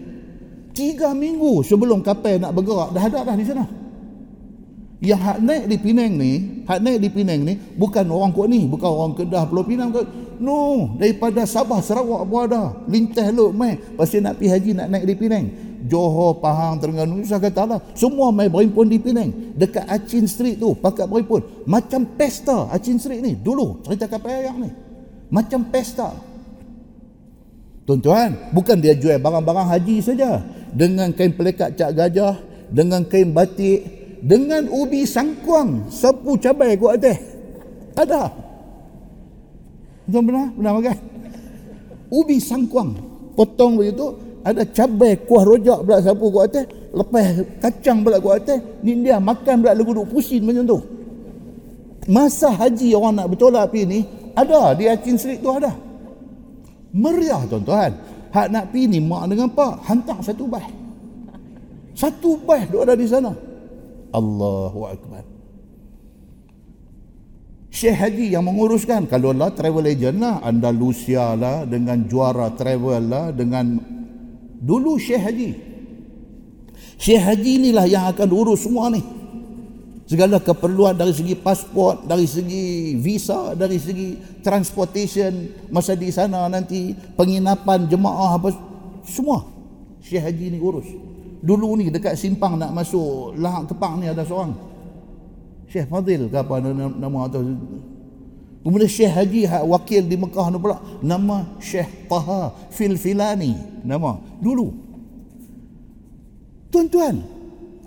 tiga 0.78 1.18
minggu 1.18 1.66
sebelum 1.66 2.06
kapal 2.06 2.38
nak 2.38 2.54
bergerak, 2.54 2.94
dah 2.94 3.04
ada 3.10 3.20
dah 3.26 3.34
di 3.34 3.45
sana. 3.49 3.66
Yang 4.98 5.22
hak 5.22 5.38
naik 5.45 5.66
di 5.70 5.78
Penang 5.78 6.14
ni, 6.18 6.32
hak 6.66 6.80
naik 6.82 6.98
di 7.02 7.10
Penang 7.14 7.41
ni, 7.45 7.54
bukan 7.78 8.06
orang 8.10 8.34
kuat 8.34 8.49
ni, 8.49 8.66
bukan 8.66 8.90
orang 8.90 9.14
Kedah, 9.14 9.45
Pulau 9.45 9.66
Pinang. 9.66 9.94
Ke. 9.94 10.02
No, 10.41 10.94
daripada 10.98 11.45
Sabah, 11.45 11.82
Sarawak 11.82 12.26
pun 12.26 12.49
ada. 12.49 12.74
Lintah 12.90 13.30
lu, 13.30 13.54
mai. 13.54 13.78
Pasti 13.98 14.22
nak 14.22 14.41
pergi 14.41 14.49
haji, 14.54 14.72
nak 14.74 14.88
naik 14.90 15.06
di 15.06 15.14
Penang. 15.14 15.45
Johor, 15.86 16.41
Pahang, 16.41 16.82
Terengganu, 16.82 17.22
saya 17.22 17.38
kata 17.38 17.70
lah. 17.70 17.80
Semua 17.94 18.34
mai 18.34 18.49
berimpun 18.49 18.90
di 18.90 18.98
Penang. 18.98 19.54
Dekat 19.54 19.86
Achin 19.86 20.26
Street 20.26 20.58
tu, 20.58 20.74
pakat 20.74 21.06
berimpun. 21.06 21.45
Macam 21.70 22.02
pesta 22.18 22.66
Achin 22.74 22.98
Street 22.98 23.22
ni. 23.22 23.38
Dulu, 23.38 23.86
cerita 23.86 24.10
kapal 24.10 24.34
ayam 24.34 24.66
ni. 24.66 24.74
Macam 25.30 25.62
pesta. 25.70 26.10
Tuan-tuan, 27.86 28.49
bukan 28.49 28.82
dia 28.82 28.98
jual 28.98 29.22
barang-barang 29.22 29.68
haji 29.78 30.02
saja. 30.02 30.41
Dengan 30.78 31.10
kain 31.10 31.34
pelekat 31.34 31.74
cak 31.74 31.98
gajah, 31.98 32.38
dengan 32.70 33.02
kain 33.10 33.34
batik, 33.34 33.82
dengan 34.22 34.70
ubi 34.70 35.10
sangkuang, 35.10 35.90
sapu 35.90 36.38
cabai 36.38 36.78
kuat 36.78 37.02
atas. 37.02 37.18
Ada. 37.98 38.30
Tuan 40.06 40.22
pernah? 40.22 40.48
Pernah 40.54 40.74
makan? 40.78 40.98
Ubi 42.14 42.38
sangkuang. 42.38 42.90
Potong 43.34 43.82
begitu, 43.82 44.14
ada 44.45 44.62
cabai 44.70 45.18
kuah 45.26 45.44
rojak 45.45 45.82
pula 45.82 45.98
sapu 45.98 46.30
kuat 46.30 46.54
atas, 46.54 46.66
lepas 46.94 47.26
kacang 47.58 48.06
pula 48.06 48.22
kuat 48.22 48.45
atas, 48.45 48.62
ni 48.86 49.02
dia 49.02 49.18
makan 49.18 49.66
pula 49.66 49.74
duk 49.74 50.14
pusing 50.14 50.45
macam 50.45 50.78
tu. 50.78 50.80
Masa 52.08 52.54
haji 52.54 52.95
orang 52.95 53.20
nak 53.20 53.28
bertolak 53.34 53.68
api 53.68 53.82
ni, 53.84 53.99
ada 54.38 54.78
di 54.78 54.88
Achin 54.88 55.18
Street 55.18 55.41
tu 55.41 55.49
ada. 55.52 55.74
Meriah 56.94 57.44
tuan-tuan. 57.49 57.91
Hak 58.34 58.48
nak 58.52 58.72
pergi 58.72 58.98
ni 58.98 58.99
mak 58.99 59.32
dengan 59.32 59.48
pak 59.52 59.88
hantar 59.88 60.20
satu 60.20 60.45
bah. 60.48 60.66
Satu 61.98 62.38
bah 62.44 62.62
duk 62.68 62.84
ada 62.84 62.94
di 62.94 63.08
sana. 63.08 63.32
Allahu 64.14 64.82
akbar. 64.88 65.24
Syekh 67.78 67.94
Haji 67.94 68.34
yang 68.34 68.41
menguruskan 68.41 69.06
kalau 69.06 69.38
lah 69.38 69.54
travel 69.54 69.86
agent 69.86 70.18
lah 70.18 70.41
Andalusia 70.41 71.38
lah 71.38 71.62
dengan 71.70 72.10
juara 72.10 72.49
travel 72.58 73.06
lah 73.06 73.30
dengan 73.30 73.78
dulu 74.58 74.98
Syekh 74.98 75.22
Haji 75.22 75.49
Syekh 76.98 77.22
Haji 77.22 77.52
inilah 77.62 77.86
yang 77.86 78.10
akan 78.10 78.30
urus 78.34 78.66
semua 78.66 78.90
ni 78.90 79.16
segala 80.07 80.39
keperluan 80.39 80.95
dari 80.95 81.11
segi 81.11 81.35
pasport, 81.35 82.07
dari 82.07 82.23
segi 82.23 82.95
visa, 82.95 83.51
dari 83.53 83.75
segi 83.75 84.39
transportation 84.39 85.51
masa 85.67 85.93
di 85.99 86.07
sana 86.09 86.47
nanti 86.47 86.95
penginapan 87.19 87.91
jemaah 87.91 88.39
apa 88.39 88.55
semua 89.03 89.43
Syekh 89.99 90.23
Haji 90.23 90.45
ni 90.55 90.59
urus. 90.63 90.88
Dulu 91.43 91.77
ni 91.77 91.91
dekat 91.93 92.17
simpang 92.17 92.57
nak 92.57 92.73
masuk 92.73 93.38
Lahak 93.38 93.69
Kepang 93.69 94.01
ni 94.01 94.09
ada 94.09 94.25
seorang 94.25 94.55
Syekh 95.67 95.85
Fadil 95.91 96.31
ke 96.31 96.38
apa 96.39 96.63
nama 96.63 97.27
atau 97.27 97.43
Kemudian 98.63 98.89
Syekh 98.89 99.13
Haji 99.15 99.41
wakil 99.63 100.03
di 100.07 100.15
Mekah 100.19 100.47
ni 100.51 100.57
pula 100.59 100.79
nama 101.03 101.45
Syekh 101.59 102.09
Taha 102.11 102.51
Filfilani 102.71 103.84
nama 103.84 104.19
dulu. 104.43 104.75
Tuan-tuan, 106.67 107.23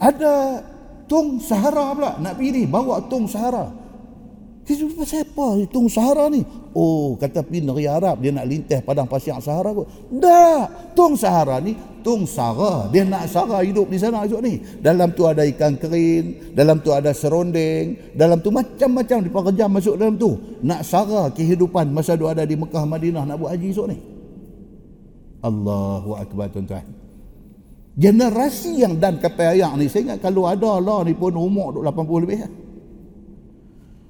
ada 0.01 0.64
Tung 1.11 1.43
Sahara 1.43 1.91
pula. 1.91 2.15
Nak 2.23 2.39
pergi 2.39 2.51
ni 2.55 2.62
bawa 2.70 3.03
Tung 3.11 3.27
Sahara. 3.27 3.66
Kita 4.62 4.87
pasal 4.95 5.27
apa 5.27 5.66
Tung 5.66 5.91
Sahara 5.91 6.31
ni? 6.31 6.47
Oh 6.70 7.19
kata 7.19 7.43
pergi 7.43 7.66
negeri 7.66 7.91
Arab 7.91 8.23
dia 8.23 8.31
nak 8.31 8.47
lintah 8.47 8.78
padang 8.87 9.11
pasir 9.11 9.35
Sahara 9.43 9.74
kot. 9.74 9.91
Tak 10.23 10.95
Tung 10.95 11.19
Sahara 11.19 11.59
ni 11.59 11.74
Tung 12.07 12.23
Sahara. 12.31 12.87
Dia 12.95 13.03
nak 13.03 13.27
Sahara 13.27 13.66
hidup 13.66 13.91
di 13.91 13.99
sana 13.99 14.23
esok 14.23 14.39
ni. 14.39 14.62
Dalam 14.78 15.11
tu 15.11 15.27
ada 15.27 15.43
ikan 15.43 15.74
kerin 15.74 16.55
dalam 16.55 16.78
tu 16.78 16.95
ada 16.95 17.11
serondeng 17.11 18.15
dalam 18.15 18.39
tu 18.39 18.55
macam-macam 18.55 19.19
di 19.27 19.31
pekerja 19.35 19.66
masuk 19.66 19.99
dalam 19.99 20.15
tu. 20.15 20.39
Nak 20.62 20.87
Sahara 20.87 21.35
kehidupan 21.35 21.91
masa 21.91 22.15
dia 22.15 22.31
ada 22.31 22.47
di 22.47 22.55
Mekah 22.55 22.87
Madinah 22.87 23.27
nak 23.27 23.35
buat 23.43 23.51
haji 23.51 23.74
esok 23.74 23.87
ni. 23.91 23.99
Allahu 25.43 26.15
Akbar 26.15 26.55
tuan-tuan 26.55 26.99
generasi 27.99 28.83
yang 28.83 28.99
dan 28.99 29.19
kapal 29.19 29.55
ayak 29.55 29.73
ni 29.79 29.91
saya 29.91 30.11
ingat 30.11 30.19
kalau 30.23 30.47
ada 30.47 30.79
lah 30.79 31.03
ni 31.03 31.15
pun 31.15 31.35
umur 31.35 31.81
80 31.83 32.25
lebih 32.25 32.39
lah. 32.47 32.53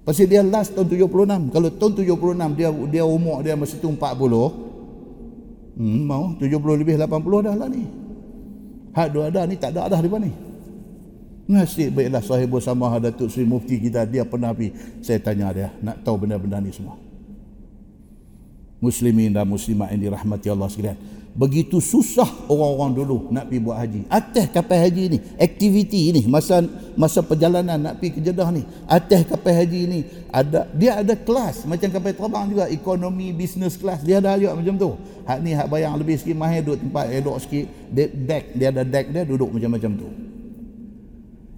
Pasal 0.01 0.27
dia 0.27 0.43
last 0.43 0.75
tahun 0.75 0.89
76. 0.89 1.55
Kalau 1.55 1.69
tahun 1.71 1.93
76 2.03 2.59
dia 2.59 2.69
dia 2.89 3.05
umur 3.05 3.45
dia 3.45 3.55
masih 3.55 3.79
tu 3.79 3.93
40. 3.93 4.01
Hmm, 5.81 6.01
mau 6.05 6.35
70 6.37 6.81
lebih 6.81 6.99
80 6.99 7.47
dah 7.47 7.55
lah 7.55 7.69
ni. 7.69 7.85
Hak 8.91 9.09
dua 9.15 9.31
ada 9.31 9.47
ni 9.47 9.55
tak 9.55 9.71
ada 9.77 9.87
dah 9.87 10.01
depan 10.03 10.27
ni. 10.27 10.33
Nasib 11.51 11.99
baiklah 11.99 12.23
sahibul 12.23 12.63
sama 12.63 12.95
Datuk 13.03 13.27
Seri 13.27 13.43
Mufti 13.43 13.79
kita 13.79 14.07
dia 14.07 14.23
pernah 14.23 14.55
pergi. 14.55 14.71
Saya 15.03 15.19
tanya 15.19 15.51
dia 15.51 15.69
nak 15.83 16.03
tahu 16.07 16.27
benda-benda 16.27 16.63
ni 16.63 16.71
semua. 16.71 16.95
Muslimin 18.81 19.35
dan 19.35 19.45
muslimat 19.45 19.93
yang 19.93 20.11
dirahmati 20.11 20.47
Allah 20.49 20.69
sekalian. 20.71 20.99
Begitu 21.31 21.79
susah 21.79 22.27
orang-orang 22.51 22.91
dulu 22.91 23.17
nak 23.31 23.47
pergi 23.47 23.63
buat 23.63 23.79
haji. 23.79 24.01
Atas 24.11 24.51
kapal 24.51 24.83
haji 24.83 25.15
ni, 25.15 25.19
aktiviti 25.39 26.11
ni 26.11 26.27
masa 26.27 26.59
masa 26.99 27.23
perjalanan 27.23 27.79
nak 27.79 28.03
pergi 28.03 28.19
ke 28.19 28.21
Jeddah 28.21 28.51
ni. 28.51 28.67
Atas 28.91 29.31
kapal 29.31 29.63
haji 29.63 29.81
ni 29.87 29.99
ada 30.35 30.67
dia 30.75 30.99
ada 30.99 31.15
kelas 31.15 31.71
macam 31.71 31.87
kapal 31.87 32.19
terbang 32.19 32.45
juga 32.51 32.67
ekonomi 32.67 33.31
business 33.31 33.79
class 33.79 34.03
dia 34.03 34.19
ada 34.19 34.35
juga 34.35 34.59
macam 34.59 34.75
tu. 34.75 34.91
Hak 35.23 35.39
ni 35.39 35.55
hak 35.55 35.71
bayang 35.71 35.95
lebih 36.03 36.19
sikit 36.19 36.35
mahir 36.35 36.67
duduk 36.67 36.83
tempat 36.83 37.05
elok 37.15 37.37
sikit 37.47 37.67
deck 37.95 38.45
dia 38.59 38.75
ada 38.75 38.83
deck 38.83 39.07
dia 39.15 39.23
duduk 39.23 39.55
macam-macam 39.55 39.93
tu. 40.03 40.09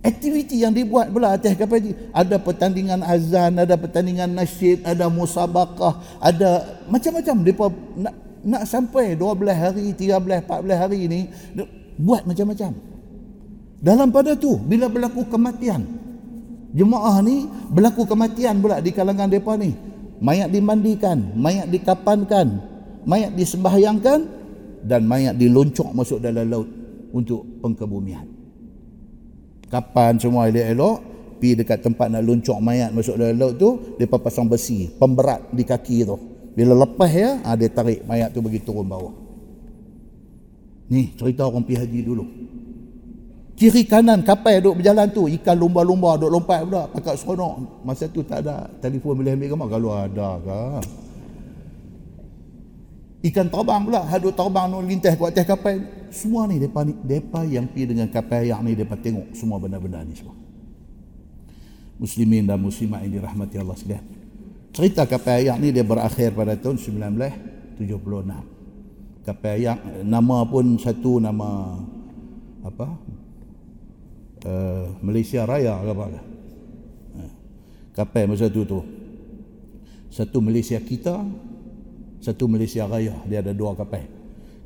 Aktiviti 0.03 0.59
yang 0.61 0.75
dibuat 0.75 1.09
pula 1.09 1.33
atas 1.33 1.57
kapal 1.57 1.81
haji. 1.81 1.97
Ada 2.13 2.37
pertandingan 2.37 3.01
azan, 3.07 3.57
ada 3.57 3.79
pertandingan 3.81 4.37
nasyid, 4.37 4.85
ada 4.85 5.09
musabakah, 5.09 5.97
ada 6.21 6.77
macam-macam. 6.91 7.35
Mereka 7.41 7.65
nak, 8.03 8.15
nak 8.43 8.67
sampai 8.67 9.15
12 9.15 9.55
hari, 9.55 9.87
13, 9.95 10.47
14 10.47 10.83
hari 10.83 10.99
ini, 11.07 11.21
buat 11.99 12.27
macam-macam. 12.27 12.75
Dalam 13.83 14.09
pada 14.15 14.39
tu, 14.39 14.59
bila 14.59 14.87
berlaku 14.87 15.27
kematian, 15.27 15.83
jemaah 16.75 17.19
ni 17.23 17.47
berlaku 17.71 18.07
kematian 18.07 18.63
pula 18.63 18.79
di 18.79 18.91
kalangan 18.95 19.27
mereka 19.31 19.55
ni. 19.59 19.75
Mayat 20.23 20.55
dimandikan, 20.55 21.35
mayat 21.35 21.67
dikapankan, 21.67 22.63
mayat 23.03 23.35
disembahyangkan, 23.35 24.21
dan 24.87 25.07
mayat 25.07 25.39
diloncok 25.39 25.95
masuk 25.95 26.19
dalam 26.19 26.47
laut 26.51 26.69
untuk 27.15 27.47
pengkebumian 27.63 28.27
kapan 29.73 30.21
semua 30.21 30.53
elok-elok 30.53 30.97
pi 31.41 31.57
dekat 31.57 31.81
tempat 31.81 32.13
nak 32.13 32.23
luncuk 32.29 32.61
mayat 32.61 32.93
masuk 32.93 33.17
dalam 33.17 33.41
laut 33.41 33.55
tu 33.57 33.97
depa 33.97 34.21
pasang 34.21 34.45
besi 34.45 34.93
pemberat 35.01 35.49
di 35.49 35.65
kaki 35.65 36.05
tu 36.05 36.17
bila 36.53 36.85
lepas 36.85 37.09
ya 37.09 37.41
ha, 37.41 37.57
dia 37.57 37.73
tarik 37.73 38.05
mayat 38.05 38.29
tu 38.29 38.45
bagi 38.45 38.61
turun 38.61 38.85
bawah. 38.85 39.15
Ni 40.93 41.17
cerita 41.17 41.49
orang 41.49 41.65
pi 41.65 41.73
haji 41.73 42.01
dulu. 42.05 42.25
Kiri 43.57 43.89
kanan 43.89 44.21
kapal 44.21 44.61
duk 44.61 44.81
berjalan 44.81 45.09
tu 45.09 45.29
ikan 45.41 45.57
lumba-lumba 45.57 46.21
duk 46.21 46.29
lompat 46.29 46.61
pula 46.69 46.85
pakat 46.93 47.17
seronok. 47.17 47.81
Masa 47.81 48.05
tu 48.13 48.21
tak 48.21 48.45
ada 48.45 48.69
telefon 48.85 49.17
boleh 49.17 49.33
ambil 49.33 49.49
gambar? 49.57 49.69
Kalau 49.73 49.91
ada 49.97 50.29
ke? 50.45 50.63
Ikan 53.33 53.49
terbang 53.49 53.81
pula 53.89 54.03
hadut 54.05 54.35
terbang 54.37 54.67
nu 54.69 54.85
lintas 54.85 55.17
ke 55.17 55.25
atas 55.25 55.47
kapal. 55.49 55.81
Semua 56.13 56.45
ni 56.45 56.61
depa 56.61 56.85
ni 56.85 56.93
depa 57.01 57.49
yang 57.49 57.65
pi 57.65 57.89
dengan 57.89 58.13
kapal 58.13 58.45
yang 58.45 58.61
ni 58.61 58.77
depa 58.77 58.93
tengok 59.01 59.33
semua 59.33 59.57
benda-benda 59.57 60.05
ni 60.05 60.13
semua. 60.13 60.37
Muslimin 61.97 62.45
dan 62.45 62.61
muslimat 62.61 63.01
yang 63.09 63.23
dirahmati 63.23 63.57
Allah 63.57 63.79
sekalian 63.79 64.22
cerita 64.73 65.05
kapal 65.05 65.45
ayak 65.45 65.61
ni 65.61 65.69
dia 65.69 65.85
berakhir 65.85 66.33
pada 66.33 66.57
tahun 66.57 66.81
1976 66.81 67.85
kapal 69.29 69.53
ayak 69.61 69.79
nama 70.01 70.49
pun 70.49 70.81
satu 70.81 71.21
nama 71.21 71.77
apa? 72.65 72.89
Uh, 74.43 74.91
Malaysia 75.05 75.47
Raya 75.47 75.79
ke 75.79 75.91
apa 75.95 76.05
uh, 76.11 77.33
kapal 77.95 78.33
masa 78.33 78.49
tu 78.51 78.65
tu. 78.67 78.81
Satu 80.11 80.43
Malaysia 80.43 80.81
kita 80.83 81.23
satu 82.19 82.51
Malaysia 82.51 82.89
Raya. 82.89 83.15
Dia 83.29 83.39
ada 83.45 83.55
dua 83.55 83.79
kapal. 83.79 84.03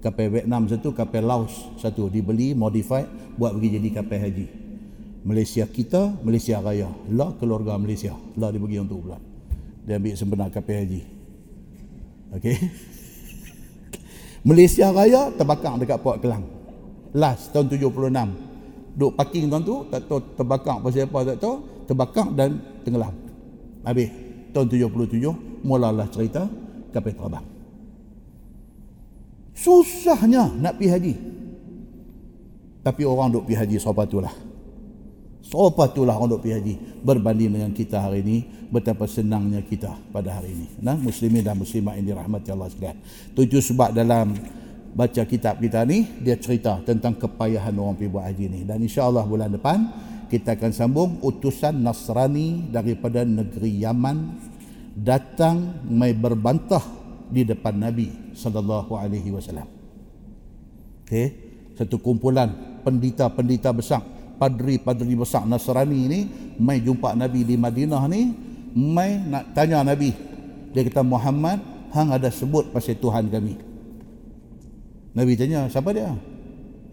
Kapal 0.00 0.32
Vietnam 0.32 0.64
satu 0.70 0.96
kapal 0.96 1.24
Laos 1.26 1.52
satu. 1.76 2.08
Dibeli 2.08 2.56
modify 2.56 3.04
buat 3.36 3.52
pergi 3.58 3.68
jadi 3.76 3.88
kapal 4.00 4.18
haji. 4.22 4.46
Malaysia 5.28 5.68
kita 5.68 6.24
Malaysia 6.24 6.56
Raya. 6.62 6.88
Lah 7.12 7.36
keluarga 7.36 7.76
Malaysia. 7.76 8.16
Lah 8.40 8.48
dibagi 8.48 8.80
untuk 8.80 9.04
pula 9.04 9.35
dia 9.86 9.96
ambil 9.96 10.14
sebenar 10.18 10.48
haji 10.50 11.02
Okey. 12.34 12.58
Malaysia 14.46 14.90
Raya 14.90 15.30
terbakar 15.32 15.78
dekat 15.78 15.98
Port 16.02 16.18
Kelang 16.18 16.42
last 17.14 17.54
tahun 17.54 17.70
76 17.70 17.86
duk 18.98 19.14
parking 19.14 19.46
tuan 19.46 19.62
tu 19.62 19.86
tak 19.88 20.04
tahu 20.10 20.20
terbakar 20.34 20.82
pasal 20.82 21.06
apa 21.06 21.18
tak 21.32 21.38
tahu 21.38 21.54
terbakar 21.86 22.26
dan 22.34 22.58
tenggelam 22.82 23.14
habis 23.86 24.10
tahun 24.50 24.66
77 24.90 25.62
mulalah 25.62 26.08
cerita 26.10 26.48
kapal 26.94 27.12
terbang. 27.12 27.46
Susahnya 29.56 30.48
nak 30.56 30.80
pergi 30.80 30.88
haji. 30.92 31.14
Tapi 32.80 33.02
orang 33.02 33.34
duk 33.34 33.44
pergi 33.44 33.56
haji 33.60 33.76
sopa 33.82 34.08
itulah. 34.08 34.32
Sopa 35.46 35.86
itulah 35.86 36.18
orang 36.18 36.34
duk 36.34 36.42
pergi 36.42 36.54
haji. 36.58 36.74
Berbanding 37.06 37.50
dengan 37.54 37.70
kita 37.70 38.02
hari 38.02 38.26
ini, 38.26 38.42
betapa 38.66 39.06
senangnya 39.06 39.62
kita 39.62 39.94
pada 40.10 40.42
hari 40.42 40.58
ini. 40.58 40.66
Nah, 40.82 40.98
muslimin 40.98 41.46
dan 41.46 41.54
muslimat 41.54 41.94
ini 42.02 42.10
rahmati 42.10 42.50
Allah 42.50 42.66
sekalian. 42.66 42.98
Tujuh 43.30 43.62
sebab 43.62 43.94
dalam 43.94 44.34
baca 44.90 45.22
kitab 45.22 45.62
kita 45.62 45.86
ni, 45.86 46.02
dia 46.18 46.34
cerita 46.34 46.82
tentang 46.82 47.14
kepayahan 47.14 47.70
orang 47.78 47.94
pergi 47.94 48.10
buat 48.10 48.26
haji 48.26 48.46
ni. 48.50 48.60
Dan 48.66 48.82
insya 48.82 49.06
Allah 49.06 49.22
bulan 49.22 49.54
depan, 49.54 49.86
kita 50.26 50.58
akan 50.58 50.72
sambung 50.74 51.22
utusan 51.22 51.78
Nasrani 51.78 52.66
daripada 52.74 53.22
negeri 53.22 53.86
Yaman 53.86 54.18
datang 54.98 55.86
mai 55.86 56.10
berbantah 56.10 56.82
di 57.30 57.46
depan 57.46 57.78
Nabi 57.78 58.34
sallallahu 58.34 58.98
alaihi 58.98 59.30
wasallam. 59.30 59.70
Okey, 61.06 61.26
satu 61.78 62.02
kumpulan 62.02 62.80
pendeta-pendeta 62.82 63.70
besar, 63.70 64.02
padri-padri 64.36 65.16
besar 65.16 65.48
Nasrani 65.48 65.98
ini 66.08 66.20
mai 66.60 66.80
jumpa 66.80 67.16
Nabi 67.16 67.42
di 67.42 67.56
Madinah 67.56 68.04
ni, 68.08 68.32
mai 68.76 69.20
nak 69.20 69.56
tanya 69.56 69.82
Nabi. 69.82 70.12
Dia 70.72 70.84
kata 70.84 71.00
Muhammad 71.00 71.60
hang 71.92 72.12
ada 72.12 72.28
sebut 72.28 72.68
pasal 72.70 73.00
Tuhan 73.00 73.32
kami. 73.32 73.56
Nabi 75.16 75.32
tanya, 75.32 75.64
siapa 75.72 75.96
dia? 75.96 76.12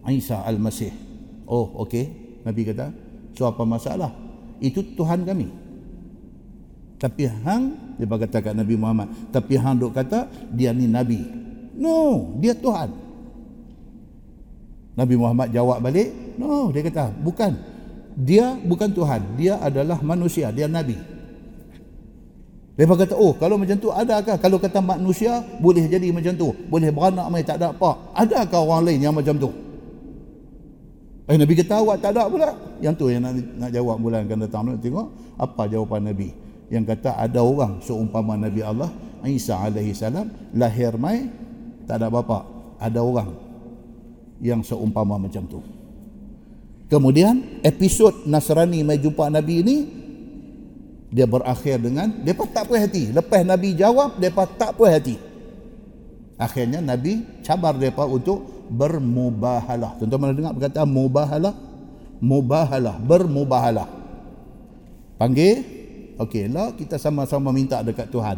Isa 0.08 0.40
Al-Masih. 0.48 0.96
Oh, 1.44 1.84
okey. 1.84 2.08
Nabi 2.48 2.62
kata, 2.64 2.92
so 3.36 3.44
apa 3.44 3.68
masalah? 3.68 4.12
Itu 4.64 4.80
Tuhan 4.96 5.28
kami. 5.28 5.52
Tapi 7.04 7.28
hang 7.28 7.96
dia 8.00 8.08
berkata 8.08 8.40
kat 8.40 8.56
Nabi 8.56 8.80
Muhammad, 8.80 9.12
tapi 9.36 9.60
hang 9.60 9.76
duk 9.76 9.92
kata 9.92 10.32
dia 10.56 10.72
ni 10.72 10.88
nabi. 10.88 11.20
No, 11.76 12.32
dia 12.40 12.56
Tuhan. 12.56 13.03
Nabi 14.94 15.16
Muhammad 15.18 15.50
jawab 15.50 15.82
balik, 15.82 16.38
no, 16.38 16.70
dia 16.70 16.86
kata 16.86 17.14
bukan. 17.22 17.54
Dia 18.14 18.54
bukan 18.62 18.94
Tuhan, 18.94 19.42
dia 19.42 19.58
adalah 19.58 19.98
manusia, 20.06 20.54
dia 20.54 20.70
nabi. 20.70 20.94
Dia 22.78 22.86
berkata, 22.86 23.18
oh 23.18 23.34
kalau 23.38 23.58
macam 23.58 23.78
tu 23.78 23.90
adakah 23.90 24.38
kalau 24.38 24.58
kata 24.62 24.82
manusia 24.82 25.42
boleh 25.62 25.86
jadi 25.90 26.14
macam 26.14 26.34
tu, 26.38 26.54
boleh 26.70 26.94
beranak 26.94 27.26
mai 27.30 27.42
tak 27.42 27.62
ada 27.62 27.74
apa. 27.74 28.14
Adakah 28.14 28.60
orang 28.62 28.82
lain 28.90 29.00
yang 29.02 29.14
macam 29.14 29.38
tu? 29.38 29.50
Eh 31.30 31.38
Nabi 31.38 31.54
kata 31.58 31.80
awak 31.82 32.02
tak 32.02 32.18
ada 32.18 32.30
pula. 32.30 32.54
Yang 32.82 32.94
tu 32.98 33.06
yang 33.10 33.22
nak, 33.26 33.34
nak 33.38 33.70
jawab 33.74 33.96
bulan 34.02 34.26
akan 34.26 34.40
datang 34.46 34.74
tengok 34.78 35.08
apa 35.38 35.62
jawapan 35.70 36.02
Nabi 36.14 36.30
yang 36.74 36.90
kata 36.90 37.18
ada 37.18 37.42
orang 37.46 37.78
seumpama 37.86 38.34
Nabi 38.34 38.66
Allah 38.66 38.90
Isa 39.30 39.56
alaihi 39.56 39.94
salam 39.94 40.30
lahir 40.58 40.98
mai 40.98 41.30
tak 41.86 42.02
ada 42.02 42.10
bapa 42.10 42.44
ada 42.82 43.00
orang 43.00 43.30
yang 44.44 44.60
seumpama 44.60 45.16
macam 45.16 45.48
tu. 45.48 45.64
Kemudian 46.92 47.64
episod 47.64 48.28
Nasrani 48.28 48.84
mai 48.84 49.00
jumpa 49.00 49.32
Nabi 49.32 49.64
ini 49.64 49.78
dia 51.10 51.24
berakhir 51.26 51.80
dengan 51.80 52.12
depa 52.22 52.44
tak 52.52 52.70
puas 52.70 52.84
hati. 52.84 53.16
Lepas 53.16 53.42
Nabi 53.48 53.74
jawab 53.74 54.20
depa 54.20 54.44
tak 54.46 54.76
puas 54.76 54.92
hati. 54.92 55.16
Akhirnya 56.38 56.84
Nabi 56.84 57.24
cabar 57.42 57.74
depa 57.80 58.04
untuk 58.04 58.68
bermubahalah. 58.68 59.96
Tuan-tuan 59.98 60.36
dengar 60.36 60.54
perkataan 60.54 60.90
mubahalah? 60.90 61.56
Mubahalah 62.20 63.00
bermubahalah. 63.00 63.88
Panggil 65.18 65.64
Okeylah 66.14 66.78
kita 66.78 67.02
sama-sama 67.02 67.50
minta 67.50 67.82
dekat 67.82 68.06
Tuhan. 68.14 68.38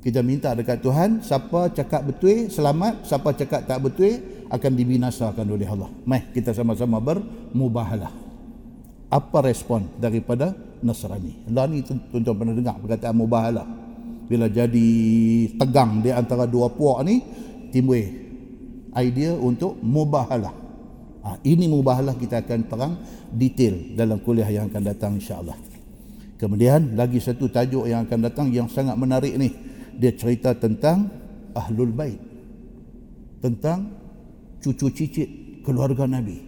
Kita 0.00 0.24
minta 0.24 0.56
dekat 0.56 0.80
Tuhan, 0.80 1.20
siapa 1.20 1.68
cakap 1.76 2.08
betul 2.08 2.48
selamat, 2.48 3.04
siapa 3.04 3.36
cakap 3.36 3.68
tak 3.68 3.78
betul 3.84 4.39
akan 4.50 4.72
dibinasakan 4.74 5.46
oleh 5.46 5.64
Allah. 5.70 5.88
Mai 6.02 6.26
kita 6.34 6.50
sama-sama 6.50 6.98
bermubahalah. 6.98 8.10
Apa 9.10 9.46
respon 9.46 9.86
daripada 9.98 10.54
Nasrani? 10.82 11.46
Allah 11.50 11.66
ni 11.70 11.82
tuan-tuan 11.86 12.34
pernah 12.34 12.54
dengar 12.54 12.76
perkataan 12.82 13.14
mubahalah. 13.14 13.66
Bila 14.30 14.46
jadi 14.46 14.90
tegang 15.58 16.02
di 16.02 16.14
antara 16.14 16.46
dua 16.46 16.70
puak 16.70 17.02
ni, 17.02 17.18
timbul 17.74 17.98
idea 18.94 19.34
untuk 19.34 19.78
mubahalah. 19.82 20.54
Ha, 21.20 21.36
ini 21.42 21.66
mubahalah 21.66 22.14
kita 22.14 22.42
akan 22.42 22.60
terang 22.70 22.94
detail 23.34 23.98
dalam 23.98 24.22
kuliah 24.22 24.46
yang 24.46 24.70
akan 24.70 24.82
datang 24.82 25.18
insya-Allah. 25.18 25.58
Kemudian 26.38 26.96
lagi 26.96 27.20
satu 27.20 27.50
tajuk 27.52 27.84
yang 27.90 28.06
akan 28.08 28.18
datang 28.24 28.46
yang 28.48 28.70
sangat 28.70 28.94
menarik 28.96 29.34
ni. 29.36 29.52
Dia 30.00 30.16
cerita 30.16 30.56
tentang 30.56 31.10
Ahlul 31.52 31.92
Bait. 31.92 32.18
tentang 33.40 33.99
cucu 34.60 34.86
cicit 34.92 35.28
keluarga 35.64 36.04
Nabi. 36.04 36.38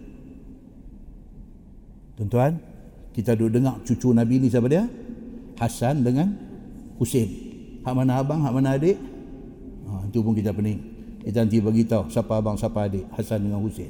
Tuan-tuan, 2.13 2.61
kita 3.13 3.33
duduk 3.33 3.61
dengar 3.61 3.81
cucu 3.81 4.13
Nabi 4.13 4.41
ni 4.41 4.47
siapa 4.49 4.69
dia? 4.69 4.85
Hasan 5.57 6.05
dengan 6.05 6.33
Husin. 7.01 7.29
Hak 7.83 7.93
mana 7.93 8.21
abang, 8.21 8.41
hak 8.45 8.53
mana 8.53 8.77
adik? 8.77 8.97
Ha, 9.89 10.07
itu 10.07 10.21
pun 10.21 10.33
kita 10.37 10.53
pening. 10.53 10.79
Kita 11.25 11.43
nanti 11.43 11.57
bagi 11.59 11.83
tahu 11.83 12.07
siapa 12.07 12.39
abang, 12.39 12.55
siapa 12.55 12.85
adik, 12.85 13.05
Hasan 13.17 13.49
dengan 13.49 13.59
Husin. 13.61 13.89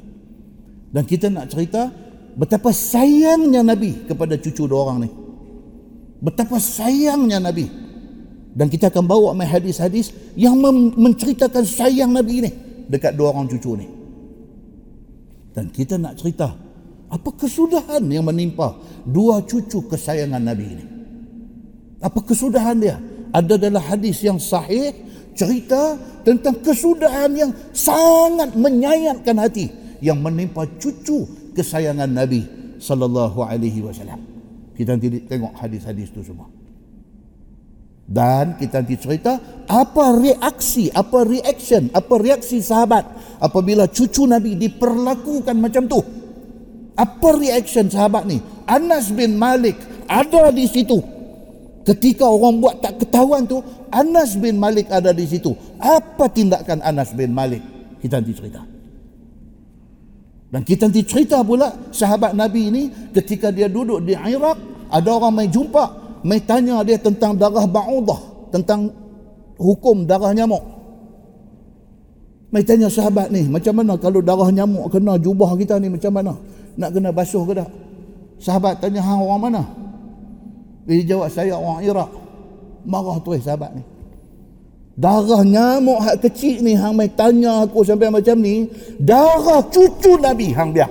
Dan 0.90 1.04
kita 1.04 1.30
nak 1.30 1.50
cerita 1.52 1.90
betapa 2.34 2.70
sayangnya 2.74 3.62
Nabi 3.62 4.08
kepada 4.08 4.34
cucu 4.40 4.66
dua 4.66 4.88
orang 4.88 4.98
ni. 5.04 5.10
Betapa 6.24 6.56
sayangnya 6.56 7.38
Nabi. 7.38 7.66
Dan 8.54 8.70
kita 8.70 8.86
akan 8.86 9.04
bawa 9.04 9.34
mai 9.34 9.50
hadis-hadis 9.50 10.14
yang 10.38 10.54
menceritakan 10.94 11.66
sayang 11.66 12.14
Nabi 12.14 12.46
ni 12.46 12.50
dekat 12.86 13.18
dua 13.18 13.34
orang 13.34 13.50
cucu 13.50 13.74
ni. 13.74 13.93
Dan 15.54 15.70
kita 15.70 15.94
nak 15.96 16.18
cerita 16.18 16.50
apa 17.06 17.30
kesudahan 17.38 18.02
yang 18.10 18.26
menimpa 18.26 18.74
dua 19.06 19.38
cucu 19.46 19.86
kesayangan 19.86 20.42
Nabi 20.42 20.66
ini. 20.66 20.84
Apa 22.02 22.18
kesudahan 22.26 22.76
dia? 22.82 22.98
Ada 23.30 23.54
dalam 23.54 23.78
hadis 23.78 24.18
yang 24.26 24.42
sahih 24.42 24.90
cerita 25.34 25.98
tentang 26.26 26.58
kesudahan 26.58 27.30
yang 27.34 27.50
sangat 27.70 28.54
menyayatkan 28.58 29.38
hati 29.38 29.70
yang 30.02 30.18
menimpa 30.18 30.66
cucu 30.78 31.26
kesayangan 31.54 32.10
Nabi 32.10 32.42
sallallahu 32.82 33.46
alaihi 33.46 33.78
wasallam. 33.82 34.18
Kita 34.74 34.98
nanti 34.98 35.22
tengok 35.22 35.54
hadis-hadis 35.54 36.10
itu 36.10 36.34
semua. 36.34 36.50
Dan 38.04 38.60
kita 38.60 38.84
nanti 38.84 39.00
cerita 39.00 39.40
apa 39.64 40.20
reaksi, 40.20 40.92
apa 40.92 41.24
reaction, 41.24 41.88
apa 41.96 42.14
reaksi 42.20 42.60
sahabat 42.60 43.04
apabila 43.40 43.88
cucu 43.88 44.28
Nabi 44.28 44.60
diperlakukan 44.60 45.56
macam 45.56 45.88
tu. 45.88 46.00
Apa 46.94 47.28
reaction 47.40 47.88
sahabat 47.88 48.28
ni? 48.28 48.38
Anas 48.68 49.08
bin 49.08 49.40
Malik 49.40 49.80
ada 50.04 50.52
di 50.52 50.68
situ. 50.68 51.00
Ketika 51.84 52.28
orang 52.28 52.60
buat 52.60 52.80
tak 52.80 53.00
ketahuan 53.00 53.44
tu, 53.48 53.60
Anas 53.88 54.36
bin 54.36 54.60
Malik 54.60 54.88
ada 54.92 55.12
di 55.12 55.24
situ. 55.24 55.56
Apa 55.80 56.28
tindakan 56.28 56.84
Anas 56.84 57.12
bin 57.16 57.32
Malik? 57.32 57.60
Kita 58.00 58.20
nanti 58.20 58.32
cerita. 58.36 58.60
Dan 60.52 60.60
kita 60.62 60.86
nanti 60.86 61.02
cerita 61.02 61.40
pula 61.42 61.90
sahabat 61.90 62.36
Nabi 62.36 62.68
ini 62.68 62.82
ketika 63.10 63.48
dia 63.48 63.66
duduk 63.66 64.04
di 64.04 64.14
Iraq, 64.14 64.86
ada 64.92 65.08
orang 65.08 65.34
mai 65.34 65.48
jumpa, 65.50 66.03
mai 66.24 66.40
tanya 66.40 66.80
dia 66.82 66.96
tentang 66.96 67.36
darah 67.36 67.68
ba'udah 67.68 68.48
tentang 68.50 68.88
hukum 69.60 70.08
darah 70.08 70.32
nyamuk. 70.32 70.64
Mai 72.50 72.64
tanya 72.64 72.88
sahabat 72.88 73.28
ni 73.28 73.46
macam 73.46 73.76
mana 73.76 73.94
kalau 74.00 74.24
darah 74.24 74.48
nyamuk 74.48 74.88
kena 74.88 75.20
jubah 75.20 75.52
kita 75.60 75.76
ni 75.78 75.92
macam 75.92 76.12
mana? 76.16 76.32
Nak 76.74 76.90
kena 76.90 77.10
basuh 77.12 77.44
ke 77.46 77.52
tak? 77.54 77.70
Sahabat 78.40 78.80
tanya 78.82 79.04
hang 79.04 79.20
orang 79.22 79.40
mana? 79.42 79.62
Dia 80.88 81.14
jawab 81.14 81.28
saya 81.30 81.54
orang 81.54 81.84
Iraq. 81.84 82.10
Marah 82.84 83.16
tu 83.22 83.36
sahabat 83.36 83.70
ni. 83.76 83.82
Darah 84.94 85.42
nyamuk 85.42 85.98
hak 85.98 86.22
kecil 86.22 86.62
ni 86.62 86.78
hang 86.78 86.94
mai 86.94 87.10
tanya 87.10 87.66
aku 87.66 87.82
sampai 87.82 88.08
macam 88.08 88.38
ni 88.38 88.70
darah 89.02 89.60
cucu 89.68 90.16
Nabi 90.22 90.54
hang 90.54 90.70
biar. 90.70 90.90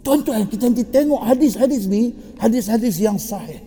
Tuan-tuan, 0.00 0.48
kita 0.48 0.72
nanti 0.72 0.84
tengok 0.88 1.20
hadis-hadis 1.28 1.84
ni, 1.84 2.16
hadis-hadis 2.40 2.96
yang 3.04 3.20
sahih. 3.20 3.60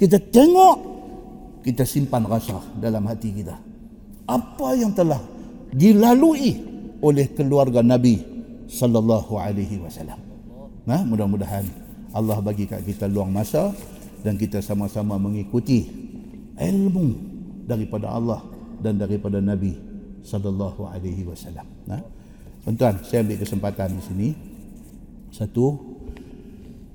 Kita 0.00 0.16
tengok, 0.16 0.76
kita 1.60 1.84
simpan 1.84 2.24
rasa 2.24 2.56
dalam 2.80 3.04
hati 3.04 3.36
kita. 3.36 3.52
Apa 4.24 4.72
yang 4.72 4.96
telah 4.96 5.20
dilalui 5.76 6.56
oleh 7.04 7.28
keluarga 7.36 7.84
Nabi 7.84 8.16
sallallahu 8.64 9.36
alaihi 9.36 9.76
wasallam. 9.76 10.16
Nah, 10.88 11.04
mudah-mudahan 11.04 11.68
Allah 12.16 12.40
bagi 12.40 12.64
kat 12.64 12.80
kita 12.80 13.12
luang 13.12 13.28
masa 13.28 13.76
dan 14.24 14.40
kita 14.40 14.64
sama-sama 14.64 15.20
mengikuti 15.20 15.84
ilmu 16.56 17.08
daripada 17.68 18.08
Allah 18.08 18.40
dan 18.80 18.96
daripada 18.96 19.36
Nabi 19.44 19.76
sallallahu 20.24 20.88
alaihi 20.88 21.28
wasallam. 21.28 21.68
Nah, 21.84 22.00
tuan-tuan, 22.64 23.04
saya 23.04 23.20
ambil 23.20 23.36
kesempatan 23.36 24.00
di 24.00 24.02
sini 24.02 24.28
satu 25.28 25.89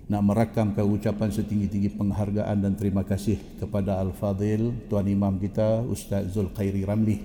nak 0.06 0.22
merakamkan 0.22 0.86
ucapan 0.86 1.34
setinggi-tinggi 1.34 1.98
penghargaan 1.98 2.62
dan 2.62 2.78
terima 2.78 3.02
kasih 3.02 3.42
kepada 3.58 3.98
Al-Fadhil 3.98 4.86
Tuan 4.86 5.10
Imam 5.10 5.42
kita 5.42 5.82
Ustaz 5.82 6.30
Zulkhairi 6.30 6.86
Ramli. 6.86 7.18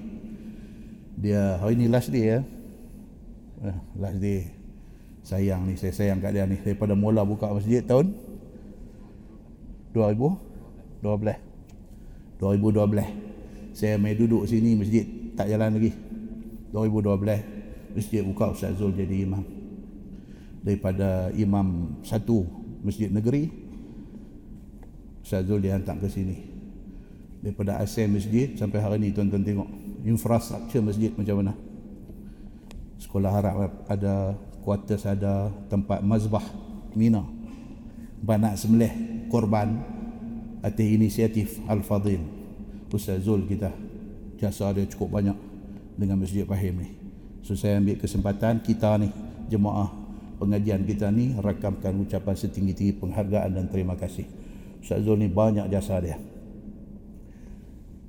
Dia 1.20 1.60
hari 1.60 1.76
ni 1.76 1.92
last 1.92 2.08
day 2.08 2.24
ya? 2.24 2.40
Eh, 3.60 3.76
last 4.00 4.16
day. 4.16 4.48
Sayang 5.20 5.68
ni 5.68 5.76
saya 5.76 5.92
sayang 5.92 6.24
kat 6.24 6.32
dia 6.32 6.48
ni. 6.48 6.56
Daripada 6.56 6.96
mula 6.96 7.20
buka 7.20 7.52
masjid 7.52 7.84
tahun 7.84 8.16
2012 9.92 11.04
2012 12.40 13.76
saya 13.76 14.00
mai 14.00 14.16
duduk 14.16 14.48
sini 14.48 14.80
masjid 14.80 15.04
tak 15.36 15.52
jalan 15.52 15.76
lagi. 15.76 15.92
2012 16.72 17.92
masjid 17.92 18.24
buka 18.24 18.56
Ustaz 18.56 18.80
Zul 18.80 18.96
jadi 18.96 19.28
imam. 19.28 19.44
Daripada 20.64 21.28
imam 21.36 22.00
satu 22.00 22.59
masjid 22.80 23.12
negeri 23.12 23.50
Ustaz 25.20 25.46
Zul 25.46 25.62
dihantar 25.62 26.00
ke 26.00 26.08
sini. 26.10 26.36
Daripada 27.40 27.80
asal 27.80 28.10
masjid 28.10 28.52
sampai 28.56 28.82
hari 28.82 28.96
ini 29.00 29.08
tuan-tuan 29.14 29.44
tengok 29.44 29.68
infrastruktur 30.04 30.84
masjid 30.84 31.12
macam 31.14 31.40
mana. 31.40 31.54
Sekolah 33.00 33.30
harap 33.32 33.54
ada 33.88 34.34
quarters 34.60 35.06
ada 35.08 35.48
tempat 35.72 36.04
mazbah 36.04 36.44
mina. 36.92 37.24
Banak 38.20 38.60
sembelih 38.60 38.92
korban 39.32 39.80
atas 40.60 40.84
inisiatif 40.84 41.56
Al-Fadil 41.64 42.20
Ustaz 42.90 43.24
Zul 43.24 43.46
kita 43.46 43.70
jasa 44.36 44.74
dia 44.74 44.84
cukup 44.88 45.20
banyak 45.20 45.38
dengan 45.94 46.18
Masjid 46.18 46.42
Fahim 46.42 46.82
ni. 46.82 46.90
So 47.46 47.54
saya 47.54 47.78
ambil 47.78 47.96
kesempatan 48.02 48.60
kita 48.60 48.98
ni 48.98 49.08
jemaah 49.46 49.99
pengajian 50.40 50.88
kita 50.88 51.12
ni 51.12 51.36
rakamkan 51.36 51.92
ucapan 52.00 52.32
setinggi-tinggi 52.32 52.96
penghargaan 52.96 53.60
dan 53.60 53.64
terima 53.68 53.92
kasih. 54.00 54.24
Ustaz 54.80 55.04
Zul 55.04 55.20
ni 55.20 55.28
banyak 55.28 55.68
jasa 55.68 56.00
dia. 56.00 56.16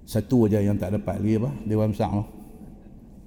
Satu 0.08 0.48
aja 0.48 0.64
yang 0.64 0.80
tak 0.80 0.96
dapat 0.96 1.20
lagi 1.20 1.36
apa? 1.44 1.52
Dewan 1.68 1.92
besar. 1.92 2.12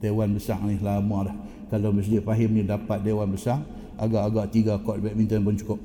Dewan 0.01 0.31
besar 0.32 0.59
ni 0.64 0.81
lama 0.81 1.28
dah. 1.28 1.36
Kalau 1.68 1.93
Masjid 1.93 2.24
Fahim 2.24 2.56
ni 2.56 2.62
dapat 2.64 3.05
dewan 3.05 3.28
besar, 3.32 3.60
agak-agak 4.01 4.52
tiga 4.52 4.74
court 4.81 5.01
badminton 5.01 5.44
pun 5.44 5.56
cukup. 5.56 5.81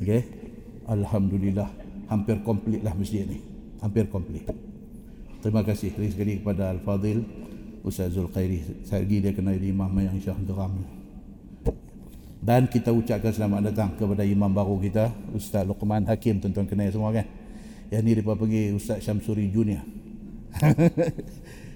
Okey. 0.00 0.24
Alhamdulillah 0.88 1.68
hampir 2.08 2.40
komplit 2.42 2.80
lah 2.82 2.96
masjid 2.96 3.28
ni. 3.28 3.40
Hampir 3.80 4.08
komplit. 4.08 4.44
Terima 5.40 5.64
kasih 5.64 5.96
sekali 5.96 6.40
kepada 6.40 6.72
Al-Fadhil 6.76 7.24
Ustaz 7.80 8.12
Zulkhairi. 8.12 8.84
Saya 8.84 9.00
lagi 9.00 9.16
dia 9.24 9.32
kena 9.32 9.56
jadi 9.56 9.72
imam 9.72 9.92
yang 9.96 10.12
insya 10.12 10.36
geram. 10.44 10.99
Dan 12.40 12.72
kita 12.72 12.88
ucapkan 12.88 13.36
selamat 13.36 13.68
datang 13.68 13.92
kepada 14.00 14.24
imam 14.24 14.48
baru 14.48 14.80
kita, 14.80 15.12
Ustaz 15.36 15.60
Luqman 15.68 16.08
Hakim, 16.08 16.40
tuan-tuan 16.40 16.64
kenal 16.64 16.88
semua 16.88 17.12
kan? 17.12 17.28
Yang 17.92 18.00
ni 18.00 18.10
dia 18.16 18.24
panggil 18.24 18.72
Ustaz 18.72 19.04
Syamsuri 19.04 19.52
Junior. 19.52 19.84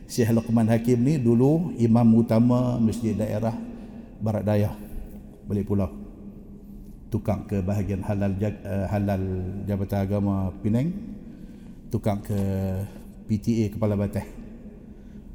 Syekh 0.09 0.33
Luqman 0.33 0.65
Hakim 0.73 1.05
ni 1.05 1.21
dulu 1.21 1.69
imam 1.77 2.09
utama 2.17 2.81
Masjid 2.81 3.13
Daerah 3.13 3.53
Barat 4.25 4.41
Daya, 4.41 4.73
Balik 5.45 5.69
Pulau. 5.69 5.93
Tukang 7.13 7.45
ke 7.45 7.61
bahagian 7.61 8.01
halal 8.01 8.33
uh, 8.33 8.89
halal 8.89 9.21
Jabatan 9.69 10.01
Agama 10.01 10.49
Penang, 10.65 10.97
tukang 11.93 12.25
ke 12.25 12.41
PTA 13.29 13.69
Kepala 13.69 14.01
Batas. 14.01 14.25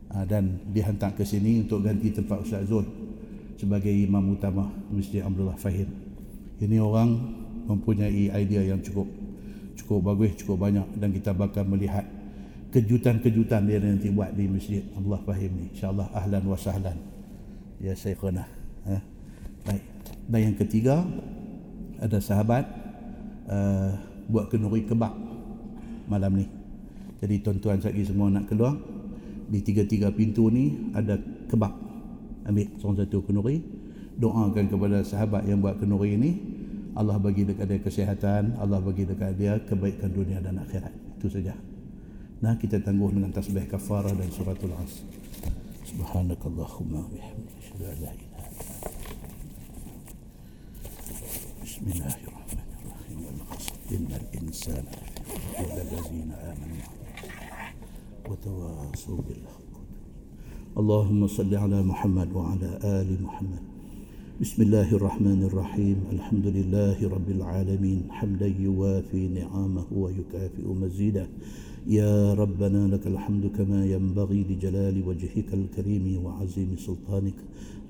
Uh, 0.10 0.26
dan 0.26 0.58
dihantar 0.74 1.14
ke 1.14 1.22
sini 1.22 1.62
untuk 1.62 1.86
ganti 1.86 2.10
tempat 2.10 2.42
Ustaz 2.42 2.66
Zul 2.66 2.99
sebagai 3.60 3.92
imam 3.92 4.40
utama 4.40 4.72
Masjid 4.88 5.20
Abdullah 5.20 5.60
Fahim. 5.60 5.92
Ini 6.64 6.80
orang 6.80 7.12
mempunyai 7.68 8.32
idea 8.32 8.64
yang 8.64 8.80
cukup 8.80 9.12
cukup 9.76 10.16
bagus, 10.16 10.40
cukup 10.40 10.64
banyak 10.64 10.88
dan 10.96 11.12
kita 11.12 11.36
bakal 11.36 11.68
melihat 11.68 12.08
kejutan-kejutan 12.72 13.68
dia 13.68 13.84
nanti 13.84 14.08
buat 14.16 14.32
di 14.32 14.48
Masjid 14.48 14.80
Abdullah 14.96 15.20
Fahim 15.28 15.52
ni. 15.60 15.66
InsyaAllah 15.76 16.08
ahlan 16.16 16.44
wa 16.48 16.56
sahlan. 16.56 16.98
Ya 17.84 17.92
Syekhuna. 17.92 18.48
Ha? 18.88 18.96
Baik. 19.68 19.84
Dan 20.30 20.40
yang 20.40 20.56
ketiga, 20.56 21.04
ada 22.00 22.18
sahabat 22.24 22.64
uh, 23.52 23.92
buat 24.32 24.48
kenuri 24.48 24.88
kebab 24.88 25.12
malam 26.08 26.32
ni. 26.40 26.48
Jadi 27.20 27.44
tuan-tuan 27.44 27.84
sekali 27.84 28.08
semua 28.08 28.32
nak 28.32 28.48
keluar, 28.48 28.78
di 29.50 29.60
tiga-tiga 29.60 30.14
pintu 30.14 30.48
ni 30.48 30.94
ada 30.96 31.18
kebab 31.50 31.89
ambil 32.49 32.67
seorang 32.79 32.99
satu 33.05 33.19
kenuri 33.25 33.65
doakan 34.21 34.67
kepada 34.71 35.03
sahabat 35.03 35.49
yang 35.49 35.59
buat 35.59 35.81
kenuri 35.81 36.15
ini 36.15 36.31
Allah 36.95 37.19
bagi 37.19 37.43
dekat 37.43 37.67
dia 37.67 37.81
kesihatan 37.83 38.55
Allah 38.63 38.79
bagi 38.79 39.03
dekat 39.03 39.35
dia 39.35 39.59
kebaikan 39.65 40.15
dunia 40.15 40.39
dan 40.39 40.63
akhirat 40.63 40.93
itu 41.19 41.27
saja 41.27 41.55
nah 42.39 42.55
kita 42.55 42.79
tangguh 42.83 43.11
dengan 43.11 43.33
tasbih 43.35 43.67
kafarah 43.67 44.13
dan 44.15 44.29
suratul 44.31 44.75
as 44.79 45.03
سبحانك 45.95 46.43
اللهم 46.47 46.93
وبحمدك 46.95 47.55
اشهد 47.63 47.83
ان 47.83 47.97
لا 48.03 48.11
اله 48.11 48.11
الا 48.11 48.39
انت 48.43 48.63
بسم 51.63 51.85
الله 51.93 52.17
الرحمن 52.27 52.69
الرحيم 52.83 53.19
والعصر 53.27 53.75
ان 53.95 54.09
الانسان 54.21 54.85
الا 55.61 55.83
الذين 55.87 56.31
امنوا 56.33 56.91
وتواصوا 58.29 59.21
بالحق 59.23 59.58
اللهم 60.78 61.28
صل 61.28 61.56
على 61.56 61.84
محمد 61.84 62.30
وعلى 62.34 62.80
آل 62.84 63.24
محمد. 63.24 63.64
بسم 64.42 64.62
الله 64.62 64.96
الرحمن 64.96 65.44
الرحيم. 65.44 65.98
الحمد 66.12 66.48
لله 66.48 67.10
رب 67.10 67.30
العالمين. 67.30 68.02
حمدا 68.10 68.48
يوافي 68.48 69.28
نعمه 69.28 69.86
ويكافئ 69.92 70.68
مزيده. 70.70 71.28
يا 71.88 72.34
ربنا 72.34 72.88
لك 72.88 73.08
الحمد 73.08 73.46
كما 73.58 73.86
ينبغي 73.86 74.46
لجلال 74.50 75.08
وجهك 75.08 75.50
الكريم 75.54 76.26
وعظيم 76.26 76.76
سلطانك. 76.78 77.38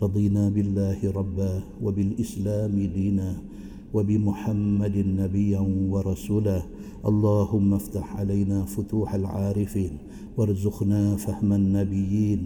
رضينا 0.02 0.50
بالله 0.50 1.00
ربا 1.04 1.64
وبالإسلام 1.84 2.76
دينا 2.96 3.30
وبمحمد 3.94 4.98
نبيا 4.98 5.64
ورسولا. 5.92 6.60
اللهم 7.06 7.74
افتح 7.74 8.16
علينا 8.16 8.66
فتوح 8.66 9.14
العارفين. 9.14 9.94
وارزقنا 10.40 11.16
فهم 11.16 11.54
النبيين 11.54 12.42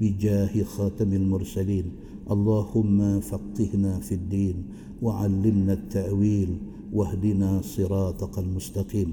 بجاه 0.00 0.62
خاتم 0.62 1.12
المرسلين. 1.12 1.86
اللهم 2.34 3.20
فقهنا 3.20 3.92
في 4.00 4.14
الدين 4.20 4.56
وعلمنا 5.02 5.72
التأويل 5.72 6.50
واهدنا 6.92 7.50
صراطك 7.62 8.38
المستقيم. 8.38 9.10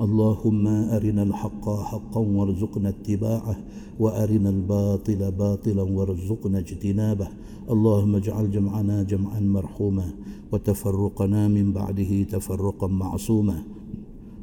اللهم 0.00 0.64
أرنا 0.66 1.22
الحق 1.22 1.64
حقا 1.90 2.20
وارزقنا 2.20 2.88
اتباعه 2.88 3.56
وأرنا 4.00 4.50
الباطل 4.50 5.20
باطلا 5.32 5.82
وارزقنا 5.82 6.58
اجتنابه. 6.58 7.28
اللهم 7.70 8.12
اجعل 8.16 8.50
جمعنا 8.50 9.02
جمعا 9.02 9.40
مرحوما 9.40 10.08
وتفرقنا 10.52 11.48
من 11.48 11.72
بعده 11.72 12.22
تفرقا 12.22 12.86
معصوما. 12.86 13.58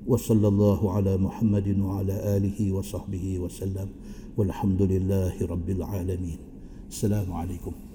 وصلى 0.07 0.48
الله 0.48 0.91
على 0.91 1.18
محمد 1.18 1.80
وعلى 1.80 2.38
آله 2.38 2.73
وصحبه 2.73 3.40
وسلم 3.40 3.90
والحمد 4.38 4.82
لله 4.82 5.34
رب 5.41 5.69
العالمين. 5.69 6.38
السلام 6.90 7.34
عليكم. 7.34 7.90